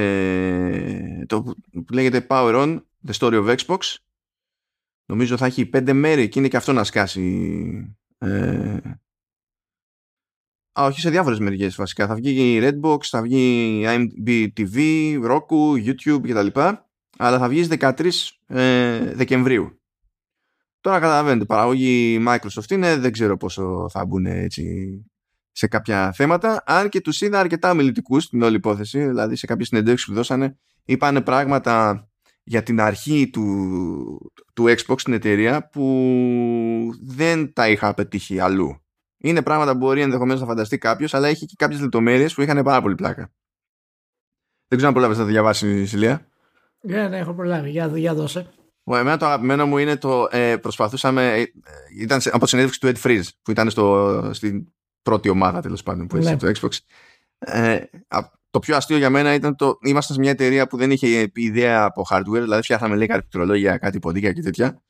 το, 1.25 1.43
που 1.71 1.93
λέγεται 1.93 2.25
Power 2.29 2.53
On, 2.55 2.81
The 3.07 3.13
Story 3.19 3.45
of 3.45 3.55
Xbox. 3.55 3.79
Νομίζω 5.05 5.37
θα 5.37 5.45
έχει 5.45 5.65
πέντε 5.65 5.93
μέρη 5.93 6.29
και 6.29 6.39
είναι 6.39 6.47
και 6.47 6.57
αυτό 6.57 6.73
να 6.73 6.83
σκάσει 6.83 7.95
ε, 8.17 8.79
Α, 10.79 10.85
όχι 10.85 10.99
σε 10.99 11.09
διάφορες 11.09 11.39
μεριές 11.39 11.75
βασικά. 11.75 12.07
Θα 12.07 12.15
βγει 12.15 12.55
η 12.55 12.59
Redbox, 12.61 12.97
θα 13.01 13.21
βγει 13.21 13.79
η 13.79 13.85
IMDb 13.87 14.47
TV, 14.57 14.77
Roku, 15.23 15.85
YouTube 15.85 16.21
κτλ. 16.21 16.59
Αλλά 17.17 17.37
θα 17.37 17.47
βγεις 17.47 17.65
στις 17.65 17.77
13 18.47 18.57
ε, 18.57 19.13
Δεκεμβρίου. 19.13 19.79
Τώρα 20.81 20.99
καταλαβαίνετε, 20.99 21.45
παραγωγή 21.45 22.23
Microsoft 22.27 22.71
είναι, 22.71 22.97
δεν 22.97 23.11
ξέρω 23.11 23.37
πόσο 23.37 23.89
θα 23.89 24.05
μπουν 24.05 24.25
έτσι 24.25 25.05
σε 25.51 25.67
κάποια 25.67 26.11
θέματα. 26.11 26.63
Αν 26.65 26.89
και 26.89 27.01
τους 27.01 27.21
είδα 27.21 27.39
αρκετά 27.39 27.73
μιλητικού 27.73 28.19
στην 28.19 28.41
όλη 28.41 28.55
υπόθεση, 28.55 29.07
δηλαδή 29.07 29.35
σε 29.35 29.45
κάποιες 29.45 29.67
συνεντεύξεις 29.67 30.07
που 30.07 30.13
δώσανε, 30.13 30.57
είπανε 30.85 31.21
πράγματα 31.21 32.07
για 32.43 32.63
την 32.63 32.81
αρχή 32.81 33.29
του, 33.29 34.31
του 34.53 34.63
Xbox 34.63 34.99
στην 34.99 35.13
εταιρεία 35.13 35.69
που 35.69 35.85
δεν 37.01 37.53
τα 37.53 37.69
είχα 37.69 37.93
πετύχει 37.93 38.39
αλλού. 38.39 38.79
Είναι 39.17 39.41
πράγματα 39.41 39.71
που 39.71 39.77
μπορεί 39.77 40.01
ενδεχομένως 40.01 40.41
να 40.41 40.47
φανταστεί 40.47 40.77
κάποιος, 40.77 41.13
αλλά 41.13 41.27
έχει 41.27 41.45
και 41.45 41.55
κάποιες 41.57 41.79
λεπτομέρειες 41.79 42.33
που 42.33 42.41
είχαν 42.41 42.63
πάρα 42.63 42.81
πολύ 42.81 42.95
πλάκα. 42.95 43.31
Δεν 44.67 44.77
ξέρω 44.77 44.87
αν 44.87 44.93
προλάβει 44.93 45.13
να 45.13 45.19
το 45.19 45.25
διαβάσεις, 45.25 45.89
Σιλία. 45.89 46.27
Ναι, 46.85 47.07
ναι, 47.07 47.17
έχω 47.17 47.33
προλάβει. 47.33 47.69
Για, 47.69 47.91
για 47.95 48.13
δώσε. 48.13 48.47
Ο, 48.83 48.95
εμένα 48.95 49.17
το 49.17 49.25
αγαπημένο 49.25 49.65
μου 49.65 49.77
είναι 49.77 49.95
το. 49.95 50.27
Ε, 50.31 50.57
προσπαθούσαμε. 50.57 51.33
Ε, 51.33 51.45
ήταν 51.99 52.19
από 52.31 52.45
συνέντευξη 52.45 52.79
του 52.79 52.87
Ed 52.87 52.95
Freeze 53.03 53.27
που 53.41 53.51
ήταν 53.51 53.69
στο, 53.69 54.29
στην 54.33 54.67
πρώτη 55.01 55.29
ομάδα 55.29 55.61
τέλος 55.61 55.83
πάντων 55.83 56.07
που 56.07 56.17
ναι. 56.17 56.37
το 56.37 56.51
Xbox. 56.59 56.77
Ε, 57.37 57.79
το 58.49 58.59
πιο 58.59 58.75
αστείο 58.75 58.97
για 58.97 59.09
μένα 59.09 59.33
ήταν 59.33 59.55
το. 59.55 59.77
Είμαστε 59.81 60.13
σε 60.13 60.19
μια 60.19 60.31
εταιρεία 60.31 60.67
που 60.67 60.77
δεν 60.77 60.91
είχε 60.91 61.31
ιδέα 61.33 61.83
από 61.83 62.05
hardware, 62.09 62.41
δηλαδή 62.41 62.61
φτιάχναμε 62.61 62.95
λέει 62.95 63.07
κάτι 63.07 63.19
πληκτρολόγια, 63.19 63.77
κάτι 63.77 63.99
ποντίκια 63.99 64.31
και 64.31 64.41
τέτοια 64.41 64.81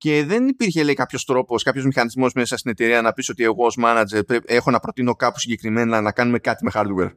και 0.00 0.24
δεν 0.24 0.48
υπήρχε 0.48 0.82
λέει 0.82 0.94
κάποιος 0.94 1.24
τρόπος, 1.24 1.62
κάποιος 1.62 1.84
μηχανισμός 1.84 2.32
μέσα 2.32 2.56
στην 2.56 2.70
εταιρεία 2.70 3.02
να 3.02 3.12
πεις 3.12 3.28
ότι 3.28 3.44
εγώ 3.44 3.64
ως 3.64 3.78
manager 3.82 4.26
πρέπει, 4.26 4.54
έχω 4.54 4.70
να 4.70 4.78
προτείνω 4.78 5.14
κάπου 5.14 5.38
συγκεκριμένα 5.38 6.00
να 6.00 6.12
κάνουμε 6.12 6.38
κάτι 6.38 6.64
με 6.64 6.70
hardware. 6.74 7.14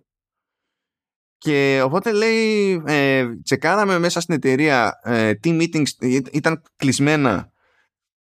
Και 1.44 1.82
οπότε 1.84 2.12
λέει, 2.12 2.82
ε, 2.86 3.26
τσεκάραμε 3.44 4.00
μέσα 4.00 4.20
στην 4.20 4.36
εταιρεία 4.36 5.00
ε, 5.04 5.34
τι 5.34 5.58
meetings 5.60 6.22
ήταν 6.32 6.62
κλεισμένα 6.76 7.52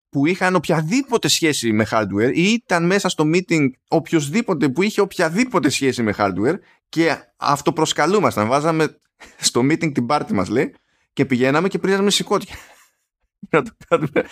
που 0.09 0.26
είχαν 0.26 0.55
οποιαδήποτε 0.55 1.28
σχέση 1.28 1.72
με 1.72 1.86
hardware 1.91 2.32
ή 2.34 2.51
ήταν 2.51 2.86
μέσα 2.86 3.09
στο 3.09 3.30
meeting 3.34 3.70
οποιοδήποτε 3.88 4.70
που 4.70 4.82
είχε 4.82 5.01
οποιαδήποτε 5.01 5.70
σχέση 5.70 6.03
με 6.03 6.13
hardware 6.17 6.55
και 6.89 7.15
αυτοπροσκαλούμασταν. 7.38 8.47
Βάζαμε 8.47 8.97
στο 9.38 9.61
meeting 9.61 9.93
την 9.93 10.05
πάρτι 10.05 10.34
μας 10.34 10.49
λέει 10.49 10.76
και 11.13 11.26
πηγαίναμε 11.26 11.67
και 11.67 11.80
πρίζαμε 11.80 12.09
σηκώτια 12.09 12.55
να 13.51 13.63
το 13.63 13.72
κάνουμε 13.88 14.26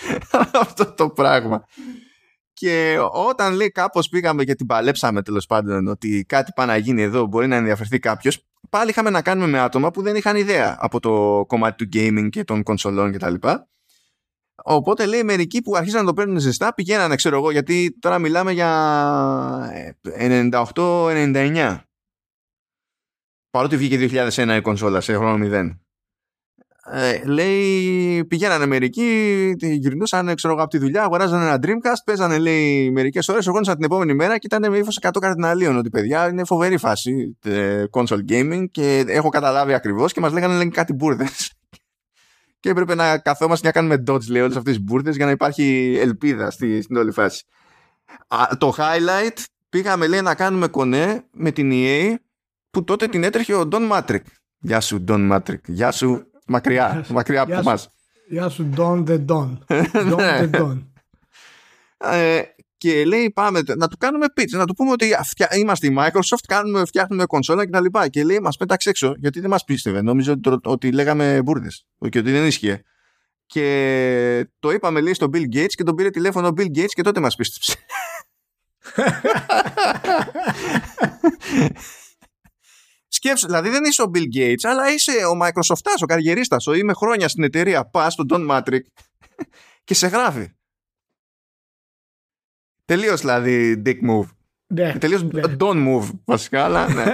αυτό 0.53 0.93
το 0.93 1.09
πράγμα. 1.09 1.65
Και 2.59 2.97
όταν 3.11 3.53
λέει 3.53 3.71
κάπως 3.71 4.09
πήγαμε 4.09 4.43
και 4.43 4.55
την 4.55 4.65
παλέψαμε 4.65 5.21
τέλος 5.21 5.45
πάντων 5.45 5.87
ότι 5.87 6.25
κάτι 6.27 6.51
πάει 6.55 6.67
να 6.67 6.77
γίνει 6.77 7.01
εδώ, 7.01 7.25
μπορεί 7.25 7.47
να 7.47 7.55
ενδιαφερθεί 7.55 7.99
κάποιος, 7.99 8.45
πάλι 8.69 8.89
είχαμε 8.89 9.09
να 9.09 9.21
κάνουμε 9.21 9.47
με 9.47 9.59
άτομα 9.59 9.91
που 9.91 10.01
δεν 10.01 10.15
είχαν 10.15 10.35
ιδέα 10.35 10.77
από 10.79 10.99
το 10.99 11.43
κομμάτι 11.47 11.85
του 11.85 11.97
gaming 11.97 12.27
και 12.29 12.43
των 12.43 12.63
κονσολών 12.63 13.11
κτλ. 13.11 13.33
Οπότε 14.63 15.05
λέει 15.05 15.23
μερικοί 15.23 15.61
που 15.61 15.75
αρχίσαν 15.75 15.99
να 15.99 16.07
το 16.07 16.13
παίρνουν 16.13 16.39
ζεστά 16.39 16.73
πηγαίνανε, 16.73 17.15
ξέρω 17.15 17.37
εγώ, 17.37 17.51
γιατί 17.51 17.97
τώρα 17.99 18.19
μιλάμε 18.19 18.51
για 18.51 19.91
98-99. 20.19 21.77
Παρότι 23.49 23.77
βγήκε 23.77 24.27
2001 24.29 24.55
η 24.57 24.61
κονσόλα 24.61 25.01
σε 25.01 25.15
χρόνο 25.15 25.47
0 25.51 25.77
ε, 26.91 27.21
λέει 27.25 28.25
πηγαίνανε 28.25 28.65
μερικοί, 28.65 29.53
γυρνούσαν 29.57 30.35
ξέρω 30.35 30.53
από 30.53 30.67
τη 30.67 30.77
δουλειά, 30.77 31.03
αγοράζανε 31.03 31.45
ένα 31.45 31.59
Dreamcast, 31.61 32.01
παίζανε 32.05 32.37
λέει 32.37 32.91
μερικές 32.91 33.27
ώρες, 33.27 33.45
ερχόντουσαν 33.45 33.75
την 33.75 33.83
επόμενη 33.83 34.13
μέρα 34.13 34.37
και 34.37 34.47
ήταν 34.55 34.71
με 34.71 34.77
ύφος 34.77 34.99
100 35.01 35.09
καρδιναλίων. 35.19 35.77
Ότι 35.77 35.89
παιδιά 35.89 36.29
είναι 36.29 36.43
φοβερή 36.43 36.77
φάση 36.77 37.37
ε, 37.43 37.83
console 37.91 38.21
gaming 38.29 38.65
και 38.71 39.05
έχω 39.07 39.29
καταλάβει 39.29 39.73
ακριβώς 39.73 40.13
και 40.13 40.19
μας 40.19 40.31
λέγανε 40.31 40.55
λέει, 40.55 40.69
κάτι 40.69 40.93
μπουρδες. 40.93 41.51
και 42.59 42.69
έπρεπε 42.69 42.95
να 42.95 43.17
καθόμαστε 43.17 43.67
να 43.67 43.73
κάνουμε 43.73 44.03
dodge 44.07 44.27
λέει 44.27 44.41
όλες 44.41 44.55
αυτές 44.55 44.75
τις 44.75 44.83
μπουρδες 44.83 45.15
για 45.15 45.25
να 45.25 45.31
υπάρχει 45.31 45.97
ελπίδα 45.99 46.51
στη, 46.51 46.81
στην 46.81 46.95
όλη 46.95 47.11
φάση. 47.11 47.43
Α, 48.27 48.57
το 48.57 48.73
highlight 48.77 49.43
πήγαμε 49.69 50.07
λέει 50.07 50.21
να 50.21 50.35
κάνουμε 50.35 50.67
κονέ 50.67 51.25
με 51.31 51.51
την 51.51 51.69
EA 51.73 52.13
που 52.69 52.83
τότε 52.83 53.07
την 53.07 53.23
έτρεχε 53.23 53.53
ο 53.53 53.67
Don 53.71 53.91
Matrick. 53.91 54.21
Γεια 54.59 54.79
σου 54.79 55.03
Don 55.07 55.31
Matrick. 55.31 55.61
Γεια 55.65 55.91
σου 55.91 56.27
Μακριά, 56.47 57.05
μακριά 57.09 57.41
από 57.41 57.53
εμάς. 57.53 57.89
Γεια 58.29 58.49
σου, 58.49 58.69
Don 58.77 59.05
the 59.07 59.25
Don. 59.25 59.57
Don 60.11 60.17
the 60.17 60.49
Don. 60.51 60.83
Ε, 61.97 62.41
και 62.77 63.05
λέει 63.05 63.31
πάμε 63.31 63.61
να 63.77 63.87
του 63.87 63.97
κάνουμε 63.97 64.25
pitch, 64.37 64.49
να 64.49 64.65
του 64.65 64.73
πούμε 64.73 64.91
ότι 64.91 65.11
είμαστε 65.59 65.87
η 65.87 65.95
Microsoft, 65.99 66.43
κάνουμε, 66.47 66.85
φτιάχνουμε 66.85 67.25
κονσόλα 67.25 67.65
και 67.65 67.71
τα 67.71 67.81
λοιπά. 67.81 68.07
Και 68.07 68.23
λέει 68.23 68.39
μας 68.39 68.57
πέταξε 68.57 68.89
έξω 68.89 69.13
γιατί 69.17 69.39
δεν 69.39 69.49
μας 69.49 69.63
πίστευε. 69.63 70.01
Νόμιζε 70.01 70.31
ότι, 70.31 70.57
ότι 70.63 70.91
λέγαμε 70.91 71.41
μπουρδες 71.43 71.85
και 72.09 72.19
ότι 72.19 72.31
δεν 72.31 72.45
ίσχυε. 72.45 72.81
Και 73.45 74.47
το 74.59 74.71
είπαμε 74.71 75.01
λέει 75.01 75.13
στον 75.13 75.29
Bill 75.33 75.55
Gates 75.55 75.73
και 75.75 75.83
τον 75.83 75.95
πήρε 75.95 76.09
τηλέφωνο 76.09 76.47
ο 76.47 76.51
Bill 76.57 76.77
Gates 76.77 76.91
και 76.93 77.01
τότε 77.01 77.19
μας 77.19 77.35
πίστεψε. 77.35 77.75
Σκέψου, 83.17 83.45
δηλαδή 83.45 83.69
δεν 83.69 83.83
είσαι 83.83 84.01
ο 84.01 84.11
Bill 84.13 84.35
Gates, 84.35 84.63
αλλά 84.63 84.93
είσαι 84.93 85.11
ο 85.11 85.39
Microsoft, 85.41 85.81
ο 86.01 86.05
καριερίστας, 86.05 86.67
ο 86.67 86.73
είμαι 86.73 86.93
χρόνια 86.93 87.27
στην 87.27 87.43
εταιρεία, 87.43 87.85
πας 87.85 88.13
στον 88.13 88.25
Don 88.29 88.49
Matrick 88.49 88.81
και 89.83 89.93
σε 89.93 90.07
γράφει. 90.07 90.49
Τελείως 92.85 93.19
δηλαδή 93.19 93.81
dick 93.85 94.09
move. 94.09 94.27
Ναι, 94.67 94.97
Τελείως 94.97 95.23
ναι. 95.23 95.41
don't 95.59 95.87
move 95.87 96.09
βασικά, 96.25 96.63
αλλά 96.63 96.93
ναι. 96.93 97.13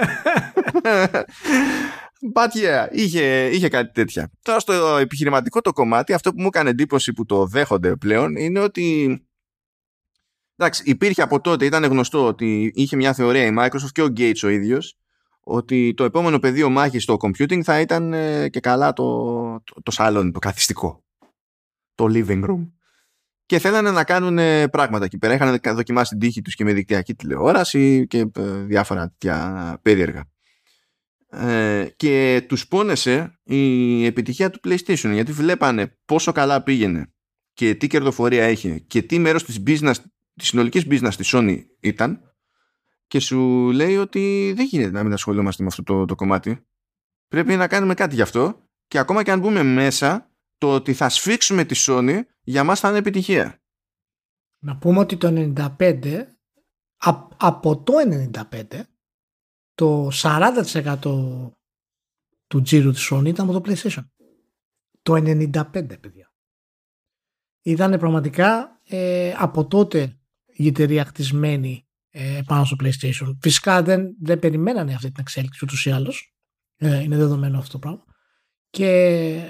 But 2.34 2.48
yeah, 2.54 2.86
είχε, 2.90 3.48
είχε 3.52 3.68
κάτι 3.68 3.92
τέτοια. 3.92 4.30
Τώρα 4.42 4.58
στο 4.58 4.96
επιχειρηματικό 4.96 5.60
το 5.60 5.72
κομμάτι, 5.72 6.12
αυτό 6.12 6.30
που 6.32 6.40
μου 6.40 6.46
έκανε 6.46 6.70
εντύπωση 6.70 7.12
που 7.12 7.24
το 7.24 7.46
δέχονται 7.46 7.96
πλέον 7.96 8.36
είναι 8.36 8.60
ότι 8.60 9.18
εντάξει, 10.56 10.82
υπήρχε 10.86 11.22
από 11.22 11.40
τότε, 11.40 11.64
ήταν 11.64 11.84
γνωστό 11.84 12.26
ότι 12.26 12.72
είχε 12.74 12.96
μια 12.96 13.12
θεωρία 13.12 13.46
η 13.46 13.54
Microsoft 13.58 13.92
και 13.92 14.02
ο 14.02 14.12
Gates 14.16 14.42
ο 14.42 14.48
ίδιος 14.48 14.98
ότι 15.44 15.94
το 15.94 16.04
επόμενο 16.04 16.38
πεδίο 16.38 16.70
μάχης 16.70 17.02
στο 17.02 17.16
computing 17.20 17.62
θα 17.62 17.80
ήταν 17.80 18.12
ε, 18.12 18.48
και 18.48 18.60
καλά 18.60 18.92
το, 18.92 19.04
το, 19.64 19.82
το 19.82 19.90
σαλόνι, 19.90 20.30
το 20.30 20.38
καθιστικό. 20.38 21.04
Το 21.94 22.06
living 22.08 22.44
room. 22.44 22.70
Και 23.46 23.58
θέλανε 23.58 23.90
να 23.90 24.04
κάνουν 24.04 24.38
ε, 24.38 24.68
πράγματα 24.68 25.04
εκεί 25.04 25.18
πέρα. 25.18 25.34
Είχαν 25.34 25.60
δοκιμάσει 25.74 26.10
την 26.10 26.18
τύχη 26.18 26.42
τους 26.42 26.54
και 26.54 26.64
με 26.64 26.72
δικτυακή 26.72 27.14
τηλεόραση 27.14 28.06
και 28.06 28.18
ε, 28.18 28.42
διάφορα 28.42 29.08
τέτοια 29.08 29.78
περίεργα. 29.82 30.24
Ε, 31.36 31.88
και 31.96 32.44
τους 32.48 32.68
πόνεσε 32.68 33.40
η 33.42 34.04
επιτυχία 34.04 34.50
του 34.50 34.60
PlayStation 34.64 35.10
γιατί 35.12 35.32
βλέπανε 35.32 35.98
πόσο 36.04 36.32
καλά 36.32 36.62
πήγαινε 36.62 37.12
και 37.52 37.74
τι 37.74 37.86
κερδοφορία 37.86 38.48
είχε 38.48 38.78
και 38.78 39.02
τι 39.02 39.18
μέρος 39.18 39.44
της 39.44 39.62
business 39.66 39.94
της 40.34 40.48
συνολικής 40.48 40.86
business 40.90 41.14
της 41.16 41.30
Sony 41.34 41.58
ήταν 41.80 42.33
και 43.06 43.20
σου 43.20 43.70
λέει 43.72 43.96
ότι 43.96 44.52
δεν 44.56 44.66
γίνεται 44.66 44.90
να 44.90 45.02
μην 45.02 45.12
ασχολούμαστε 45.12 45.62
με 45.62 45.68
αυτό 45.68 45.82
το, 45.82 46.04
το 46.04 46.14
κομμάτι. 46.14 46.66
Πρέπει 47.28 47.56
να 47.56 47.68
κάνουμε 47.68 47.94
κάτι 47.94 48.14
γι' 48.14 48.22
αυτό 48.22 48.68
και 48.86 48.98
ακόμα 48.98 49.22
και 49.22 49.30
αν 49.30 49.40
μπούμε 49.40 49.62
μέσα 49.62 50.30
το 50.58 50.74
ότι 50.74 50.94
θα 50.94 51.08
σφίξουμε 51.08 51.64
τη 51.64 51.84
Sony 51.86 52.20
για 52.42 52.64
μας 52.64 52.80
θα 52.80 52.88
είναι 52.88 52.98
επιτυχία. 52.98 53.62
Να 54.58 54.76
πούμε 54.76 54.98
ότι 54.98 55.16
το 55.16 55.52
95 55.78 56.22
από 57.36 57.82
το 57.82 57.92
95 58.52 58.80
το 59.74 60.10
40% 60.12 61.00
του 62.46 62.62
τζίρου 62.62 62.90
της 62.92 63.10
Sony 63.12 63.26
ήταν 63.26 63.48
από 63.48 63.60
το 63.60 63.70
PlayStation. 63.70 64.08
Το 65.02 65.14
95 65.14 66.00
παιδιά. 66.00 66.32
Ήταν 67.62 67.98
πραγματικά 67.98 68.80
ε, 68.84 69.34
από 69.36 69.66
τότε 69.66 70.18
η 70.46 70.66
εταιρεία 70.66 71.04
χτισμένη 71.04 71.83
ε, 72.16 72.40
πάνω 72.46 72.64
στο 72.64 72.76
PlayStation. 72.82 73.36
Φυσικά 73.40 73.82
δεν, 73.82 74.16
δεν 74.20 74.38
περιμένανε 74.38 74.94
αυτή 74.94 75.06
την 75.06 75.20
εξέλιξη 75.20 75.64
ούτως 75.64 75.86
ή 75.86 75.90
άλλως. 75.90 76.34
Ε, 76.76 77.02
είναι 77.02 77.16
δεδομένο 77.16 77.58
αυτό 77.58 77.72
το 77.72 77.78
πράγμα. 77.78 78.04
Και 78.70 79.40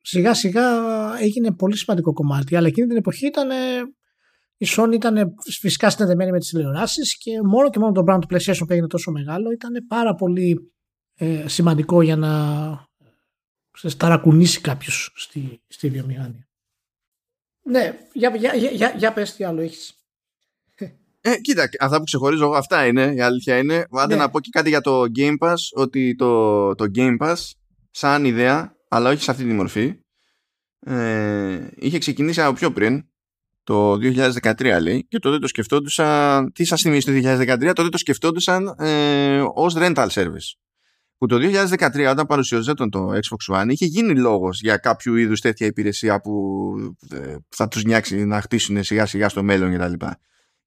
σιγά 0.00 0.34
σιγά 0.34 0.64
έγινε 1.20 1.52
πολύ 1.52 1.76
σημαντικό 1.76 2.12
κομμάτι. 2.12 2.56
Αλλά 2.56 2.66
εκείνη 2.66 2.86
την 2.86 2.96
εποχή 2.96 3.26
ήταν 3.26 3.48
η 4.56 4.66
Sony 4.76 4.92
ήταν 4.92 5.34
φυσικά 5.60 5.90
συνδεδεμένη 5.90 6.30
με 6.30 6.38
τις 6.38 6.48
τηλεοράσεις 6.48 7.18
και 7.18 7.42
μόνο 7.42 7.70
και 7.70 7.78
μόνο 7.78 7.92
το 7.92 8.04
brand 8.08 8.18
του 8.20 8.26
PlayStation 8.30 8.66
που 8.66 8.72
έγινε 8.72 8.86
τόσο 8.86 9.10
μεγάλο 9.10 9.50
ήταν 9.50 9.86
πάρα 9.88 10.14
πολύ 10.14 10.72
ε, 11.14 11.48
σημαντικό 11.48 12.02
για 12.02 12.16
να 12.16 12.32
σε 13.72 13.96
ταρακουνήσει 13.96 14.60
κάποιος 14.60 15.12
στη, 15.14 15.62
στη 15.66 15.88
βιομηχανία. 15.88 16.48
Ναι, 17.62 17.98
για, 18.12 18.36
για, 18.36 18.54
για, 18.54 18.94
για 18.96 19.12
πες 19.12 19.34
τι 19.34 19.44
άλλο 19.44 19.60
έχεις. 19.60 19.97
Ε, 21.20 21.36
κοίτα, 21.40 21.68
αυτά 21.80 21.96
που 21.98 22.04
ξεχωρίζω 22.04 22.44
εγώ 22.44 22.54
αυτά 22.54 22.86
είναι, 22.86 23.12
η 23.16 23.20
αλήθεια 23.20 23.58
είναι. 23.58 23.86
Άντε 23.90 24.14
ναι. 24.14 24.20
να 24.20 24.30
πω 24.30 24.40
και 24.40 24.48
κάτι 24.52 24.68
για 24.68 24.80
το 24.80 25.02
Game 25.16 25.36
Pass, 25.40 25.56
ότι 25.74 26.14
το, 26.14 26.74
το 26.74 26.90
Game 26.94 27.16
Pass 27.20 27.36
σαν 27.90 28.24
ιδέα, 28.24 28.76
αλλά 28.88 29.10
όχι 29.10 29.22
σε 29.22 29.30
αυτή 29.30 29.44
τη 29.44 29.52
μορφή, 29.52 29.94
ε, 30.80 31.68
είχε 31.76 31.98
ξεκινήσει 31.98 32.40
από 32.40 32.52
πιο 32.52 32.72
πριν, 32.72 33.02
το 33.62 33.92
2013 33.92 34.78
λέει, 34.80 35.06
και 35.08 35.18
τότε 35.18 35.38
το 35.38 35.46
σκεφτόντουσαν, 35.46 36.52
τι 36.52 36.64
σας 36.64 36.80
θυμίζει 36.80 37.04
το 37.04 37.12
2013, 37.12 37.72
τότε 37.74 37.88
το 37.88 37.98
σκεφτόντουσαν 37.98 38.74
ε, 38.78 39.42
ως 39.54 39.74
rental 39.78 40.08
service 40.08 40.58
που 41.18 41.26
το 41.26 41.36
2013 41.36 42.08
όταν 42.10 42.26
παρουσιαζόταν 42.26 42.90
το 42.90 43.10
Xbox 43.12 43.60
One 43.60 43.66
είχε 43.68 43.84
γίνει 43.84 44.18
λόγος 44.18 44.60
για 44.60 44.76
κάποιο 44.76 45.16
είδους 45.16 45.40
τέτοια 45.40 45.66
υπηρεσία 45.66 46.20
που 46.20 46.72
ε, 47.10 47.36
θα 47.48 47.68
τους 47.68 47.84
νιάξει 47.84 48.24
να 48.24 48.40
χτίσουν 48.40 48.82
σιγά 48.84 49.06
σιγά 49.06 49.28
στο 49.28 49.42
μέλλον 49.42 49.74
κτλ. 49.74 50.06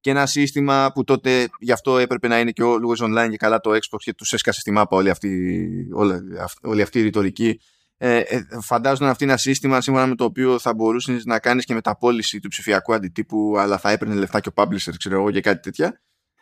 Και, 0.02 0.10
και 0.10 0.10
ένα 0.10 0.26
σύστημα 0.26 0.91
που 0.93 1.04
τότε 1.04 1.49
γι' 1.60 1.72
αυτό 1.72 1.97
έπρεπε 1.97 2.28
να 2.28 2.39
είναι 2.39 2.52
και 2.52 2.64
ο 2.64 2.78
online 2.97 3.28
και 3.30 3.38
καλά 3.38 3.60
το 3.60 3.72
Xbox 3.72 3.97
και 3.97 4.14
τους 4.14 4.34
έσκασε 4.34 4.60
στη 4.60 4.72
μάπα 4.72 4.97
όλη 4.97 5.10
αυτή, 5.10 5.60
όλη, 5.93 6.14
όλη 6.62 6.82
αυτή 6.82 6.99
η 6.99 7.02
ρητορική. 7.02 7.60
Ε, 7.97 8.18
ε, 8.18 8.45
φαντάζονταν 8.62 9.10
αυτή 9.10 9.24
ένα 9.24 9.38
σύστημα 9.38 9.82
σύμφωνα 9.82 10.08
με 10.08 10.16
το 10.16 10.24
οποίο 10.24 10.60
θα 10.60 10.74
μπορούσες 10.74 11.26
να 11.26 11.39
κάνεις 11.39 11.66
και 11.66 11.74
μεταπόληση 11.74 12.39
του 12.39 12.47
ψηφιακού 12.47 12.93
αντιτύπου 12.93 13.56
αλλά 13.58 13.78
θα 13.78 13.91
έπαιρνε 13.91 14.14
λεφτά 14.14 14.39
και 14.39 14.49
ο 14.49 14.52
publisher 14.56 14.93
ξέρω 14.97 15.16
εγώ 15.16 15.32
και 15.32 15.41
κάτι 15.41 15.62
τέτοια 15.62 16.02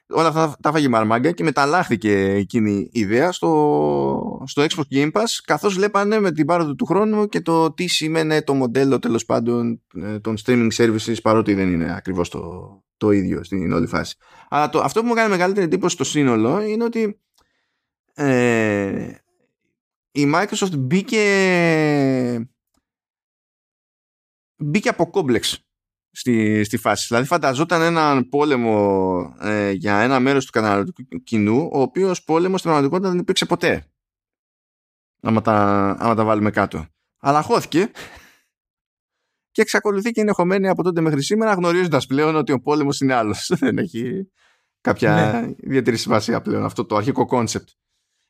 όλα 0.10 0.28
αυτά 0.28 0.56
τα 0.62 0.72
φάγει 0.72 0.88
μαρμάγκα 0.88 1.32
και 1.32 1.44
μεταλλάχθηκε 1.44 2.12
εκείνη 2.24 2.90
η 2.92 3.00
ιδέα 3.00 3.32
στο, 3.32 4.44
στο 4.46 4.66
Xbox 4.70 4.96
Game 4.96 5.12
Pass 5.12 5.26
καθώς 5.44 5.76
βλέπανε 5.76 6.20
με 6.20 6.32
την 6.32 6.46
πάροδο 6.46 6.76
του 6.76 6.86
χρόνου 6.86 7.28
και 7.28 7.42
το 7.42 7.74
τι 7.74 7.88
σημαίνει 7.88 8.42
το 8.42 8.54
μοντέλο 8.54 9.00
τέλος 9.00 9.26
πάντων 9.26 9.82
ε, 10.04 10.20
των 10.20 10.38
streaming 10.46 10.70
services 10.78 11.16
παρότι 11.22 11.54
δεν 11.54 11.74
είναι 11.74 11.96
ακριβώς 11.96 12.30
το, 12.30 12.40
το 13.00 13.12
ίδιο 13.12 13.44
στην 13.44 13.74
όλη 13.74 13.88
φάση. 13.88 14.16
Αλλά 14.50 14.70
το, 14.70 14.80
αυτό 14.80 15.02
που 15.02 15.08
μου 15.08 15.14
κάνει 15.14 15.30
μεγαλύτερη 15.30 15.66
εντύπωση 15.66 15.96
στο 15.96 16.04
σύνολο 16.04 16.62
είναι 16.62 16.84
ότι 16.84 17.20
ε, 18.14 19.12
η 20.12 20.32
Microsoft 20.34 20.78
μπήκε 20.78 21.24
μπήκε 24.58 24.90
από 24.90 25.10
κόμπλεξ 25.10 25.64
στη, 26.12 26.64
στη 26.64 26.78
φάση. 26.78 27.06
Δηλαδή 27.08 27.28
φανταζόταν 27.28 27.82
έναν 27.82 28.30
πόλεμο 28.30 29.36
ε, 29.40 29.72
για 29.72 30.00
ένα 30.00 30.20
μέρος 30.20 30.46
του 30.46 30.52
καταναλωτικού 30.52 31.04
κοινού, 31.24 31.70
ο 31.74 31.82
οποίος 31.82 32.24
πόλεμος 32.24 32.60
στην 32.60 32.72
πραγματικότητα 32.72 33.10
δεν 33.10 33.20
υπήρξε 33.20 33.46
ποτέ. 33.46 33.86
Άμα 35.22 35.42
τα, 35.42 35.56
άμα 36.00 36.16
τα 36.16 36.24
βάλουμε 36.24 36.52
κάτω. 36.52 36.86
Αλλά 37.20 37.42
χώθηκε 37.42 37.92
και 39.60 39.66
εξακολουθεί 39.66 40.12
και 40.12 40.22
είναι 40.22 40.32
χωμένη 40.32 40.68
από 40.68 40.84
τότε 40.84 41.02
μέχρι 41.02 41.24
σήμερα 41.24 41.54
γνωρίζοντας 41.54 42.06
πλέον 42.06 42.36
ότι 42.36 42.52
ο 42.52 42.60
πόλεμος 42.60 43.00
είναι 43.00 43.14
άλλος. 43.14 43.52
δεν 43.60 43.78
έχει 43.78 44.32
κάποια 44.82 45.42
ναι. 45.42 45.54
ιδιαίτερη 45.58 45.98
σημασία 45.98 46.42
πλέον 46.42 46.64
αυτό 46.64 46.86
το 46.86 46.96
αρχικό 46.96 47.26
concept. 47.26 47.70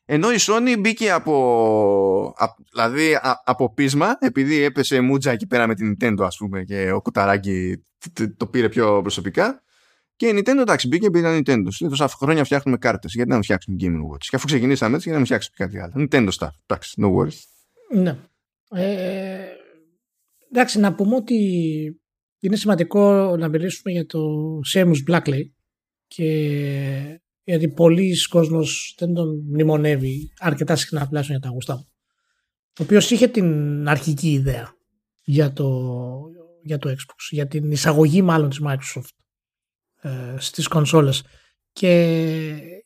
Ενώ 0.04 0.32
η 0.32 0.36
Sony 0.38 0.78
μπήκε 0.78 1.10
από, 1.10 2.34
δηλαδή 2.72 3.18
από 3.44 3.74
πείσμα, 3.74 4.16
επειδή 4.20 4.62
έπεσε 4.62 5.00
μούτζα 5.00 5.30
εκεί 5.30 5.46
πέρα 5.46 5.66
με 5.66 5.74
την 5.74 5.96
Nintendo 6.00 6.20
ας 6.20 6.36
πούμε 6.36 6.62
και 6.62 6.92
ο 6.92 7.00
Κουταράγκι 7.00 7.84
το 8.36 8.46
πήρε 8.46 8.68
πιο 8.68 9.00
προσωπικά. 9.00 9.62
Και 10.16 10.26
η 10.26 10.32
Nintendo 10.36 10.60
εντάξει 10.60 10.88
μπήκε 10.88 11.06
επειδή 11.06 11.28
ήταν 11.28 11.38
Nintendo. 11.38 11.68
Λέει 11.80 11.90
τόσα 11.90 12.08
χρόνια 12.08 12.44
φτιάχνουμε 12.44 12.78
κάρτες, 12.78 13.12
γιατί 13.14 13.28
να 13.28 13.34
μην 13.34 13.44
φτιάξουμε 13.44 13.76
Game 13.80 14.12
Watch; 14.12 14.24
Και 14.28 14.36
αφού 14.36 14.46
ξεκινήσαμε 14.46 14.96
έτσι, 14.96 15.08
γιατί 15.10 15.10
να 15.10 15.16
μην 15.16 15.24
φτιάξουμε 15.24 15.56
κάτι 15.56 15.78
άλλο. 15.78 15.92
Nintendo 15.96 16.38
stuff. 16.38 16.54
Εντάξει, 16.66 16.94
no 17.02 17.14
worries. 17.14 17.38
Ναι. 18.02 18.16
Ε, 18.70 19.58
εντάξει, 20.50 20.78
να 20.78 20.94
πούμε 20.94 21.14
ότι 21.14 21.36
είναι 22.40 22.56
σημαντικό 22.56 23.36
να 23.36 23.48
μιλήσουμε 23.48 23.92
για 23.92 24.06
το 24.06 24.20
Seamus 24.72 24.96
Blackley 25.08 25.42
και 26.06 27.20
γιατί 27.42 27.68
πολλοί 27.68 28.16
κόσμος 28.28 28.94
δεν 28.98 29.14
τον 29.14 29.44
μνημονεύει 29.48 30.32
αρκετά 30.38 30.76
συχνά 30.76 31.06
τουλάχιστον 31.06 31.36
για 31.36 31.48
τα 31.48 31.52
γουστά 31.54 31.74
μου. 31.74 31.88
Ο 32.78 32.82
οποίος 32.82 33.10
είχε 33.10 33.28
την 33.28 33.88
αρχική 33.88 34.32
ιδέα 34.32 34.74
για 35.22 35.52
το, 35.52 35.80
για 36.62 36.78
το 36.78 36.90
Xbox, 36.90 37.28
για 37.30 37.46
την 37.46 37.70
εισαγωγή 37.70 38.22
μάλλον 38.22 38.48
της 38.48 38.60
Microsoft 38.64 39.14
ε, 40.02 40.34
στις 40.38 40.68
κονσόλες 40.68 41.24
και 41.72 41.92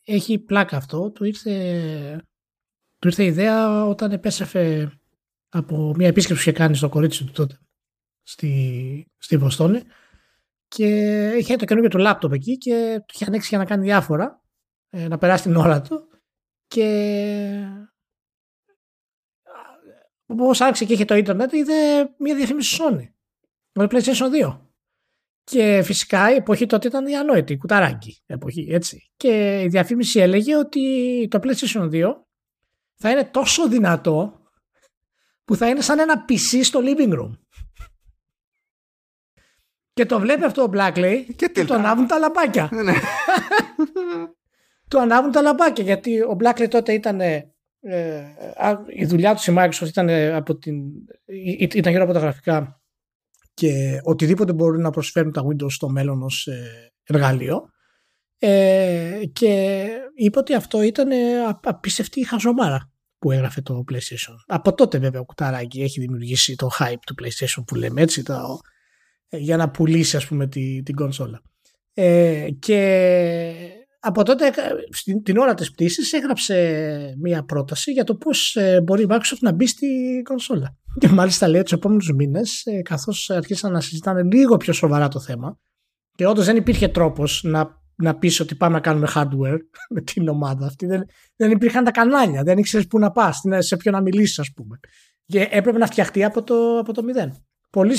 έχει 0.05 0.39
πλάκα 0.39 0.77
αυτό, 0.77 1.11
του 1.11 1.23
ήρθε, 1.23 2.25
του 2.99 3.07
ήρθε 3.07 3.23
η 3.23 3.27
ιδέα 3.27 3.85
όταν 3.85 4.11
επέσεφε 4.11 4.91
από 5.49 5.93
μια 5.95 6.07
επίσκεψη 6.07 6.43
που 6.43 6.49
είχε 6.49 6.59
κάνει 6.59 6.75
στο 6.75 6.89
κορίτσι 6.89 7.25
του 7.25 7.31
τότε 7.31 7.59
στη, 8.23 9.11
στη 9.17 9.37
Βοστόνη. 9.37 9.81
Και 10.67 10.87
είχε 11.37 11.55
το 11.55 11.65
καινούργιο 11.65 11.91
του 11.91 11.97
λάπτοπ 11.97 12.33
εκεί 12.33 12.57
και 12.57 12.95
του 13.07 13.13
είχε 13.13 13.25
ανοίξει 13.25 13.47
για 13.49 13.57
να 13.57 13.65
κάνει 13.65 13.83
διάφορα 13.83 14.43
ε, 14.89 15.07
να 15.07 15.17
περάσει 15.17 15.43
την 15.43 15.55
ώρα 15.55 15.81
του. 15.81 16.07
Και 16.67 16.87
όπως 20.25 20.61
άρχισε 20.61 20.85
και 20.85 20.93
είχε 20.93 21.05
το 21.05 21.15
ίντερνετ 21.15 21.53
είδε 21.53 21.73
μια 22.17 22.35
διαφήμιση 22.35 22.77
Sony 22.81 23.05
με 23.71 23.87
PlayStation 23.89 24.49
2 24.49 24.59
και 25.45 25.81
φυσικά 25.83 26.31
η 26.31 26.35
εποχή 26.35 26.65
τότε 26.65 26.87
ήταν 26.87 27.07
η 27.07 27.17
ανόητη, 27.17 27.57
κουταράκι 27.57 28.23
εποχή, 28.25 28.67
έτσι. 28.71 29.11
Και 29.17 29.61
η 29.61 29.67
διαφήμιση 29.67 30.19
έλεγε 30.19 30.55
ότι 30.57 31.27
το 31.29 31.39
PlayStation 31.43 31.89
2 31.91 32.13
θα 32.95 33.11
είναι 33.11 33.23
τόσο 33.23 33.67
δυνατό 33.67 34.44
που 35.45 35.55
θα 35.55 35.69
είναι 35.69 35.81
σαν 35.81 35.99
ένα 35.99 36.25
PC 36.29 36.59
στο 36.63 36.79
living 36.83 37.19
room. 37.19 37.31
Και 39.93 40.05
το 40.05 40.19
βλέπει 40.19 40.43
αυτό 40.43 40.61
ο 40.63 40.69
Blackley 40.73 41.23
και, 41.35 41.47
και 41.47 41.65
τον 41.65 41.77
ανάβουν 41.77 42.07
τα 42.07 42.17
λαμπάκια. 42.17 42.69
Ναι. 42.71 42.93
του 44.89 44.99
ανάβουν 44.99 45.31
τα 45.31 45.41
λαμπάκια 45.41 45.83
γιατί 45.83 46.21
ο 46.21 46.37
Blackley 46.39 46.67
τότε 46.69 46.93
ήταν 46.93 47.19
ε, 47.21 47.53
η 48.87 49.05
δουλειά 49.05 49.35
του 49.35 49.51
η 49.51 49.55
Microsoft 49.57 49.87
ήταν, 49.87 50.09
από 50.09 50.55
την, 50.57 50.75
ήταν 51.73 51.91
γύρω 51.91 52.03
από 52.03 52.13
τα 52.13 52.19
γραφικά 52.19 52.81
και 53.53 53.99
οτιδήποτε 54.03 54.53
μπορούν 54.53 54.81
να 54.81 54.89
προσφέρουν 54.89 55.31
τα 55.31 55.43
Windows 55.45 55.71
στο 55.71 55.89
μέλλον 55.89 56.23
ως 56.23 56.47
ε, 56.47 56.93
εργαλείο 57.03 57.69
ε, 58.37 59.21
και 59.33 59.85
είπε 60.15 60.39
ότι 60.39 60.53
αυτό 60.53 60.81
ήταν 60.81 61.09
απίστευτη 61.63 62.25
χαζομάρα 62.27 62.94
που 63.25 63.31
έγραφε 63.31 63.61
το 63.61 63.83
PlayStation. 63.91 64.35
Από 64.45 64.73
τότε 64.73 64.97
βέβαια 64.97 65.21
ο 65.21 65.25
Κουταράκη 65.25 65.81
έχει 65.81 65.99
δημιουργήσει 65.99 66.55
το 66.55 66.69
hype 66.79 66.99
του 67.05 67.15
PlayStation 67.21 67.63
που 67.67 67.75
λέμε 67.75 68.01
έτσι 68.01 68.23
το, 68.23 68.59
για 69.29 69.57
να 69.57 69.69
πουλήσει 69.69 70.15
ας 70.15 70.27
πούμε 70.27 70.47
την, 70.47 70.83
την 70.83 70.95
κονσόλα. 70.95 71.41
Ε, 71.93 72.47
και 72.59 73.49
από 73.99 74.23
τότε, 74.23 74.51
την 75.23 75.37
ώρα 75.37 75.53
της 75.53 75.71
πτήσης, 75.71 76.13
έγραψε 76.13 77.15
μία 77.21 77.43
πρόταση 77.43 77.91
για 77.91 78.03
το 78.03 78.15
πώς 78.15 78.55
ε, 78.55 78.81
μπορεί 78.81 79.03
η 79.03 79.07
Microsoft 79.09 79.39
να 79.39 79.51
μπει 79.51 79.67
στη 79.67 79.87
κονσόλα. 80.23 80.77
Και 80.99 81.07
μάλιστα 81.07 81.47
λέει 81.47 81.61
τους 81.61 81.71
επόμενους 81.71 82.11
μήνες, 82.13 82.65
ε, 82.65 82.81
καθώς 82.81 83.29
αρχίσαν 83.29 83.71
να 83.71 83.81
συζητάνε 83.81 84.23
λίγο 84.23 84.57
πιο 84.57 84.73
σοβαρά 84.73 85.07
το 85.07 85.19
θέμα, 85.19 85.59
και 86.15 86.25
όντως 86.27 86.45
δεν 86.45 86.55
υπήρχε 86.55 86.87
τρόπος 86.87 87.43
να, 87.43 87.81
να 87.95 88.15
πεις 88.17 88.39
ότι 88.39 88.55
πάμε 88.55 88.73
να 88.73 88.79
κάνουμε 88.79 89.07
hardware 89.15 89.59
με 89.95 90.01
την 90.01 90.27
ομάδα 90.27 90.65
αυτή. 90.65 90.85
Δεν, 90.85 91.05
δεν 91.35 91.51
υπήρχαν 91.51 91.83
τα 91.83 91.91
κανάλια, 91.91 92.43
δεν 92.43 92.57
ήξερες 92.57 92.87
πού 92.87 92.99
να 92.99 93.11
πας, 93.11 93.41
σε 93.57 93.77
ποιο 93.77 93.91
να 93.91 94.01
μιλήσεις 94.01 94.39
ας 94.39 94.51
πούμε. 94.55 94.79
Και 95.25 95.47
έπρεπε 95.51 95.77
να 95.77 95.85
φτιαχτεί 95.85 96.23
από 96.23 96.43
το, 96.43 96.77
από 96.79 96.93
το 96.93 97.03
μηδέν. 97.03 97.35
Πολλοί 97.69 97.95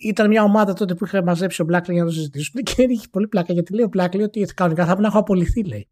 ήταν 0.00 0.28
μια 0.28 0.42
ομάδα 0.42 0.72
τότε 0.72 0.94
που 0.94 1.04
είχε 1.04 1.22
μαζέψει 1.22 1.62
ο 1.62 1.66
Blackley 1.68 1.92
για 1.92 2.02
να 2.02 2.08
το 2.08 2.14
συζητήσουν 2.14 2.62
και 2.62 2.82
είχε 2.82 3.06
πολύ 3.10 3.28
πλάκα 3.28 3.52
γιατί 3.52 3.74
λέει 3.74 3.84
ο 3.84 3.88
Blackley 3.96 4.22
ότι 4.22 4.44
κανονικά 4.54 4.82
θα 4.82 4.88
πρέπει 4.88 5.02
να 5.02 5.08
έχω 5.08 5.18
απολυθεί 5.18 5.64
λέει. 5.64 5.88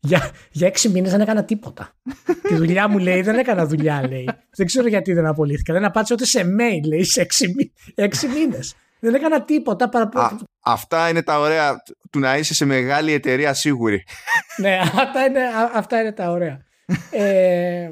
Για, 0.00 0.30
για 0.50 0.66
έξι 0.66 0.88
μήνες 0.88 1.10
δεν 1.10 1.20
έκανα 1.20 1.44
τίποτα. 1.44 1.96
Τη 2.48 2.54
δουλειά 2.54 2.88
μου 2.88 2.98
λέει 2.98 3.22
δεν 3.22 3.38
έκανα 3.38 3.66
δουλειά 3.66 4.08
λέει. 4.08 4.28
Δεν 4.56 4.66
ξέρω 4.66 4.88
γιατί 4.88 5.12
δεν 5.12 5.26
απολύθηκα. 5.26 5.72
Δεν 5.72 5.84
απάντησα 5.84 6.14
ούτε 6.14 6.24
σε 6.24 6.40
mail 6.40 6.88
λέει 6.88 7.04
σε 7.04 7.20
έξι, 7.20 7.72
έξι 7.94 8.28
μήνες. 8.28 8.74
Δεν 9.00 9.14
έκανα 9.14 9.42
τίποτα 9.42 9.88
παραπάνω. 9.88 10.40
Αυτά 10.60 11.08
είναι 11.08 11.22
τα 11.22 11.38
ωραία 11.38 11.82
του 12.10 12.18
να 12.18 12.36
είσαι 12.36 12.54
σε 12.54 12.64
μεγάλη 12.64 13.12
εταιρεία 13.12 13.54
σίγουρη. 13.54 14.04
ναι, 14.62 14.78
αυτά 14.78 15.24
είναι, 15.24 15.40
αυτά 15.74 16.00
είναι 16.00 16.12
τα 16.12 16.30
ωραία. 16.30 16.66
ε, 17.10 17.90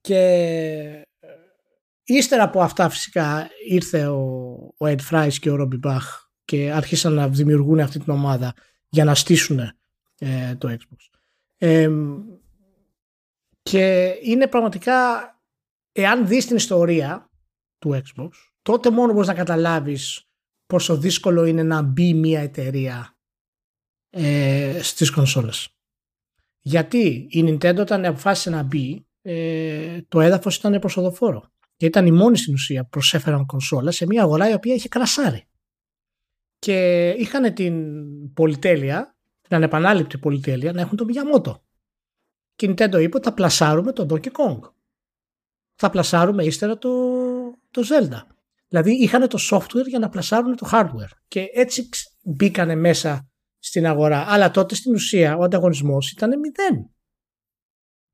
και 0.00 1.06
ύστερα 2.04 2.42
από 2.42 2.60
αυτά 2.60 2.88
φυσικά 2.88 3.48
ήρθε 3.68 4.06
ο, 4.06 4.20
ο 4.78 4.86
Ed 4.86 4.98
Fries 5.10 5.32
και 5.40 5.50
ο 5.50 5.56
Robbie 5.60 5.90
Bach 5.90 6.26
και 6.44 6.72
άρχισαν 6.72 7.12
να 7.12 7.28
δημιουργούν 7.28 7.80
αυτή 7.80 7.98
την 7.98 8.12
ομάδα 8.12 8.54
για 8.88 9.04
να 9.04 9.14
στήσουν 9.14 9.58
ε, 10.18 10.54
το 10.58 10.68
Xbox. 10.70 11.18
Ε, 11.58 11.90
και 13.62 14.14
είναι 14.22 14.46
πραγματικά, 14.46 14.94
εάν 15.92 16.26
δεις 16.26 16.46
την 16.46 16.56
ιστορία 16.56 17.30
του 17.78 18.02
Xbox, 18.02 18.28
τότε 18.62 18.90
μόνο 18.90 19.12
μπορείς 19.12 19.28
να 19.28 19.34
καταλάβεις 19.34 20.28
πόσο 20.66 20.96
δύσκολο 20.96 21.44
είναι 21.44 21.62
να 21.62 21.82
μπει 21.82 22.14
μια 22.14 22.40
εταιρεία 22.40 23.16
ε, 24.10 24.78
στις 24.82 25.10
κονσόλες. 25.10 25.68
Γιατί 26.60 27.26
η 27.30 27.42
Nintendo 27.46 27.78
όταν 27.78 28.04
αποφάσισε 28.04 28.50
να 28.50 28.62
μπει, 28.62 29.06
ε, 29.22 30.02
το 30.08 30.20
έδαφος 30.20 30.56
ήταν 30.56 30.78
προσοδοφόρο. 30.78 31.50
Και 31.76 31.86
ήταν 31.86 32.06
η 32.06 32.10
μόνη 32.10 32.36
στην 32.36 32.54
ουσία 32.54 32.82
που 32.82 32.88
προσέφεραν 32.88 33.46
κονσόλα 33.46 33.90
σε 33.90 34.06
μια 34.06 34.22
αγορά 34.22 34.50
η 34.50 34.52
οποία 34.52 34.74
είχε 34.74 34.88
κρασάρει. 34.88 35.48
Και 36.58 37.08
είχαν 37.10 37.54
την 37.54 37.92
πολυτέλεια, 38.32 39.16
την 39.40 39.56
ανεπανάληπτη 39.56 40.18
πολυτέλεια, 40.18 40.72
να 40.72 40.80
έχουν 40.80 40.96
τον 40.96 41.08
Miyamoto. 41.10 41.60
Και 42.54 42.66
η 42.66 42.68
Nintendo 42.68 43.00
είπε 43.00 43.16
ότι 43.16 43.24
θα 43.24 43.34
πλασάρουμε 43.34 43.92
τον 43.92 44.08
Donkey 44.10 44.26
Kong. 44.26 44.58
Θα 45.74 45.90
πλασάρουμε 45.90 46.44
ύστερα 46.44 46.78
το, 46.78 46.90
το 47.76 47.82
Zelda. 47.90 48.34
Δηλαδή 48.68 48.92
είχαν 48.92 49.28
το 49.28 49.38
software 49.50 49.86
για 49.86 49.98
να 49.98 50.08
πλασάρουν 50.08 50.56
το 50.56 50.68
hardware. 50.72 51.16
Και 51.28 51.46
έτσι 51.52 51.88
μπήκανε 52.24 52.74
μέσα 52.74 53.28
στην 53.58 53.86
αγορά. 53.86 54.24
Αλλά 54.28 54.50
τότε 54.50 54.74
στην 54.74 54.94
ουσία 54.94 55.36
ο 55.36 55.42
ανταγωνισμός 55.42 56.10
ήταν 56.10 56.30
μηδέν. 56.38 56.90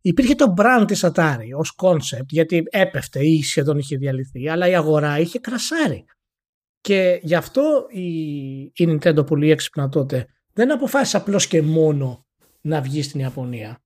Υπήρχε 0.01 0.35
το 0.35 0.55
brand 0.57 0.85
της 0.87 1.05
Atari 1.05 1.49
ως 1.57 1.75
concept 1.83 2.27
γιατί 2.29 2.63
έπεφτε 2.71 3.27
ή 3.27 3.43
σχεδόν 3.43 3.79
είχε 3.79 3.97
διαλυθεί 3.97 4.49
αλλά 4.49 4.69
η 4.69 4.75
αγορά 4.75 5.19
είχε 5.19 5.39
κρασάρει. 5.39 6.05
Και 6.81 7.21
γι' 7.23 7.35
αυτό 7.35 7.87
η, 7.91 8.07
η 8.61 8.73
Nintendo 8.79 9.27
πολύ 9.27 9.51
έξυπνα 9.51 9.89
τότε 9.89 10.27
δεν 10.53 10.73
αποφάσισε 10.73 11.17
απλώς 11.17 11.47
και 11.47 11.63
μόνο 11.63 12.27
να 12.61 12.81
βγει 12.81 13.03
στην 13.03 13.21
Ιαπωνία. 13.21 13.83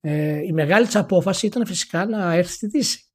Ε, 0.00 0.42
η 0.42 0.52
μεγάλη 0.52 0.86
της 0.86 0.96
απόφαση 0.96 1.46
ήταν 1.46 1.66
φυσικά 1.66 2.06
να 2.06 2.32
έρθει 2.32 2.52
στη 2.52 2.66
Δύση. 2.66 3.07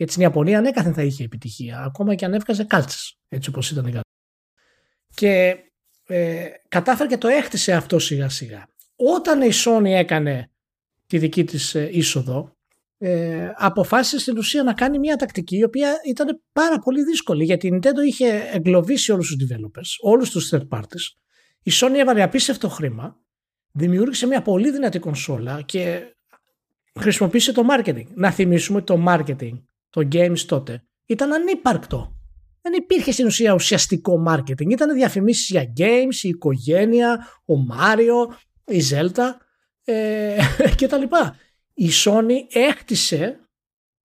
Γιατί 0.00 0.14
στην 0.14 0.24
Ιαπωνία 0.24 0.58
ανέκαθεν 0.58 0.94
θα 0.94 1.02
είχε 1.02 1.24
επιτυχία, 1.24 1.80
ακόμα 1.80 2.14
και 2.14 2.24
αν 2.24 2.34
έβγαζε 2.34 2.64
κάλτσες, 2.64 3.18
έτσι 3.28 3.48
όπως 3.48 3.70
ήταν 3.70 3.86
η 3.86 3.92
κατάσταση. 3.92 4.16
Και 5.14 5.56
ε, 6.06 6.46
κατάφερε 6.68 7.08
και 7.08 7.16
το 7.16 7.28
έχτισε 7.28 7.72
αυτό 7.72 7.98
σιγά 7.98 8.28
σιγά. 8.28 8.66
Όταν 8.96 9.42
η 9.42 9.50
Sony 9.64 9.84
έκανε 9.84 10.50
τη 11.06 11.18
δική 11.18 11.44
της 11.44 11.74
ε, 11.74 11.88
είσοδο, 11.92 12.56
ε, 12.98 13.50
αποφάσισε 13.56 14.18
στην 14.18 14.38
ουσία 14.38 14.62
να 14.62 14.74
κάνει 14.74 14.98
μια 14.98 15.16
τακτική 15.16 15.56
η 15.56 15.64
οποία 15.64 15.96
ήταν 16.08 16.42
πάρα 16.52 16.78
πολύ 16.78 17.04
δύσκολη 17.04 17.44
γιατί 17.44 17.66
η 17.66 17.70
Nintendo 17.74 18.06
είχε 18.06 18.50
εγκλωβίσει 18.52 19.12
όλους 19.12 19.36
τους 19.36 19.48
developers, 19.48 20.10
όλους 20.10 20.30
τους 20.30 20.52
third 20.52 20.68
parties. 20.68 21.04
Η 21.62 21.70
Sony 21.74 21.94
έβαλε 21.96 22.22
απίστευτο 22.22 22.68
χρήμα, 22.68 23.20
δημιούργησε 23.72 24.26
μια 24.26 24.42
πολύ 24.42 24.70
δυνατή 24.70 24.98
κονσόλα 24.98 25.62
και 25.62 26.14
χρησιμοποίησε 27.00 27.52
το 27.52 27.62
marketing. 27.70 28.06
Να 28.14 28.30
θυμίσουμε 28.30 28.78
ότι 28.78 28.86
το 28.86 29.04
marketing, 29.08 29.58
το 29.90 30.08
games 30.12 30.38
τότε, 30.38 30.84
ήταν 31.06 31.32
ανύπαρκτο. 31.32 32.14
Δεν 32.62 32.72
υπήρχε 32.72 33.12
στην 33.12 33.26
ουσία 33.26 33.54
ουσιαστικό 33.54 34.24
marketing. 34.28 34.70
Ήταν 34.70 34.94
διαφημίσεις 34.94 35.48
για 35.48 35.72
games, 35.76 36.14
η 36.22 36.28
οικογένεια, 36.28 37.26
ο 37.44 37.56
Μάριο, 37.56 38.36
η 38.64 38.82
Zelda 38.90 39.30
ε, 39.84 40.38
και 40.76 40.86
τα 40.86 40.96
λοιπά. 40.96 41.36
Η 41.74 41.88
Sony 42.04 42.34
έκτισε 42.52 43.40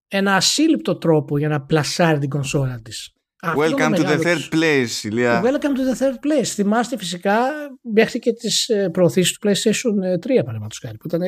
ένα 0.07 0.35
ασύλληπτο 0.35 0.97
τρόπο 0.97 1.37
για 1.37 1.47
να 1.47 1.61
πλασάρει 1.61 2.19
την 2.19 2.29
κονσόλα 2.29 2.81
της. 2.81 3.15
Welcome 3.53 3.95
to 3.95 4.05
the 4.05 4.19
third 4.23 4.49
place, 4.53 5.03
Ηλία. 5.03 5.41
Welcome 5.43 5.75
to 5.75 5.93
the 5.93 5.97
third 5.99 6.13
place. 6.13 6.45
Θυμάστε 6.45 6.97
φυσικά 6.97 7.37
μέχρι 7.81 8.19
και 8.19 8.33
τις 8.33 8.69
ε, 8.69 8.89
προωθήσεις 8.89 9.37
του 9.37 9.47
PlayStation 9.47 10.17
3 10.17 10.19
παραδείγματος 10.25 10.79
χάρη 10.81 10.97
που 10.97 11.07
ήταν 11.07 11.21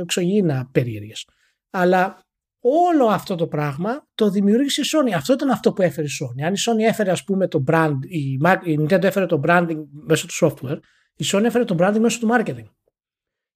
εξωγήινα 0.00 0.68
περίεργες. 0.72 1.26
Αλλά 1.70 2.24
όλο 2.60 3.06
αυτό 3.06 3.34
το 3.34 3.46
πράγμα 3.46 4.08
το 4.14 4.30
δημιούργησε 4.30 4.80
η 4.80 4.84
Sony. 4.92 5.12
Αυτό 5.12 5.32
ήταν 5.32 5.50
αυτό 5.50 5.72
που 5.72 5.82
έφερε 5.82 6.06
η 6.06 6.10
Sony. 6.20 6.42
Αν 6.42 6.54
η 6.54 6.56
Sony 6.66 6.88
έφερε 6.88 7.10
ας 7.10 7.24
πούμε 7.24 7.48
το 7.48 7.64
brand, 7.66 7.96
η, 8.08 8.38
Nintendo 8.64 9.02
έφερε 9.02 9.26
το 9.26 9.40
branding 9.44 9.84
μέσω 9.90 10.26
του 10.26 10.34
software, 10.40 10.78
η 11.14 11.24
Sony 11.32 11.42
έφερε 11.44 11.64
το 11.64 11.76
branding 11.78 11.98
μέσω 11.98 12.18
του 12.18 12.28
marketing. 12.30 12.66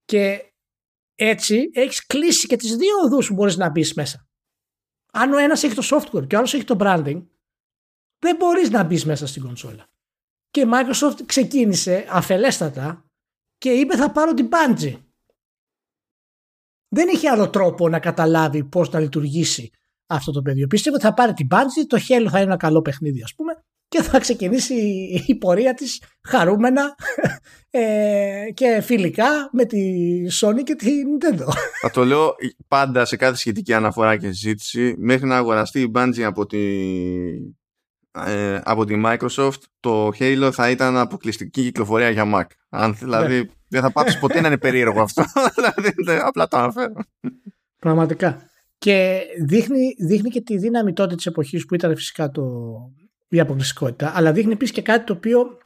Και 0.05 0.53
έτσι 1.15 1.71
έχεις 1.73 2.07
κλείσει 2.07 2.47
και 2.47 2.57
τις 2.57 2.77
δύο 2.77 2.97
οδούς 3.05 3.29
που 3.29 3.35
μπορείς 3.35 3.57
να 3.57 3.71
μπεις 3.71 3.95
μέσα. 3.95 4.29
Αν 5.13 5.33
ο 5.33 5.39
ένας 5.39 5.63
έχει 5.63 5.75
το 5.75 5.83
software 5.91 6.27
και 6.27 6.35
ο 6.35 6.39
άλλος 6.39 6.55
έχει 6.55 6.65
το 6.65 6.77
branding, 6.81 7.23
δεν 8.19 8.37
μπορείς 8.37 8.71
να 8.71 8.85
μπεις 8.85 9.05
μέσα 9.05 9.27
στην 9.27 9.43
κονσόλα. 9.43 9.87
Και 10.51 10.61
η 10.61 10.65
Microsoft 10.73 11.19
ξεκίνησε 11.27 12.07
αφελέστατα 12.11 13.05
και 13.59 13.71
είπε 13.71 13.97
θα 13.97 14.11
πάρω 14.11 14.35
την 14.35 14.49
Bungie. 14.51 14.97
Δεν 16.95 17.09
είχε 17.09 17.29
άλλο 17.29 17.51
τρόπο 17.51 17.89
να 17.89 17.99
καταλάβει 17.99 18.65
πώς 18.65 18.91
να 18.91 19.01
λειτουργήσει 19.01 19.71
αυτό 20.07 20.33
το 20.33 20.43
παιδί. 20.43 20.67
Πίστευε 20.67 20.97
ότι 20.97 21.05
θα 21.05 21.15
πάρει 21.15 21.33
την 21.33 21.47
Bungie, 21.51 21.87
το 21.87 21.97
Halo 21.97 22.27
θα 22.31 22.39
είναι 22.39 22.47
ένα 22.47 22.57
καλό 22.57 22.83
παιχνίδι 22.83 23.23
ας 23.23 23.35
πούμε 23.35 23.53
και 23.89 24.03
θα 24.03 24.19
ξεκινήσει 24.19 24.75
η 25.27 25.35
πορεία 25.35 25.75
της 25.75 26.03
χαρούμενα 26.29 26.95
ε, 27.71 28.45
και 28.55 28.81
φιλικά 28.83 29.51
με 29.53 29.65
τη 29.65 29.81
Sony 30.41 30.63
και 30.65 30.75
τη 30.75 30.91
Nintendo. 31.05 31.53
Θα 31.81 31.91
το 31.91 32.05
λέω 32.05 32.35
πάντα 32.69 33.05
σε 33.05 33.17
κάθε 33.17 33.37
σχετική 33.37 33.73
αναφορά 33.73 34.17
και 34.17 34.27
συζήτηση 34.27 34.95
μέχρι 34.99 35.27
να 35.27 35.37
αγοραστεί 35.37 35.81
η 35.81 35.91
Bungie 35.95 36.23
από 36.23 36.47
τη, 36.47 36.59
ε, 38.27 38.61
από 38.65 38.85
τη 38.85 39.03
Microsoft 39.05 39.61
το 39.81 40.09
Halo 40.19 40.51
θα 40.53 40.71
ήταν 40.71 40.97
αποκλειστική 40.97 41.63
κυκλοφορία 41.63 42.11
για 42.11 42.33
Mac. 42.35 42.47
Αν, 42.69 42.95
δηλαδή 42.95 43.37
ναι. 43.37 43.49
Δεν 43.75 43.83
θα 43.83 43.93
πάψει 43.93 44.19
ποτέ 44.19 44.41
να 44.41 44.47
είναι 44.47 44.59
περίεργο 44.59 45.03
αυτό. 45.03 45.25
δηλαδή, 45.97 46.21
απλά 46.25 46.49
το 46.49 46.57
αναφέρω. 46.57 46.95
Πραγματικά. 47.79 48.51
Και 48.79 49.23
δείχνει, 49.45 49.95
δείχνει 49.99 50.31
και 50.31 50.41
τη 50.41 50.59
δύναμη 50.59 50.93
τότε 50.93 51.15
της 51.15 51.27
εποχής 51.27 51.67
που 51.67 51.75
ήταν 51.75 51.97
φυσικά 51.97 52.31
το, 52.31 52.45
η 53.29 53.41
αποκλειστικότητα, 53.41 54.13
αλλά 54.15 54.33
δείχνει 54.33 54.53
επίσης 54.53 54.75
και 54.75 54.83
κάτι 54.83 55.05
το 55.05 55.13
οποίο 55.13 55.59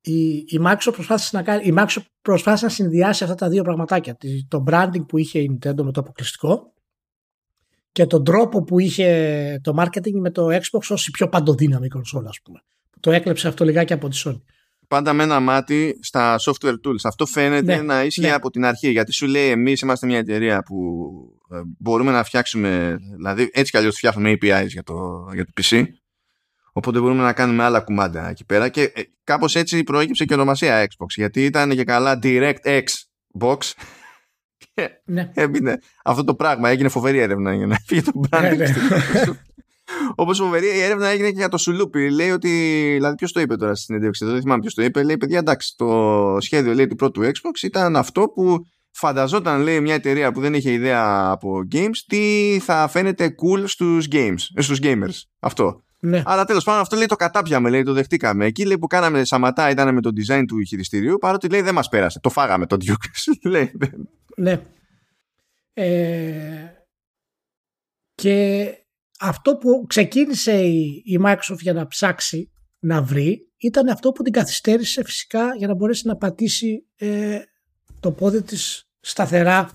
η, 0.00 0.28
η 0.36 0.60
Microsoft 0.66 0.92
προσπάθησε 0.92 1.36
να 1.36 1.42
κάνει, 1.42 1.66
η 1.66 1.74
Microsoft 1.76 2.04
προσπάθησε 2.22 2.64
να 2.64 2.70
συνδυάσει 2.70 3.24
αυτά 3.24 3.36
τα 3.36 3.48
δύο 3.48 3.62
πραγματάκια. 3.62 4.16
Το 4.48 4.64
branding 4.66 5.06
που 5.08 5.18
είχε 5.18 5.38
η 5.38 5.58
Nintendo 5.58 5.82
με 5.82 5.92
το 5.92 6.00
αποκλειστικό 6.00 6.72
και 7.92 8.06
τον 8.06 8.24
τρόπο 8.24 8.62
που 8.62 8.78
είχε 8.78 9.60
το 9.62 9.74
marketing 9.78 10.12
με 10.12 10.30
το 10.30 10.46
Xbox 10.46 10.80
ως 10.88 11.06
η 11.06 11.10
πιο 11.10 11.28
παντοδύναμη 11.28 11.88
κονσόλα, 11.88 12.28
ας 12.28 12.40
πούμε. 12.40 12.60
Το 13.00 13.10
έκλεψε 13.10 13.48
αυτό 13.48 13.64
λιγάκι 13.64 13.92
από 13.92 14.08
τη 14.08 14.22
Sony. 14.24 14.40
Πάντα 14.90 15.12
με 15.12 15.22
ένα 15.22 15.40
μάτι 15.40 15.98
στα 16.02 16.36
software 16.40 16.74
tools. 16.86 17.00
Αυτό 17.04 17.26
φαίνεται 17.26 17.76
ναι, 17.76 17.82
να 17.82 18.04
ίσχυε 18.04 18.26
ναι. 18.26 18.32
από 18.32 18.50
την 18.50 18.64
αρχή. 18.64 18.90
Γιατί 18.90 19.12
σου 19.12 19.26
λέει, 19.26 19.48
εμείς 19.48 19.80
είμαστε 19.80 20.06
μια 20.06 20.18
εταιρεία 20.18 20.62
που 20.62 20.76
ε, 21.50 21.60
μπορούμε 21.78 22.12
να 22.12 22.24
φτιάξουμε. 22.24 22.98
Δηλαδή, 23.16 23.50
έτσι 23.52 23.70
κι 23.70 23.76
αλλιώς 23.76 23.96
φτιάχνουμε 23.96 24.32
APIs 24.32 24.66
για 24.66 24.82
το, 24.82 25.28
για 25.32 25.44
το 25.44 25.52
PC. 25.60 25.84
Οπότε 26.72 26.98
μπορούμε 26.98 27.22
να 27.22 27.32
κάνουμε 27.32 27.62
άλλα 27.62 27.80
κουμάντα 27.80 28.28
εκεί 28.28 28.44
πέρα 28.44 28.68
και 28.68 28.82
ε, 28.82 29.02
κάπως 29.24 29.56
έτσι 29.56 29.82
προέκυψε 29.82 30.24
και 30.24 30.34
ονομασία 30.34 30.86
Xbox 30.86 31.08
γιατί 31.16 31.44
ήταν 31.44 31.70
και 31.70 31.84
καλά 31.84 32.18
DirectX 32.22 32.84
Box 33.40 33.58
ναι. 35.04 35.30
Έμπαινε 35.34 35.78
αυτό 36.04 36.24
το 36.24 36.34
πράγμα. 36.34 36.68
Έγινε 36.68 36.88
φοβερή 36.88 37.18
έρευνα 37.18 37.54
για 37.54 37.66
να 37.66 37.76
φύγει 37.86 38.02
το 38.02 38.12
branding. 38.30 38.68
Ναι, 39.98 40.06
ναι. 40.06 40.12
Όπως 40.14 40.38
φοβερή 40.38 40.66
η 40.66 40.80
έρευνα 40.80 41.06
έγινε 41.08 41.28
και 41.28 41.36
για 41.36 41.48
το 41.48 41.58
Σουλούπι. 41.58 42.10
Λέει 42.10 42.30
ότι. 42.30 42.48
Δηλαδή, 42.94 43.14
ποιος 43.14 43.32
το 43.32 43.40
είπε 43.40 43.56
τώρα 43.56 43.74
στην 43.74 43.86
συνέντευξη, 43.86 44.24
δεν 44.24 44.40
θυμάμαι 44.40 44.60
ποιος 44.60 44.74
το 44.74 44.82
είπε. 44.82 45.02
Λέει, 45.02 45.16
παιδιά, 45.16 45.38
εντάξει, 45.38 45.74
το 45.76 46.36
σχέδιο 46.40 46.74
λέει, 46.74 46.86
του 46.86 46.96
πρώτου 46.96 47.22
Xbox 47.22 47.62
ήταν 47.62 47.96
αυτό 47.96 48.28
που 48.28 48.66
φανταζόταν, 48.90 49.60
λέει, 49.60 49.80
μια 49.80 49.94
εταιρεία 49.94 50.32
που 50.32 50.40
δεν 50.40 50.54
είχε 50.54 50.72
ιδέα 50.72 51.30
από 51.30 51.62
games, 51.72 51.96
τι 52.06 52.58
θα 52.62 52.88
φαίνεται 52.88 53.34
cool 53.42 53.62
στους 53.66 54.06
games, 54.12 54.42
ε, 54.54 54.60
στους 54.60 54.78
gamers. 54.82 55.20
Αυτό. 55.38 55.82
Ναι. 56.02 56.22
Αλλά 56.24 56.44
τέλος 56.44 56.64
πάντων 56.64 56.80
αυτό 56.80 56.96
λέει 56.96 57.06
το 57.06 57.16
κατάπιαμε, 57.16 57.70
λέει, 57.70 57.82
το 57.82 57.92
δεχτήκαμε. 57.92 58.44
Εκεί 58.44 58.64
λέει, 58.64 58.78
που 58.78 58.86
κάναμε 58.86 59.24
σαματά 59.24 59.70
ήταν 59.70 59.94
με 59.94 60.00
το 60.00 60.10
design 60.16 60.44
του 60.48 60.62
χειριστηρίου, 60.62 61.18
παρότι 61.18 61.48
λέει 61.48 61.60
δεν 61.60 61.74
μας 61.74 61.88
πέρασε. 61.88 62.20
Το 62.20 62.30
φάγαμε 62.30 62.66
το 62.66 62.76
Duke. 62.80 63.32
ναι. 64.36 64.60
Ε, 65.72 66.80
και 68.14 68.68
αυτό 69.20 69.56
που 69.56 69.84
ξεκίνησε 69.86 70.62
η, 70.62 71.02
η 71.04 71.18
Microsoft 71.24 71.58
για 71.60 71.72
να 71.72 71.86
ψάξει 71.86 72.50
να 72.78 73.02
βρει 73.02 73.50
ήταν 73.56 73.88
αυτό 73.88 74.12
που 74.12 74.22
την 74.22 74.32
καθυστέρησε 74.32 75.04
φυσικά 75.04 75.54
για 75.56 75.66
να 75.66 75.74
μπορέσει 75.74 76.06
να 76.06 76.16
πατήσει 76.16 76.86
ε, 76.96 77.38
το 78.00 78.12
πόδι 78.12 78.42
της 78.42 78.88
σταθερά 79.00 79.70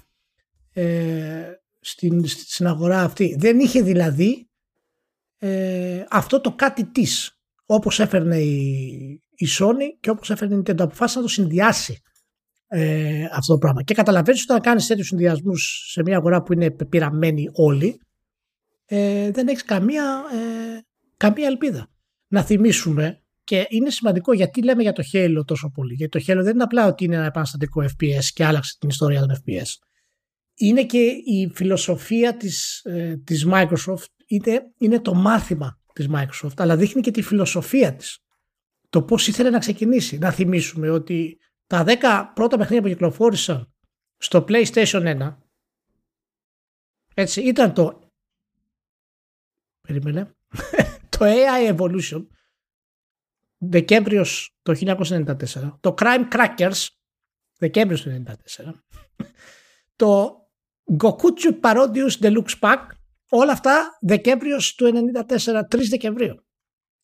ε, 0.74 1.52
στην, 1.80 2.28
στην 2.28 2.68
αγορά 2.68 3.02
αυτή. 3.02 3.36
Δεν 3.40 3.60
είχε 3.60 3.82
δηλαδή 3.82 4.50
ε, 5.38 6.04
αυτό 6.10 6.42
το 6.42 6.52
κάτι 6.52 6.86
της 6.86 7.40
όπως 7.66 8.00
έφερνε 8.00 8.38
η, 8.38 9.24
η 9.36 9.48
Sony 9.60 9.98
και 10.00 10.10
όπως 10.10 10.30
έφερνε 10.30 10.56
η 10.56 10.58
Nintendo 10.60 10.82
αποφάσισε 10.82 11.18
να 11.20 11.26
το 11.26 11.32
συνδυάσει 11.32 12.02
ε, 12.68 13.24
αυτό 13.32 13.54
το 13.54 13.60
πράγμα. 13.60 13.84
Και 13.84 13.94
καταλαβαίνεις 13.94 14.42
ότι 14.42 14.52
όταν 14.52 14.64
κάνεις 14.64 14.88
τέτοιους 14.88 15.08
συνδυασμούς 15.08 15.90
σε 15.92 16.02
μια 16.02 16.18
αγορά 16.18 16.42
που 16.42 16.54
είναι 16.54 16.72
πειραμένοι 16.72 17.50
όλοι 17.54 18.00
ε, 18.86 19.32
δεν 19.32 19.48
έχεις 19.48 19.64
καμία, 19.64 20.24
ε, 20.34 20.80
καμία 21.18 21.48
ελπίδα. 21.48 21.90
Να 22.28 22.42
θυμίσουμε 22.42 23.24
και 23.44 23.66
είναι 23.70 23.90
σημαντικό 23.90 24.34
γιατί 24.34 24.64
λέμε 24.64 24.82
για 24.82 24.94
το 24.94 25.04
Halo 25.14 25.42
τόσο 25.46 25.70
πολύ. 25.70 25.94
Γιατί 25.94 26.20
το 26.20 26.34
Halo 26.34 26.44
δεν 26.44 26.54
είναι 26.54 26.64
απλά 26.64 26.88
ότι 26.88 27.04
είναι 27.04 27.16
ένα 27.16 27.26
επαναστατικό 27.26 27.84
FPS 27.84 28.24
και 28.34 28.46
άλλαξε 28.46 28.78
την 28.80 28.90
ιστορία 28.90 29.20
των 29.20 29.36
FPS. 29.36 29.68
Είναι 30.56 30.86
και 30.86 31.00
η 31.26 31.52
φιλοσοφία 31.54 32.38
της, 32.38 32.82
ε, 32.84 33.18
της 33.24 33.48
Microsoft, 33.52 34.06
είναι, 34.28 34.62
είναι 34.78 35.00
το 35.00 35.14
μάθημα 35.14 35.80
της 35.94 36.10
Microsoft, 36.14 36.54
αλλά 36.58 36.76
δείχνει 36.76 37.02
και 37.02 37.12
τη 37.12 37.22
φιλοσοφία 37.22 37.96
της. 37.96 38.20
Το 38.90 39.02
πώς 39.02 39.28
ήθελε 39.28 39.50
να 39.50 39.60
ξεκινήσει. 39.60 40.18
Να 40.18 40.32
θυμίσουμε 40.32 40.90
ότι 40.90 41.38
τα 41.68 41.84
10 41.84 42.32
πρώτα 42.34 42.58
παιχνίδια 42.58 42.82
που 42.82 42.88
κυκλοφόρησαν 42.88 43.74
στο 44.18 44.46
PlayStation 44.48 45.18
1 45.20 45.38
έτσι, 47.18 47.42
ήταν 47.42 47.74
το 47.74 48.05
περίμενε 49.86 50.36
το 51.10 51.18
AI 51.22 51.76
Evolution 51.76 52.26
Δεκέμβριος 53.58 54.58
το 54.62 54.74
1994 54.80 55.36
το 55.80 55.94
Crime 55.98 56.28
Crackers 56.32 56.88
Δεκέμβριος 57.58 58.02
του 58.02 58.24
1994 58.58 58.72
το 59.96 60.36
Gokuchu 61.04 61.60
Parodius 61.62 62.20
Deluxe 62.20 62.60
Pack 62.60 62.82
όλα 63.30 63.52
αυτά 63.52 63.98
Δεκέμβριος 64.02 64.76
του 64.76 64.92
1994 65.28 65.30
3 65.36 65.64
Δεκεμβρίου 65.90 66.46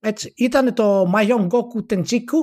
έτσι, 0.03 0.33
ήταν 0.35 0.73
το 0.73 1.11
Mayon 1.15 1.47
Goku 1.47 1.85
Tenjiku 1.89 2.39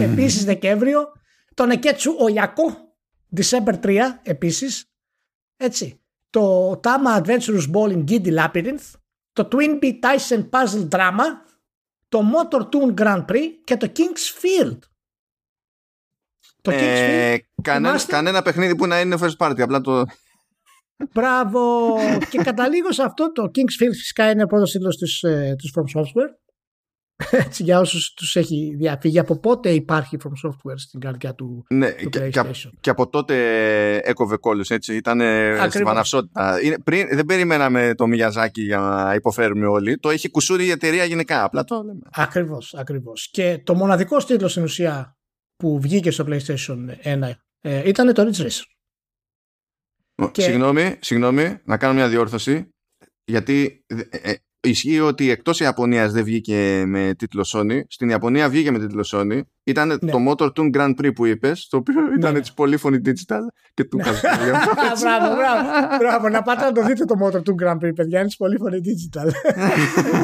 επίσης 0.00 0.44
Δεκέμβριο 0.44 1.12
το 1.54 1.64
Neketsu 1.70 2.10
Oyako 2.26 2.76
December 3.36 3.80
3 3.80 4.00
επίσης 4.22 4.92
έτσι 5.56 6.00
το 6.30 6.70
Tama 6.84 7.22
Adventurous 7.22 7.70
Bowling 7.72 8.04
Giddy 8.08 8.38
Labyrinth 8.38 9.01
το 9.32 9.48
Twin 9.52 9.82
Bee 9.82 9.92
Tyson 10.00 10.48
Puzzle 10.50 10.88
Drama 10.88 11.24
το 12.08 12.22
Motor 12.32 12.60
Toon 12.60 12.94
Grand 12.94 13.24
Prix 13.24 13.48
και 13.64 13.76
το 13.76 13.92
King's 13.96 14.42
Field 14.42 14.78
το 16.62 16.70
ε, 16.70 16.74
King's 16.76 17.36
Field 17.36 17.38
κανένα, 17.62 18.00
κανένα 18.06 18.42
παιχνίδι 18.42 18.76
που 18.76 18.86
να 18.86 19.00
είναι 19.00 19.16
first 19.20 19.36
party 19.46 19.60
απλά 19.60 19.80
το 19.80 20.04
Μπράβο! 21.12 21.96
και 22.30 22.38
καταλήγω 22.38 22.92
σε 22.92 23.02
αυτό 23.02 23.32
το 23.32 23.50
King's 23.54 23.84
Field 23.84 23.92
φυσικά 23.92 24.30
είναι 24.30 24.42
ο 24.42 24.46
πρώτος 24.46 24.70
τίτλος 24.70 24.96
της, 24.96 25.22
ε, 25.22 25.54
της 25.58 25.74
From 25.74 26.00
Software 26.00 26.41
έτσι, 27.30 27.62
για 27.62 27.80
όσους 27.80 28.14
τους 28.14 28.36
έχει 28.36 28.74
διαφύγει. 28.76 29.18
Από 29.18 29.38
πότε 29.38 29.70
υπάρχει 29.70 30.16
From 30.24 30.48
Software 30.48 30.74
στην 30.76 31.00
καρδιά 31.00 31.34
του, 31.34 31.64
ναι, 31.68 31.92
του 31.92 32.08
και, 32.08 32.30
PlayStation; 32.34 32.70
Και, 32.80 32.90
από 32.90 33.08
τότε 33.08 33.36
έκοβε 33.96 34.36
κόλλους, 34.36 34.70
έτσι. 34.70 34.96
Ήταν 34.96 35.20
στη 35.70 35.82
βαναυσότητα. 35.82 36.56
Πριν, 36.84 37.08
δεν 37.10 37.24
περιμέναμε 37.24 37.94
το 37.94 38.06
Μιαζάκι 38.06 38.62
για 38.62 38.78
να 38.78 39.14
υποφέρουμε 39.14 39.66
όλοι. 39.66 39.98
Το 39.98 40.10
έχει 40.10 40.30
κουσούρει 40.30 40.64
η 40.64 40.70
εταιρεία 40.70 41.04
γενικά. 41.04 41.44
Απλά 41.44 41.64
το 41.64 41.82
λέμε. 41.86 42.00
Ακριβώς, 42.12 42.74
ακριβώς. 42.74 43.28
Και 43.30 43.60
το 43.64 43.74
μοναδικό 43.74 44.16
τίτλο 44.16 44.48
στην 44.48 44.62
ουσία 44.62 45.16
που 45.56 45.80
βγήκε 45.80 46.10
στο 46.10 46.24
PlayStation 46.28 46.78
1 47.04 47.30
ε, 47.60 47.88
ήταν 47.88 48.14
το 48.14 48.22
Ridge 48.22 48.42
Racer. 48.42 48.62
Και... 50.30 50.42
Συγγνώμη, 50.42 50.96
συγγνώμη, 51.00 51.58
να 51.64 51.76
κάνω 51.76 51.94
μια 51.94 52.08
διόρθωση. 52.08 52.68
Γιατί 53.24 53.84
ε, 53.86 54.30
ε, 54.30 54.34
ισχύει 54.68 55.00
ότι 55.00 55.30
εκτός 55.30 55.60
Ιαπωνίας 55.60 56.12
δεν 56.12 56.24
βγήκε 56.24 56.84
με 56.86 57.14
τίτλο 57.18 57.48
Sony. 57.52 57.80
Στην 57.88 58.08
Ιαπωνία 58.08 58.48
βγήκε 58.48 58.70
με 58.70 58.78
τίτλο 58.78 59.08
Sony. 59.12 59.40
Ήταν 59.64 59.88
ναι. 59.88 60.10
το 60.10 60.18
Motor 60.28 60.52
Tune 60.52 60.76
Grand 60.76 60.94
Prix 61.00 61.14
που 61.14 61.26
είπες, 61.26 61.66
το 61.68 61.76
οποίο 61.76 62.00
ναι. 62.00 62.14
ήταν 62.14 62.36
έτσι 62.36 62.54
πολύφωνη 62.54 62.98
digital 63.04 63.40
και 63.74 63.84
του 63.84 63.96
ναι. 63.96 64.04
Μπράβο, 65.00 65.34
μπράβο, 65.34 65.96
μπράβο. 65.98 66.28
Να 66.28 66.42
πάτε 66.42 66.64
να 66.64 66.72
το 66.72 66.84
δείτε 66.84 67.04
το 67.04 67.14
Motor 67.22 67.36
Tune 67.36 67.66
Grand 67.66 67.86
Prix, 67.86 67.94
παιδιά. 67.94 68.20
Είναι 68.20 68.28
πολύφωνη 68.38 68.78
digital. 68.84 69.28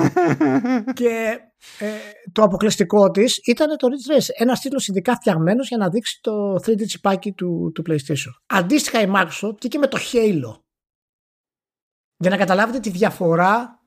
και 1.00 1.38
ε, 1.78 1.86
το 2.32 2.42
αποκλειστικό 2.42 3.10
της 3.10 3.40
ήταν 3.44 3.76
το 3.76 3.88
Ridge 3.88 4.16
Race. 4.16 4.28
Ένας 4.36 4.60
τίτλος 4.60 4.88
ειδικά 4.88 5.14
φτιαγμένος 5.14 5.68
για 5.68 5.76
να 5.76 5.88
δείξει 5.88 6.18
το 6.20 6.54
3D 6.54 6.82
τσιπάκι 6.86 7.32
του, 7.32 7.72
του 7.74 7.82
PlayStation. 7.88 8.32
Αντίστοιχα 8.46 9.00
η 9.00 9.10
Microsoft 9.14 9.58
και 9.68 9.78
με 9.78 9.86
το 9.86 9.98
Halo. 10.12 10.60
Για 12.16 12.30
να 12.30 12.36
καταλάβετε 12.36 12.78
τη 12.80 12.90
διαφορά 12.90 13.77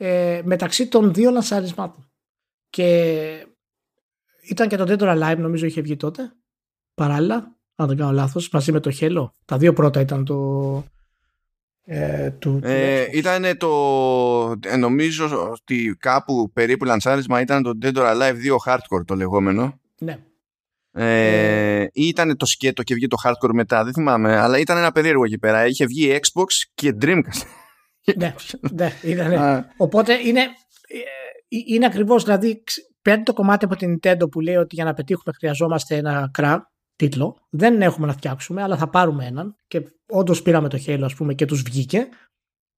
ε, 0.00 0.40
μεταξύ 0.44 0.88
των 0.88 1.14
δύο 1.14 1.30
λανσαρισμάτων. 1.30 2.10
Και 2.70 3.46
ήταν 4.48 4.68
και 4.68 4.76
το 4.76 4.84
Dead 4.88 4.98
or 4.98 5.18
Alive 5.18 5.38
νομίζω 5.38 5.66
είχε 5.66 5.80
βγει 5.80 5.96
τότε. 5.96 6.32
Παράλληλα 6.94 7.56
αν 7.74 7.86
δεν 7.86 7.96
κάνω 7.96 8.12
λάθος 8.12 8.50
μαζί 8.50 8.72
με 8.72 8.80
το 8.80 8.90
Halo. 9.00 9.30
Τα 9.44 9.58
δύο 9.58 9.72
πρώτα 9.72 10.00
ήταν 10.00 10.24
το 10.24 10.84
ε, 11.90 12.30
του, 12.30 12.60
ε, 12.62 13.06
ήταν 13.12 13.56
το 13.56 13.68
ε, 14.64 14.76
νομίζω 14.76 15.50
ότι 15.50 15.96
κάπου 16.00 16.50
περίπου 16.52 16.84
λανσάρισμα 16.84 17.40
ήταν 17.40 17.62
το 17.62 17.78
Dead 17.82 17.94
or 17.94 18.14
Alive 18.14 18.34
2 18.66 18.72
Hardcore 18.72 19.04
το 19.04 19.14
λεγόμενο. 19.14 19.80
Ναι. 19.98 20.18
Ε, 20.92 21.82
ή 21.92 22.06
ήταν 22.06 22.36
το 22.36 22.46
σκέτο 22.46 22.82
και 22.82 22.94
βγήκε 22.94 23.08
το 23.08 23.16
hardcore 23.24 23.52
μετά, 23.52 23.84
δεν 23.84 23.92
θυμάμαι, 23.92 24.36
αλλά 24.36 24.58
ήταν 24.58 24.76
ένα 24.76 24.92
περίεργο 24.92 25.24
εκεί 25.24 25.38
πέρα. 25.38 25.66
Είχε 25.66 25.86
βγει 25.86 26.18
Xbox 26.20 26.46
και 26.74 26.96
Dreamcast 27.00 27.42
ναι, 28.16 28.34
ναι, 28.72 28.92
ήταν. 29.02 29.64
Οπότε 29.76 30.12
είναι, 30.12 30.40
ε, 30.40 30.46
είναι 31.66 31.86
ακριβώς, 31.86 32.24
δηλαδή 32.24 32.62
παίρνει 33.02 33.22
το 33.22 33.32
κομμάτι 33.32 33.64
από 33.64 33.76
την 33.76 33.98
Nintendo 33.98 34.30
που 34.30 34.40
λέει 34.40 34.56
ότι 34.56 34.74
για 34.74 34.84
να 34.84 34.94
πετύχουμε 34.94 35.32
χρειαζόμαστε 35.38 35.96
ένα 35.96 36.30
κρά 36.32 36.70
τίτλο. 36.96 37.36
Δεν 37.50 37.82
έχουμε 37.82 38.06
να 38.06 38.12
φτιάξουμε, 38.12 38.62
αλλά 38.62 38.76
θα 38.76 38.88
πάρουμε 38.88 39.26
έναν. 39.26 39.54
Και 39.66 39.82
όντως 40.06 40.42
πήραμε 40.42 40.68
το 40.68 40.78
Halo, 40.86 41.00
ας 41.02 41.14
πούμε, 41.14 41.34
και 41.34 41.44
τους 41.44 41.62
βγήκε. 41.62 42.08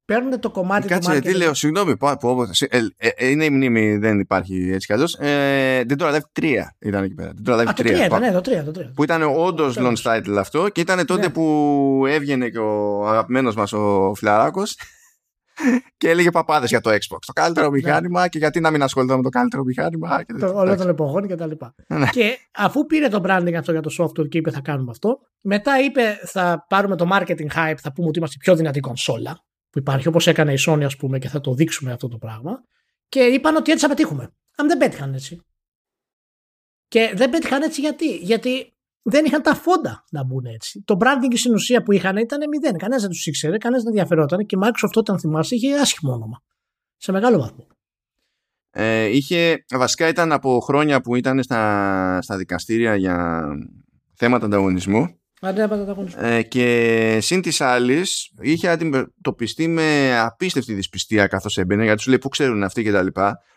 Παίρνουν 0.05 0.41
το 0.41 0.51
κομμάτι 0.51 0.89
Κάτσε, 0.89 1.15
του 1.15 1.21
τι 1.21 1.35
λέω, 1.35 1.55
συγγνώμη, 1.55 1.97
πω, 1.97 2.17
πω, 2.21 2.43
ε, 2.69 2.79
ε, 2.97 3.31
είναι 3.31 3.45
η 3.45 3.51
μνήμη, 3.51 3.97
δεν 3.97 4.19
υπάρχει 4.19 4.71
έτσι 4.73 4.87
κι 4.87 4.93
αλλιώς. 4.93 5.15
Ε, 5.15 5.83
δεν 5.87 5.97
το 5.97 6.07
Live 6.09 6.43
3 6.43 6.55
ήταν 6.79 7.05
εκεί 7.05 7.15
πέρα. 7.15 7.33
Δεν 7.35 7.45
το 7.45 7.73
3. 7.77 7.81
3 7.81 8.05
ήταν, 8.07 8.21
ναι, 8.21 8.33
το 8.33 8.39
3, 8.39 8.65
το 8.65 8.81
3. 8.81 8.93
Που 8.95 9.03
ήταν 9.03 9.23
όντως 9.23 9.77
launch 9.79 10.03
title 10.03 10.37
αυτό 10.39 10.69
και 10.69 10.81
ήταν 10.81 11.07
τότε 11.07 11.21
ναι. 11.21 11.31
που 11.31 12.05
έβγαινε 12.09 12.49
και 12.49 12.59
ο 12.59 13.09
αγαπημένος 13.09 13.55
μας 13.55 13.73
ο 13.73 14.13
Φιλαράκος 14.17 14.77
και 15.99 16.09
έλεγε 16.09 16.31
παπάδες 16.31 16.69
για 16.69 16.81
το 16.81 16.91
Xbox. 16.91 17.19
Το 17.27 17.33
καλύτερο 17.33 17.71
ναι. 17.71 17.77
μηχάνημα 17.77 18.29
και 18.29 18.39
γιατί 18.39 18.61
να 18.61 18.71
μην 18.71 18.83
ασχοληθώ 18.83 19.17
με 19.17 19.23
το 19.23 19.29
καλύτερο 19.29 19.63
μηχάνημα. 19.63 20.23
Και 20.23 20.33
το, 20.33 20.53
όλο 20.55 20.77
των 20.77 20.89
εποχών 20.89 21.27
και 21.27 21.35
τα 21.35 21.47
λοιπά. 21.47 21.75
Ναι. 21.87 22.09
Και 22.09 22.39
αφού 22.55 22.87
πήρε 22.87 23.09
το 23.09 23.21
branding 23.25 23.55
αυτό 23.55 23.73
για 23.73 23.81
το 23.81 23.91
software 23.99 24.29
και 24.29 24.39
είπε 24.39 24.51
θα 24.51 24.61
κάνουμε 24.61 24.91
αυτό, 24.91 25.19
μετά 25.41 25.81
είπε 25.85 26.19
θα 26.25 26.67
πάρουμε 26.69 26.97
το 26.97 27.09
marketing 27.13 27.49
hype, 27.55 27.77
θα 27.77 27.93
πούμε 27.93 28.09
ότι 28.09 28.19
είμαστε 28.19 28.37
η 28.39 28.43
πιο 28.43 28.57
δυνατή 28.57 28.81
κονσόλα 28.81 29.45
που 29.71 29.79
υπάρχει, 29.79 30.09
όπως 30.09 30.27
έκανε 30.27 30.53
η 30.53 30.59
Sony, 30.67 30.83
ας 30.85 30.97
πούμε, 30.97 31.19
και 31.19 31.29
θα 31.29 31.41
το 31.41 31.55
δείξουμε 31.55 31.93
αυτό 31.93 32.09
το 32.09 32.19
πράγμα. 32.19 32.63
Και 33.09 33.21
είπαν 33.21 33.57
ότι 33.57 33.71
έτσι 33.71 33.83
θα 33.85 33.95
πετύχουμε. 33.95 34.35
Αν 34.57 34.69
δεν 34.69 34.79
πέτυχαν 34.79 35.15
έτσι. 35.15 35.41
Και 36.89 37.13
δεν 37.15 37.31
πέτυχαν 37.31 37.63
έτσι 37.63 37.81
γιατί; 37.81 38.17
Γιατί 38.17 38.75
δεν 39.03 39.25
είχαν 39.25 39.43
τα 39.43 39.55
φόντα 39.55 40.05
να 40.11 40.25
μπουν 40.25 40.45
έτσι. 40.45 40.83
Το 40.85 40.97
branding 41.01 41.33
στην 41.35 41.55
ουσία 41.55 41.83
που 41.83 41.93
είχαν 41.93 42.17
ήταν 42.17 42.49
μηδέν. 42.49 42.77
Κανένας 42.77 43.03
δεν 43.03 43.11
τους 43.11 43.27
ήξερε, 43.27 43.59
κανένας 43.59 43.83
δεν 43.83 43.93
ενδιαφερόταν 43.93 44.47
και 44.47 44.57
η 44.57 44.59
Microsoft 44.63 44.95
όταν 44.95 45.19
θυμάσαι 45.19 45.55
είχε 45.55 45.75
άσχημο 45.75 46.13
όνομα. 46.13 46.43
Σε 46.97 47.13
μεγάλο 47.13 47.39
βαθμό. 47.39 47.67
Ε, 48.71 49.05
είχε, 49.05 49.65
βασικά 49.71 50.09
ήταν 50.09 50.33
από 50.33 50.61
χρόνια 50.61 51.01
που 51.01 51.15
ήταν 51.15 51.43
στα, 51.43 52.23
στα 52.23 52.37
δικαστήρια 52.37 52.97
για 52.97 53.45
θέματα 54.15 54.47
ανταγωνισμού. 54.47 55.20
Ε, 56.17 56.43
και 56.43 57.19
συν 57.21 57.43
της 57.43 57.61
άλλης 57.61 58.33
είχε 58.41 58.69
αντιμετωπιστεί 58.69 59.69
με 59.69 60.19
απίστευτη 60.19 60.75
δυσπιστία 60.75 61.27
καθώς 61.27 61.59
έμπαινε, 61.59 61.85
γιατί 61.85 62.03
σου 62.03 62.09
λέει 62.09 62.19
πού 62.19 62.29
ξέρουν 62.29 62.63
αυτοί 62.63 62.83
κτλ. 62.83 63.07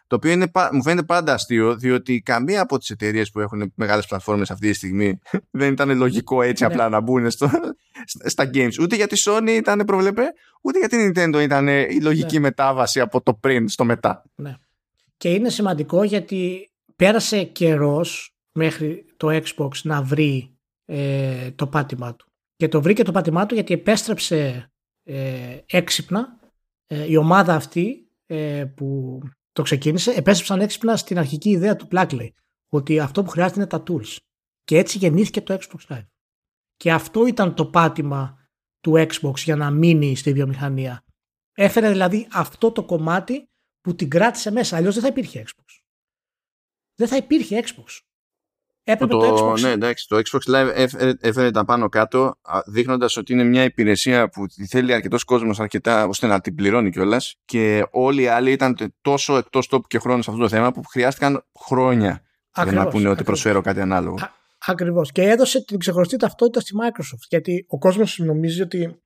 Το 0.08 0.16
οποίο 0.16 0.32
είναι, 0.32 0.52
μου 0.72 0.84
φαίνεται 0.84 1.06
πάντα 1.06 1.34
αστείο, 1.34 1.76
διότι 1.76 2.22
καμία 2.22 2.62
από 2.62 2.78
τις 2.78 2.90
εταιρείες 2.90 3.32
που 3.32 3.40
έχουν 3.40 3.74
μεγάλες 3.76 4.06
πλατφόρμες 4.06 4.52
αυτή 4.52 4.70
τη 4.70 4.74
στιγμή 4.74 5.20
δεν 5.52 5.72
ήταν 5.72 5.98
λογικό 5.98 6.42
έτσι 6.42 6.66
απλά 6.66 6.90
να 6.90 7.00
μπουν 7.00 7.30
στο, 7.30 7.50
στα 8.26 8.50
games. 8.54 8.74
Ούτε 8.82 8.96
για 8.96 9.08
τη 9.08 9.22
Sony 9.26 9.50
ήταν 9.50 9.80
προβλεπέ, 9.86 10.24
ούτε 10.62 10.80
για 10.80 10.90
την 10.90 11.12
Nintendo 11.16 11.42
ήταν 11.42 11.68
η 11.68 12.02
λογική 12.02 12.36
ναι. 12.36 12.42
μετάβαση 12.42 13.00
από 13.00 13.22
το 13.22 13.34
πριν 13.34 13.70
στο 13.70 13.86
μετά. 13.86 14.24
Ναι. 14.36 14.56
Και 15.18 15.30
είναι 15.30 15.50
σημαντικό 15.50 16.04
γιατί 16.04 16.72
πέρασε 16.96 17.44
καιρός 17.44 18.36
μέχρι 18.52 19.06
το 19.18 19.42
Xbox 19.44 19.72
να 19.84 20.02
βρει 20.02 20.53
ε, 20.86 21.52
το 21.52 21.68
πάτημά 21.68 22.16
του. 22.16 22.32
Και 22.56 22.68
το 22.68 22.82
βρήκε 22.82 23.04
το 23.04 23.12
πάτημά 23.12 23.46
του 23.46 23.54
γιατί 23.54 23.74
επέστρεψε 23.74 24.72
ε, 25.04 25.58
έξυπνα 25.66 26.40
ε, 26.88 27.12
η 27.12 27.16
ομάδα 27.16 27.56
αυτή 27.56 28.12
ε, 28.26 28.66
που 28.76 29.20
το 29.52 29.62
ξεκίνησε 29.62 30.12
επέστρεψαν 30.12 30.60
έξυπνα 30.60 30.98
στην 30.98 31.18
αρχική 31.18 31.50
ιδέα 31.50 31.76
του 31.76 31.88
Blackley 31.92 32.30
ότι 32.70 33.00
αυτό 33.00 33.24
που 33.24 33.30
χρειάζεται 33.30 33.60
είναι 33.60 33.70
τα 33.70 33.84
tools. 33.88 34.18
Και 34.64 34.78
έτσι 34.78 34.98
γεννήθηκε 34.98 35.42
το 35.42 35.58
Xbox 35.60 35.94
Live. 35.94 36.08
Και 36.76 36.92
αυτό 36.92 37.26
ήταν 37.26 37.56
το 37.56 37.66
πάτημα 37.66 38.48
του 38.80 38.94
Xbox 38.96 39.36
για 39.36 39.56
να 39.56 39.72
μείνει 39.72 40.16
στη 40.16 40.34
βιομηχανία. 40.34 41.04
Έφερε 41.54 41.90
δηλαδή 41.90 42.28
αυτό 42.32 42.72
το 42.72 42.86
κομμάτι 42.86 43.50
που 43.82 43.96
την 43.96 44.10
κράτησε 44.10 44.52
μέσα. 44.52 44.76
Αλλιώς 44.76 44.94
δεν 44.94 45.04
θα 45.04 45.10
υπήρχε 45.10 45.44
Xbox. 45.48 45.82
Δεν 46.96 47.08
θα 47.08 47.16
υπήρχε 47.16 47.64
Xbox. 47.66 48.00
Έπρεπε 48.86 49.14
το, 49.14 49.20
το 49.20 49.52
Xbox. 49.52 49.60
Ναι, 49.60 49.70
εντάξει, 49.70 50.08
το 50.08 50.22
Xbox 50.32 50.56
Live 50.56 50.88
έφερε 51.20 51.52
τα 51.52 51.66
πάνω 51.66 51.90
κάτω, 51.90 52.36
δείχνοντας 52.66 53.18
ότι 53.18 53.34
είναι 53.34 53.44
μια 53.44 53.64
υπηρεσία 53.64 54.30
που 54.30 54.46
θέλει 54.70 54.94
αρκετός 54.94 55.24
κόσμος 55.24 55.60
αρκετά 55.60 56.06
ώστε 56.06 56.28
να 56.28 56.42
την 56.42 56.56
πληρώνει 56.56 56.90
κιόλας. 56.92 57.36
Και 57.46 57.88
όλοι 57.92 58.22
οι 58.22 58.28
άλλοι 58.28 58.52
ήταν 58.52 58.94
τόσο 59.02 59.38
εκτός 59.38 59.68
τόπου 59.68 59.88
και 59.88 60.00
χρόνου 60.00 60.22
σε 60.22 60.30
αυτό 60.32 60.44
το 60.44 60.50
θέμα 60.50 60.72
που 60.72 60.84
χρειάστηκαν 60.84 61.46
χρόνια 61.60 62.24
ακριβώς, 62.52 62.74
για 62.74 62.84
να 62.84 62.90
πούνε 62.90 63.10
ότι 63.10 63.24
προσφέρω 63.24 63.62
κάτι 63.62 63.80
ανάλογο. 63.82 64.16
Ακριβώς. 64.66 65.12
Και 65.12 65.22
έδωσε 65.22 65.64
την 65.64 65.80
ξεχωριστή 65.80 66.18
ταυτότητα 66.18 66.60
στη 66.60 66.74
Microsoft. 66.82 67.28
Γιατί 67.30 67.66
ο 67.70 67.78
κόσμος 67.78 68.18
νομίζει 68.18 68.62
ότι 68.62 69.02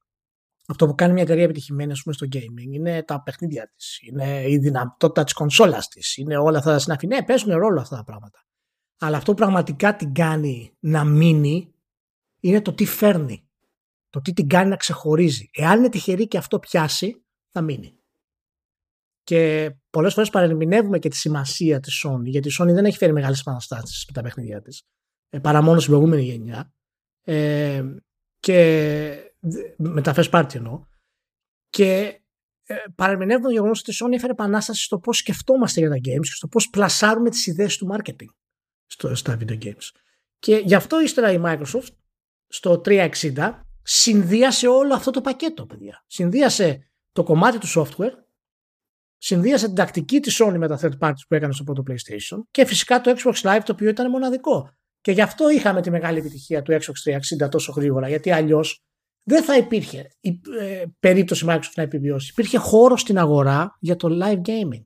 αυτό 0.68 0.88
που 0.88 0.96
κάνει 0.96 1.14
μια 1.14 1.24
εταιρεία 1.24 1.44
επιτυχημένη 1.44 1.92
ας 1.92 2.02
πούμε, 2.04 2.16
στο 2.16 2.28
gaming 2.32 2.74
είναι 2.74 3.04
τα 3.04 3.22
παιχνίδια 3.22 3.72
της, 3.76 4.00
είναι 4.02 4.44
η 4.48 4.58
δυνατότητα 4.58 5.24
της 5.24 5.34
κονσόλας 5.34 5.88
της, 5.88 6.18
είναι 6.18 6.38
όλα 6.38 6.58
αυτά 6.58 6.72
τα 6.72 6.80
συναφή. 6.80 7.08
Ναι, 7.08 7.24
παίζουν 7.24 7.58
ρόλο 7.58 7.82
αυτά 7.82 7.96
τα 7.96 8.04
πράγματα. 8.04 8.40
Αλλά 9.00 9.18
αυτό 9.18 9.32
που 9.32 9.38
πραγματικά 9.38 9.96
την 9.96 10.14
κάνει 10.14 10.72
να 10.80 11.04
μείνει 11.04 11.74
είναι 12.40 12.62
το 12.62 12.74
τι 12.74 12.86
φέρνει. 12.86 13.48
Το 14.10 14.22
τι 14.22 14.34
την 14.34 14.48
κάνει 14.48 14.70
να 14.70 14.76
ξεχωρίζει. 14.76 15.50
Εάν 15.54 15.78
είναι 15.78 15.90
τυχερή 15.90 16.28
και 16.28 16.38
αυτό 16.38 16.60
πιάσει, 16.60 17.24
θα 17.52 17.62
μείνει. 17.62 17.98
Και 19.24 19.72
πολλές 19.90 20.14
φορές 20.14 20.30
παρεμηνεύουμε 20.30 21.00
και 21.00 21.10
τη 21.10 21.16
σημασία 21.16 21.80
της 21.80 22.06
Sony, 22.06 22.24
γιατί 22.24 22.48
η 22.48 22.52
Sony 22.60 22.74
δεν 22.74 22.86
έχει 22.86 22.98
φέρει 22.98 23.14
μεγάλες 23.14 23.40
επαναστάσεις 23.40 24.06
με 24.08 24.14
τα 24.14 24.22
παιχνίδια 24.22 24.62
της, 24.62 24.84
ε, 25.30 25.40
παρά 25.40 25.62
μόνο 25.62 25.80
στην 25.80 25.92
προηγούμενη 25.92 26.24
γενιά. 26.24 26.74
Ε, 27.24 27.84
και 28.40 29.34
με 29.78 30.02
τα 30.02 30.14
first 30.16 30.30
party 30.30 30.56
εννοώ. 30.56 30.86
Και 31.70 32.22
ε, 32.64 32.76
παρεμηνεύουμε 32.96 33.48
το 33.48 33.54
γεγονός 33.54 33.80
ότι 33.80 33.92
η 33.92 33.96
Sony 34.00 34.14
έφερε 34.14 34.32
επανάσταση 34.32 34.84
στο 34.84 35.00
πώς 35.00 35.18
σκεφτόμαστε 35.18 35.80
για 35.80 35.90
τα 35.90 35.96
games 35.96 36.22
και 36.22 36.36
στο 36.36 36.48
πώς 36.48 36.70
πλασάρουμε 36.70 37.30
τις 37.30 37.46
ιδέες 37.46 37.78
του 37.78 37.88
marketing 37.92 38.30
στο, 38.88 39.16
στα 39.16 39.38
video 39.40 39.64
games. 39.64 39.90
Και 40.40 40.62
γι' 40.66 40.76
αυτό 40.76 41.02
ύστερα 41.02 41.32
η 41.32 41.42
Microsoft 41.46 41.94
στο 42.48 42.82
360 42.86 43.10
συνδύασε 43.82 44.68
όλο 44.68 44.94
αυτό 44.94 45.12
το 45.12 45.22
πακέτο, 45.22 45.66
παιδιά. 45.66 46.04
Συνδύασε 46.08 46.92
το 47.12 47.24
κομμάτι 47.24 47.58
του 47.58 47.68
software, 47.68 48.14
συνδύασε 49.18 49.66
την 49.66 49.76
τακτική 49.76 50.20
της 50.20 50.42
Sony 50.44 50.58
με 50.58 50.68
τα 50.68 50.80
third 50.82 50.98
parties 51.00 51.26
που 51.28 51.36
έκανε 51.36 51.54
στο 51.54 51.64
πρώτο 51.64 51.84
PlayStation 51.88 52.38
και 52.52 52.66
φυσικά 52.66 53.02
το 53.02 53.14
Xbox 53.18 53.34
Live 53.34 53.62
το 53.66 53.72
οποίο 53.72 53.90
ήταν 53.90 54.10
μοναδικό. 54.10 54.72
Και 55.02 55.12
γι' 55.12 55.22
αυτό 55.22 55.50
είχαμε 55.50 55.82
τη 55.82 55.90
μεγάλη 55.90 56.20
επιτυχία 56.20 56.62
του 56.62 56.72
Xbox 56.72 57.46
360 57.46 57.50
τόσο 57.50 57.72
γρήγορα, 57.72 58.08
γιατί 58.08 58.32
αλλιώς 58.32 58.84
δεν 59.24 59.44
θα 59.44 59.58
υπήρχε 59.58 60.10
η 60.20 60.42
ε, 60.60 60.84
περίπτωση 61.00 61.46
Microsoft 61.50 61.74
να 61.76 61.84
επιβιώσει. 61.84 62.30
Υπήρχε 62.32 62.58
χώρο 62.58 62.98
στην 62.98 63.18
αγορά 63.18 63.78
για 63.80 63.96
το 63.96 64.08
live 64.22 64.42
gaming. 64.42 64.84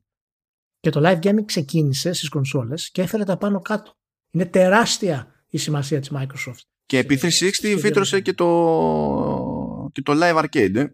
Και 0.82 0.90
το 0.90 1.00
live 1.04 1.18
gaming 1.18 1.44
ξεκίνησε 1.44 2.12
στις 2.12 2.28
κονσόλες 2.28 2.90
και 2.90 3.02
έφερε 3.02 3.24
τα 3.24 3.36
πάνω 3.36 3.60
κάτω. 3.60 3.94
Είναι 4.30 4.44
τεράστια 4.46 5.44
η 5.48 5.58
σημασία 5.58 6.00
της 6.00 6.10
Microsoft. 6.14 6.60
Και 6.86 6.98
επί 6.98 7.18
360 7.22 7.76
φύτρωσε 7.78 8.20
και 8.20 8.32
το, 8.32 9.88
και 9.92 10.02
το 10.02 10.12
live 10.16 10.44
arcade. 10.44 10.74
Ε. 10.74 10.86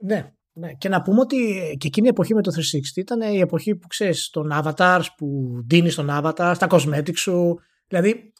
Ναι, 0.00 0.32
ναι. 0.52 0.72
Και 0.72 0.88
να 0.88 1.02
πούμε 1.02 1.20
ότι 1.20 1.36
και 1.78 1.86
εκείνη 1.86 2.06
η 2.06 2.10
εποχή 2.10 2.34
με 2.34 2.42
το 2.42 2.52
360 2.54 2.96
ήταν 2.96 3.20
η 3.20 3.38
εποχή 3.38 3.76
που 3.76 3.86
ξέρεις 3.86 4.30
τον 4.30 4.50
avatars, 4.52 5.04
που 5.16 5.58
δίνεις 5.66 5.94
τον 5.94 6.08
avatar, 6.10 6.52
στα 6.54 6.66
cosmetics 6.70 7.16
σου. 7.16 7.60
Δηλαδή 7.88 8.32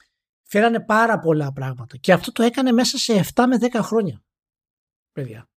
φέρανε 0.42 0.80
πάρα 0.80 1.18
πολλά 1.18 1.52
πράγματα. 1.52 1.96
Και 1.96 2.12
αυτό 2.12 2.32
το 2.32 2.42
έκανε 2.42 2.72
μέσα 2.72 2.98
σε 2.98 3.24
7 3.34 3.44
με 3.48 3.68
10 3.72 3.80
χρόνια. 3.82 4.24
Παιδιά. 5.12 5.48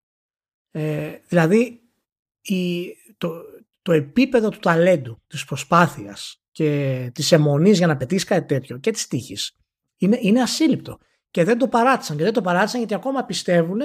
Ε, 0.70 1.18
δηλαδή 1.28 1.80
η, 2.40 2.86
το, 3.18 3.42
το 3.88 3.94
επίπεδο 3.94 4.48
του 4.48 4.58
ταλέντου, 4.58 5.22
της 5.26 5.44
προσπάθειας 5.44 6.42
και 6.50 7.10
της 7.14 7.32
αιμονής 7.32 7.78
για 7.78 7.86
να 7.86 7.96
πετύχεις 7.96 8.24
κάτι 8.24 8.46
τέτοιο 8.46 8.78
και 8.78 8.90
της 8.90 9.06
τύχης 9.06 9.56
είναι, 9.96 10.18
είναι 10.20 10.40
ασύλληπτο. 10.40 10.98
Και 11.30 11.44
δεν 11.44 11.58
το 11.58 11.68
παράτησαν. 11.68 12.16
Και 12.16 12.22
δεν 12.22 12.32
το 12.32 12.40
παράτησαν 12.40 12.78
γιατί 12.78 12.94
ακόμα 12.94 13.24
πιστεύουν 13.24 13.80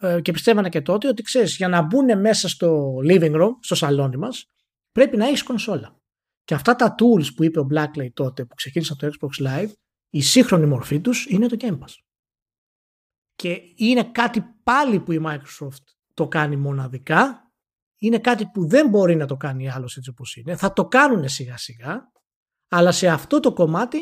ε, 0.00 0.20
και 0.20 0.32
πιστεύανε 0.32 0.68
και 0.68 0.80
τότε 0.80 1.08
ότι 1.08 1.22
ξέρεις 1.22 1.56
για 1.56 1.68
να 1.68 1.82
μπουν 1.82 2.20
μέσα 2.20 2.48
στο 2.48 2.96
living 3.08 3.34
room, 3.42 3.50
στο 3.60 3.74
σαλόνι 3.74 4.16
μας 4.16 4.46
πρέπει 4.92 5.16
να 5.16 5.26
έχεις 5.26 5.42
κονσόλα. 5.42 6.00
Και 6.44 6.54
αυτά 6.54 6.76
τα 6.76 6.94
tools 6.98 7.34
που 7.34 7.44
είπε 7.44 7.60
ο 7.60 7.66
Blackley 7.70 8.12
τότε 8.12 8.44
που 8.44 8.54
ξεκίνησε 8.54 8.96
το 8.96 9.10
Xbox 9.20 9.46
Live 9.46 9.72
η 10.10 10.22
σύγχρονη 10.22 10.66
μορφή 10.66 11.00
τους 11.00 11.26
είναι 11.26 11.46
το 11.46 11.56
Game 11.60 11.78
Pass. 11.78 11.94
Και 13.34 13.60
είναι 13.76 14.04
κάτι 14.04 14.42
πάλι 14.62 15.00
που 15.00 15.12
η 15.12 15.20
Microsoft 15.26 15.84
το 16.14 16.28
κάνει 16.28 16.56
μοναδικά 16.56 17.43
είναι 18.04 18.18
κάτι 18.18 18.46
που 18.46 18.66
δεν 18.66 18.88
μπορεί 18.88 19.16
να 19.16 19.26
το 19.26 19.36
κάνει 19.36 19.70
άλλος 19.70 19.96
έτσι 19.96 20.10
όπως 20.10 20.36
είναι. 20.36 20.56
Θα 20.56 20.72
το 20.72 20.84
κάνουν 20.84 21.28
σιγά 21.28 21.56
σιγά, 21.56 22.12
αλλά 22.68 22.92
σε 22.92 23.08
αυτό 23.08 23.40
το 23.40 23.52
κομμάτι 23.52 23.98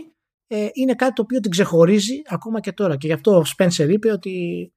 ε, 0.46 0.68
είναι 0.72 0.94
κάτι 0.94 1.12
το 1.12 1.22
οποίο 1.22 1.40
την 1.40 1.50
ξεχωρίζει 1.50 2.22
ακόμα 2.26 2.60
και 2.60 2.72
τώρα. 2.72 2.96
Και 2.96 3.06
γι' 3.06 3.12
αυτό 3.12 3.38
ο 3.38 3.42
Spencer 3.56 3.88
είπε 3.88 4.12
ότι, 4.12 4.68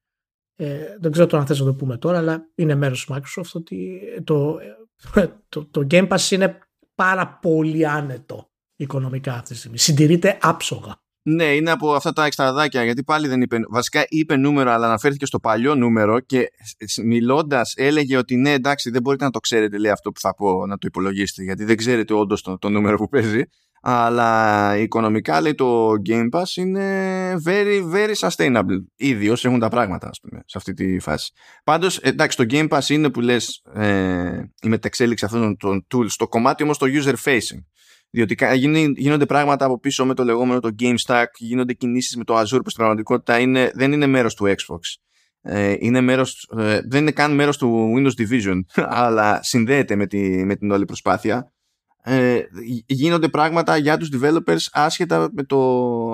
ε, 0.56 0.96
δεν 1.00 1.10
ξέρω 1.10 1.26
τώρα 1.26 1.42
αν 1.42 1.48
θες 1.48 1.60
να 1.60 1.66
το 1.66 1.74
πούμε 1.74 1.98
τώρα, 1.98 2.18
αλλά 2.18 2.50
είναι 2.54 2.74
μέρος 2.74 3.04
της 3.04 3.16
Microsoft 3.16 3.52
ότι 3.52 4.00
το, 4.24 4.58
ε, 5.14 5.26
το, 5.48 5.66
το 5.66 5.86
Game 5.90 6.08
Pass 6.08 6.30
είναι 6.30 6.58
πάρα 6.94 7.38
πολύ 7.38 7.86
άνετο 7.86 8.50
οικονομικά 8.76 9.34
αυτή 9.34 9.52
τη 9.52 9.58
στιγμή. 9.58 9.78
Συντηρείται 9.78 10.38
άψογα. 10.40 11.00
Ναι, 11.28 11.44
είναι 11.44 11.70
από 11.70 11.94
αυτά 11.94 12.12
τα 12.12 12.24
εξτραδάκια, 12.24 12.84
γιατί 12.84 13.04
πάλι 13.04 13.28
δεν 13.28 13.40
είπε. 13.40 13.58
Βασικά 13.68 14.04
είπε 14.08 14.36
νούμερο, 14.36 14.70
αλλά 14.70 14.86
αναφέρθηκε 14.86 15.26
στο 15.26 15.40
παλιό 15.40 15.74
νούμερο 15.74 16.20
και 16.20 16.50
μιλώντας 17.04 17.72
έλεγε 17.76 18.16
ότι 18.16 18.36
ναι, 18.36 18.52
εντάξει, 18.52 18.90
δεν 18.90 19.02
μπορείτε 19.02 19.24
να 19.24 19.30
το 19.30 19.38
ξέρετε, 19.38 19.78
λέει 19.78 19.90
αυτό 19.90 20.12
που 20.12 20.20
θα 20.20 20.34
πω, 20.34 20.66
να 20.66 20.78
το 20.78 20.86
υπολογίσετε, 20.86 21.42
γιατί 21.42 21.64
δεν 21.64 21.76
ξέρετε 21.76 22.14
όντως 22.14 22.42
το, 22.42 22.58
το 22.58 22.68
νούμερο 22.68 22.96
που 22.96 23.08
παίζει. 23.08 23.42
Αλλά 23.82 24.76
οικονομικά 24.76 25.40
λέει 25.40 25.54
το 25.54 25.92
Game 26.08 26.28
Pass 26.32 26.56
είναι 26.56 26.84
very, 27.44 27.92
very 27.94 28.28
sustainable. 28.28 28.84
Ήδη 28.96 29.28
όσοι 29.28 29.48
έχουν 29.48 29.60
τα 29.60 29.68
πράγματα, 29.68 30.08
ας 30.08 30.20
πούμε, 30.20 30.42
σε 30.46 30.58
αυτή 30.58 30.72
τη 30.72 30.98
φάση. 30.98 31.32
Πάντως, 31.64 31.98
εντάξει, 31.98 32.36
το 32.36 32.44
Game 32.50 32.68
Pass 32.68 32.88
είναι 32.88 33.10
που 33.10 33.20
λες 33.20 33.62
ε, 33.74 34.42
η 34.62 34.68
μεταξέλιξη 34.68 35.24
αυτών 35.24 35.56
των 35.56 35.86
tools. 35.94 36.10
Το 36.16 36.28
κομμάτι 36.28 36.62
όμως 36.62 36.78
το 36.78 36.86
user 36.88 37.14
facing 37.24 37.60
διότι 38.16 38.36
γίνονται 38.96 39.26
πράγματα 39.26 39.64
από 39.64 39.78
πίσω 39.78 40.06
με 40.06 40.14
το 40.14 40.24
λεγόμενο 40.24 40.60
το 40.60 40.74
Game 40.78 40.94
Stack, 41.06 41.24
γίνονται 41.36 41.72
κινήσεις 41.72 42.16
με 42.16 42.24
το 42.24 42.38
Azure 42.38 42.60
που 42.64 42.70
στην 42.70 42.76
πραγματικότητα 42.76 43.38
είναι, 43.38 43.70
δεν 43.74 43.92
είναι 43.92 44.06
μέρος 44.06 44.34
του 44.34 44.44
Xbox. 44.44 44.78
Ε, 45.40 45.74
είναι 45.78 46.00
μέρος, 46.00 46.48
ε, 46.58 46.80
δεν 46.88 47.00
είναι 47.00 47.10
καν 47.10 47.34
μέρος 47.34 47.58
του 47.58 47.94
Windows 47.96 48.20
Division, 48.20 48.60
αλλά 49.02 49.42
συνδέεται 49.42 49.96
με, 49.96 50.06
τη, 50.06 50.44
με 50.44 50.56
την 50.56 50.70
όλη 50.70 50.84
προσπάθεια. 50.84 51.52
Ε, 52.02 52.40
γίνονται 52.86 53.28
πράγματα 53.28 53.76
για 53.76 53.96
τους 53.96 54.08
developers 54.12 54.66
άσχετα 54.72 55.28
με 55.32 55.42
το 55.42 55.58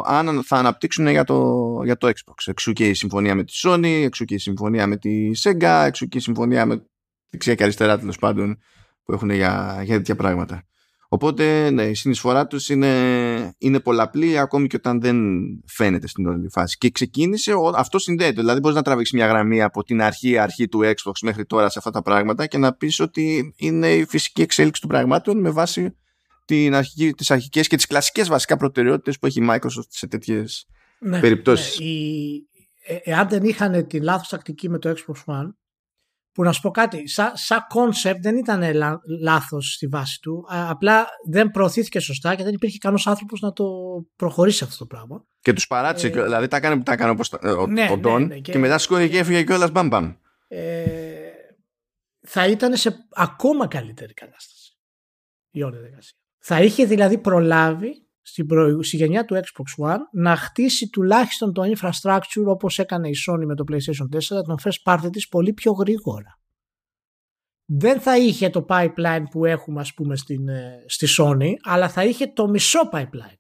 αν 0.07 0.42
θα 0.44 0.57
αναπτύξουν 0.57 1.09
για 1.09 1.24
το, 1.24 1.80
για 1.84 1.96
το 1.96 2.07
Xbox. 2.07 2.34
Εξού 2.46 2.72
και 2.72 2.88
η 2.88 2.94
συμφωνία 2.94 3.34
με 3.34 3.44
τη 3.44 3.53
Sony, 3.62 4.03
εξού 4.05 4.24
και 4.24 4.34
η 4.34 4.38
συμφωνία 4.38 4.86
με 4.86 4.96
τη 4.96 5.30
Sega, 5.42 5.84
εξού 5.86 6.07
και 6.07 6.18
η 6.18 6.20
συμφωνία 6.20 6.66
με 6.66 6.86
δεξιά 7.30 7.55
και 7.55 7.62
αριστερά 7.62 7.98
τέλος 7.98 8.18
πάντων 8.18 8.59
που 9.05 9.12
έχουν 9.12 9.30
για, 9.30 9.80
για 9.84 9.96
τέτοια 9.96 10.16
πράγματα. 10.16 10.66
Οπότε 11.15 11.71
ναι, 11.71 11.83
η 11.83 11.95
συνεισφορά 11.95 12.47
τους 12.47 12.69
είναι, 12.69 13.55
είναι 13.59 13.81
πολλαπλή 13.81 14.39
ακόμη 14.39 14.67
και 14.67 14.77
όταν 14.77 15.01
δεν 15.01 15.17
φαίνεται 15.67 16.07
στην 16.07 16.27
όλη 16.27 16.49
φάση. 16.49 16.79
Και 16.79 16.91
ξεκίνησε, 16.91 17.53
αυτό 17.75 17.99
συνδέεται. 17.99 18.41
Δηλαδή 18.41 18.61
μπορείς 18.61 18.77
να 18.77 18.83
τραβήξεις 18.83 19.15
μια 19.15 19.27
γραμμή 19.27 19.63
από 19.63 19.83
την 19.83 20.03
αρχή, 20.03 20.39
αρχή 20.39 20.69
του 20.69 20.81
Xbox 20.85 21.13
μέχρι 21.23 21.45
τώρα 21.45 21.69
σε 21.69 21.79
αυτά 21.79 21.91
τα 21.91 22.03
πράγματα 22.03 22.47
και 22.47 22.59
να 22.59 22.73
πεις 22.73 23.01
ότι 23.01 23.55
είναι 23.57 23.95
η 23.95 24.05
φυσική 24.05 24.43
εξέλιξη 24.43 24.81
των 24.81 24.91
πραγμάτων 24.91 25.41
με 25.41 25.51
βάση 25.51 25.97
την 26.45 26.75
αρχική, 26.75 27.13
τις 27.13 27.31
αρχικές 27.31 27.69
και 27.69 27.77
τις 27.77 27.87
κλασικές 27.87 28.29
βασικά 28.29 28.57
προτεραιότητες 28.57 29.19
που 29.19 29.27
έχει 29.27 29.41
η 29.41 29.47
Microsoft 29.51 29.89
σε 29.89 30.07
τέτοιες 30.07 30.67
ναι, 31.01 31.21
περιπτώσεις. 31.21 31.79
Ναι, 31.79 31.87
η, 31.87 32.47
ε, 32.87 32.97
εάν 33.03 33.29
δεν 33.29 33.45
είχαν 33.45 33.87
τη 33.87 34.01
λάθος 34.01 34.29
τακτική 34.29 34.69
με 34.69 34.79
το 34.79 34.95
Xbox 34.97 35.35
One 35.35 35.49
που 36.33 36.43
να 36.43 36.53
σου 36.53 36.61
πω 36.61 36.70
κάτι, 36.70 37.09
σαν 37.09 37.33
σα 37.35 37.57
concept 37.57 38.18
δεν 38.20 38.37
ήταν 38.37 38.74
λά, 38.74 39.01
λάθος 39.20 39.72
στη 39.72 39.87
βάση 39.87 40.20
του, 40.20 40.47
απλά 40.49 41.07
δεν 41.28 41.51
προωθήθηκε 41.51 42.01
σωστά 42.01 42.35
και 42.35 42.43
δεν 42.43 42.55
υπήρχε 42.55 42.78
κανένας 42.78 43.07
άνθρωπος 43.07 43.41
να 43.41 43.53
το 43.53 43.64
προχωρήσει 44.16 44.64
αυτό 44.64 44.76
το 44.78 44.87
πράγμα. 44.87 45.24
Και 45.41 45.53
τους 45.53 45.66
παράτησε, 45.66 46.07
ε, 46.07 46.22
δηλαδή 46.22 46.49
τα 46.49 46.57
έκανε 46.57 46.76
που 46.76 46.83
τα 46.83 46.93
έκανε 46.93 47.11
όπως 47.11 47.33
ο, 47.33 47.66
ναι, 47.66 47.89
ο 47.91 48.01
Don 48.05 48.18
ναι, 48.20 48.26
ναι, 48.26 48.39
και, 48.39 48.53
και 48.53 48.59
μετά 48.59 48.78
σηκώθηκε 48.78 49.09
και 49.09 49.18
έφυγε 49.18 49.43
κιόλας 49.43 49.70
μπαμ 49.70 49.89
μπαμ. 49.89 50.14
Ε, 50.49 50.93
θα 52.20 52.47
ήταν 52.49 52.76
σε 52.76 53.07
ακόμα 53.11 53.66
καλύτερη 53.66 54.14
κατάσταση 54.14 54.76
η 55.51 55.62
όλη 55.62 55.76
διαδικασία. 55.76 56.16
Θα 56.39 56.62
είχε 56.62 56.85
δηλαδή 56.85 57.18
προλάβει 57.18 58.07
στην 58.23 58.47
προ... 58.47 58.83
στη 58.83 58.97
γενιά 58.97 59.25
του 59.25 59.35
Xbox 59.35 59.87
One 59.87 59.99
να 60.12 60.37
χτίσει 60.37 60.89
τουλάχιστον 60.89 61.53
το 61.53 61.62
infrastructure 61.62 62.45
όπως 62.47 62.79
έκανε 62.79 63.09
η 63.09 63.14
Sony 63.29 63.45
με 63.47 63.55
το 63.55 63.64
PlayStation 63.73 64.16
4 64.16 64.45
τον 64.45 64.57
first 64.62 64.93
party 64.93 65.09
της 65.12 65.29
πολύ 65.29 65.53
πιο 65.53 65.73
γρήγορα. 65.73 66.39
δεν 67.64 68.01
θα 68.01 68.18
είχε 68.18 68.51
το 68.51 68.66
pipeline 68.68 69.23
που 69.31 69.45
έχουμε 69.45 69.81
ας 69.81 69.95
πούμε 69.95 70.16
στην, 70.16 70.49
ε, 70.49 70.85
στη 70.87 71.07
Sony, 71.18 71.51
αλλά 71.62 71.89
θα 71.89 72.05
είχε 72.05 72.27
το 72.27 72.49
μισό 72.49 72.81
pipeline. 72.93 73.37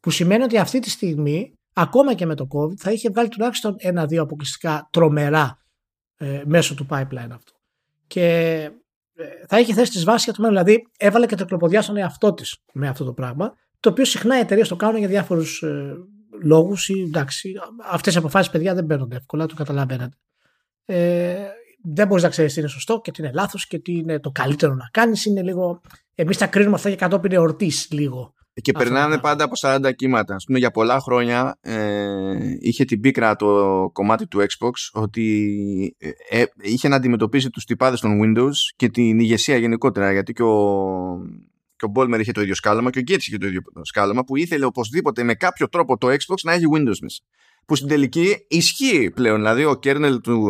Που 0.00 0.10
σημαίνει 0.10 0.42
ότι 0.42 0.58
αυτή 0.58 0.78
τη 0.78 0.90
στιγμή, 0.90 1.52
ακόμα 1.72 2.14
και 2.14 2.26
με 2.26 2.34
το 2.34 2.46
COVID, 2.50 2.76
θα 2.76 2.92
είχε 2.92 3.10
βγάλει 3.10 3.28
τουλάχιστον 3.28 3.74
ένα-δύο 3.78 4.22
αποκλειστικά 4.22 4.88
τρομερά 4.92 5.58
ε, 6.16 6.42
μέσω 6.46 6.74
του 6.74 6.86
pipeline 6.90 7.30
αυτό. 7.30 7.52
Και 8.06 8.24
ε, 9.14 9.24
θα 9.48 9.60
είχε 9.60 9.74
θέσει 9.74 9.90
τις 9.90 10.04
βάσεις 10.04 10.24
για 10.24 10.32
το 10.32 10.42
μέλλον. 10.42 10.64
Δηλαδή, 10.64 10.82
έβαλε 10.98 11.26
και 11.26 11.36
τεκλοποδιά 11.36 11.82
στον 11.82 11.96
εαυτό 11.96 12.34
της 12.34 12.58
με 12.72 12.88
αυτό 12.88 13.04
το 13.04 13.12
πράγμα, 13.12 13.54
το 13.84 13.90
οποίο 13.90 14.04
συχνά 14.04 14.36
οι 14.36 14.40
εταιρείες 14.40 14.68
το 14.68 14.76
κάνουν 14.76 14.98
για 14.98 15.08
διάφορους 15.08 15.62
ε, 15.62 15.96
λόγους. 16.42 16.88
Εντάξει, 16.88 17.52
αυτές 17.90 18.14
οι 18.14 18.18
αποφάσεις, 18.18 18.50
παιδιά, 18.50 18.74
δεν 18.74 18.86
παίρνονται 18.86 19.16
εύκολα, 19.16 19.46
το 19.46 19.54
καταλαβαίνετε. 19.54 20.16
Ε, 20.84 21.34
δεν 21.82 22.06
μπορείς 22.06 22.22
να 22.22 22.28
ξέρεις 22.28 22.54
τι 22.54 22.60
είναι 22.60 22.68
σωστό 22.68 23.00
και 23.00 23.10
τι 23.10 23.22
είναι 23.22 23.32
λάθος 23.34 23.66
και 23.66 23.78
τι 23.78 23.92
είναι 23.92 24.20
το 24.20 24.30
καλύτερο 24.30 24.74
να 24.74 24.88
κάνεις. 24.90 25.24
Είναι 25.24 25.42
λίγο. 25.42 25.80
Εμείς 26.14 26.38
τα 26.38 26.46
κρίνουμε 26.46 26.74
αυτά 26.74 26.90
και 26.90 26.96
κατόπιν 26.96 27.32
εορτής 27.32 27.88
λίγο. 27.90 28.34
Και 28.62 28.72
περνάνε 28.72 29.18
πάντα 29.18 29.44
από 29.44 29.54
40 29.60 29.94
κύματα. 29.96 30.34
Α 30.34 30.38
πούμε, 30.46 30.58
για 30.58 30.70
πολλά 30.70 31.00
χρόνια 31.00 31.58
ε, 31.60 32.56
είχε 32.60 32.84
την 32.84 33.00
πίκρα 33.00 33.36
το 33.36 33.90
κομμάτι 33.92 34.26
του 34.26 34.38
Xbox 34.38 34.72
ότι 34.92 35.96
ε, 35.98 36.40
ε 36.40 36.44
είχε 36.60 36.88
να 36.88 36.96
αντιμετωπίσει 36.96 37.50
τους 37.50 37.64
τυπάδες 37.64 38.00
των 38.00 38.20
Windows 38.22 38.54
και 38.76 38.88
την 38.88 39.18
ηγεσία 39.18 39.56
γενικότερα. 39.56 40.12
Γιατί 40.12 40.32
και 40.32 40.42
ο, 40.42 40.78
και 41.76 41.84
ο 41.84 41.88
Μπόλμερ 41.88 42.20
είχε 42.20 42.32
το 42.32 42.40
ίδιο 42.40 42.54
σκάλωμα 42.54 42.90
και 42.90 42.98
ο 42.98 43.02
Γκέτς 43.02 43.26
είχε 43.26 43.38
το 43.38 43.46
ίδιο 43.46 43.60
σκάλωμα 43.82 44.24
που 44.24 44.36
ήθελε 44.36 44.64
οπωσδήποτε 44.64 45.22
με 45.22 45.34
κάποιο 45.34 45.68
τρόπο 45.68 45.98
το 45.98 46.08
Xbox 46.08 46.36
να 46.42 46.52
έχει 46.52 46.64
Windows 46.74 46.98
μέσα 47.00 47.22
που 47.66 47.76
στην 47.76 47.88
τελική 47.88 48.46
ισχύει 48.48 49.10
πλέον. 49.10 49.36
Δηλαδή 49.36 49.64
ο 49.64 49.78
kernel 49.82 50.18
του, 50.22 50.48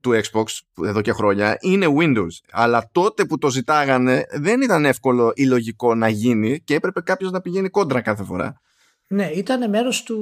του 0.00 0.10
Xbox 0.10 0.44
εδώ 0.86 1.00
και 1.00 1.12
χρόνια 1.12 1.56
είναι 1.60 1.86
Windows. 1.98 2.30
Αλλά 2.50 2.88
τότε 2.92 3.24
που 3.24 3.38
το 3.38 3.50
ζητάγανε 3.50 4.24
δεν 4.32 4.60
ήταν 4.60 4.84
εύκολο 4.84 5.32
ή 5.34 5.44
λογικό 5.44 5.94
να 5.94 6.08
γίνει 6.08 6.60
και 6.60 6.74
έπρεπε 6.74 7.00
κάποιος 7.00 7.30
να 7.30 7.40
πηγαίνει 7.40 7.68
κόντρα 7.68 8.00
κάθε 8.00 8.24
φορά. 8.24 8.60
Ναι, 9.06 9.26
ήταν 9.26 9.70
μέρος 9.70 10.02
του, 10.02 10.18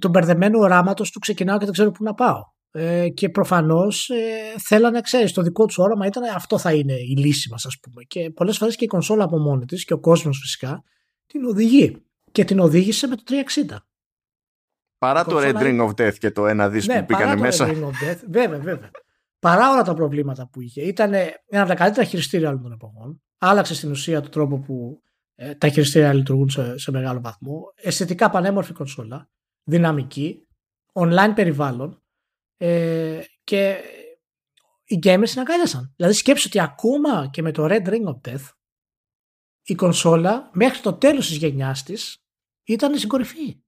του 0.00 0.08
μπερδεμένου 0.08 0.58
οράματος 0.58 1.10
του 1.10 1.18
ξεκινάω 1.18 1.58
και 1.58 1.64
δεν 1.64 1.72
ξέρω 1.74 1.90
πού 1.90 2.04
να 2.04 2.14
πάω. 2.14 2.42
Ε, 2.74 3.08
και 3.08 3.28
προφανώς 3.28 4.08
ε, 4.08 4.54
θέλανε, 4.58 5.00
ξέρεις, 5.00 5.32
το 5.32 5.42
δικό 5.42 5.66
τους 5.66 5.78
όραμα 5.78 6.06
ήταν 6.06 6.22
αυτό 6.34 6.58
θα 6.58 6.72
είναι 6.74 6.92
η 6.92 7.16
λύση 7.16 7.48
μας 7.50 7.66
ας 7.66 7.78
πούμε. 7.80 8.02
Και 8.02 8.30
πολλές 8.30 8.58
φορές 8.58 8.76
και 8.76 8.84
η 8.84 8.86
κονσόλα 8.86 9.24
από 9.24 9.38
μόνη 9.38 9.64
της 9.64 9.84
και 9.84 9.92
ο 9.92 9.98
κόσμος 9.98 10.38
φυσικά 10.38 10.82
την 11.26 11.44
οδηγεί. 11.44 12.02
Και 12.32 12.44
την 12.44 12.58
οδήγησε 12.58 13.06
με 13.06 13.16
το 13.16 13.22
360. 13.26 13.76
Παρά 14.98 15.24
το 15.24 15.38
Red 15.38 15.56
Ring 15.56 15.88
of 15.88 15.88
Death 15.88 16.18
και 16.18 16.30
το 16.30 16.46
ένα 16.46 16.68
δίσκο 16.68 16.94
ναι, 16.94 17.00
που 17.00 17.06
πήγανε 17.06 17.40
μέσα. 17.40 17.66
Red 17.66 17.70
Ring 17.70 17.82
of 17.82 18.10
Death, 18.10 18.20
βέβαια, 18.28 18.58
βέβαια. 18.58 18.90
Παρά 19.38 19.70
όλα 19.70 19.82
τα 19.82 19.94
προβλήματα 19.94 20.48
που 20.48 20.60
είχε. 20.60 20.82
Ήταν 20.82 21.12
ένα 21.12 21.60
από 21.60 21.68
τα 21.68 21.74
καλύτερα 21.74 22.06
χειριστήρια 22.06 22.48
όλων 22.48 22.62
των 22.62 22.72
εποχών. 22.72 23.22
Άλλαξε 23.38 23.74
στην 23.74 23.90
ουσία 23.90 24.20
τον 24.20 24.30
τρόπο 24.30 24.58
που 24.58 25.02
ε, 25.34 25.54
τα 25.54 25.68
χειριστήρια 25.68 26.12
λειτουργούν 26.12 26.50
σε, 26.50 26.78
σε 26.78 26.90
μεγάλο 26.90 27.20
βαθμό. 27.20 27.62
Αισθητικά 27.74 28.30
πανέμορφη 28.30 28.72
κονσόλα. 28.72 29.30
Δυναμική. 29.64 30.46
Online 30.92 31.32
περιβάλλον. 31.34 32.01
Ε, 32.64 33.24
και 33.44 33.80
οι 34.84 34.98
gamers 35.02 35.22
συναγκάλιασαν. 35.24 35.92
Δηλαδή 35.96 36.14
σκέψου 36.14 36.44
ότι 36.48 36.60
ακόμα 36.60 37.28
και 37.32 37.42
με 37.42 37.52
το 37.52 37.64
Red 37.64 37.88
Ring 37.88 38.04
of 38.04 38.20
Death 38.28 38.48
η 39.62 39.74
κονσόλα 39.74 40.50
μέχρι 40.52 40.80
το 40.80 40.92
τέλος 40.92 41.26
της 41.26 41.36
γενιάς 41.36 41.82
της 41.82 42.24
ήταν 42.64 42.96
στην 42.96 43.08
κορυφή. 43.08 43.62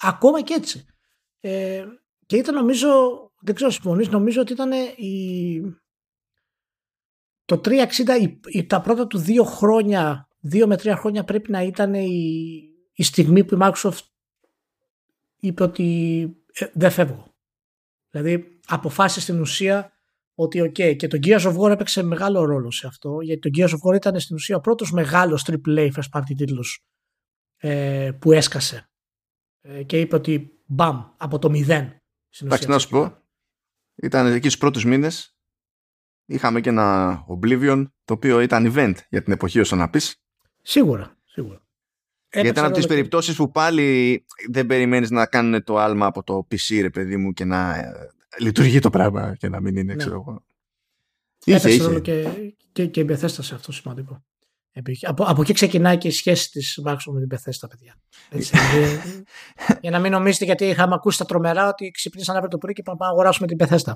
Ακόμα 0.00 0.42
και 0.42 0.54
έτσι. 0.54 0.86
Ε, 1.40 1.86
και 2.26 2.36
ήταν 2.36 2.54
νομίζω, 2.54 2.88
δεν 3.40 3.54
ξέρω 3.54 3.70
συμφωνείς, 3.70 4.08
νομίζω 4.08 4.40
ότι 4.40 4.52
ήταν 4.52 4.72
η, 4.96 5.60
το 7.44 7.60
360 7.64 7.88
η, 8.44 8.66
τα 8.66 8.80
πρώτα 8.80 9.06
του 9.06 9.18
δύο 9.18 9.44
χρόνια, 9.44 10.28
δύο 10.40 10.66
με 10.66 10.76
τρία 10.76 10.96
χρόνια 10.96 11.24
πρέπει 11.24 11.50
να 11.50 11.62
ήταν 11.62 11.94
η, 11.94 12.60
η 12.92 13.02
στιγμή 13.02 13.44
που 13.44 13.54
η 13.54 13.58
Microsoft 13.60 14.04
είπε 15.36 15.62
ότι 15.62 16.24
ε, 16.52 16.66
δεν 16.72 16.90
φεύγω. 16.90 17.29
Δηλαδή 18.10 18.60
αποφάσισε 18.66 19.20
στην 19.20 19.40
ουσία 19.40 19.92
ότι 20.34 20.62
ok 20.62 20.96
και 20.96 21.06
το 21.08 21.18
Gears 21.22 21.40
of 21.40 21.56
War 21.56 21.70
έπαιξε 21.70 22.02
μεγάλο 22.02 22.44
ρόλο 22.44 22.70
σε 22.70 22.86
αυτό 22.86 23.20
γιατί 23.20 23.50
το 23.50 23.62
Gears 23.62 23.70
of 23.70 23.90
War 23.90 23.94
ήταν 23.94 24.20
στην 24.20 24.36
ουσία 24.36 24.56
ο 24.56 24.60
πρώτος 24.60 24.92
μεγάλος 24.92 25.48
AAA 25.50 25.90
first 25.92 26.18
party 26.18 26.34
τίτλος 26.36 26.84
ε, 27.56 28.10
που 28.20 28.32
έσκασε 28.32 28.90
ε, 29.60 29.82
και 29.82 30.00
είπε 30.00 30.16
ότι 30.16 30.62
μπαμ, 30.66 31.04
από 31.16 31.38
το 31.38 31.50
μηδέν. 31.50 32.02
Εντάξει, 32.40 32.68
να 32.68 32.78
σου 32.78 32.88
πω, 32.88 33.22
ήταν 33.94 34.26
εκεί 34.26 34.46
στους 34.48 34.58
πρώτους 34.58 34.84
μήνες, 34.84 35.36
είχαμε 36.24 36.60
και 36.60 36.68
ένα 36.68 37.18
Oblivion, 37.28 37.84
το 38.04 38.14
οποίο 38.14 38.40
ήταν 38.40 38.72
event 38.74 38.94
για 39.08 39.22
την 39.22 39.32
εποχή 39.32 39.60
όσο 39.60 39.76
να 39.76 39.90
πεις. 39.90 40.16
Σίγουρα, 40.62 41.18
σίγουρα. 41.24 41.68
Γιατί 42.32 42.48
ήταν 42.48 42.64
από 42.64 42.74
τις 42.74 42.86
περιπτώσεις 42.86 43.36
που 43.36 43.50
πάλι 43.50 44.24
δεν 44.50 44.66
περιμένεις 44.66 45.10
να 45.10 45.26
κάνουν 45.26 45.64
το 45.64 45.76
άλμα 45.78 46.06
από 46.06 46.22
το 46.22 46.46
PC, 46.50 46.78
ρε 46.80 46.90
παιδί 46.90 47.16
μου, 47.16 47.32
και 47.32 47.44
να 47.44 47.76
ε, 47.76 47.92
λειτουργεί 48.38 48.78
το 48.78 48.90
πράγμα 48.90 49.34
και 49.38 49.48
να 49.48 49.60
μην 49.60 49.76
είναι, 49.76 49.92
ναι. 49.92 49.98
ξέρω 49.98 50.14
εγώ. 50.14 50.44
Είχε, 51.44 51.70
είχε. 51.70 52.00
Και, 52.00 52.28
και, 52.72 52.86
και 52.86 53.00
η 53.00 53.16
σε 53.16 53.54
αυτό 53.54 53.72
σημαντικό. 53.72 54.22
Από, 55.02 55.24
από 55.24 55.42
εκεί 55.42 55.52
ξεκινάει 55.52 55.98
και 55.98 56.08
η 56.08 56.10
σχέση 56.10 56.50
της 56.50 56.80
Microsoft 56.86 57.12
με 57.12 57.26
την 57.26 57.38
Bethesda, 57.38 57.68
παιδιά. 57.68 57.94
Έτσι, 58.30 58.56
για 59.80 59.90
να 59.90 59.98
μην 59.98 60.12
νομίζετε, 60.12 60.44
γιατί 60.44 60.64
είχαμε 60.64 60.94
ακούσει 60.94 61.18
τα 61.18 61.24
τρομερά 61.24 61.68
ότι 61.68 61.90
ξυπνήσαν 61.90 62.34
αύριο 62.34 62.50
το 62.50 62.58
πρωί 62.58 62.72
και 62.72 62.82
πάμε 62.82 62.98
να 63.00 63.08
αγοράσουμε 63.08 63.46
την 63.46 63.56
Bethesda. 63.60 63.94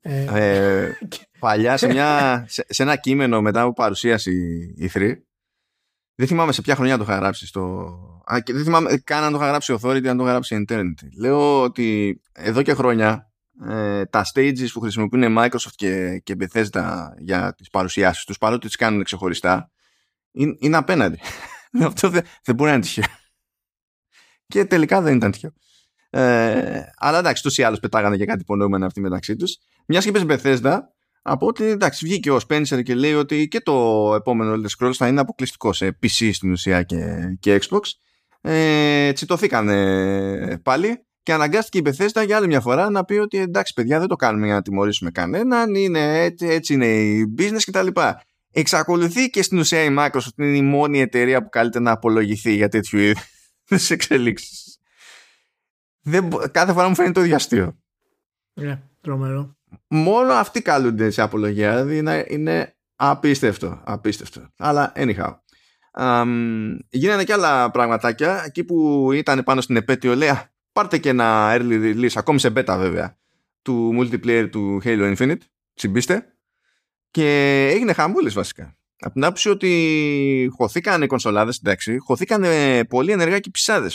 Ε, 0.00 0.24
ε, 0.32 0.98
παλιά 1.38 1.76
σε, 1.76 1.86
μια, 1.86 2.38
σε, 2.48 2.64
σε, 2.68 2.82
ένα 2.82 2.96
κείμενο 2.96 3.40
μετά 3.40 3.64
που 3.64 3.72
παρουσίασε 3.72 4.30
η 4.76 4.90
3 4.94 5.14
δεν 6.14 6.26
θυμάμαι 6.26 6.52
σε 6.52 6.62
ποια 6.62 6.74
χρονιά 6.74 6.96
το 6.96 7.02
είχα 7.02 7.16
γράψει 7.16 7.46
στο... 7.46 7.62
Α, 8.32 8.40
και 8.40 8.52
δεν 8.52 8.64
θυμάμαι 8.64 8.96
καν 8.96 9.22
αν 9.24 9.32
το 9.32 9.38
είχα 9.38 9.46
γράψει 9.46 9.74
Authority 9.80 10.06
αν 10.06 10.16
το 10.16 10.22
είχα 10.22 10.32
γράψει 10.32 10.64
Internet 10.68 10.94
λέω 11.18 11.62
ότι 11.62 12.20
εδώ 12.32 12.62
και 12.62 12.74
χρόνια 12.74 13.32
ε, 13.68 14.04
τα 14.04 14.24
stages 14.34 14.66
που 14.72 14.80
χρησιμοποιούν 14.80 15.36
Microsoft 15.38 15.74
και, 15.74 16.18
και 16.24 16.36
Bethesda 16.40 17.08
για 17.18 17.54
τις 17.54 17.70
παρουσιάσεις 17.70 18.24
τους 18.24 18.38
παρότι 18.38 18.66
τις 18.66 18.76
κάνουν 18.76 19.02
ξεχωριστά 19.02 19.70
είναι, 20.34 20.56
είναι 20.58 20.76
απέναντι. 20.76 21.18
Αυτό 21.84 22.08
δεν, 22.08 22.22
δεν 22.44 22.54
μπορεί 22.54 22.70
να 22.70 22.76
είναι 22.76 22.84
τυχαίο. 22.84 23.04
Και 24.46 24.64
τελικά 24.64 25.00
δεν 25.00 25.16
ήταν 25.16 25.30
τυχαίο. 25.30 25.52
Ε, 26.10 26.82
αλλά 26.96 27.18
εντάξει, 27.18 27.42
τόσοι 27.42 27.62
άλλοι 27.62 27.78
πετάγανε 27.78 28.16
και 28.16 28.24
κάτι 28.24 28.40
υπονοούμενα 28.40 28.86
αυτοί 28.86 29.00
μεταξύ 29.00 29.36
τους. 29.36 29.58
Μιας 29.86 30.04
και 30.04 30.08
είπες 30.08 30.24
Bethesda, 30.28 30.78
από 31.26 31.46
ότι 31.46 31.64
εντάξει, 31.64 32.04
βγήκε 32.04 32.30
ο 32.30 32.40
Spencer 32.48 32.82
και 32.82 32.94
λέει 32.94 33.14
ότι 33.14 33.48
και 33.48 33.60
το 33.60 34.12
επόμενο 34.14 34.54
Elder 34.54 34.68
Scrolls 34.78 34.94
θα 34.94 35.08
είναι 35.08 35.20
αποκλειστικό 35.20 35.72
σε 35.72 35.98
PC 36.02 36.30
στην 36.32 36.50
ουσία 36.50 36.82
και, 36.82 37.36
και 37.40 37.60
Xbox. 37.68 37.80
Ε, 38.40 39.12
τσιτωθήκανε 39.12 40.58
πάλι 40.62 41.06
και 41.22 41.32
αναγκάστηκε 41.32 41.78
η 41.78 41.82
Bethesda 41.86 42.26
για 42.26 42.36
άλλη 42.36 42.46
μια 42.46 42.60
φορά 42.60 42.90
να 42.90 43.04
πει 43.04 43.14
ότι 43.14 43.38
εντάξει 43.38 43.72
παιδιά 43.72 43.98
δεν 43.98 44.08
το 44.08 44.16
κάνουμε 44.16 44.46
για 44.46 44.54
να 44.54 44.62
τιμωρήσουμε 44.62 45.10
κανέναν, 45.10 45.74
είναι, 45.74 46.22
έτσι, 46.22 46.46
έτσι 46.46 46.74
είναι 46.74 46.86
η 46.86 47.34
business 47.38 47.62
κτλ 47.66 47.86
εξακολουθεί 48.50 49.30
και 49.30 49.42
στην 49.42 49.58
ουσία 49.58 49.84
η 49.84 49.94
Microsoft 49.98 50.36
είναι 50.36 50.56
η 50.56 50.62
μόνη 50.62 51.00
εταιρεία 51.00 51.42
που 51.42 51.48
καλείται 51.48 51.80
να 51.80 51.90
απολογηθεί 51.90 52.54
για 52.54 52.68
τέτοιου 52.68 52.98
είδους 52.98 53.90
εξελίξεις. 53.90 54.78
κάθε 56.50 56.72
φορά 56.72 56.88
μου 56.88 56.94
φαίνεται 56.94 57.12
το 57.12 57.20
ίδιο 57.20 57.34
αστείο. 57.34 57.78
Ναι, 58.52 58.82
τρομερό. 59.00 59.56
Μόνο 59.88 60.32
αυτοί 60.32 60.62
καλούνται 60.62 61.10
σε 61.10 61.22
απολογία. 61.22 61.84
Δηλαδή 61.84 61.96
είναι, 61.96 62.26
είναι 62.28 62.76
απίστευτο, 62.96 63.80
απίστευτο. 63.84 64.48
Αλλά 64.58 64.92
anyhow. 64.96 65.34
Um, 65.98 66.76
γίνανε 66.88 67.24
και 67.24 67.32
άλλα 67.32 67.70
πραγματάκια 67.70 68.42
εκεί 68.46 68.64
που 68.64 69.08
ήταν 69.12 69.42
πάνω 69.44 69.60
στην 69.60 69.76
επέτειο 69.76 70.14
λέει 70.14 70.30
πάρτε 70.72 70.98
και 70.98 71.08
ένα 71.08 71.56
early 71.56 71.94
release 71.94 72.12
ακόμη 72.14 72.40
σε 72.40 72.52
beta 72.56 72.76
βέβαια 72.78 73.18
του 73.62 73.96
multiplayer 73.98 74.48
του 74.50 74.80
Halo 74.84 75.16
Infinite 75.16 75.40
τσιμπήστε 75.74 76.34
και 77.10 77.68
έγινε 77.70 77.92
χαμούλης 77.92 78.34
βασικά. 78.34 78.76
Από 78.98 79.12
την 79.12 79.24
άποψη 79.24 79.48
ότι 79.48 80.50
χωθήκαν 80.56 81.02
οι 81.02 81.06
κονσολάδες, 81.06 81.58
εντάξει, 81.58 81.98
χωθήκαν 81.98 82.44
πολύ 82.88 83.12
ενεργά 83.12 83.38
και 83.38 83.48
οι 83.48 83.50
ψάδε. 83.50 83.90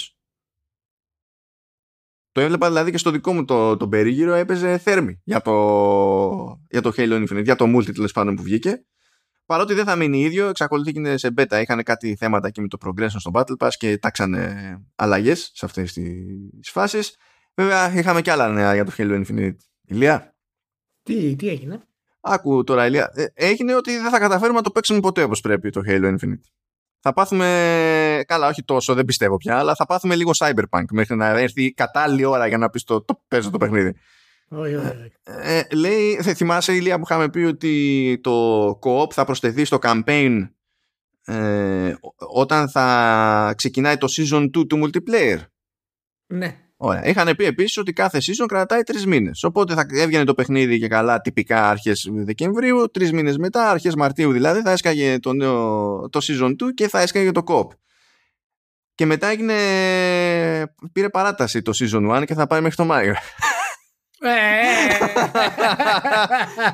Το 2.40 2.46
έβλεπα 2.46 2.68
δηλαδή 2.68 2.92
και 2.92 2.98
στο 2.98 3.12
δικό 3.12 3.34
μου 3.34 3.46
το, 3.46 3.78
το 3.78 3.88
περίγυρο 3.88 4.34
έπαιζε 4.34 4.78
θέρμη 4.78 5.22
για 5.24 5.42
το, 5.42 5.54
για 6.70 6.82
το 6.82 6.94
Halo 6.98 7.24
Infinite, 7.24 7.44
για 7.44 7.56
το 7.56 7.66
multi 7.76 7.94
τέλος 7.94 8.12
πάντων 8.12 8.36
που 8.36 8.44
βγήκε. 8.44 8.86
Παρότι 9.46 9.74
δεν 9.74 9.86
θα 9.86 9.96
μείνει 9.96 10.20
ίδιο, 10.20 10.48
εξακολουθεί 10.48 10.92
και 10.92 11.00
είναι 11.00 11.18
σε 11.18 11.34
beta. 11.38 11.60
Είχαν 11.62 11.84
κάτι 11.84 12.16
θέματα 12.16 12.50
και 12.50 12.62
με 12.62 12.68
το 12.68 12.78
progression 12.86 13.16
στο 13.18 13.32
Battle 13.34 13.58
Pass 13.58 13.70
και 13.78 13.98
τάξανε 13.98 14.78
αλλαγές 14.96 15.52
σε 15.54 15.66
αυτές 15.66 15.94
τις 15.94 16.70
φάσεις. 16.70 17.16
Βέβαια, 17.56 17.98
είχαμε 17.98 18.22
και 18.22 18.32
άλλα 18.32 18.50
νέα 18.50 18.74
για 18.74 18.86
το 18.86 18.92
Halo 18.98 19.24
Infinite. 19.24 19.56
Ηλία; 19.86 20.36
Τι, 21.04 21.36
τι 21.36 21.50
έγινε; 21.50 21.88
Άκου 22.22 22.64
τώρα, 22.64 22.86
Ηλία. 22.86 23.12
Ε, 23.14 23.26
έγινε 23.34 23.76
ότι 23.76 23.98
δεν 23.98 24.10
θα 24.10 24.20
καταφέρουμε 24.20 24.58
να 24.58 24.64
το 24.64 24.72
παίξουμε 24.72 25.00
ποτέ 25.00 25.24
όπως 25.24 25.42
πρέπει 25.42 25.70
το 25.70 25.82
Halo 25.88 26.18
Infinite. 26.18 26.44
Θα 27.00 27.14
πάθουμε. 27.14 27.48
Καλά, 28.30 28.48
όχι 28.48 28.64
τόσο, 28.64 28.94
δεν 28.94 29.06
πιστεύω 29.06 29.38
πια, 29.38 29.58
αλλά 29.58 29.76
θα 29.76 29.86
πάθουμε 29.86 30.16
λίγο 30.16 30.32
cyberpunk 30.38 30.84
μέχρι 30.92 31.16
να 31.16 31.28
έρθει 31.28 31.74
κατάλληλη 31.74 32.26
ώρα 32.26 32.48
για 32.48 32.58
να 32.58 32.70
πεις 32.70 32.84
το, 32.84 33.02
το 33.02 33.22
παίζω 33.28 33.50
το 33.50 33.58
παιχνίδι. 33.58 33.96
Ε, 35.24 35.62
λέει, 35.74 36.20
θα 36.22 36.34
θυμάσαι 36.34 36.74
Ηλία 36.74 36.96
που 36.96 37.04
είχαμε 37.10 37.30
πει 37.30 37.40
ότι 37.40 38.20
το 38.24 38.70
co-op 38.84 39.12
θα 39.12 39.26
προσθεθεί 39.26 39.66
στο 39.66 39.80
campaign 39.82 40.50
ε, 41.26 41.94
όταν 42.34 42.70
θα 42.70 43.54
ξεκινάει 43.58 43.98
το 43.98 44.08
season 44.18 44.44
2 44.44 44.68
του 44.68 44.82
multiplayer; 44.84 45.38
Ναι. 46.28 46.58
Ωραία. 46.78 47.06
Είχαν 47.06 47.36
πει 47.36 47.46
επίσης 47.46 47.78
ότι 47.78 47.94
κάθε 47.94 48.18
season 48.18 48.46
κρατάει 48.48 48.82
τρεις 48.84 49.06
μήνες. 49.06 49.44
Οπότε 49.44 49.74
θα 49.74 49.86
έβγαινε 49.94 50.24
το 50.24 50.34
παιχνίδι 50.34 50.80
και 50.80 50.88
καλά 50.88 51.22
τυπικά 51.22 51.70
αρχές 51.70 52.10
Δεκεμβρίου, 52.12 52.90
τρεις 52.92 53.12
μήνες 53.12 53.38
μετά, 53.38 53.70
αρχές 53.70 53.96
Μαρτίου 53.96 54.32
δηλαδή, 54.32 54.62
θα 54.62 54.72
έσκαγε 54.72 55.20
το, 55.20 55.34
νέο, 55.34 56.10
το 56.10 56.20
season 56.24 56.50
2 56.50 56.56
και 56.74 56.88
θα 56.88 57.00
έσκαγε 57.00 57.32
το 57.32 57.44
co 57.48 57.68
Και 59.00 59.06
μετά 59.06 59.28
έγινε. 59.28 59.54
πήρε 60.92 61.10
παράταση 61.10 61.62
το 61.62 61.72
season 61.76 62.18
1 62.18 62.24
και 62.26 62.34
θα 62.34 62.48
πάει 62.48 62.62
μέχρι 62.62 62.76
το 62.76 62.86
Μάιο. 62.86 63.14
Ε. 64.22 64.30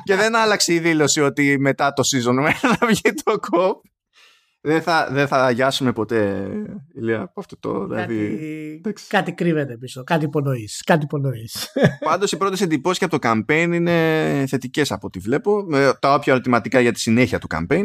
και 0.04 0.16
δεν 0.16 0.36
άλλαξε 0.36 0.72
η 0.72 0.78
δήλωση 0.78 1.20
ότι 1.20 1.58
μετά 1.58 1.92
το 1.92 2.02
season 2.06 2.48
1 2.48 2.50
θα 2.60 2.86
βγει 2.86 3.14
το 3.24 3.38
κοπ. 3.38 3.84
Δεν 4.60 4.82
θα, 4.82 5.08
δεν 5.10 5.28
θα 5.28 5.44
αγιάσουμε 5.44 5.92
ποτέ, 5.92 6.48
Ηλία, 6.94 7.20
από 7.20 7.40
αυτό 7.40 7.58
το. 7.58 7.86
Δηλαδή, 7.86 8.80
κάτι, 8.82 9.02
κάτι 9.08 9.32
κρύβεται 9.32 9.76
πίσω. 9.76 10.04
Κάτι 10.04 10.24
υπονοείς. 10.24 10.82
Κάτι 10.86 11.04
υπονοείς. 11.04 11.72
Πάντως 12.04 12.32
οι 12.32 12.36
πρώτες 12.36 12.60
εντυπώσεις 12.60 13.02
από 13.02 13.18
το 13.18 13.28
campaign 13.30 13.70
είναι 13.72 14.44
θετικές 14.48 14.92
από 14.92 15.06
ό,τι 15.06 15.18
βλέπω. 15.18 15.64
Με 15.68 15.92
τα 16.00 16.14
όποια 16.14 16.32
ερωτηματικά 16.32 16.80
για 16.80 16.92
τη 16.92 17.00
συνέχεια 17.00 17.38
του 17.38 17.46
campaign. 17.54 17.84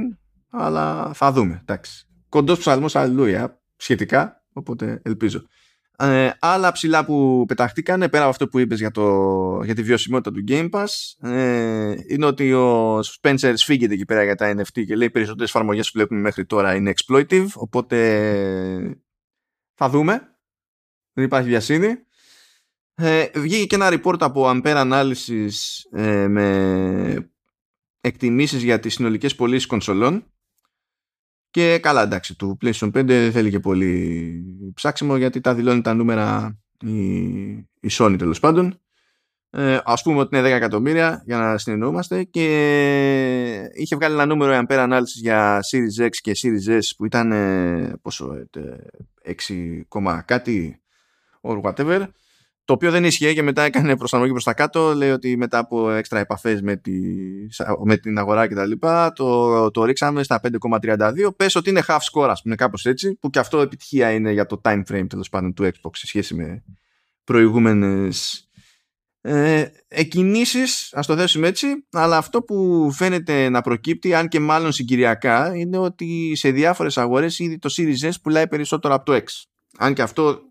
Αλλά 0.52 1.12
θα 1.14 1.32
δούμε. 1.32 1.60
Εντάξει. 1.62 2.06
Κοντός 2.30 2.60
ψαλμός, 2.60 2.96
αλληλούια. 2.96 3.61
Σχετικά. 3.82 4.44
Οπότε 4.54 5.02
ελπίζω. 5.04 5.46
Ε, 5.98 6.32
άλλα 6.40 6.72
ψηλά 6.72 7.06
που 7.06 7.46
πεταχτήκανε 7.48 8.10
πέρα 8.10 8.24
από 8.24 8.32
αυτό 8.32 8.48
που 8.48 8.60
είπες 8.60 8.80
για, 8.80 8.92
το, 8.92 9.62
για 9.64 9.76
τη 9.76 9.84
βιωσιμότητα 9.84 10.32
του 10.32 10.44
Game 10.48 10.70
Pass 10.70 11.30
ε, 11.30 11.96
είναι 12.08 12.26
ότι 12.26 12.54
ο 12.54 13.00
Spencer 13.00 13.54
σφίγγεται 13.54 13.94
εκεί 13.94 14.06
πέρα 14.06 14.24
για 14.24 14.36
τα 14.36 14.56
NFT 14.58 14.86
και 14.86 14.96
λέει 14.96 15.10
περισσότερες 15.10 15.50
εφαρμογές 15.50 15.86
που 15.86 15.92
βλέπουμε 15.96 16.20
μέχρι 16.20 16.46
τώρα 16.46 16.76
είναι 16.76 16.94
exploitive 16.96 17.48
οπότε 17.54 18.98
θα 19.74 19.90
δούμε 19.90 20.38
δεν 21.14 21.26
υπάρχει 21.26 21.48
βιασύνη 21.48 21.96
ε, 22.94 23.26
βγήκε 23.36 23.66
και 23.66 23.76
ένα 23.76 23.90
report 23.92 24.18
από 24.20 24.50
Ampere 24.50 24.92
Analysis 24.92 25.52
ε, 25.92 26.28
με 26.28 27.32
εκτιμήσεις 28.02 28.64
για 28.64 28.80
τις 28.80 28.94
συνολικές 28.94 29.36
πωλήσεις 29.36 29.68
κονσολών 29.68 30.32
και 31.52 31.80
καλά 31.80 32.02
εντάξει, 32.02 32.36
του 32.36 32.58
PlayStation 32.62 32.88
5 32.88 33.06
δεν 33.06 33.32
θέλει 33.32 33.50
και 33.50 33.60
πολύ 33.60 34.44
ψάξιμο 34.74 35.18
γιατί 35.18 35.42
τα 35.42 35.54
δηλώνει 35.54 35.82
τα 35.82 35.94
νούμερα 35.94 36.58
η, 36.80 37.02
η 37.80 37.90
Sony 37.92 38.16
τέλος 38.18 38.40
πάντων. 38.40 38.80
Ε, 39.50 39.80
ας 39.84 40.02
πούμε 40.02 40.20
ότι 40.20 40.38
είναι 40.38 40.50
10 40.50 40.52
εκατομμύρια 40.52 41.24
για 41.26 41.38
να 41.38 41.58
συνεννοούμαστε 41.58 42.24
και 42.24 42.44
είχε 43.74 43.96
βγάλει 43.96 44.14
ένα 44.14 44.26
νούμερο 44.26 44.54
η 44.54 44.66
Ampere 44.68 44.90
Analysis 44.90 45.22
για 45.22 45.60
Series 45.72 46.06
X 46.06 46.10
και 46.10 46.32
Series 46.42 46.78
S 46.78 46.80
που 46.98 47.06
ήταν 47.06 47.34
πόσο, 48.02 48.48
6, 49.90 50.22
κάτι 50.26 50.82
or 51.42 51.62
whatever 51.62 52.08
το 52.66 52.74
οποίο 52.74 52.92
δεν 52.92 53.04
ίσχυε 53.04 53.34
και 53.34 53.42
μετά 53.42 53.62
έκανε 53.62 53.98
προσαρμογή 53.98 54.32
προς 54.32 54.44
τα 54.44 54.54
κάτω 54.54 54.94
λέει 54.94 55.12
ότι 55.12 55.38
μετά 55.38 55.58
από 55.58 55.92
έξτρα 55.92 56.20
επαφές 56.20 56.62
με, 56.62 56.76
τη, 56.76 56.92
με 57.84 57.98
την 57.98 58.18
αγορά 58.18 58.48
και 58.48 58.56
τα 58.56 58.66
λοιπά 58.66 59.14
το, 59.14 59.72
το 59.72 59.84
ρίξαμε 59.84 60.24
στα 60.24 60.42
5,32 60.82 61.36
πες 61.36 61.56
ότι 61.56 61.70
είναι 61.70 61.84
half 61.88 62.00
score 62.12 62.30
ας 62.30 62.42
πούμε 62.42 62.56
κάπως 62.56 62.86
έτσι 62.86 63.16
που 63.20 63.30
και 63.30 63.40
αυτό 63.40 63.60
επιτυχία 63.60 64.12
είναι 64.12 64.32
για 64.32 64.46
το 64.46 64.62
time 64.64 64.82
frame 64.92 65.06
τέλος 65.10 65.30
πάντων 65.30 65.54
του 65.54 65.64
Xbox 65.64 65.92
σε 65.92 66.08
σχέση 66.08 66.34
με 66.34 66.64
προηγούμενες 67.24 68.46
ε, 69.22 69.66
εκκινήσεις 69.88 70.94
ας 70.94 71.06
το 71.06 71.16
θέσουμε 71.16 71.48
έτσι. 71.48 71.68
Αλλά 71.92 72.18
αυτό 72.18 72.42
που 72.42 72.90
φαίνεται 72.92 73.50
να 73.50 73.62
προκύπτει 73.62 74.14
αν 74.14 74.28
και 74.28 74.40
μάλλον 74.40 74.72
συγκυριακά 74.72 75.56
είναι 75.56 75.78
ότι 75.78 76.32
σε 76.36 76.52
διάφορες 76.52 76.98
αγορές 76.98 77.40
ήδη 77.40 77.58
το 77.58 77.74
Series 77.78 78.10
S 78.10 78.12
πουλάει 78.22 78.48
περισσότερο 78.48 78.94
από 78.94 79.06
το 79.06 79.14
X. 79.14 79.24
Αν 79.78 79.94
και 79.94 80.02
αυτό 80.02 80.42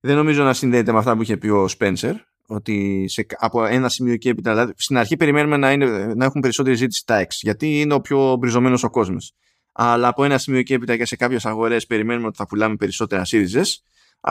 δεν 0.00 0.16
νομίζω 0.16 0.44
να 0.44 0.52
συνδέεται 0.52 0.92
με 0.92 0.98
αυτά 0.98 1.16
που 1.16 1.22
είχε 1.22 1.36
πει 1.36 1.48
ο 1.48 1.68
Σπένσερ 1.68 2.14
ότι 2.46 3.04
σε, 3.08 3.26
από 3.38 3.64
ένα 3.64 3.88
σημείο 3.88 4.16
και 4.16 4.28
έπειτα, 4.28 4.52
δηλαδή 4.52 4.72
στην 4.76 4.96
αρχή 4.96 5.16
περιμένουμε 5.16 5.56
να, 5.56 5.72
είναι, 5.72 6.14
να 6.14 6.24
έχουν 6.24 6.40
περισσότερη 6.40 6.76
ζήτηση 6.76 7.02
τα 7.06 7.22
X, 7.22 7.28
γιατί 7.40 7.80
είναι 7.80 7.94
ο 7.94 8.00
πιο 8.00 8.36
μπριζωμένος 8.38 8.82
ο 8.82 8.90
κόσμος. 8.90 9.34
Αλλά 9.72 10.08
από 10.08 10.24
ένα 10.24 10.38
σημείο 10.38 10.62
και 10.62 10.74
έπειτα 10.74 10.96
και 10.96 11.04
σε 11.04 11.16
κάποιες 11.16 11.46
αγορές 11.46 11.86
περιμένουμε 11.86 12.26
ότι 12.26 12.36
θα 12.36 12.46
πουλάμε 12.46 12.76
περισσότερα 12.76 13.22
Series 13.30 13.62
S. 13.62 13.64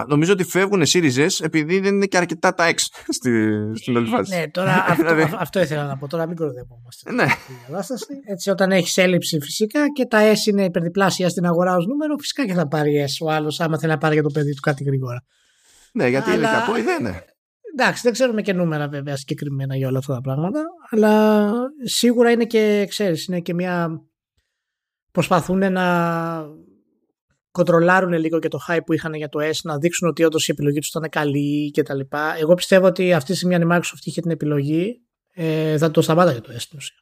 Νομίζω 0.08 0.34
ότι 0.34 0.44
φεύγουν 0.44 0.84
Series 0.86 1.28
S 1.28 1.30
επειδή 1.40 1.80
δεν 1.80 1.96
είναι 1.96 2.06
και 2.06 2.18
αρκετά 2.18 2.54
τα 2.54 2.72
X 2.72 2.76
στη, 3.18 3.32
στην 3.76 3.96
όλη 3.96 4.08
φάση. 4.08 4.36
Ναι, 4.36 4.48
τώρα 4.48 4.72
αυτό, 4.90 5.16
δηλαδή- 5.16 5.36
αυτό 5.38 5.60
ήθελα 5.60 5.86
να 5.86 5.98
πω. 5.98 6.08
Τώρα 6.08 6.28
μην 6.28 6.36
κοροϊδεύομαστε. 6.36 7.12
Ναι. 7.12 7.26
Έτσι, 8.26 8.50
όταν 8.50 8.72
έχεις 8.72 8.98
έλλειψη 8.98 9.40
φυσικά 9.42 9.92
και 9.92 10.06
τα 10.06 10.32
S 10.32 10.48
είναι 10.50 10.64
υπερδιπλάσια 10.64 11.30
στην 11.30 11.46
αγορά 11.46 11.76
ως 11.76 11.86
νούμερο, 11.88 12.18
φυσικά 12.18 12.46
και 12.46 12.54
θα 12.54 12.68
πάρει 12.68 13.06
S 13.08 13.26
ο 13.26 13.32
άλλος, 13.32 13.60
άμα 13.60 13.80
θέλει 13.80 13.92
να 13.92 13.98
πάρει 13.98 14.14
για 14.14 14.24
το 14.24 14.30
παιδί 14.30 14.54
του 14.54 14.62
κάτι 14.62 14.84
γρήγορα. 14.84 15.24
Ναι, 15.96 16.08
γιατί 16.08 16.30
αλλά... 16.30 16.38
είναι 16.38 16.60
κακό 16.60 16.78
ή 16.78 16.82
δεν 16.82 17.00
είναι. 17.00 17.26
Εντάξει, 17.74 18.02
δεν 18.04 18.12
ξέρουμε 18.12 18.42
και 18.42 18.54
νούμερα 18.54 18.88
βέβαια 18.88 19.16
συγκεκριμένα 19.16 19.76
για 19.76 19.88
όλα 19.88 19.98
αυτά 19.98 20.14
τα 20.14 20.22
πράγματα, 20.22 20.62
αλλά 20.90 21.52
σίγουρα 21.84 22.32
είναι 22.32 22.46
και, 22.46 22.86
ξέρεις, 22.90 23.26
είναι 23.26 23.40
και 23.40 23.54
μια... 23.54 24.02
Προσπαθούν 25.12 25.72
να 25.72 25.86
κοντρολάρουν 27.52 28.14
λίγο 28.14 28.40
και 28.40 28.48
το 28.48 28.60
hype 28.68 28.80
που 28.86 28.94
είχαν 28.94 29.14
για 29.14 29.30
το 29.30 29.40
S, 29.42 29.60
να 29.64 29.78
δείξουν 29.78 30.08
ότι 30.08 30.24
όντως 30.24 30.48
η 30.48 30.52
επιλογή 30.52 30.80
τους 30.80 30.90
ήταν 30.90 31.10
καλή 31.10 31.72
κτλ. 31.72 32.00
Εγώ 32.40 32.54
πιστεύω 32.54 32.86
ότι 32.86 33.14
αυτή 33.14 33.32
τη 33.32 33.38
στιγμή 33.38 33.56
αν 33.56 33.62
η 33.62 33.68
Microsoft 33.72 34.04
είχε 34.04 34.22
την 34.22 34.32
επιλογή, 34.32 35.02
ε, 35.34 35.78
θα 35.78 35.92
το 35.92 36.02
σταμάταγε 36.02 36.42
το 36.42 36.54
S 36.54 36.60
στην 36.60 36.78
ουσία. 36.78 36.96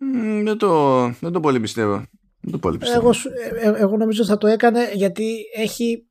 Mm, 0.00 0.42
δεν, 0.44 0.58
το, 0.58 1.00
δεν 1.20 1.32
το 1.32 1.40
πολύ 1.40 1.60
πιστεύω. 1.60 2.06
Δεν 2.40 2.52
το 2.52 2.58
πολύ 2.58 2.78
πιστεύω. 2.78 3.00
Εγώ, 3.00 3.10
ε, 3.60 3.68
ε, 3.68 3.80
εγώ 3.80 3.96
νομίζω 3.96 4.24
θα 4.24 4.38
το 4.38 4.46
έκανε 4.46 4.90
γιατί 4.94 5.36
έχει 5.54 6.08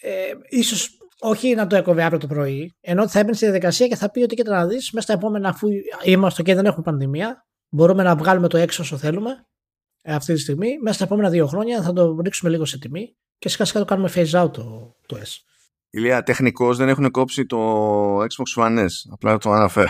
ε, 0.00 0.32
ίσως 0.48 0.98
όχι 1.26 1.54
να 1.54 1.66
το 1.66 1.76
έκοβε 1.76 2.02
αύριο 2.02 2.18
το 2.18 2.26
πρωί, 2.26 2.74
ενώ 2.80 3.08
θα 3.08 3.18
έμπαινε 3.18 3.34
στη 3.34 3.44
διαδικασία 3.44 3.86
και 3.86 3.96
θα 3.96 4.10
πει 4.10 4.22
ότι 4.22 4.34
κοίτα 4.34 4.50
να 4.50 4.66
δεις, 4.66 4.90
μέσα 4.90 5.06
στα 5.06 5.12
επόμενα, 5.12 5.48
αφού 5.48 5.68
είμαστε 6.04 6.42
και 6.42 6.54
δεν 6.54 6.66
έχουμε 6.66 6.82
πανδημία, 6.82 7.46
μπορούμε 7.68 8.02
να 8.02 8.16
βγάλουμε 8.16 8.48
το 8.48 8.56
έξω 8.56 8.82
όσο 8.82 8.96
θέλουμε 8.96 9.46
ε, 10.02 10.14
αυτή 10.14 10.34
τη 10.34 10.40
στιγμή. 10.40 10.78
Μέσα 10.82 10.94
στα 10.94 11.04
επόμενα 11.04 11.30
δύο 11.30 11.46
χρόνια 11.46 11.82
θα 11.82 11.92
το 11.92 12.20
ρίξουμε 12.24 12.50
λίγο 12.50 12.64
σε 12.64 12.78
τιμή 12.78 13.16
και 13.38 13.48
σιγά 13.48 13.64
σιγά 13.64 13.80
το 13.80 13.86
κάνουμε 13.86 14.10
phase 14.14 14.42
out 14.42 14.52
το, 14.52 14.96
το 15.06 15.16
S. 15.16 15.36
Ηλία, 15.90 16.22
τεχνικώς 16.22 16.76
δεν 16.76 16.88
έχουν 16.88 17.10
κόψει 17.10 17.46
το 17.46 17.58
Xbox 18.18 18.62
One 18.62 18.78
S. 18.78 19.12
Απλά 19.12 19.38
το 19.38 19.50
αναφέρω. 19.50 19.88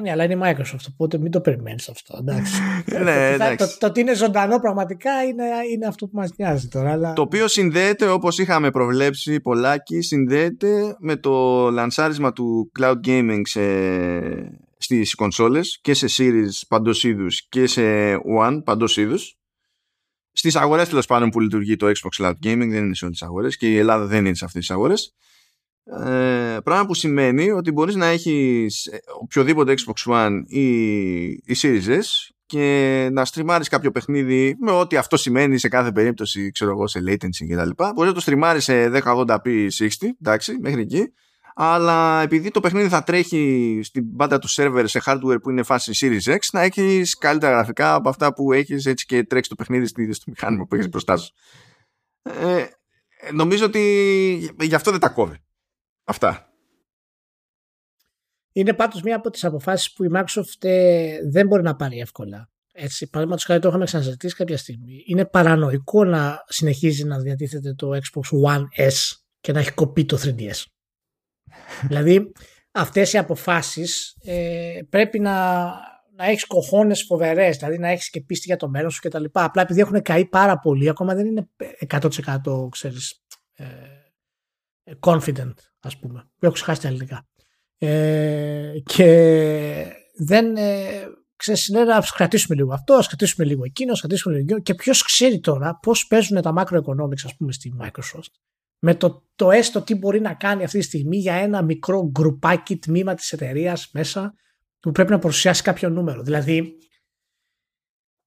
Ναι, 0.00 0.10
αλλά 0.10 0.24
είναι 0.24 0.34
η 0.34 0.38
Microsoft, 0.42 0.86
οπότε 0.92 1.18
μην 1.18 1.30
το 1.30 1.40
περιμένεις 1.40 1.88
αυτό. 1.88 2.18
Εντάξει. 2.20 2.60
ναι, 3.04 3.36
το, 3.36 3.66
το, 3.66 3.76
το, 3.78 3.86
ότι 3.86 4.00
είναι 4.00 4.14
ζωντανό 4.14 4.58
πραγματικά 4.60 5.22
είναι, 5.22 5.44
είναι 5.72 5.86
αυτό 5.86 6.06
που 6.06 6.16
μας 6.16 6.30
νοιάζει 6.36 6.68
τώρα. 6.68 6.92
Αλλά... 6.92 7.12
Το 7.12 7.22
οποίο 7.22 7.48
συνδέεται, 7.48 8.08
όπως 8.08 8.38
είχαμε 8.38 8.70
προβλέψει, 8.70 9.40
πολλάκι, 9.40 10.00
συνδέεται 10.00 10.96
με 10.98 11.16
το 11.16 11.68
λανσάρισμα 11.70 12.32
του 12.32 12.72
cloud 12.80 12.96
gaming 13.06 13.40
σε, 13.42 13.60
στις 14.78 15.14
κονσόλες 15.14 15.78
και 15.80 15.94
σε 15.94 16.06
series 16.18 16.66
παντός 16.68 17.04
είδους 17.04 17.48
και 17.48 17.66
σε 17.66 17.82
one 18.38 18.60
παντός 18.64 18.96
είδους. 18.96 19.36
Στις 20.32 20.56
αγορές 20.56 20.88
τέλος 20.88 21.06
πάντων 21.06 21.30
που 21.30 21.40
λειτουργεί 21.40 21.76
το 21.76 21.86
Xbox 21.86 22.24
Cloud 22.24 22.30
Gaming 22.30 22.68
δεν 22.68 22.84
είναι 22.84 22.94
σε 22.94 23.04
όλες 23.04 23.18
τις 23.18 23.22
αγορές 23.22 23.56
και 23.56 23.70
η 23.70 23.76
Ελλάδα 23.76 24.06
δεν 24.06 24.26
είναι 24.26 24.34
σε 24.34 24.44
αυτές 24.44 24.60
τις 24.60 24.70
αγορές. 24.70 25.14
Ε, 25.96 26.58
πράγμα 26.64 26.86
που 26.86 26.94
σημαίνει 26.94 27.50
ότι 27.50 27.72
μπορείς 27.72 27.94
να 27.94 28.06
έχεις 28.06 28.90
οποιοδήποτε 29.20 29.74
Xbox 29.76 30.12
One 30.12 30.42
ή, 30.46 31.26
ή 31.26 31.56
Series 31.62 31.88
S 31.88 32.30
και 32.46 33.08
να 33.12 33.24
στριμάρεις 33.24 33.68
κάποιο 33.68 33.90
παιχνίδι 33.90 34.56
με 34.60 34.70
ό,τι 34.70 34.96
αυτό 34.96 35.16
σημαίνει 35.16 35.58
σε 35.58 35.68
κάθε 35.68 35.92
περίπτωση 35.92 36.50
ξέρω 36.50 36.70
εγώ 36.70 36.86
σε 36.86 37.00
latency 37.06 37.46
και 37.48 37.56
τα 37.56 37.66
λοιπά. 37.66 37.92
Μπορείς 37.94 38.08
να 38.10 38.14
το 38.14 38.20
στριμάρεις 38.20 38.64
σε 38.64 38.90
1080p 38.94 39.68
60 39.78 39.88
εντάξει 40.20 40.58
μέχρι 40.60 40.80
εκεί. 40.80 41.12
Αλλά 41.54 42.22
επειδή 42.22 42.50
το 42.50 42.60
παιχνίδι 42.60 42.88
θα 42.88 43.02
τρέχει 43.02 43.80
στην 43.82 44.16
πάντα 44.16 44.38
του 44.38 44.48
server 44.50 44.82
σε 44.84 45.00
hardware 45.04 45.42
που 45.42 45.50
είναι 45.50 45.62
φάση 45.62 45.92
Series 46.00 46.32
X 46.32 46.38
να 46.52 46.60
έχεις 46.60 47.18
καλύτερα 47.18 47.52
γραφικά 47.52 47.94
από 47.94 48.08
αυτά 48.08 48.34
που 48.34 48.52
έχεις 48.52 48.86
έτσι 48.86 49.06
και 49.06 49.24
τρέξεις 49.24 49.48
το 49.48 49.54
παιχνίδι 49.54 49.86
στο 49.86 50.24
μηχάνημα 50.26 50.66
που 50.66 50.74
έχεις 50.74 50.88
μπροστά 50.88 51.16
σου. 51.16 51.32
Ε, 52.22 52.64
νομίζω 53.32 53.64
ότι 53.64 54.54
γι' 54.60 54.74
αυτό 54.74 54.90
δεν 54.90 55.00
τα 55.00 55.08
κόβει 55.08 55.36
Αυτά. 56.08 56.52
Είναι 58.52 58.72
πάντως 58.72 59.02
μία 59.02 59.16
από 59.16 59.30
τις 59.30 59.44
αποφάσεις 59.44 59.92
που 59.92 60.04
η 60.04 60.08
Microsoft 60.12 60.64
ε, 60.64 61.18
δεν 61.30 61.46
μπορεί 61.46 61.62
να 61.62 61.76
πάρει 61.76 61.98
εύκολα. 61.98 62.50
Έτσι, 62.72 63.06
παραδείγματος 63.06 63.44
χάρη 63.44 63.60
το 63.60 63.68
είχαμε 63.68 63.84
ξαναζητήσει 63.84 64.34
κάποια 64.34 64.56
στιγμή. 64.56 65.02
Είναι 65.06 65.24
παρανοϊκό 65.24 66.04
να 66.04 66.44
συνεχίζει 66.46 67.04
να 67.04 67.18
διατίθεται 67.18 67.74
το 67.74 67.90
Xbox 67.90 68.54
One 68.54 68.88
S 68.88 68.94
και 69.40 69.52
να 69.52 69.60
έχει 69.60 69.72
κοπεί 69.72 70.04
το 70.04 70.18
3DS. 70.22 70.64
δηλαδή 71.88 72.32
αυτές 72.70 73.12
οι 73.12 73.18
αποφάσεις 73.18 74.16
ε, 74.24 74.80
πρέπει 74.88 75.18
να, 75.18 75.64
να 76.16 76.24
έχεις 76.24 76.46
κοχώνες 76.46 77.02
φοβερές, 77.02 77.56
δηλαδή 77.56 77.78
να 77.78 77.88
έχεις 77.88 78.10
και 78.10 78.20
πίστη 78.20 78.46
για 78.46 78.56
το 78.56 78.68
μέλλον 78.68 78.90
σου 78.90 79.00
κτλ. 79.00 79.24
Απλά 79.32 79.62
επειδή 79.62 79.80
έχουν 79.80 80.02
καεί 80.02 80.26
πάρα 80.26 80.58
πολύ, 80.58 80.88
ακόμα 80.88 81.14
δεν 81.14 81.26
είναι 81.26 81.48
100% 81.88 82.68
ξέρεις, 82.70 83.22
ε, 83.54 83.64
confident 85.00 85.54
ας 85.80 85.98
πούμε, 85.98 86.30
που 86.38 86.44
έχω 86.44 86.54
ξεχάσει 86.54 86.80
τα 86.80 86.88
ελληνικά. 86.88 87.26
Ε, 87.78 88.72
και 88.84 89.06
δεν. 90.16 90.56
Ε, 90.56 91.06
ξέρεις, 91.36 91.68
ναι, 91.68 91.84
να 91.84 92.00
κρατήσουμε 92.16 92.56
λίγο 92.56 92.72
αυτό, 92.72 92.94
ας 92.94 93.06
κρατήσουμε 93.06 93.46
λίγο 93.46 93.64
εκείνο, 93.64 93.92
ας 93.92 94.00
κρατήσουμε 94.00 94.34
λίγο 94.34 94.46
εκείνο. 94.46 94.62
Και 94.62 94.74
ποιος 94.74 95.02
ξέρει 95.02 95.40
τώρα 95.40 95.78
πώς 95.82 96.06
παίζουν 96.06 96.42
τα 96.42 96.52
macroeconomics, 96.56 97.22
ας 97.24 97.36
πούμε, 97.36 97.52
στη 97.52 97.72
Microsoft. 97.80 98.32
Με 98.78 98.94
το, 98.94 99.26
το 99.34 99.50
έστω 99.50 99.82
τι 99.82 99.94
μπορεί 99.94 100.20
να 100.20 100.34
κάνει 100.34 100.64
αυτή 100.64 100.78
τη 100.78 100.84
στιγμή 100.84 101.16
για 101.16 101.34
ένα 101.34 101.62
μικρό 101.62 102.10
γκρουπάκι 102.10 102.76
τμήμα 102.76 103.14
της 103.14 103.32
εταιρείας 103.32 103.90
μέσα 103.92 104.34
που 104.80 104.90
πρέπει 104.90 105.10
να 105.10 105.18
παρουσιάσει 105.18 105.62
κάποιο 105.62 105.88
νούμερο. 105.88 106.22
Δηλαδή, 106.22 106.78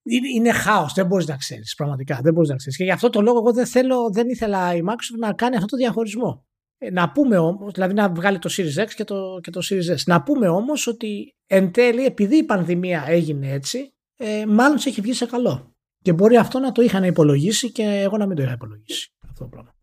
είναι, 0.04 0.28
είναι 0.36 0.52
χάος. 0.52 0.94
Δεν 0.94 1.06
μπορείς 1.06 1.28
να 1.28 1.38
ξέρεις. 1.38 1.76
Πραγματικά 1.76 2.20
δεν 2.24 2.34
μπορείς 2.34 2.50
να 2.50 2.56
ξέρεις. 2.56 2.78
Και 2.78 2.84
γι' 2.84 2.92
αυτό 2.92 3.10
το 3.10 3.22
λόγο 3.22 3.38
εγώ 3.38 3.54
δεν, 3.54 3.66
θέλω, 3.66 4.12
δεν 4.12 4.30
ήθελα 4.30 4.76
η 4.76 4.82
Microsoft 4.90 5.20
να 5.20 5.34
κάνει 5.34 5.56
αυτό 5.56 5.68
το 5.68 5.78
διαχωρισμό. 5.78 6.46
Ε, 6.84 6.92
να 6.92 7.12
πούμε 7.12 7.38
όμως, 7.38 7.74
δηλαδή 7.74 7.94
να 7.94 8.10
βγάλει 8.10 8.40
το 8.40 8.50
Series 8.52 8.84
X 8.84 8.90
και 8.96 9.04
το, 9.04 9.40
και 9.42 9.52
το 9.52 9.62
Series 9.70 9.94
S. 9.94 10.04
Να 10.06 10.24
πούμε 10.24 10.48
όμως 10.48 10.88
ότι 10.88 11.36
εν 11.48 11.72
τέλει, 11.72 12.06
επειδή 12.06 12.36
η 12.36 12.44
πανδημία 12.44 13.04
έγινε 13.08 13.52
έτσι, 13.52 13.94
ε, 14.18 14.46
μάλλον 14.46 14.78
σε 14.78 14.90
έχει 14.90 15.02
βγει 15.02 15.14
σε 15.14 15.26
καλό. 15.26 15.76
Και 16.02 16.14
μπορεί 16.14 16.38
αυτό 16.38 16.60
να 16.60 16.72
το 16.72 16.82
είχαν 16.82 17.04
υπολογίσει 17.04 17.72
και 17.72 17.84
εγώ 17.84 18.18
να 18.18 18.26
μην 18.26 18.36
το 18.36 18.44
είχα 18.44 18.52
υπολογίσει. 18.52 19.14
Αυτό 19.24 19.44
το 19.44 19.50
πράγμα. 19.50 19.76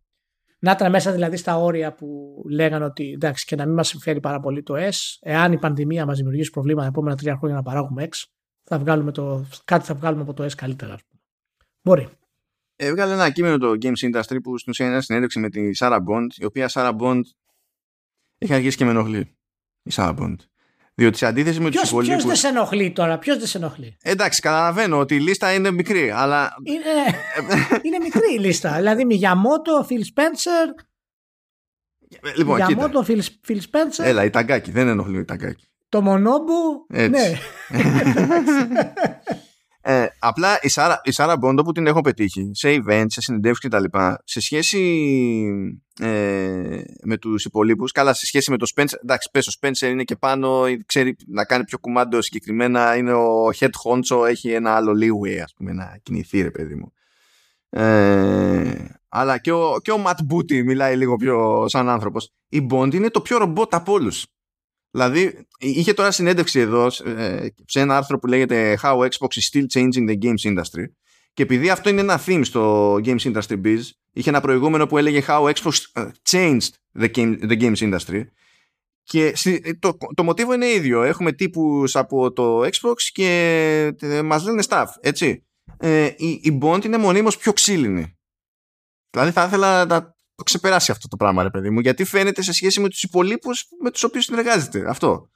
Να 0.58 0.70
ήταν 0.70 0.90
μέσα 0.90 1.12
δηλαδή 1.12 1.36
στα 1.36 1.56
όρια 1.56 1.94
που 1.94 2.42
λέγανε 2.48 2.84
ότι 2.84 3.12
εντάξει 3.12 3.46
και 3.46 3.56
να 3.56 3.66
μην 3.66 3.74
μας 3.74 3.88
συμφέρει 3.88 4.20
πάρα 4.20 4.40
πολύ 4.40 4.62
το 4.62 4.74
S, 4.76 5.16
εάν 5.20 5.52
η 5.52 5.58
πανδημία 5.58 6.06
μας 6.06 6.16
δημιουργήσει 6.16 6.50
προβλήματα 6.50 6.82
τα 6.82 6.88
επόμενα 6.88 7.16
τρία 7.16 7.36
χρόνια 7.36 7.56
να 7.56 7.62
παράγουμε 7.62 8.08
X, 8.10 8.24
θα 8.64 8.78
βγάλουμε 8.78 9.12
το, 9.12 9.44
κάτι 9.64 9.84
θα 9.84 9.94
βγάλουμε 9.94 10.22
από 10.22 10.34
το 10.34 10.44
S 10.44 10.52
καλύτερα. 10.56 10.92
Ας 10.92 11.00
πούμε. 11.08 11.22
Μπορεί. 11.82 12.17
Έβγαλε 12.80 13.12
ένα 13.12 13.30
κείμενο 13.30 13.59
το 13.59 13.70
Games 13.82 14.10
Industry 14.10 14.36
που 14.42 14.59
στην 14.59 14.70
ουσία 14.70 14.84
είναι 14.84 14.94
ένα 14.94 15.02
συνέντευξη 15.02 15.38
με 15.38 15.48
τη 15.48 15.70
Sarah 15.78 15.98
Bond, 15.98 16.26
η 16.36 16.44
οποία 16.44 16.70
Sarah 16.72 16.96
Bond 16.96 17.20
έχει 18.38 18.55
αρχίσει 18.55 18.76
και 18.76 18.84
με 18.84 18.90
ενοχλεί. 18.90 19.36
Η 19.82 19.92
Sarah 19.94 20.16
Bond. 20.16 20.36
Διότι 20.94 21.18
σε 21.18 21.26
αντίθεση 21.26 21.60
με 21.60 21.70
τους 21.70 21.82
υπόλοιπου. 21.90 22.12
Ποιος 22.12 22.24
δεν 22.24 22.36
σε 22.36 22.48
ενοχλεί 22.48 22.92
τώρα, 22.92 23.18
ποιος 23.18 23.38
δεν 23.38 23.46
σε 23.46 23.59
ενοχλεί; 23.59 23.96
Εντάξει, 24.02 24.40
καταλαβαίνω 24.40 24.98
ότι 24.98 25.14
η 25.14 25.20
λίστα 25.20 25.55
είναι 25.55 25.70
μικρή, 25.70 26.10
αλλά. 26.10 26.55
Είναι, 26.62 27.18
είναι 27.82 27.98
μικρή 28.02 28.34
η 28.34 28.38
λίστα. 28.38 28.76
Δηλαδή 28.76 29.05
Μιγιαμότο, 29.05 29.86
Phil 29.90 30.00
Spencer. 30.14 30.84
Λοιπόν, 32.36 32.60
Μιγιαμότο, 32.60 33.05
Phil, 33.09 33.20
Phil 33.48 33.56
Spencer. 33.56 34.05
Έλα, 34.05 34.24
η 34.24 34.30
ταγκάκι, 34.30 34.70
δεν 34.70 34.88
ενοχλεί 34.88 35.18
η 35.18 35.24
ταγκάκι. 35.24 35.68
Το 35.88 36.02
μονόμπου. 36.02 36.86
Ναι. 36.88 37.09
ε, 39.90 40.06
απλά 40.19 40.59
η 40.62 40.69
Σάρα, 40.69 41.01
η 41.05 41.10
Σάρα 41.10 41.36
Μπόντο 41.36 41.62
που 41.62 41.73
την 41.73 41.86
έχω 41.86 42.01
πετύχει 42.01 42.51
σε 42.52 42.69
events, 42.69 43.06
σε 43.06 43.20
συνεντεύξεις 43.20 43.70
κτλ. 43.70 43.85
Σε 44.24 44.40
σχέση 44.40 44.81
ε, 46.01 46.81
με 47.05 47.16
τους 47.16 47.44
υπολείπους, 47.44 47.93
καλά 47.93 48.12
σε 48.12 48.27
σχέση 48.27 48.51
με 48.51 48.56
το 48.56 48.70
Spencer, 48.74 48.94
εντάξει 49.02 49.28
πες 49.32 49.47
ο 49.47 49.52
Spencer 49.60 49.86
είναι 49.90 50.05
και 50.05 50.16
πάνω, 50.16 50.65
ξέρει 50.86 51.16
να 51.27 51.44
κάνει 51.44 51.65
πιο 51.65 51.78
κουμάντο 51.78 52.23
συγκεκριμένα, 52.23 52.97
είναι 52.97 53.12
ο 53.12 53.51
head 53.59 53.70
honcho, 53.85 54.28
έχει 54.28 54.51
ένα 54.51 54.74
άλλο 54.74 54.93
leeway 54.93 55.39
ας 55.43 55.52
πούμε 55.56 55.73
να 55.73 55.98
κινηθεί 56.02 56.43
ρε 56.43 56.51
παιδί 56.51 56.74
μου. 56.74 56.93
Ε, 57.70 58.85
αλλά 59.09 59.39
και 59.39 59.52
ο, 59.52 59.78
και 59.82 59.90
ο 59.90 60.02
Matt 60.06 60.35
Booty 60.35 60.62
μιλάει 60.65 60.97
λίγο 60.97 61.16
πιο 61.16 61.65
σαν 61.69 61.89
άνθρωπος. 61.89 62.32
Η 62.48 62.66
Bond 62.70 62.94
είναι 62.94 63.10
το 63.10 63.20
πιο 63.20 63.39
ρομπότ 63.39 63.74
από 63.74 63.93
όλους. 63.93 64.27
Δηλαδή, 64.90 65.47
είχε 65.59 65.93
τώρα 65.93 66.10
συνέντευξη 66.10 66.60
εδώ 66.60 66.86
ε, 67.05 67.47
σε 67.65 67.81
ένα 67.81 67.97
άρθρο 67.97 68.19
που 68.19 68.27
λέγεται 68.27 68.78
How 68.82 68.98
Xbox 68.98 69.28
is 69.28 69.48
still 69.52 69.66
changing 69.73 70.09
the 70.09 70.19
games 70.23 70.56
industry. 70.56 70.85
Και 71.32 71.43
επειδή 71.43 71.70
αυτό 71.70 71.89
είναι 71.89 72.01
ένα 72.01 72.20
theme 72.27 72.40
στο 72.44 72.94
Games 72.94 73.20
Industry 73.20 73.60
Biz, 73.65 73.81
είχε 74.12 74.31
ένα 74.31 74.40
προηγούμενο 74.40 74.86
που 74.86 74.98
έλεγε 74.98 75.23
How 75.27 75.52
Xbox 75.52 75.73
ε, 75.93 76.09
changed 76.31 76.69
the, 77.01 77.10
game, 77.15 77.39
the 77.40 77.60
games 77.60 77.77
industry. 77.77 78.23
Και 79.02 79.35
το, 79.78 79.97
το 80.15 80.23
μοτίβο 80.23 80.55
είναι 80.55 80.66
ίδιο. 80.66 81.02
Έχουμε 81.02 81.32
τύπους 81.32 81.97
από 81.97 82.32
το 82.32 82.60
Xbox 82.60 82.94
και 83.12 83.94
ε, 84.01 84.23
μας 84.23 84.44
λένε 84.44 84.62
stuff, 84.69 84.86
έτσι. 85.01 85.44
Ε, 85.78 86.10
η, 86.16 86.28
η 86.43 86.59
Bond 86.62 86.85
είναι 86.85 86.98
μονίμως 86.98 87.36
πιο 87.36 87.52
ξύλινη. 87.52 88.16
Δηλαδή 89.10 89.31
θα 89.31 89.44
ήθελα 89.44 89.85
να 89.85 90.16
το 90.39 90.44
ξεπεράσει 90.44 90.90
αυτό 90.90 91.09
το 91.09 91.16
πράγμα, 91.16 91.43
ρε 91.43 91.51
παιδί 91.51 91.70
μου, 91.70 91.81
γιατί 91.81 92.05
φαίνεται 92.05 92.43
σε 92.43 92.52
σχέση 92.52 92.81
με 92.81 92.89
τους 92.89 93.02
υπολείπους 93.02 93.66
με 93.81 93.90
τους 93.90 94.02
οποίους 94.02 94.24
συνεργάζεται. 94.24 94.85
Αυτό. 94.89 95.31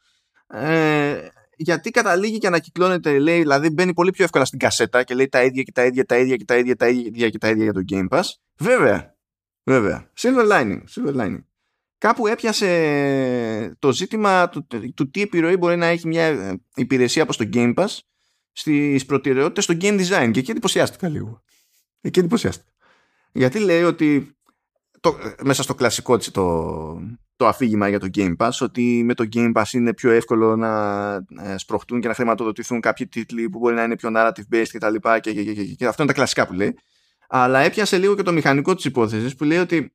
Ε, 0.46 1.28
γιατί 1.56 1.90
καταλήγει 1.90 2.38
και 2.38 2.46
ανακυκλώνεται, 2.46 3.18
λέει, 3.18 3.38
δηλαδή 3.38 3.70
μπαίνει 3.70 3.94
πολύ 3.94 4.10
πιο 4.10 4.24
εύκολα 4.24 4.44
στην 4.44 4.58
κασέτα 4.58 5.02
και 5.02 5.14
λέει 5.14 5.28
τα 5.28 5.42
ίδια 5.42 5.62
και 5.62 5.72
τα 5.72 5.84
ίδια, 5.84 6.04
τα 6.04 6.18
ίδια 6.18 6.36
και 6.36 6.44
τα 6.44 6.56
ίδια, 6.56 6.76
τα 6.76 6.88
ίδια 6.88 7.30
και 7.30 7.38
τα 7.38 7.48
ίδια 7.48 7.64
για 7.64 7.72
το 7.72 7.80
Game 7.90 8.08
Pass. 8.08 8.22
Βέβαια, 8.56 9.16
βέβαια. 9.62 10.10
Silver 10.20 10.50
lining, 10.52 10.80
silver 10.94 11.14
lining. 11.16 11.44
Κάπου 11.98 12.26
έπιασε 12.26 13.76
το 13.78 13.92
ζήτημα 13.92 14.48
του, 14.48 14.66
του 14.94 15.10
τι 15.10 15.22
επιρροή 15.22 15.56
μπορεί 15.56 15.76
να 15.76 15.86
έχει 15.86 16.06
μια 16.06 16.58
υπηρεσία 16.74 17.22
όπως 17.22 17.36
το 17.36 17.48
Game 17.52 17.74
Pass 17.74 17.98
στις 18.52 19.04
προτεραιότητες 19.04 19.64
στο 19.64 19.74
game 19.80 20.00
design 20.00 20.30
και 20.32 20.38
εκεί 20.38 20.50
εντυπωσιάστηκα 20.50 21.08
λίγο. 21.08 21.42
Εκεί 22.00 22.18
εντυπωσιάστηκα. 22.18 22.70
Γιατί 23.32 23.58
λέει 23.58 23.82
ότι 23.82 24.36
το, 25.02 25.16
μέσα 25.42 25.62
στο 25.62 25.74
κλασικό 25.74 26.18
το, 26.18 27.00
το 27.36 27.46
αφήγημα 27.46 27.88
για 27.88 27.98
το 27.98 28.08
Game 28.14 28.36
Pass 28.36 28.50
ότι 28.60 29.02
με 29.04 29.14
το 29.14 29.28
Game 29.32 29.52
Pass 29.52 29.72
είναι 29.72 29.94
πιο 29.94 30.10
εύκολο 30.10 30.56
να 30.56 31.14
ε, 31.14 31.56
σπροχτούν 31.56 32.00
και 32.00 32.08
να 32.08 32.14
χρηματοδοτηθούν 32.14 32.80
κάποιοι 32.80 33.06
τίτλοι 33.06 33.48
που 33.48 33.58
μπορεί 33.58 33.74
να 33.74 33.82
είναι 33.82 33.96
πιο 33.96 34.10
narrative 34.16 34.54
based 34.54 34.68
και 34.70 34.78
τα 34.78 34.90
λοιπά 34.90 35.18
και, 35.18 35.32
και, 35.32 35.42
και, 35.42 35.64
και, 35.64 35.86
αυτό 35.86 36.02
είναι 36.02 36.12
τα 36.12 36.16
κλασικά 36.18 36.46
που 36.46 36.52
λέει. 36.52 36.78
Αλλά 37.28 37.58
έπιασε 37.58 37.98
λίγο 37.98 38.14
και 38.14 38.22
το 38.22 38.32
μηχανικό 38.32 38.74
της 38.74 38.84
υπόθεσης 38.84 39.34
που 39.34 39.44
λέει 39.44 39.58
ότι 39.58 39.92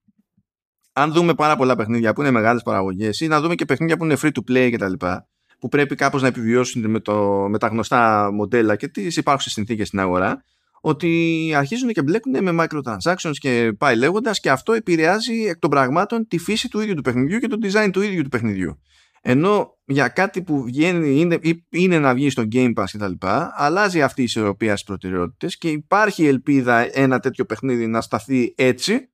αν 0.94 1.12
δούμε 1.12 1.34
πάρα 1.34 1.56
πολλά 1.56 1.76
παιχνίδια 1.76 2.14
που 2.14 2.22
είναι 2.22 2.32
μεγάλες 2.32 2.62
παραγωγές 2.62 3.20
ή 3.20 3.28
να 3.28 3.42
δούμε 3.42 3.56
και 3.56 3.66
παιχνίδια 3.66 3.98
που 3.98 4.04
είναι 4.04 4.18
free 4.22 4.32
to 4.32 4.52
play 4.52 4.70
και 4.70 4.78
τα 4.78 4.90
λοιπά 4.90 5.28
που 5.60 5.68
πρέπει 5.68 5.96
κάπως 5.96 6.22
να 6.22 6.28
επιβιώσουν 6.28 6.90
με, 6.90 7.00
το, 7.00 7.48
με 7.50 7.58
τα 7.58 7.68
γνωστά 7.68 8.32
μοντέλα 8.32 8.76
και 8.76 8.88
τις 8.88 9.18
υπάρχουσες 9.18 9.52
συνθήκες 9.52 9.88
στην 9.88 10.00
αγορά 10.00 10.44
ότι 10.82 11.52
αρχίζουν 11.56 11.90
και 11.90 12.02
μπλέκουν 12.02 12.44
με 12.44 12.66
microtransactions 12.66 13.36
και 13.38 13.74
πάει 13.78 13.96
λέγοντας 13.96 14.40
και 14.40 14.50
αυτό 14.50 14.74
επηρεάζει 14.74 15.46
εκ 15.46 15.60
των 15.60 15.70
πραγμάτων 15.70 16.28
τη 16.28 16.38
φύση 16.38 16.70
του 16.70 16.80
ίδιου 16.80 16.94
του 16.94 17.02
παιχνιδιού 17.02 17.40
και 17.40 17.48
το 17.48 17.58
design 17.64 17.90
του 17.94 18.02
ίδιου 18.02 18.24
του 18.24 18.30
παιχνιδιού. 18.30 18.82
Ενώ 19.22 19.78
για 19.86 20.08
κάτι 20.08 20.42
που 20.44 20.64
βγαίνει, 20.64 21.20
είναι, 21.20 21.40
είναι 21.70 22.00
να 22.00 22.14
βγει 22.14 22.30
στο 22.30 22.44
Game 22.52 22.74
Pass 22.74 22.86
κτλ., 22.92 23.14
αλλάζει 23.56 24.02
αυτή 24.02 24.22
η 24.22 24.24
ισορροπία 24.24 24.72
στις 24.72 24.84
προτεραιότητες 24.84 25.58
και 25.58 25.70
υπάρχει 25.70 26.26
ελπίδα 26.26 26.98
ένα 26.98 27.20
τέτοιο 27.20 27.46
παιχνίδι 27.46 27.88
να 27.88 28.02
σταθεί 28.02 28.54
έτσι, 28.58 29.10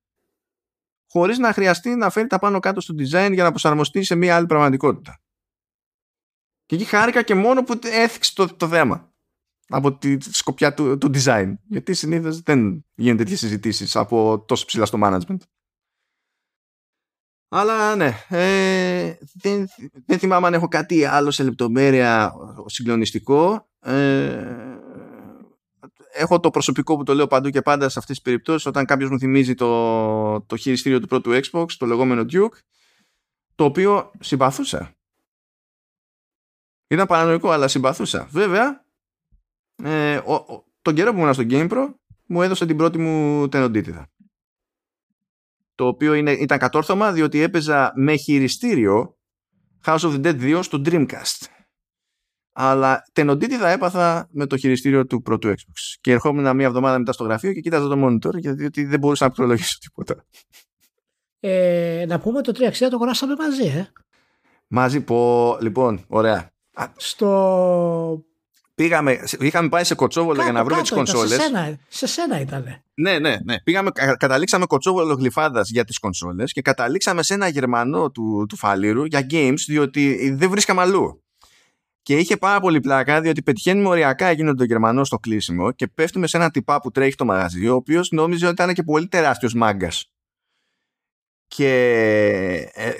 χωρίς 1.10 1.38
να 1.38 1.54
χρειαστεί 1.54 1.96
να 1.96 2.10
φέρει 2.10 2.28
τα 2.28 2.40
πάνω 2.40 2.60
κάτω 2.60 2.82
στο 2.82 2.94
design 2.98 3.30
για 3.34 3.44
να 3.44 3.50
προσαρμοστεί 3.50 4.04
σε 4.04 4.16
μια 4.16 4.36
άλλη 4.36 4.46
πραγματικότητα. 4.46 5.22
Και 6.66 6.76
εκεί 6.76 6.84
χάρηκα 6.84 7.22
και 7.22 7.36
μόνο 7.36 7.64
που 7.64 7.80
έθιξε 7.84 8.34
το, 8.34 8.56
το 8.56 8.68
θέμα 8.68 9.13
από 9.74 9.98
τη 9.98 10.18
σκοπιά 10.20 10.74
του, 10.74 10.98
του 10.98 11.10
design. 11.14 11.54
Γιατί 11.68 11.94
συνήθως 11.94 12.42
δεν 12.42 12.86
γίνονται 12.96 13.24
τέτοιες 13.24 13.40
συζητήσεις 13.40 13.96
από 13.96 14.44
τόσο 14.48 14.66
ψηλά 14.66 14.86
στο 14.86 15.00
management. 15.04 15.38
Αλλά 17.50 17.96
ναι, 17.96 18.14
ε, 18.30 19.18
δεν, 19.34 19.68
δεν 20.06 20.20
θυμάμαι 20.20 20.48
αν 20.48 20.54
έχω 20.54 20.68
κάτι 20.68 21.06
άλλο 21.06 21.32
σε 21.32 21.44
λεπτομέρεια 21.44 22.34
συγκλονιστικό. 22.66 23.70
Ε, 23.80 24.78
έχω 26.14 26.40
το 26.40 26.50
προσωπικό 26.50 26.96
που 26.98 27.04
το 27.04 27.14
λέω 27.14 27.28
παντού 27.28 27.50
και 27.50 27.62
πάντα 27.62 27.90
σε 27.90 28.00
αυτές 28.00 28.16
τις 28.16 28.24
περιπτώσεις 28.24 28.66
όταν 28.66 28.86
κάποιος 28.86 29.10
μου 29.10 29.20
θυμίζει 29.20 29.54
το, 29.56 30.42
το 30.42 30.56
χειριστήριο 30.56 31.00
του 31.00 31.08
πρώτου 31.08 31.32
Xbox, 31.32 31.66
το 31.78 31.86
λεγόμενο 31.86 32.26
Duke, 32.32 32.58
το 33.56 33.64
οποίο 33.64 34.12
συμπαθούσα. 34.20 34.96
Ήταν 36.88 37.08
παρανοϊκό, 37.08 37.50
αλλά 37.50 37.68
συμπαθούσα. 37.68 38.28
Βέβαια, 38.32 38.83
ε, 39.84 40.16
ο, 40.16 40.64
τον 40.82 40.94
καιρό 40.94 41.14
που 41.14 41.20
ήμουν 41.20 41.34
στο 41.34 41.44
GamePro 41.50 41.94
μου 42.26 42.42
έδωσε 42.42 42.66
την 42.66 42.78
πρώτη 42.78 42.98
μου 42.98 43.48
τενοντίτιδα. 43.50 44.08
Το 45.76 45.88
οποίο 45.88 46.14
είναι, 46.14 46.32
ήταν 46.32 46.58
κατόρθωμα 46.58 47.12
διότι 47.12 47.42
έπαιζα 47.42 47.92
με 47.96 48.16
χειριστήριο 48.16 49.18
House 49.86 50.00
of 50.00 50.14
the 50.14 50.26
Dead 50.26 50.42
2 50.42 50.60
στο 50.64 50.82
Dreamcast. 50.86 51.46
Αλλά 52.52 53.04
τενοντίτιδα 53.14 53.70
έπαθα 53.70 54.28
με 54.32 54.46
το 54.46 54.58
χειριστήριο 54.58 55.06
του 55.06 55.22
πρώτου 55.22 55.50
Xbox. 55.50 55.98
Και 56.02 56.12
ερχόμουν 56.12 56.56
μία 56.56 56.66
εβδομάδα 56.66 56.98
μετά 56.98 57.12
στο 57.12 57.24
γραφείο 57.24 57.54
και 57.54 57.60
κοίταζα 57.60 57.88
το 57.88 58.06
monitor 58.06 58.40
γιατί 58.40 58.86
δεν 58.86 59.00
μπορούσα 59.00 59.26
να 59.26 59.32
πληκτρολογήσω 59.32 59.78
τίποτα. 59.80 60.26
Ε, 61.40 62.06
να 62.08 62.20
πούμε 62.20 62.42
το 62.42 62.52
360 62.56 62.88
το 62.90 62.98
κοράσαμε 62.98 63.36
μαζί, 63.38 63.66
ε. 63.66 63.92
Μαζί 64.68 65.02
πω, 65.02 65.58
λοιπόν, 65.62 66.06
ωραία. 66.08 66.52
Στο 66.96 68.26
πήγαμε, 68.76 69.20
είχαμε 69.40 69.70
πάει 69.70 69.84
σε 69.84 69.96
Κοτσόβολο 69.96 70.44
για 70.44 70.52
να 70.52 70.64
βρούμε 70.64 70.82
τις 70.82 70.92
κονσόλε. 70.92 71.36
Σε 71.36 71.42
σένα, 71.42 71.78
σε 71.88 72.08
σένα 72.08 72.40
ήταν. 72.40 72.84
Ναι, 72.94 73.20
ναι, 73.20 73.36
ναι. 73.44 73.60
Πήγαμε, 73.64 73.90
καταλήξαμε 74.18 74.66
Κοτσόβολο 74.66 75.14
γλυφάδας 75.14 75.70
για 75.70 75.84
τις 75.84 76.00
κονσόλες 76.00 76.52
και 76.52 76.62
καταλήξαμε 76.62 77.24
σε 77.24 77.34
ένα 77.34 77.48
Γερμανό 77.48 78.12
του, 78.12 78.46
του 78.50 78.58
Φαλήρου 78.58 79.06
για 79.06 79.28
games, 79.30 79.60
διότι 79.68 80.32
δεν 80.36 80.50
βρίσκαμε 80.50 80.82
αλλού. 80.82 81.24
Και 82.02 82.18
είχε 82.18 82.38
πάρα 82.38 82.60
πολύ 82.60 82.80
πλάκα, 82.80 83.22
διότι 83.22 83.44
πετυχαίνουμε 83.44 83.88
οριακά 83.88 84.28
εκείνο 84.28 84.54
το 84.54 84.64
Γερμανό 84.64 85.04
στο 85.04 85.18
κλείσιμο 85.18 85.72
και 85.72 85.88
πέφτουμε 85.88 86.28
σε 86.28 86.38
ένα 86.38 86.52
τυπά 86.52 86.80
που 86.80 86.92
τρέχει 86.92 87.16
το 87.16 87.26
μαγαζί, 87.26 87.68
ο 87.68 87.76
οποίος 87.76 88.12
νόμιζε 88.12 88.46
ότι 88.46 88.54
ήταν 88.54 88.74
και 88.74 88.84
πολύ 88.84 89.08
τεράστιος 89.08 89.54
μάγκας. 89.54 90.13
Και 91.56 91.70
ε, 92.74 92.92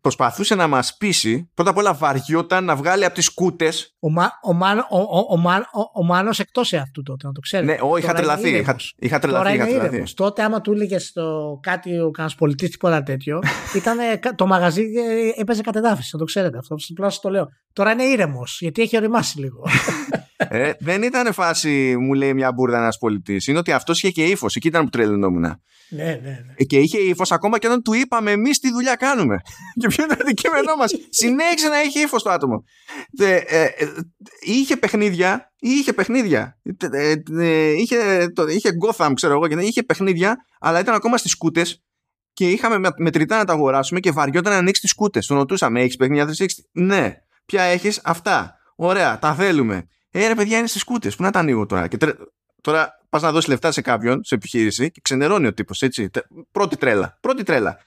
προσπαθούσε 0.00 0.54
να 0.54 0.66
μας 0.66 0.96
πείσει 0.96 1.50
πρώτα 1.54 1.70
απ' 1.70 1.76
όλα 1.76 1.94
βαριόταν 1.94 2.64
να 2.64 2.76
βγάλει 2.76 3.04
από 3.04 3.14
τις 3.14 3.34
κούτες. 3.34 3.94
Ο, 4.00 4.10
Μα, 4.10 4.30
ο, 4.42 4.52
Μάνο, 4.52 4.86
ο, 4.90 4.98
ο, 4.98 5.26
ο, 5.30 5.36
Μάνο, 5.36 5.64
ο, 5.72 6.00
ο 6.00 6.04
Μάνος 6.04 6.38
εκτός 6.38 6.72
εαυτού 6.72 7.02
τότε 7.02 7.26
να 7.26 7.32
το 7.32 7.40
ξέρετε 7.40 7.72
ναι, 7.72 7.78
ο, 7.82 7.96
είχα 7.96 8.12
τρελαθεί 8.12 8.50
είχα, 8.50 8.76
είχα 8.96 9.18
τρελαθεί, 9.18 9.42
Τώρα 9.44 9.54
είχα 9.54 9.62
είναι 9.62 9.72
τρελαθεί. 9.72 9.88
ήρεμος. 9.94 10.14
Τότε 10.14 10.42
άμα 10.42 10.60
του 10.60 10.72
έλεγες 10.72 11.12
κάτι 11.60 11.98
ο 11.98 12.10
κανένας 12.10 12.34
πολιτής 12.34 12.70
τίποτα 12.70 13.02
τέτοιο 13.02 13.38
ήταν, 13.76 13.98
το 14.36 14.46
μαγαζί 14.46 14.82
ε, 14.82 15.40
έπαιζε 15.40 15.62
κατεδάφιση 15.62 16.10
να 16.12 16.18
το 16.18 16.24
ξέρετε 16.24 16.58
αυτό. 16.58 16.76
Απλά 16.90 17.12
το 17.22 17.30
λέω. 17.30 17.48
Τώρα 17.72 17.90
είναι 17.92 18.04
ήρεμος 18.04 18.58
γιατί 18.60 18.82
έχει 18.82 18.96
οριμάσει 18.96 19.38
λίγο 19.38 19.62
ε, 20.48 20.72
δεν 20.80 21.02
ήταν 21.02 21.32
φάση 21.32 21.96
μου 21.96 22.14
λέει 22.14 22.34
μια 22.34 22.52
μπουρδα 22.52 22.78
ένας 22.78 22.98
πολιτής. 22.98 23.46
Είναι 23.46 23.58
ότι 23.58 23.72
αυτός 23.72 23.98
είχε 23.98 24.10
και 24.10 24.24
ύφος. 24.24 24.56
Εκεί 24.56 24.68
ήταν 24.68 24.84
που 24.84 24.90
τρελαινόμουν. 24.90 25.40
ναι, 25.40 26.04
ναι, 26.04 26.14
ναι. 26.22 26.64
Και 26.66 26.78
είχε 26.78 26.98
ύφος 26.98 27.32
ακόμα 27.32 27.58
και 27.58 27.66
όταν 27.66 27.82
του 27.82 27.92
είπαμε 27.92 28.30
εμείς 28.30 28.58
τι 28.58 28.70
δουλειά 28.70 28.94
κάνουμε. 28.94 29.36
και 29.80 29.86
ποιο 29.88 30.04
ήταν 30.04 30.16
το 30.16 30.22
αντικείμενό 30.26 30.76
μας. 30.76 30.92
Συνέχισε 31.08 31.68
να 31.68 31.78
έχει 31.78 32.00
ύφος 32.00 32.22
το 32.22 32.30
άτομο. 32.30 32.64
Ε, 33.18 33.34
ε, 33.34 33.68
είχε 34.40 34.76
παιχνίδια. 34.76 35.52
Είχε 35.58 35.92
παιχνίδια. 35.92 36.58
Ε, 36.92 37.72
είχε, 37.72 38.28
το, 38.34 38.46
είχε 38.46 38.70
Gotham, 38.86 39.12
ξέρω 39.14 39.32
εγώ, 39.32 39.48
και 39.48 39.54
είχε 39.60 39.82
παιχνίδια, 39.82 40.36
αλλά 40.60 40.80
ήταν 40.80 40.94
ακόμα 40.94 41.16
στις 41.16 41.36
κούτε 41.36 41.64
και 42.32 42.50
είχαμε 42.50 42.90
μετρητά 42.96 43.36
να 43.36 43.44
τα 43.44 43.52
αγοράσουμε 43.52 44.00
και 44.00 44.10
βαριόταν 44.10 44.52
να 44.52 44.58
ανοίξει 44.58 44.80
τις 44.80 44.94
κούτε. 44.94 45.20
Τον 45.26 45.36
ρωτούσαμε, 45.36 45.80
έχεις 45.80 45.96
παιχνίδια 45.96 46.26
360. 46.26 46.46
Ναι. 46.72 47.14
Ποια 47.46 47.62
έχεις; 47.62 48.00
Αυτά. 48.04 48.56
Ωραία, 48.76 49.18
τα 49.18 49.34
θέλουμε. 49.34 49.86
Ε, 50.14 50.26
ρε 50.26 50.34
παιδιά, 50.34 50.58
είναι 50.58 50.66
στις 50.66 50.84
κούτες. 50.84 51.16
Πού 51.16 51.22
να 51.22 51.30
τα 51.30 51.38
ανοίγω 51.38 51.66
τώρα; 51.66 51.88
Και 51.88 51.96
τρε... 51.96 52.12
Τώρα 52.60 53.00
πας 53.08 53.22
να 53.22 53.32
δώσεις 53.32 53.48
λεφτά 53.48 53.72
σε 53.72 53.80
κάποιον, 53.80 54.24
σε 54.24 54.34
επιχείρηση, 54.34 54.90
και 54.90 55.00
ξενερώνει 55.02 55.46
ο 55.46 55.54
τύπος, 55.54 55.82
έτσι. 55.82 56.10
Πρώτη 56.52 56.76
τρέλα. 56.76 57.18
Πρώτη 57.20 57.42
τρέλα. 57.42 57.78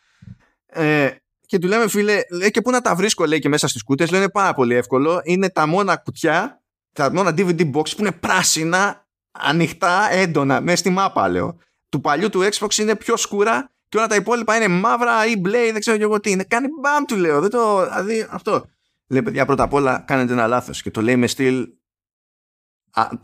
Ε, 0.65 1.09
και 1.45 1.59
του 1.59 1.67
λέμε, 1.67 1.87
φίλε, 1.87 2.21
λέει 2.31 2.51
και 2.51 2.61
πού 2.61 2.71
να 2.71 2.81
τα 2.81 2.95
βρίσκω, 2.95 3.25
λέει 3.25 3.39
και 3.39 3.49
μέσα 3.49 3.67
στις 3.67 3.83
κούτες. 3.83 4.11
Λέει 4.11 4.19
είναι 4.19 4.29
πάρα 4.29 4.53
πολύ 4.53 4.75
εύκολο. 4.75 5.21
Είναι 5.23 5.49
τα 5.49 5.67
μόνα 5.67 5.95
κουτιά, 5.95 6.61
τα 6.93 7.13
μόνα 7.13 7.29
DVD 7.37 7.71
box 7.71 7.89
που 7.89 7.99
είναι 7.99 8.11
πράσινα, 8.11 9.05
ανοιχτά, 9.31 10.11
έντονα, 10.11 10.61
μέσα 10.61 10.77
στη 10.77 10.89
μάπα, 10.89 11.27
λέω. 11.27 11.57
Του 11.89 12.01
παλιού 12.01 12.29
του 12.29 12.49
Xbox 12.51 12.77
είναι 12.77 12.95
πιο 12.95 13.17
σκούρα 13.17 13.71
και 13.89 13.97
όλα 13.97 14.07
τα 14.07 14.15
υπόλοιπα 14.15 14.55
είναι 14.55 14.67
μαύρα 14.67 15.25
ή 15.25 15.37
μπλε, 15.37 15.71
δεν 15.71 15.79
ξέρω 15.79 15.97
και 15.97 16.03
εγώ 16.03 16.19
τι 16.19 16.31
είναι. 16.31 16.43
Κάνει 16.43 16.67
μπαμ, 16.81 17.03
του 17.05 17.15
λέω. 17.15 17.41
Δεν 17.41 17.49
το, 17.49 17.83
δηλαδή 17.83 18.27
αυτό. 18.29 18.65
Λέει, 19.07 19.21
παιδιά, 19.21 19.45
πρώτα 19.45 19.63
απ' 19.63 19.73
όλα 19.73 20.03
κάνετε 20.07 20.33
ένα 20.33 20.47
λάθος. 20.47 20.81
Και 20.81 20.91
το 20.91 21.01
λέει 21.01 21.15
με 21.15 21.27
στυλ 21.27 21.67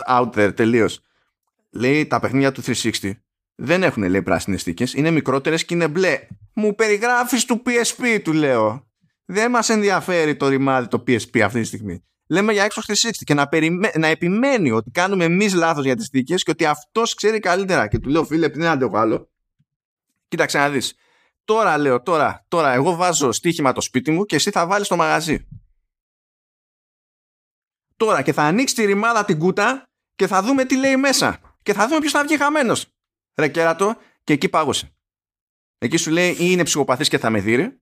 out 0.08 0.30
there 0.34 0.56
τελείως. 0.56 1.02
Λέει 1.70 2.08
τα 2.08 2.20
παιχνίδια 2.20 2.52
του 2.52 2.62
360 2.66 3.12
δεν 3.64 3.84
έχουν 3.84 4.04
λέει 4.04 4.22
πράσινες 4.22 4.64
θήκε, 4.64 4.86
είναι 4.96 5.12
μικρότερες 5.12 5.66
και 5.66 5.74
είναι 5.74 5.88
μπλε. 5.88 6.28
Μου 6.54 6.76
περιγράφεις 6.76 7.46
του 7.46 7.62
PSP, 7.66 8.20
του 8.24 8.34
λέω. 8.34 8.88
Δεν 9.26 9.52
μας 9.52 9.70
ενδιαφέρει 9.70 10.36
το 10.36 10.48
ρημάδι 10.48 10.88
το 10.88 11.04
PSP 11.08 11.40
αυτή 11.40 11.60
τη 11.60 11.66
στιγμή. 11.66 12.04
Λέμε 12.28 12.54
για 12.54 12.68
Xbox 12.68 12.92
360 12.92 13.10
και 13.24 13.34
να, 13.34 13.48
περιμέ... 13.48 13.92
να 13.98 14.08
επιμένει 14.08 14.72
ότι 14.72 14.92
κάνουμε 14.92 15.24
εμείς 15.24 15.54
λάθος 15.54 15.86
για 15.86 15.96
τις 15.96 16.08
θήκε 16.08 16.36
και 16.36 16.52
ότι 16.52 16.66
αυτός 16.66 17.14
ξέρει 17.14 17.40
καλύτερα. 17.40 17.88
Και 17.88 18.00
του 18.00 18.10
λέω, 18.10 18.26
φίλε, 18.26 18.46
επειδή 18.46 18.62
δεν 18.62 18.72
αντέχω 18.72 18.98
άλλο. 18.98 19.30
Κοίταξε 20.28 20.58
να 20.58 20.70
δεις. 20.70 20.96
Τώρα 21.46 21.78
λέω, 21.78 22.02
τώρα, 22.02 22.46
τώρα, 22.48 22.74
εγώ 22.74 22.96
βάζω 22.96 23.32
στοίχημα 23.32 23.72
το 23.72 23.82
σπίτι 23.82 24.12
μου 24.12 24.26
και 24.26 24.36
εσύ 24.36 24.52
θα 24.52 24.68
βάλεις 24.68 24.88
το 24.88 24.96
μαγαζί 24.96 25.48
τώρα 28.06 28.22
και 28.22 28.34
θα 28.34 28.44
ανοίξει 28.44 28.76
τη 28.76 28.86
ρημάδα 28.86 29.26
την 29.26 29.40
κούτα 29.40 29.90
και 30.16 30.28
θα 30.28 30.42
δούμε 30.42 30.66
τι 30.66 30.78
λέει 30.78 30.98
μέσα. 30.98 31.40
Και 31.64 31.74
θα 31.74 31.88
δούμε 31.88 32.00
ποιος 32.00 32.12
θα 32.12 32.24
βγει 32.24 32.38
χαμένος. 32.38 32.86
Ρε 33.36 33.48
κέρατο, 33.48 33.98
και 34.24 34.34
εκεί 34.34 34.50
πάγωσε. 34.50 34.96
Εκεί 35.78 35.98
σου 35.98 36.12
λέει 36.12 36.30
ή 36.30 36.36
είναι 36.40 36.64
ψυχοπαθής 36.64 37.10
και 37.10 37.18
θα 37.18 37.30
με 37.30 37.40
δει, 37.40 37.82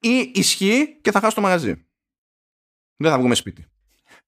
ή 0.00 0.30
ισχύει 0.34 0.98
και 1.00 1.10
θα 1.10 1.20
χάσει 1.20 1.34
το 1.34 1.40
μαγαζί. 1.40 1.86
Δεν 2.96 3.10
θα 3.10 3.18
βγούμε 3.18 3.34
σπίτι. 3.34 3.66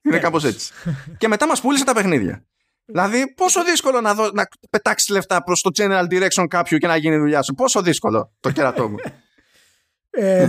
Είναι 0.02 0.18
κάπως 0.18 0.44
έτσι. 0.44 0.72
και 1.18 1.28
μετά 1.28 1.46
μας 1.46 1.60
πούλησε 1.60 1.84
τα 1.84 1.94
παιχνίδια. 1.94 2.46
Δηλαδή, 2.84 3.34
πόσο 3.34 3.64
δύσκολο 3.64 4.00
να, 4.00 4.14
δω, 4.14 4.30
να 4.30 4.48
πετάξεις 4.70 5.08
λεφτά 5.08 5.42
προς 5.42 5.60
το 5.60 5.70
general 5.74 6.04
direction 6.10 6.46
κάποιου 6.48 6.78
και 6.78 6.86
να 6.86 6.96
γίνει 6.96 7.16
δουλειά 7.16 7.42
σου. 7.42 7.54
Πόσο 7.54 7.82
δύσκολο 7.82 8.32
το 8.40 8.50
κέρατό 8.50 8.88
μου. 8.88 8.96
Ε, 10.20 10.48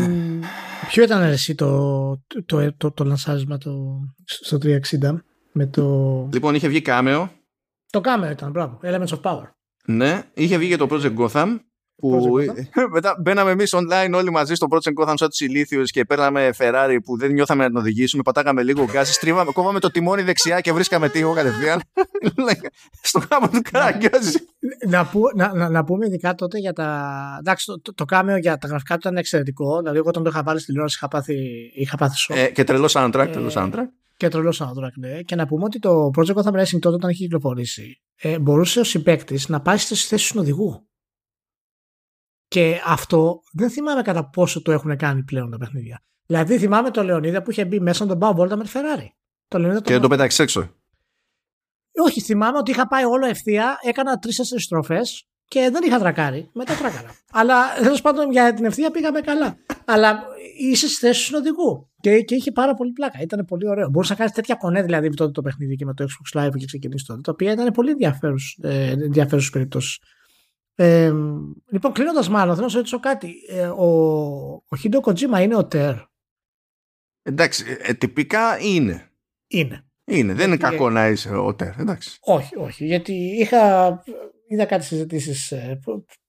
ποιο 0.87 1.03
ήταν 1.03 1.21
εσύ 1.21 1.55
το, 1.55 1.67
το, 2.27 2.43
το, 2.45 2.73
το, 2.77 2.91
το 2.91 3.03
λανσάρισμα 3.03 3.57
το, 3.57 3.99
στο 4.25 4.57
360 4.61 5.15
με 5.51 5.65
το... 5.65 6.29
Λοιπόν, 6.33 6.55
είχε 6.55 6.67
βγει 6.67 6.81
κάμεο. 6.81 7.31
Το 7.89 8.01
κάμεο 8.01 8.31
ήταν, 8.31 8.51
μπράβο. 8.51 8.79
Elements 8.83 9.07
of 9.07 9.21
Power. 9.21 9.43
Ναι, 9.85 10.23
είχε 10.33 10.57
βγει 10.57 10.69
και 10.69 10.77
το 10.77 10.87
Project 10.89 11.15
Gotham. 11.17 11.57
Που 11.99 12.31
μετά 12.91 13.15
μπαίναμε 13.21 13.51
εμείς 13.51 13.75
online 13.75 14.11
όλοι 14.13 14.31
μαζί 14.31 14.53
στο 14.53 14.67
Project 14.69 15.03
Gotham 15.03 15.13
σαν 15.15 15.29
τους 15.29 15.39
ηλίθιους 15.39 15.91
και 15.91 16.05
παίρναμε 16.05 16.49
Ferrari 16.57 16.97
που 17.03 17.17
δεν 17.17 17.31
νιώθαμε 17.31 17.63
να 17.63 17.69
την 17.69 17.77
οδηγήσουμε. 17.77 18.23
Πατάγαμε 18.23 18.63
λίγο 18.63 18.85
γκάζι, 18.91 19.13
στρίβαμε, 19.13 19.51
κόβαμε 19.51 19.79
το 19.79 19.91
τιμόνι 19.91 20.21
δεξιά 20.21 20.59
και 20.59 20.71
βρίσκαμε 20.71 21.09
τείχο 21.09 21.33
κατευθείαν. 21.33 21.81
στο 23.01 23.21
γάμο 23.31 23.49
του 23.49 23.61
καραγκιόζης. 23.71 24.45
να, 24.87 25.09
να, 25.35 25.53
να, 25.53 25.69
να, 25.69 25.83
πούμε 25.83 26.05
ειδικά 26.05 26.35
τότε 26.35 26.57
για 26.57 26.73
τα. 26.73 27.09
Εντάξει, 27.39 27.65
το, 27.65 27.81
το, 27.81 27.93
το 27.93 28.05
κάμεο 28.05 28.37
για 28.37 28.57
τα 28.57 28.67
γραφικά 28.67 28.93
του 28.93 28.99
ήταν 28.99 29.17
εξαιρετικό. 29.17 29.77
Δηλαδή, 29.77 29.97
εγώ 29.97 30.07
όταν 30.09 30.23
το 30.23 30.29
είχα 30.29 30.43
βάλει 30.43 30.57
στην 30.59 30.67
τηλεόραση 30.67 30.97
είχα 30.97 31.07
πάθει, 31.07 31.35
είχα 31.73 31.97
πάθει 31.97 32.17
σοκ. 32.17 32.37
Ε, 32.37 32.49
και 32.49 32.63
τρελό 32.63 32.89
soundtrack. 32.93 33.27
Ε, 33.27 33.31
τρελό 33.31 33.51
soundtrack. 33.53 33.87
Και 34.17 34.27
τρελό 34.27 34.55
soundtrack, 34.59 34.93
ναι. 34.97 35.21
Και 35.21 35.35
να 35.35 35.47
πούμε 35.47 35.63
ότι 35.63 35.79
το 35.79 36.11
Project 36.17 36.33
Gotham 36.33 36.59
Racing 36.59 36.79
τότε 36.79 36.95
όταν 36.95 37.09
είχε 37.09 37.23
κυκλοφορήσει, 37.23 38.01
ε, 38.15 38.39
μπορούσε 38.39 38.79
ο 38.79 38.83
συμπέκτη 38.83 39.39
να 39.47 39.61
πάει 39.61 39.77
στις 39.77 40.05
θέσεις 40.05 40.31
του 40.31 40.37
οδηγού. 40.39 40.88
Και 42.49 42.81
αυτό 42.85 43.41
δεν 43.51 43.69
θυμάμαι 43.69 44.01
κατά 44.01 44.29
πόσο 44.29 44.61
το 44.61 44.71
έχουν 44.71 44.97
κάνει 44.97 45.23
πλέον 45.23 45.49
τα 45.51 45.57
παιχνίδια. 45.57 46.03
Δηλαδή 46.25 46.57
θυμάμαι 46.57 46.91
το 46.91 47.03
Λεωνίδα 47.03 47.41
που 47.41 47.51
είχε 47.51 47.65
μπει 47.65 47.79
μέσα 47.79 48.03
να 48.03 48.09
τον 48.09 48.19
πάω 48.19 48.33
βόλτα 48.33 48.55
με 48.55 48.63
τη 48.63 48.69
Ferrari. 48.73 49.07
Το 49.47 49.59
Λεωνίδα 49.59 49.81
και 49.81 49.91
δεν 49.91 50.01
το 50.01 50.07
πέταξε 50.07 50.43
έξω. 50.43 50.73
Όχι, 52.05 52.21
θυμάμαι 52.21 52.57
ότι 52.57 52.71
είχα 52.71 52.87
πάει 52.87 53.03
όλο 53.03 53.25
ευθεία, 53.25 53.77
έκανα 53.81 54.17
τρει-τέσσερι 54.17 54.61
στροφές 54.61 55.27
και 55.45 55.69
δεν 55.71 55.83
είχα 55.83 55.99
τρακάρει. 55.99 56.49
Μετά 56.53 56.73
τράκαρα. 56.73 57.15
Αλλά 57.31 57.73
τέλος 57.81 58.01
πάντων 58.01 58.31
για 58.31 58.53
την 58.53 58.65
ευθεία 58.65 58.91
πήγαμε 58.91 59.19
καλά. 59.19 59.57
Αλλά 59.85 60.25
είσαι 60.59 60.87
στη 60.87 60.95
θέση 60.95 61.31
του 61.31 61.37
οδηγού. 61.39 61.89
Και, 62.01 62.21
και 62.21 62.35
είχε 62.35 62.51
πάρα 62.51 62.73
πολύ 62.73 62.91
πλάκα. 62.91 63.21
Ήταν 63.21 63.45
πολύ 63.45 63.69
ωραίο. 63.69 63.89
Μπορούσε 63.89 64.11
να 64.11 64.17
κάνεις 64.17 64.33
τέτοια 64.33 64.55
κονέ 64.55 64.81
δηλαδή 64.81 65.09
με 65.09 65.15
τότε 65.15 65.31
το 65.31 65.41
παιχνίδι 65.41 65.75
και 65.75 65.85
με 65.85 65.93
το 65.93 66.05
Xbox 66.05 66.39
Live 66.39 66.49
που 66.51 66.57
είχε 66.57 66.65
ξεκινήσεις 66.65 67.07
τότε. 67.07 67.21
Τα 67.21 67.31
οποία 67.31 67.51
ήταν 67.51 67.71
πολύ 67.71 67.95
ενδιαφέρουσες 69.01 69.49
περιπτώσεις. 69.51 69.99
Ε, 70.81 71.13
λοιπόν, 71.71 71.91
κλείνοντας 71.93 72.29
μάλλον, 72.29 72.53
θέλω 72.53 72.65
να 72.65 72.71
σα 72.71 72.77
ρωτήσω 72.77 72.99
κάτι. 72.99 73.33
Ε, 73.47 73.67
ο, 73.67 73.85
ο 74.67 74.75
Χίντο 74.79 75.01
Κοτζίμα 75.01 75.41
είναι 75.41 75.55
ο 75.55 75.65
Τερ. 75.65 75.95
Εντάξει, 77.21 77.77
ε, 77.81 77.93
τυπικά 77.93 78.59
είναι. 78.59 79.11
Είναι. 79.47 79.85
Είναι. 80.03 80.33
Δεν 80.33 80.47
είναι 80.47 80.57
κακό 80.57 80.89
να 80.89 81.07
είσαι 81.07 81.35
ο 81.35 81.55
Τερ. 81.55 81.79
Εντάξει. 81.79 82.17
Όχι, 82.21 82.57
όχι. 82.57 82.85
Γιατί 82.85 83.13
είχα, 83.13 84.03
είδα 84.47 84.65
κάτι 84.65 84.85
συζητήσεις 84.85 85.51
ε, 85.51 85.79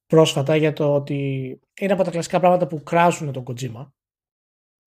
πρόσφατα 0.06 0.56
για 0.56 0.72
το 0.72 0.94
ότι 0.94 1.16
είναι 1.80 1.92
από 1.92 2.04
τα 2.04 2.10
κλασικά 2.10 2.40
πράγματα 2.40 2.66
που 2.66 2.82
κράζουν 2.82 3.32
τον 3.32 3.44
Κοτζίμα. 3.44 3.94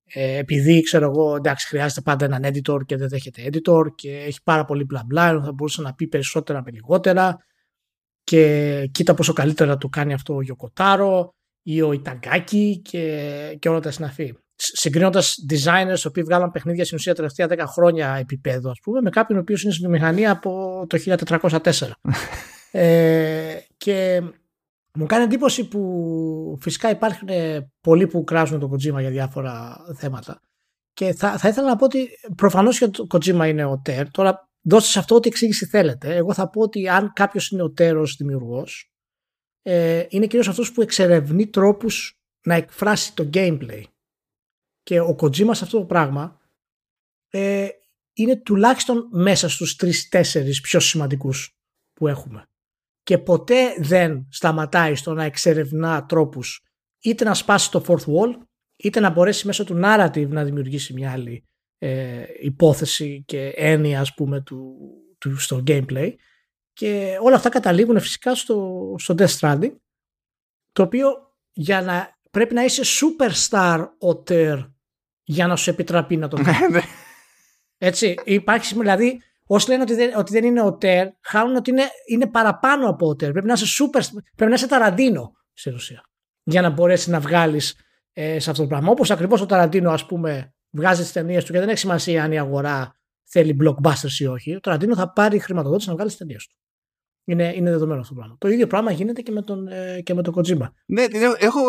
Ε, 0.04 0.36
επειδή 0.36 0.82
ξέρω 0.82 1.10
εγώ, 1.10 1.36
εντάξει, 1.36 1.66
χρειάζεται 1.66 2.00
πάντα 2.00 2.24
έναν 2.24 2.44
editor 2.44 2.84
και 2.86 2.96
δεν 2.96 3.08
δέχεται 3.08 3.50
editor 3.52 3.94
και 3.94 4.16
έχει 4.16 4.42
πάρα 4.42 4.64
πολύ 4.64 4.84
μπλα 4.84 5.02
μπλα, 5.06 5.42
θα 5.42 5.52
μπορούσε 5.52 5.82
να 5.82 5.94
πει 5.94 6.06
περισσότερα 6.06 6.62
με 6.62 6.70
λιγότερα 6.70 7.38
και 8.24 8.86
κοίτα 8.92 9.14
πόσο 9.14 9.32
καλύτερα 9.32 9.76
το 9.76 9.88
κάνει 9.88 10.12
αυτό 10.12 10.34
ο 10.34 10.42
Γιοκοτάρο 10.42 11.34
ή 11.62 11.82
ο 11.82 11.92
Ιταγκάκη 11.92 12.80
και, 12.84 13.56
και 13.58 13.68
όλα 13.68 13.80
τα 13.80 13.90
συναφή. 13.90 14.34
Συγκρίνοντας 14.56 15.34
designers 15.50 15.98
οι 16.04 16.06
οποίοι 16.06 16.22
βγάλαν 16.22 16.50
παιχνίδια 16.50 16.84
στην 16.84 16.96
ουσία 16.96 17.14
τελευταία 17.14 17.46
10 17.50 17.58
χρόνια 17.66 18.16
επίπεδο, 18.20 18.70
ας 18.70 18.78
πούμε, 18.82 19.00
με 19.00 19.10
κάποιον 19.10 19.38
ο 19.38 19.40
οποίος 19.40 19.62
είναι 19.62 19.72
στη 19.72 19.88
μηχανή 19.88 20.26
από 20.26 20.84
το 20.88 20.98
1404. 21.60 21.70
ε, 22.70 23.56
και 23.76 24.22
μου 24.98 25.06
κάνει 25.06 25.24
εντύπωση 25.24 25.68
που 25.68 26.58
φυσικά 26.60 26.90
υπάρχουν 26.90 27.28
πολλοί 27.80 28.06
που 28.06 28.24
κράζουν 28.24 28.60
τον 28.60 28.70
Kojima 28.72 29.00
για 29.00 29.10
διάφορα 29.10 29.76
θέματα. 29.96 30.40
Και 30.92 31.12
θα, 31.12 31.38
θα 31.38 31.48
ήθελα 31.48 31.68
να 31.68 31.76
πω 31.76 31.84
ότι 31.84 32.08
προφανώς 32.36 32.78
και 32.78 32.88
το 32.88 33.06
Kojima 33.10 33.46
είναι 33.48 33.64
ο 33.64 33.80
Τερ. 33.84 34.10
Τώρα 34.10 34.48
δώστε 34.64 34.90
σε 34.90 34.98
αυτό 34.98 35.14
ό,τι 35.14 35.28
εξήγηση 35.28 35.66
θέλετε. 35.66 36.16
Εγώ 36.16 36.34
θα 36.34 36.50
πω 36.50 36.60
ότι 36.60 36.88
αν 36.88 37.12
κάποιος 37.12 37.50
είναι 37.50 37.62
ο 37.62 37.70
τέρος 37.70 38.16
δημιουργός, 38.16 38.92
ε, 39.62 40.06
είναι 40.08 40.26
κυρίως 40.26 40.48
αυτός 40.48 40.72
που 40.72 40.82
εξερευνεί 40.82 41.46
τρόπους 41.46 42.18
να 42.46 42.54
εκφράσει 42.54 43.14
το 43.14 43.30
gameplay. 43.32 43.82
Και 44.82 45.00
ο 45.00 45.16
Kojima 45.20 45.54
σε 45.54 45.64
αυτό 45.64 45.78
το 45.78 45.84
πράγμα 45.84 46.40
ε, 47.30 47.68
είναι 48.12 48.36
τουλάχιστον 48.36 49.08
μέσα 49.12 49.48
στους 49.48 49.76
τρεις-τέσσερις 49.76 50.60
πιο 50.60 50.80
σημαντικούς 50.80 51.58
που 51.92 52.08
έχουμε. 52.08 52.44
Και 53.02 53.18
ποτέ 53.18 53.74
δεν 53.78 54.26
σταματάει 54.30 54.94
στο 54.94 55.14
να 55.14 55.24
εξερευνά 55.24 56.06
τρόπους 56.06 56.64
είτε 57.02 57.24
να 57.24 57.34
σπάσει 57.34 57.70
το 57.70 57.84
fourth 57.86 58.04
wall, 58.04 58.46
είτε 58.76 59.00
να 59.00 59.10
μπορέσει 59.10 59.46
μέσω 59.46 59.64
του 59.64 59.80
narrative 59.84 60.28
να 60.28 60.44
δημιουργήσει 60.44 60.92
μια 60.92 61.12
άλλη 61.12 61.44
ε, 61.86 62.24
υπόθεση 62.40 63.22
και 63.26 63.48
έννοια 63.48 64.00
ας 64.00 64.14
πούμε 64.14 64.40
του, 64.40 64.76
του, 65.18 65.38
στο 65.38 65.62
gameplay 65.66 66.14
και 66.72 67.18
όλα 67.20 67.36
αυτά 67.36 67.48
καταλήγουν 67.48 68.00
φυσικά 68.00 68.34
στο, 68.34 68.94
στο 68.98 69.14
Death 69.18 69.38
Stranding 69.38 69.72
το 70.72 70.82
οποίο 70.82 71.08
για 71.52 71.82
να 71.82 72.18
πρέπει 72.30 72.54
να 72.54 72.64
είσαι 72.64 72.82
superstar 72.82 73.86
οτέρ 73.98 74.58
για 75.22 75.46
να 75.46 75.56
σου 75.56 75.70
επιτραπεί 75.70 76.16
να 76.16 76.28
το 76.28 76.36
Ναι, 76.36 76.58
ναι. 76.70 76.80
Έτσι, 77.78 78.14
υπάρχει 78.24 78.74
δηλαδή 78.74 79.20
Όσοι 79.46 79.68
λένε 79.70 79.82
ότι 79.82 79.94
δεν, 79.94 80.16
ότι 80.16 80.32
δεν 80.32 80.44
είναι 80.44 80.62
οτέρ, 80.62 81.08
χάνουν 81.20 81.56
ότι 81.56 81.70
είναι, 81.70 81.82
είναι 82.06 82.26
παραπάνω 82.26 82.88
από 82.88 83.08
οτέρ. 83.08 83.30
Πρέπει 83.30 83.46
να 83.46 83.52
είσαι 83.52 83.84
super, 83.84 84.00
πρέπει 84.36 84.50
να 84.50 84.56
είσαι 84.56 84.66
ταραντίνο 84.66 85.32
στην 85.52 85.74
ουσία. 85.74 86.04
Για 86.42 86.60
να 86.60 86.70
μπορέσεις 86.70 87.06
να 87.06 87.20
βγάλεις 87.20 87.76
ε, 88.12 88.38
σε 88.38 88.50
αυτό 88.50 88.62
το 88.62 88.68
πράγμα. 88.68 88.90
Όπως 88.90 89.10
ακριβώς 89.10 89.40
ο 89.40 89.46
Ταραντίνο, 89.46 89.90
ας 89.90 90.06
πούμε, 90.06 90.53
βγάζεις 90.74 91.04
τις 91.04 91.12
ταινίες 91.12 91.44
του 91.44 91.52
και 91.52 91.58
δεν 91.58 91.68
έχει 91.68 91.78
σημασία 91.78 92.24
αν 92.24 92.32
η 92.32 92.38
αγορά 92.38 92.96
θέλει 93.24 93.56
blockbusters 93.62 94.18
ή 94.18 94.26
όχι. 94.26 94.54
Ο 94.54 94.60
Ταραντίνο 94.60 94.94
θα 94.94 95.12
πάρει 95.12 95.38
χρηματοδότηση 95.38 95.88
να 95.88 95.94
βγάλει 95.94 96.08
τις 96.08 96.18
ταινίες 96.18 96.46
του. 96.46 96.56
Είναι, 97.26 97.52
είναι 97.56 97.70
δεδομένο 97.70 98.00
αυτό 98.00 98.14
το 98.14 98.20
πράγμα. 98.20 98.36
Το 98.40 98.48
ίδιο 98.48 98.66
πράγμα 98.66 98.90
γίνεται 98.90 99.22
και 99.22 99.32
με 99.32 99.42
τον, 99.42 99.68
ε, 99.68 100.00
και 100.00 100.14
με 100.14 100.22
τον 100.22 100.34
Kojima. 100.36 100.68
Ναι, 100.86 101.04
έχω 101.38 101.60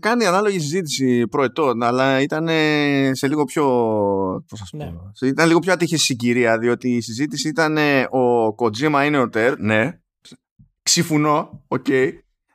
κάνει 0.00 0.24
ανάλογη 0.24 0.58
συζήτηση 0.60 1.26
προετών, 1.26 1.82
αλλά 1.82 2.20
ήταν 2.20 2.48
σε 3.12 3.28
λίγο 3.28 3.44
πιο. 3.44 3.64
Πώς 4.48 4.58
σας 4.58 4.70
πω, 4.70 4.76
ναι. 4.76 5.28
Ήταν 5.28 5.46
λίγο 5.46 5.58
πιο 5.58 5.72
ατύχης 5.72 6.02
συγκυρία, 6.02 6.58
διότι 6.58 6.88
η 6.96 7.00
συζήτηση 7.00 7.48
ήταν 7.48 7.76
ο 8.06 8.54
Kojima 8.56 9.02
είναι 9.06 9.18
ο 9.18 9.28
Τερ, 9.28 9.58
ναι. 9.58 10.00
Ξυφουνό, 10.82 11.64
οκ. 11.68 11.84
Okay. 11.88 12.10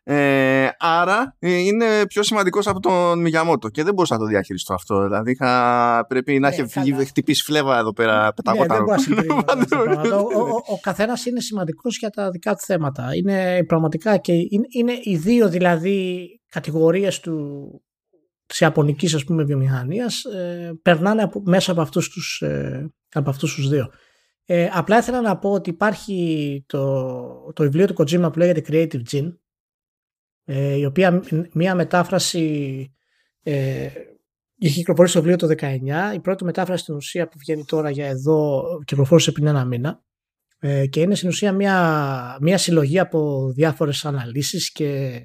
Ε, 0.07 0.67
άρα 0.79 1.35
ε, 1.39 1.57
είναι 1.57 1.85
πιο 2.07 2.23
σημαντικός 2.23 2.67
από 2.67 2.79
τον 2.79 3.21
Μιγιαμότο 3.21 3.69
και 3.69 3.83
δεν 3.83 3.93
μπορούσα 3.93 4.13
να 4.13 4.19
το 4.19 4.25
διαχειριστώ 4.25 4.73
αυτό. 4.73 5.03
Δηλαδή 5.03 5.31
είχα, 5.31 6.05
πρέπει 6.07 6.39
να 6.39 6.47
έχει 6.47 6.91
ναι, 6.93 7.05
χτυπήσει 7.05 7.43
φλέβα 7.43 7.77
εδώ 7.79 7.93
πέρα 7.93 8.33
πεταγόταν. 8.33 8.83
Ναι, 9.07 10.15
ο, 10.15 10.19
ο, 10.19 10.73
ο 10.73 10.79
καθένας 10.81 11.25
είναι 11.25 11.39
σημαντικός 11.39 11.97
για 11.97 12.09
τα 12.09 12.29
δικά 12.29 12.51
του 12.51 12.63
θέματα. 12.65 13.09
Είναι 13.15 13.63
πραγματικά 13.63 14.17
και 14.17 14.33
είναι, 14.33 14.65
είναι 14.69 14.93
οι 15.01 15.15
δύο 15.17 15.49
δηλαδή 15.49 16.27
κατηγορίες 16.49 17.19
του 17.19 17.69
της 18.45 18.59
ιαπωνικής 18.59 19.13
ας 19.13 19.23
πούμε 19.23 19.43
βιομηχανίας 19.43 20.23
ε, 20.23 20.79
περνάνε 20.81 21.21
από, 21.21 21.41
μέσα 21.45 21.71
από 21.71 21.81
αυτούς 21.81 22.09
τους, 22.09 22.41
ε, 22.41 22.93
από 23.13 23.29
αυτούς 23.29 23.55
τους 23.55 23.69
δύο. 23.69 23.91
Ε, 24.45 24.69
απλά 24.73 24.97
ήθελα 24.97 25.21
να 25.21 25.37
πω 25.37 25.51
ότι 25.51 25.69
υπάρχει 25.69 26.63
το, 26.67 27.51
το 27.53 27.63
βιβλίο 27.63 27.85
του 27.85 27.93
Kojima 27.97 28.29
που 28.33 28.39
λέγεται 28.39 28.61
Creative 28.67 29.01
Gene 29.11 29.33
ε, 30.45 30.75
η 30.75 30.85
οποία 30.85 31.23
μία 31.53 31.75
μετάφραση 31.75 32.93
ε, 33.43 33.89
είχε 34.57 34.79
κυκλοφορήσει 34.79 35.13
στο 35.13 35.23
βιβλίο 35.23 35.47
το 35.47 35.67
19. 36.11 36.15
Η 36.15 36.19
πρώτη 36.19 36.43
μετάφραση 36.43 36.83
στην 36.83 36.95
ουσία 36.95 37.27
που 37.27 37.37
βγαίνει 37.39 37.65
τώρα 37.65 37.89
για 37.89 38.07
εδώ 38.07 38.63
κυκλοφόρησε 38.85 39.31
πριν 39.31 39.47
ένα 39.47 39.65
μήνα 39.65 40.03
ε, 40.59 40.87
και 40.87 41.01
είναι 41.01 41.15
στην 41.15 41.29
ουσία 41.29 41.51
μία, 41.51 42.37
μία 42.41 42.57
συλλογή 42.57 42.99
από 42.99 43.51
διάφορες 43.55 44.05
αναλύσεις 44.05 44.71
και 44.71 45.21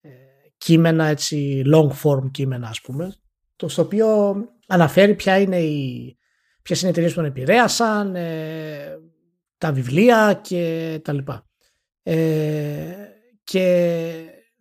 ε, 0.00 0.08
κείμενα 0.56 1.06
έτσι 1.06 1.62
long 1.66 1.90
form 2.02 2.30
κείμενα 2.30 2.68
ας 2.68 2.80
πούμε 2.80 3.14
το 3.56 3.68
στο 3.68 3.82
οποίο 3.82 4.34
αναφέρει 4.66 5.14
ποια 5.14 5.38
είναι 5.38 5.58
οι, 5.58 6.16
ποιες 6.62 6.78
είναι 6.78 6.88
οι 6.88 6.90
εταιρείες 6.90 7.14
που 7.14 7.20
τον 7.20 7.28
επηρέασαν 7.28 8.14
ε, 8.16 8.98
τα 9.58 9.72
βιβλία 9.72 10.40
και 10.42 11.00
τα 11.04 11.12
λοιπά. 11.12 11.46
Ε, 12.02 12.94
και 13.44 14.14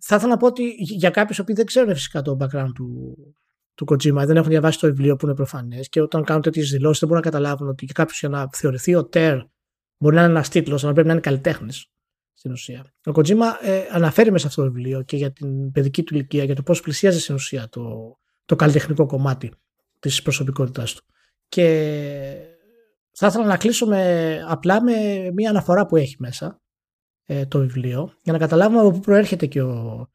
θα 0.08 0.16
ήθελα 0.16 0.32
να 0.32 0.38
πω 0.38 0.48
ότι 0.48 0.76
για 0.78 1.10
κάποιους 1.10 1.44
που 1.44 1.54
δεν 1.56 1.66
ξέρουν 1.66 1.94
φυσικά 1.94 2.22
το 2.22 2.38
background 2.40 2.72
του, 2.76 3.16
του 3.76 3.86
Kojima, 3.90 4.24
δεν 4.26 4.36
έχουν 4.38 4.50
διαβάσει 4.50 4.80
το 4.80 4.88
βιβλίο 4.88 5.16
που 5.16 5.26
είναι 5.26 5.36
προφανές 5.36 5.90
και 5.90 6.02
όταν 6.02 6.24
κάνουν 6.24 6.42
τέτοιες 6.42 6.70
δηλώσεις 6.70 7.00
δεν 7.00 7.10
μπορούν 7.10 7.24
να 7.24 7.30
καταλάβουν 7.32 7.68
ότι 7.68 7.86
για 7.86 7.94
κάποιο 7.94 8.16
για 8.20 8.30
να 8.30 8.50
θεωρηθεί 8.52 8.96
ο 8.96 9.06
Τερ 9.06 9.40
μπορεί 9.98 10.16
να 10.16 10.22
είναι 10.22 10.32
ένας 10.32 10.50
τίτλος, 10.50 10.84
αλλά 10.84 10.94
πρέπει 10.94 11.08
να 11.08 11.14
είναι 11.14 11.22
καλλιτέχνης 11.22 11.88
στην 12.34 12.52
ουσία. 12.52 12.94
Ο 13.06 13.12
Kojima 13.16 13.46
ε, 13.62 13.82
αναφέρει 13.92 14.32
μέσα 14.32 14.42
σε 14.42 14.48
αυτό 14.48 14.62
το 14.62 14.72
βιβλίο 14.72 15.02
και 15.02 15.18
για 15.18 15.32
την 15.32 15.72
παιδική 15.72 16.04
του 16.04 16.14
ηλικία, 16.14 16.44
για 16.44 16.56
το 16.56 16.64
πώς 16.64 16.82
πλησιάζει 16.82 17.20
στην 17.20 17.36
ουσία 17.36 17.70
το, 17.70 18.18
το 18.46 18.56
καλλιτεχνικό 18.56 19.06
κομμάτι 19.06 19.52
της 20.00 20.22
προσωπικότητάς 20.22 20.94
του. 20.94 21.04
Και 21.48 21.66
θα 23.12 23.28
ήθελα 23.28 23.46
να 23.46 23.58
κλείσω 23.58 23.86
με, 23.86 24.38
απλά 24.48 24.84
με 24.84 24.94
μια 25.34 25.50
αναφορά 25.50 25.86
που 25.86 25.96
έχει 25.96 26.16
μέσα 26.20 26.60
ε, 27.26 27.46
το 27.46 27.60
βιβλίο 27.60 28.14
για 28.22 28.34
να 28.34 28.40
καταλάβουμε 28.40 28.80
από 28.80 28.92
πού 28.92 29.00
προέρχεται 29.00 29.46
και 29.46 29.62
ο, 29.62 30.08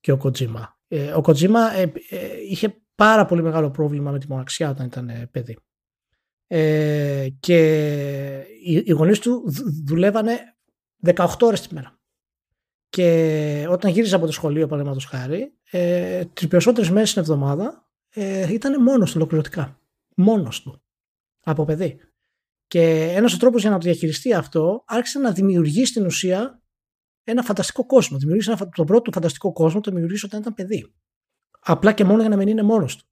και 0.00 0.12
ο 0.12 0.20
Kojima. 0.22 0.64
Ε, 0.88 1.12
ο 1.12 1.20
Kojima 1.24 1.60
ε, 1.76 1.82
ε, 2.16 2.40
είχε 2.48 2.82
πάρα 2.94 3.24
πολύ 3.24 3.42
μεγάλο 3.42 3.70
πρόβλημα 3.70 4.10
με 4.10 4.18
τη 4.18 4.28
μοναξιά 4.28 4.70
όταν 4.70 4.86
ήταν 4.86 5.08
ε, 5.08 5.28
παιδί. 5.30 5.58
και 7.40 7.58
οι, 8.64 8.82
οι 8.86 8.92
γονείς 8.92 9.18
του 9.18 9.44
δουλεύανε 9.86 10.38
18 11.04 11.26
ώρες 11.40 11.60
τη 11.60 11.74
μέρα. 11.74 12.00
Και 12.88 13.66
όταν 13.70 13.90
γύριζε 13.90 14.14
από 14.14 14.26
το 14.26 14.32
σχολείο, 14.32 14.66
παραδείγματος 14.66 15.04
χάρη, 15.04 15.52
ε, 15.70 16.24
τις 16.24 16.48
περισσότερες 16.48 16.90
μέρες 16.90 17.12
την 17.12 17.22
εβδομάδα 17.22 17.88
ε, 18.14 18.52
ήταν 18.52 18.82
μόνος 18.82 19.10
του 19.10 19.16
ολοκληρωτικά. 19.16 19.80
Μόνος 20.14 20.62
του. 20.62 20.82
Από 21.40 21.64
παιδί. 21.64 22.00
Και 22.70 23.12
ένας 23.14 23.36
τρόπος 23.36 23.60
για 23.60 23.70
να 23.70 23.78
το 23.78 23.82
διαχειριστεί 23.82 24.32
αυτό 24.32 24.84
άρχισε 24.86 25.18
να 25.18 25.32
δημιουργεί 25.32 25.84
στην 25.84 26.06
ουσία 26.06 26.62
ένα 27.24 27.42
φανταστικό 27.42 27.86
κόσμο. 27.86 28.18
Δημιουργήσε 28.18 28.50
ένα, 28.50 28.68
τον 28.68 28.86
πρώτο 28.86 29.10
φανταστικό 29.12 29.52
κόσμο, 29.52 29.80
το 29.80 29.90
δημιουργήσε 29.90 30.26
όταν 30.26 30.40
ήταν 30.40 30.54
παιδί. 30.54 30.92
Απλά 31.60 31.92
και 31.92 32.04
μόνο 32.04 32.20
για 32.20 32.28
να 32.28 32.36
μην 32.36 32.48
είναι 32.48 32.62
μόνος 32.62 32.96
του. 32.96 33.04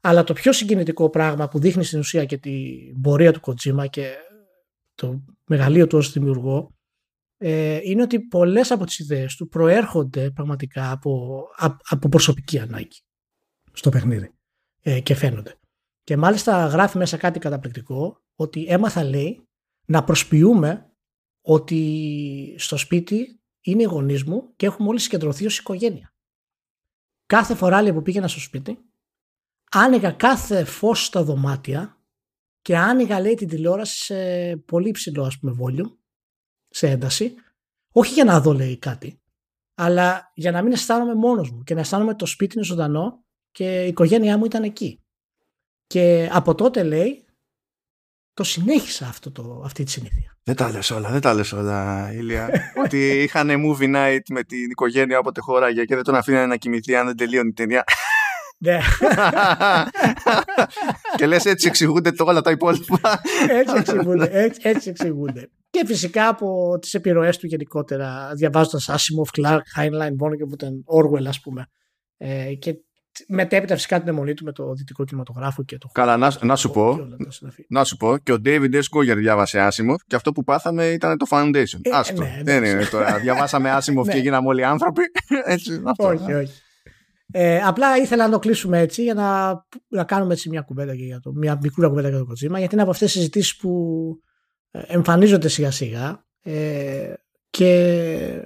Αλλά 0.00 0.24
το 0.24 0.32
πιο 0.32 0.52
συγκινητικό 0.52 1.10
πράγμα 1.10 1.48
που 1.48 1.58
δείχνει 1.58 1.84
στην 1.84 1.98
ουσία 1.98 2.24
και 2.24 2.38
την 2.38 3.00
πορεία 3.00 3.32
του 3.32 3.40
Kojima 3.44 3.86
και 3.90 4.14
το 4.94 5.24
μεγαλείο 5.44 5.86
του 5.86 5.98
ως 5.98 6.12
δημιουργό 6.12 6.74
ε, 7.36 7.78
είναι 7.82 8.02
ότι 8.02 8.20
πολλές 8.20 8.70
από 8.70 8.84
τις 8.84 8.98
ιδέες 8.98 9.36
του 9.36 9.48
προέρχονται 9.48 10.30
πραγματικά 10.30 10.90
από, 10.90 11.42
από 11.88 12.08
προσωπική 12.08 12.58
ανάγκη 12.58 13.02
στο 13.72 13.90
παιχνίδι 13.90 14.34
ε, 14.82 15.00
και 15.00 15.14
φαίνονται. 15.14 15.58
Και 16.04 16.16
μάλιστα 16.16 16.66
γράφει 16.66 16.98
μέσα 16.98 17.16
κάτι 17.16 17.38
καταπληκτικό 17.38 18.22
ότι 18.34 18.66
έμαθα 18.68 19.04
λέει 19.04 19.48
να 19.84 20.04
προσποιούμε 20.04 20.92
ότι 21.40 22.54
στο 22.58 22.76
σπίτι 22.76 23.40
είναι 23.60 23.82
οι 23.82 23.86
γονείς 23.86 24.24
μου 24.24 24.52
και 24.56 24.66
έχουμε 24.66 24.88
όλοι 24.88 24.98
συγκεντρωθεί 24.98 25.46
ως 25.46 25.58
οικογένεια. 25.58 26.14
Κάθε 27.26 27.54
φορά 27.54 27.82
λέει, 27.82 27.92
που 27.92 28.02
πήγαινα 28.02 28.28
στο 28.28 28.40
σπίτι, 28.40 28.78
άνοιγα 29.70 30.10
κάθε 30.10 30.64
φως 30.64 31.04
στα 31.04 31.22
δωμάτια 31.22 31.98
και 32.62 32.76
άνοιγα 32.76 33.20
λέει 33.20 33.34
την 33.34 33.48
τηλεόραση 33.48 34.04
σε 34.04 34.56
πολύ 34.56 34.90
ψηλό 34.90 35.24
ας 35.24 35.38
πούμε 35.38 35.56
volume, 35.60 35.96
σε 36.68 36.88
ένταση, 36.88 37.34
όχι 37.92 38.12
για 38.12 38.24
να 38.24 38.40
δω 38.40 38.52
λέει 38.52 38.78
κάτι, 38.78 39.22
αλλά 39.74 40.32
για 40.34 40.50
να 40.50 40.62
μην 40.62 40.72
αισθάνομαι 40.72 41.14
μόνος 41.14 41.50
μου 41.50 41.62
και 41.62 41.74
να 41.74 41.80
αισθάνομαι 41.80 42.10
ότι 42.10 42.18
το 42.18 42.26
σπίτι 42.26 42.56
είναι 42.56 42.64
ζωντανό 42.64 43.24
και 43.50 43.84
η 43.84 43.88
οικογένειά 43.88 44.38
μου 44.38 44.44
ήταν 44.44 44.62
εκεί. 44.62 45.03
Και 45.86 46.28
από 46.32 46.54
τότε 46.54 46.82
λέει 46.82 47.24
το 48.34 48.44
συνέχισα 48.44 49.06
αυτό 49.06 49.30
το, 49.30 49.62
αυτή 49.64 49.84
τη 49.84 49.90
συνήθεια. 49.90 50.38
Δεν 50.42 50.56
τα 50.56 50.70
λες 50.70 50.90
όλα, 50.90 51.10
δεν 51.10 51.20
τα 51.20 51.34
λες 51.34 51.52
όλα, 51.52 52.10
Ηλία. 52.12 52.50
ότι 52.84 53.22
είχαν 53.22 53.48
movie 53.48 53.94
night 53.94 54.22
με 54.30 54.42
την 54.42 54.70
οικογένεια 54.70 55.18
όποτε 55.18 55.40
χώραγε 55.40 55.84
και 55.84 55.94
δεν 55.94 56.04
τον 56.04 56.14
αφήνανε 56.14 56.46
να 56.46 56.56
κοιμηθεί 56.56 56.94
αν 56.96 57.06
δεν 57.06 57.16
τελείωνε 57.16 57.48
η 57.48 57.52
ταινία. 57.52 57.84
Ναι. 58.58 58.78
και 61.16 61.26
λες 61.26 61.44
έτσι 61.44 61.68
εξηγούνται 61.68 62.12
το 62.12 62.24
όλα 62.24 62.40
τα 62.40 62.50
υπόλοιπα. 62.50 63.20
έτσι 63.60 63.76
εξηγούνται, 63.76 64.28
έτσι, 64.32 64.60
έτσι 64.62 64.88
εξηγούνται. 64.88 65.50
Και 65.70 65.82
φυσικά 65.86 66.28
από 66.28 66.78
τις 66.80 66.94
επιρροές 66.94 67.38
του 67.38 67.46
γενικότερα, 67.46 68.30
διαβάζοντας 68.34 68.90
Asimov, 68.90 69.40
Clark, 69.40 69.60
Heinlein, 69.76 70.10
Bonner 70.10 70.36
και 70.36 70.44
που 70.44 70.54
ήταν 70.54 70.84
Orwell 70.86 71.26
ας 71.26 71.40
πούμε. 71.40 71.66
Ε, 72.16 72.54
και 72.54 72.74
μετέπειτα 73.28 73.74
φυσικά 73.74 73.98
την 73.98 74.08
αιμονή 74.08 74.34
του 74.34 74.44
με 74.44 74.52
το 74.52 74.72
δυτικό 74.74 75.04
κινηματογράφο 75.04 75.64
και 75.64 75.78
το 75.78 75.88
Καλά, 75.92 76.16
να, 76.16 76.32
να, 76.40 76.56
σου 76.56 76.70
πω, 76.70 77.08
να 77.68 77.84
σου 77.84 77.96
πω 77.96 78.18
και 78.18 78.32
ο 78.32 78.36
David 78.44 78.74
S. 78.74 78.78
Goyer 78.78 79.16
διάβασε 79.16 79.60
Άσιμοφ 79.60 80.02
και 80.06 80.16
αυτό 80.16 80.32
που 80.32 80.44
πάθαμε 80.44 80.86
ήταν 80.86 81.18
το 81.18 81.26
Foundation. 81.30 81.78
Ε, 81.82 81.90
Άστο. 81.92 82.22
Ναι, 82.22 82.40
Δεν 82.44 82.60
ναι. 82.60 82.68
είναι 82.68 82.84
τώρα. 82.84 83.18
Διαβάσαμε 83.18 83.70
Άσιμοφ 83.70 84.06
και 84.08 84.14
ναι. 84.14 84.20
γίναμε 84.20 84.48
όλοι 84.48 84.64
άνθρωποι. 84.64 85.02
Έτσι, 85.44 85.82
αυτό, 85.84 86.06
όχι, 86.06 86.32
όχι. 86.32 86.62
Ε, 87.36 87.60
απλά 87.62 87.96
ήθελα 87.96 88.24
να 88.24 88.32
το 88.32 88.38
κλείσουμε 88.38 88.78
έτσι 88.78 89.02
για 89.02 89.14
να, 89.14 89.48
να 89.88 90.04
κάνουμε 90.04 90.32
έτσι 90.32 90.48
μια 90.48 90.60
κουβέντα 90.60 90.94
για 90.94 91.20
το, 91.20 91.32
μια 91.32 91.58
μικρή 91.62 91.88
κουβέντα 91.88 92.08
για 92.08 92.18
το 92.18 92.24
κοτσίμα 92.24 92.58
γιατί 92.58 92.74
είναι 92.74 92.82
από 92.82 92.90
αυτές 92.90 93.10
τις 93.10 93.16
συζητήσεις 93.16 93.56
που 93.56 93.70
ε, 94.70 94.80
εμφανίζονται 94.86 95.48
σιγά 95.48 95.70
σιγά 95.70 96.24
ε, 96.42 97.12
και 97.50 98.42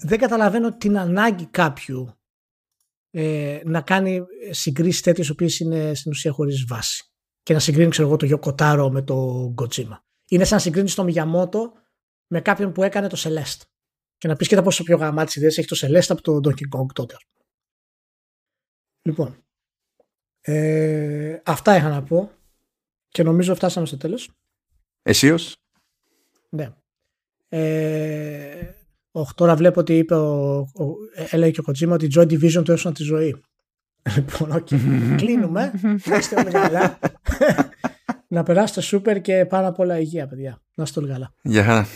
δεν 0.00 0.18
καταλαβαίνω 0.18 0.76
την 0.76 0.98
ανάγκη 0.98 1.46
κάποιου 1.46 2.14
ε, 3.16 3.60
να 3.64 3.80
κάνει 3.80 4.20
συγκρίσεις 4.50 5.00
τέτοιες 5.02 5.30
οποίες 5.30 5.58
είναι 5.58 5.94
στην 5.94 6.10
ουσία 6.10 6.32
χωρίς 6.32 6.64
βάση. 6.68 7.04
Και 7.42 7.52
να 7.52 7.58
συγκρίνει, 7.58 7.90
ξέρω 7.90 8.08
εγώ, 8.08 8.16
το 8.16 8.26
Γιοκοτάρο 8.26 8.90
με 8.90 9.02
το 9.02 9.48
Γκοτζίμα. 9.52 10.04
Είναι 10.28 10.44
σαν 10.44 10.56
να 10.56 10.62
συγκρίνεις 10.62 10.94
το 10.94 11.04
Μιγιαμότο 11.04 11.72
με 12.26 12.40
κάποιον 12.40 12.72
που 12.72 12.82
έκανε 12.82 13.08
το 13.08 13.16
Celeste. 13.20 13.62
Και 14.18 14.28
να 14.28 14.36
πεις 14.36 14.48
και 14.48 14.54
τα 14.54 14.62
πόσο 14.62 14.82
πιο 14.82 14.96
γαμάτες 14.96 15.38
ιδέες 15.38 15.58
έχει 15.58 15.66
το 15.66 15.76
Celeste 15.80 16.08
από 16.08 16.22
το 16.22 16.40
Donkey 16.44 16.78
Kong 16.78 16.86
τότε. 16.92 17.16
Λοιπόν. 19.02 19.44
Ε, 20.40 21.40
αυτά 21.44 21.76
είχα 21.76 21.88
να 21.88 22.02
πω. 22.02 22.30
Και 23.08 23.22
νομίζω 23.22 23.54
φτάσαμε 23.54 23.86
στο 23.86 23.96
τέλος. 23.96 24.30
Αισίως. 25.02 25.38
Ναι. 26.48 26.74
Ε, 27.48 28.83
Όχι, 29.16 29.32
τώρα 29.34 29.54
βλέπω 29.54 29.80
ότι 29.80 29.98
είπε 29.98 30.14
ο, 30.14 30.56
ο, 30.58 30.84
έλεγε 31.30 31.50
και 31.50 31.60
ο 31.60 31.62
Kojima 31.62 31.94
ότι 31.94 32.04
η 32.04 32.12
Joy 32.16 32.22
Division 32.22 32.64
του 32.64 32.72
έσωσαν 32.72 32.94
τη 32.94 33.02
ζωή. 33.02 33.42
Λοιπόν, 34.16 34.50
οκ. 34.52 34.68
Κλείνουμε. 35.20 35.72
Να 36.04 36.16
είστε 36.16 36.36
όλοι 36.36 36.50
καλά. 36.50 36.98
να 38.28 38.42
περάσετε 38.42 38.80
σούπερ 38.80 39.20
και 39.20 39.46
πάρα 39.48 39.72
πολλά 39.72 39.98
υγεία, 39.98 40.26
παιδιά. 40.26 40.62
Να 40.74 40.82
είστε 40.82 41.00
όλοι 41.00 41.08
καλά. 41.08 41.32
Γεια 41.42 41.64
χαρά. 41.64 41.86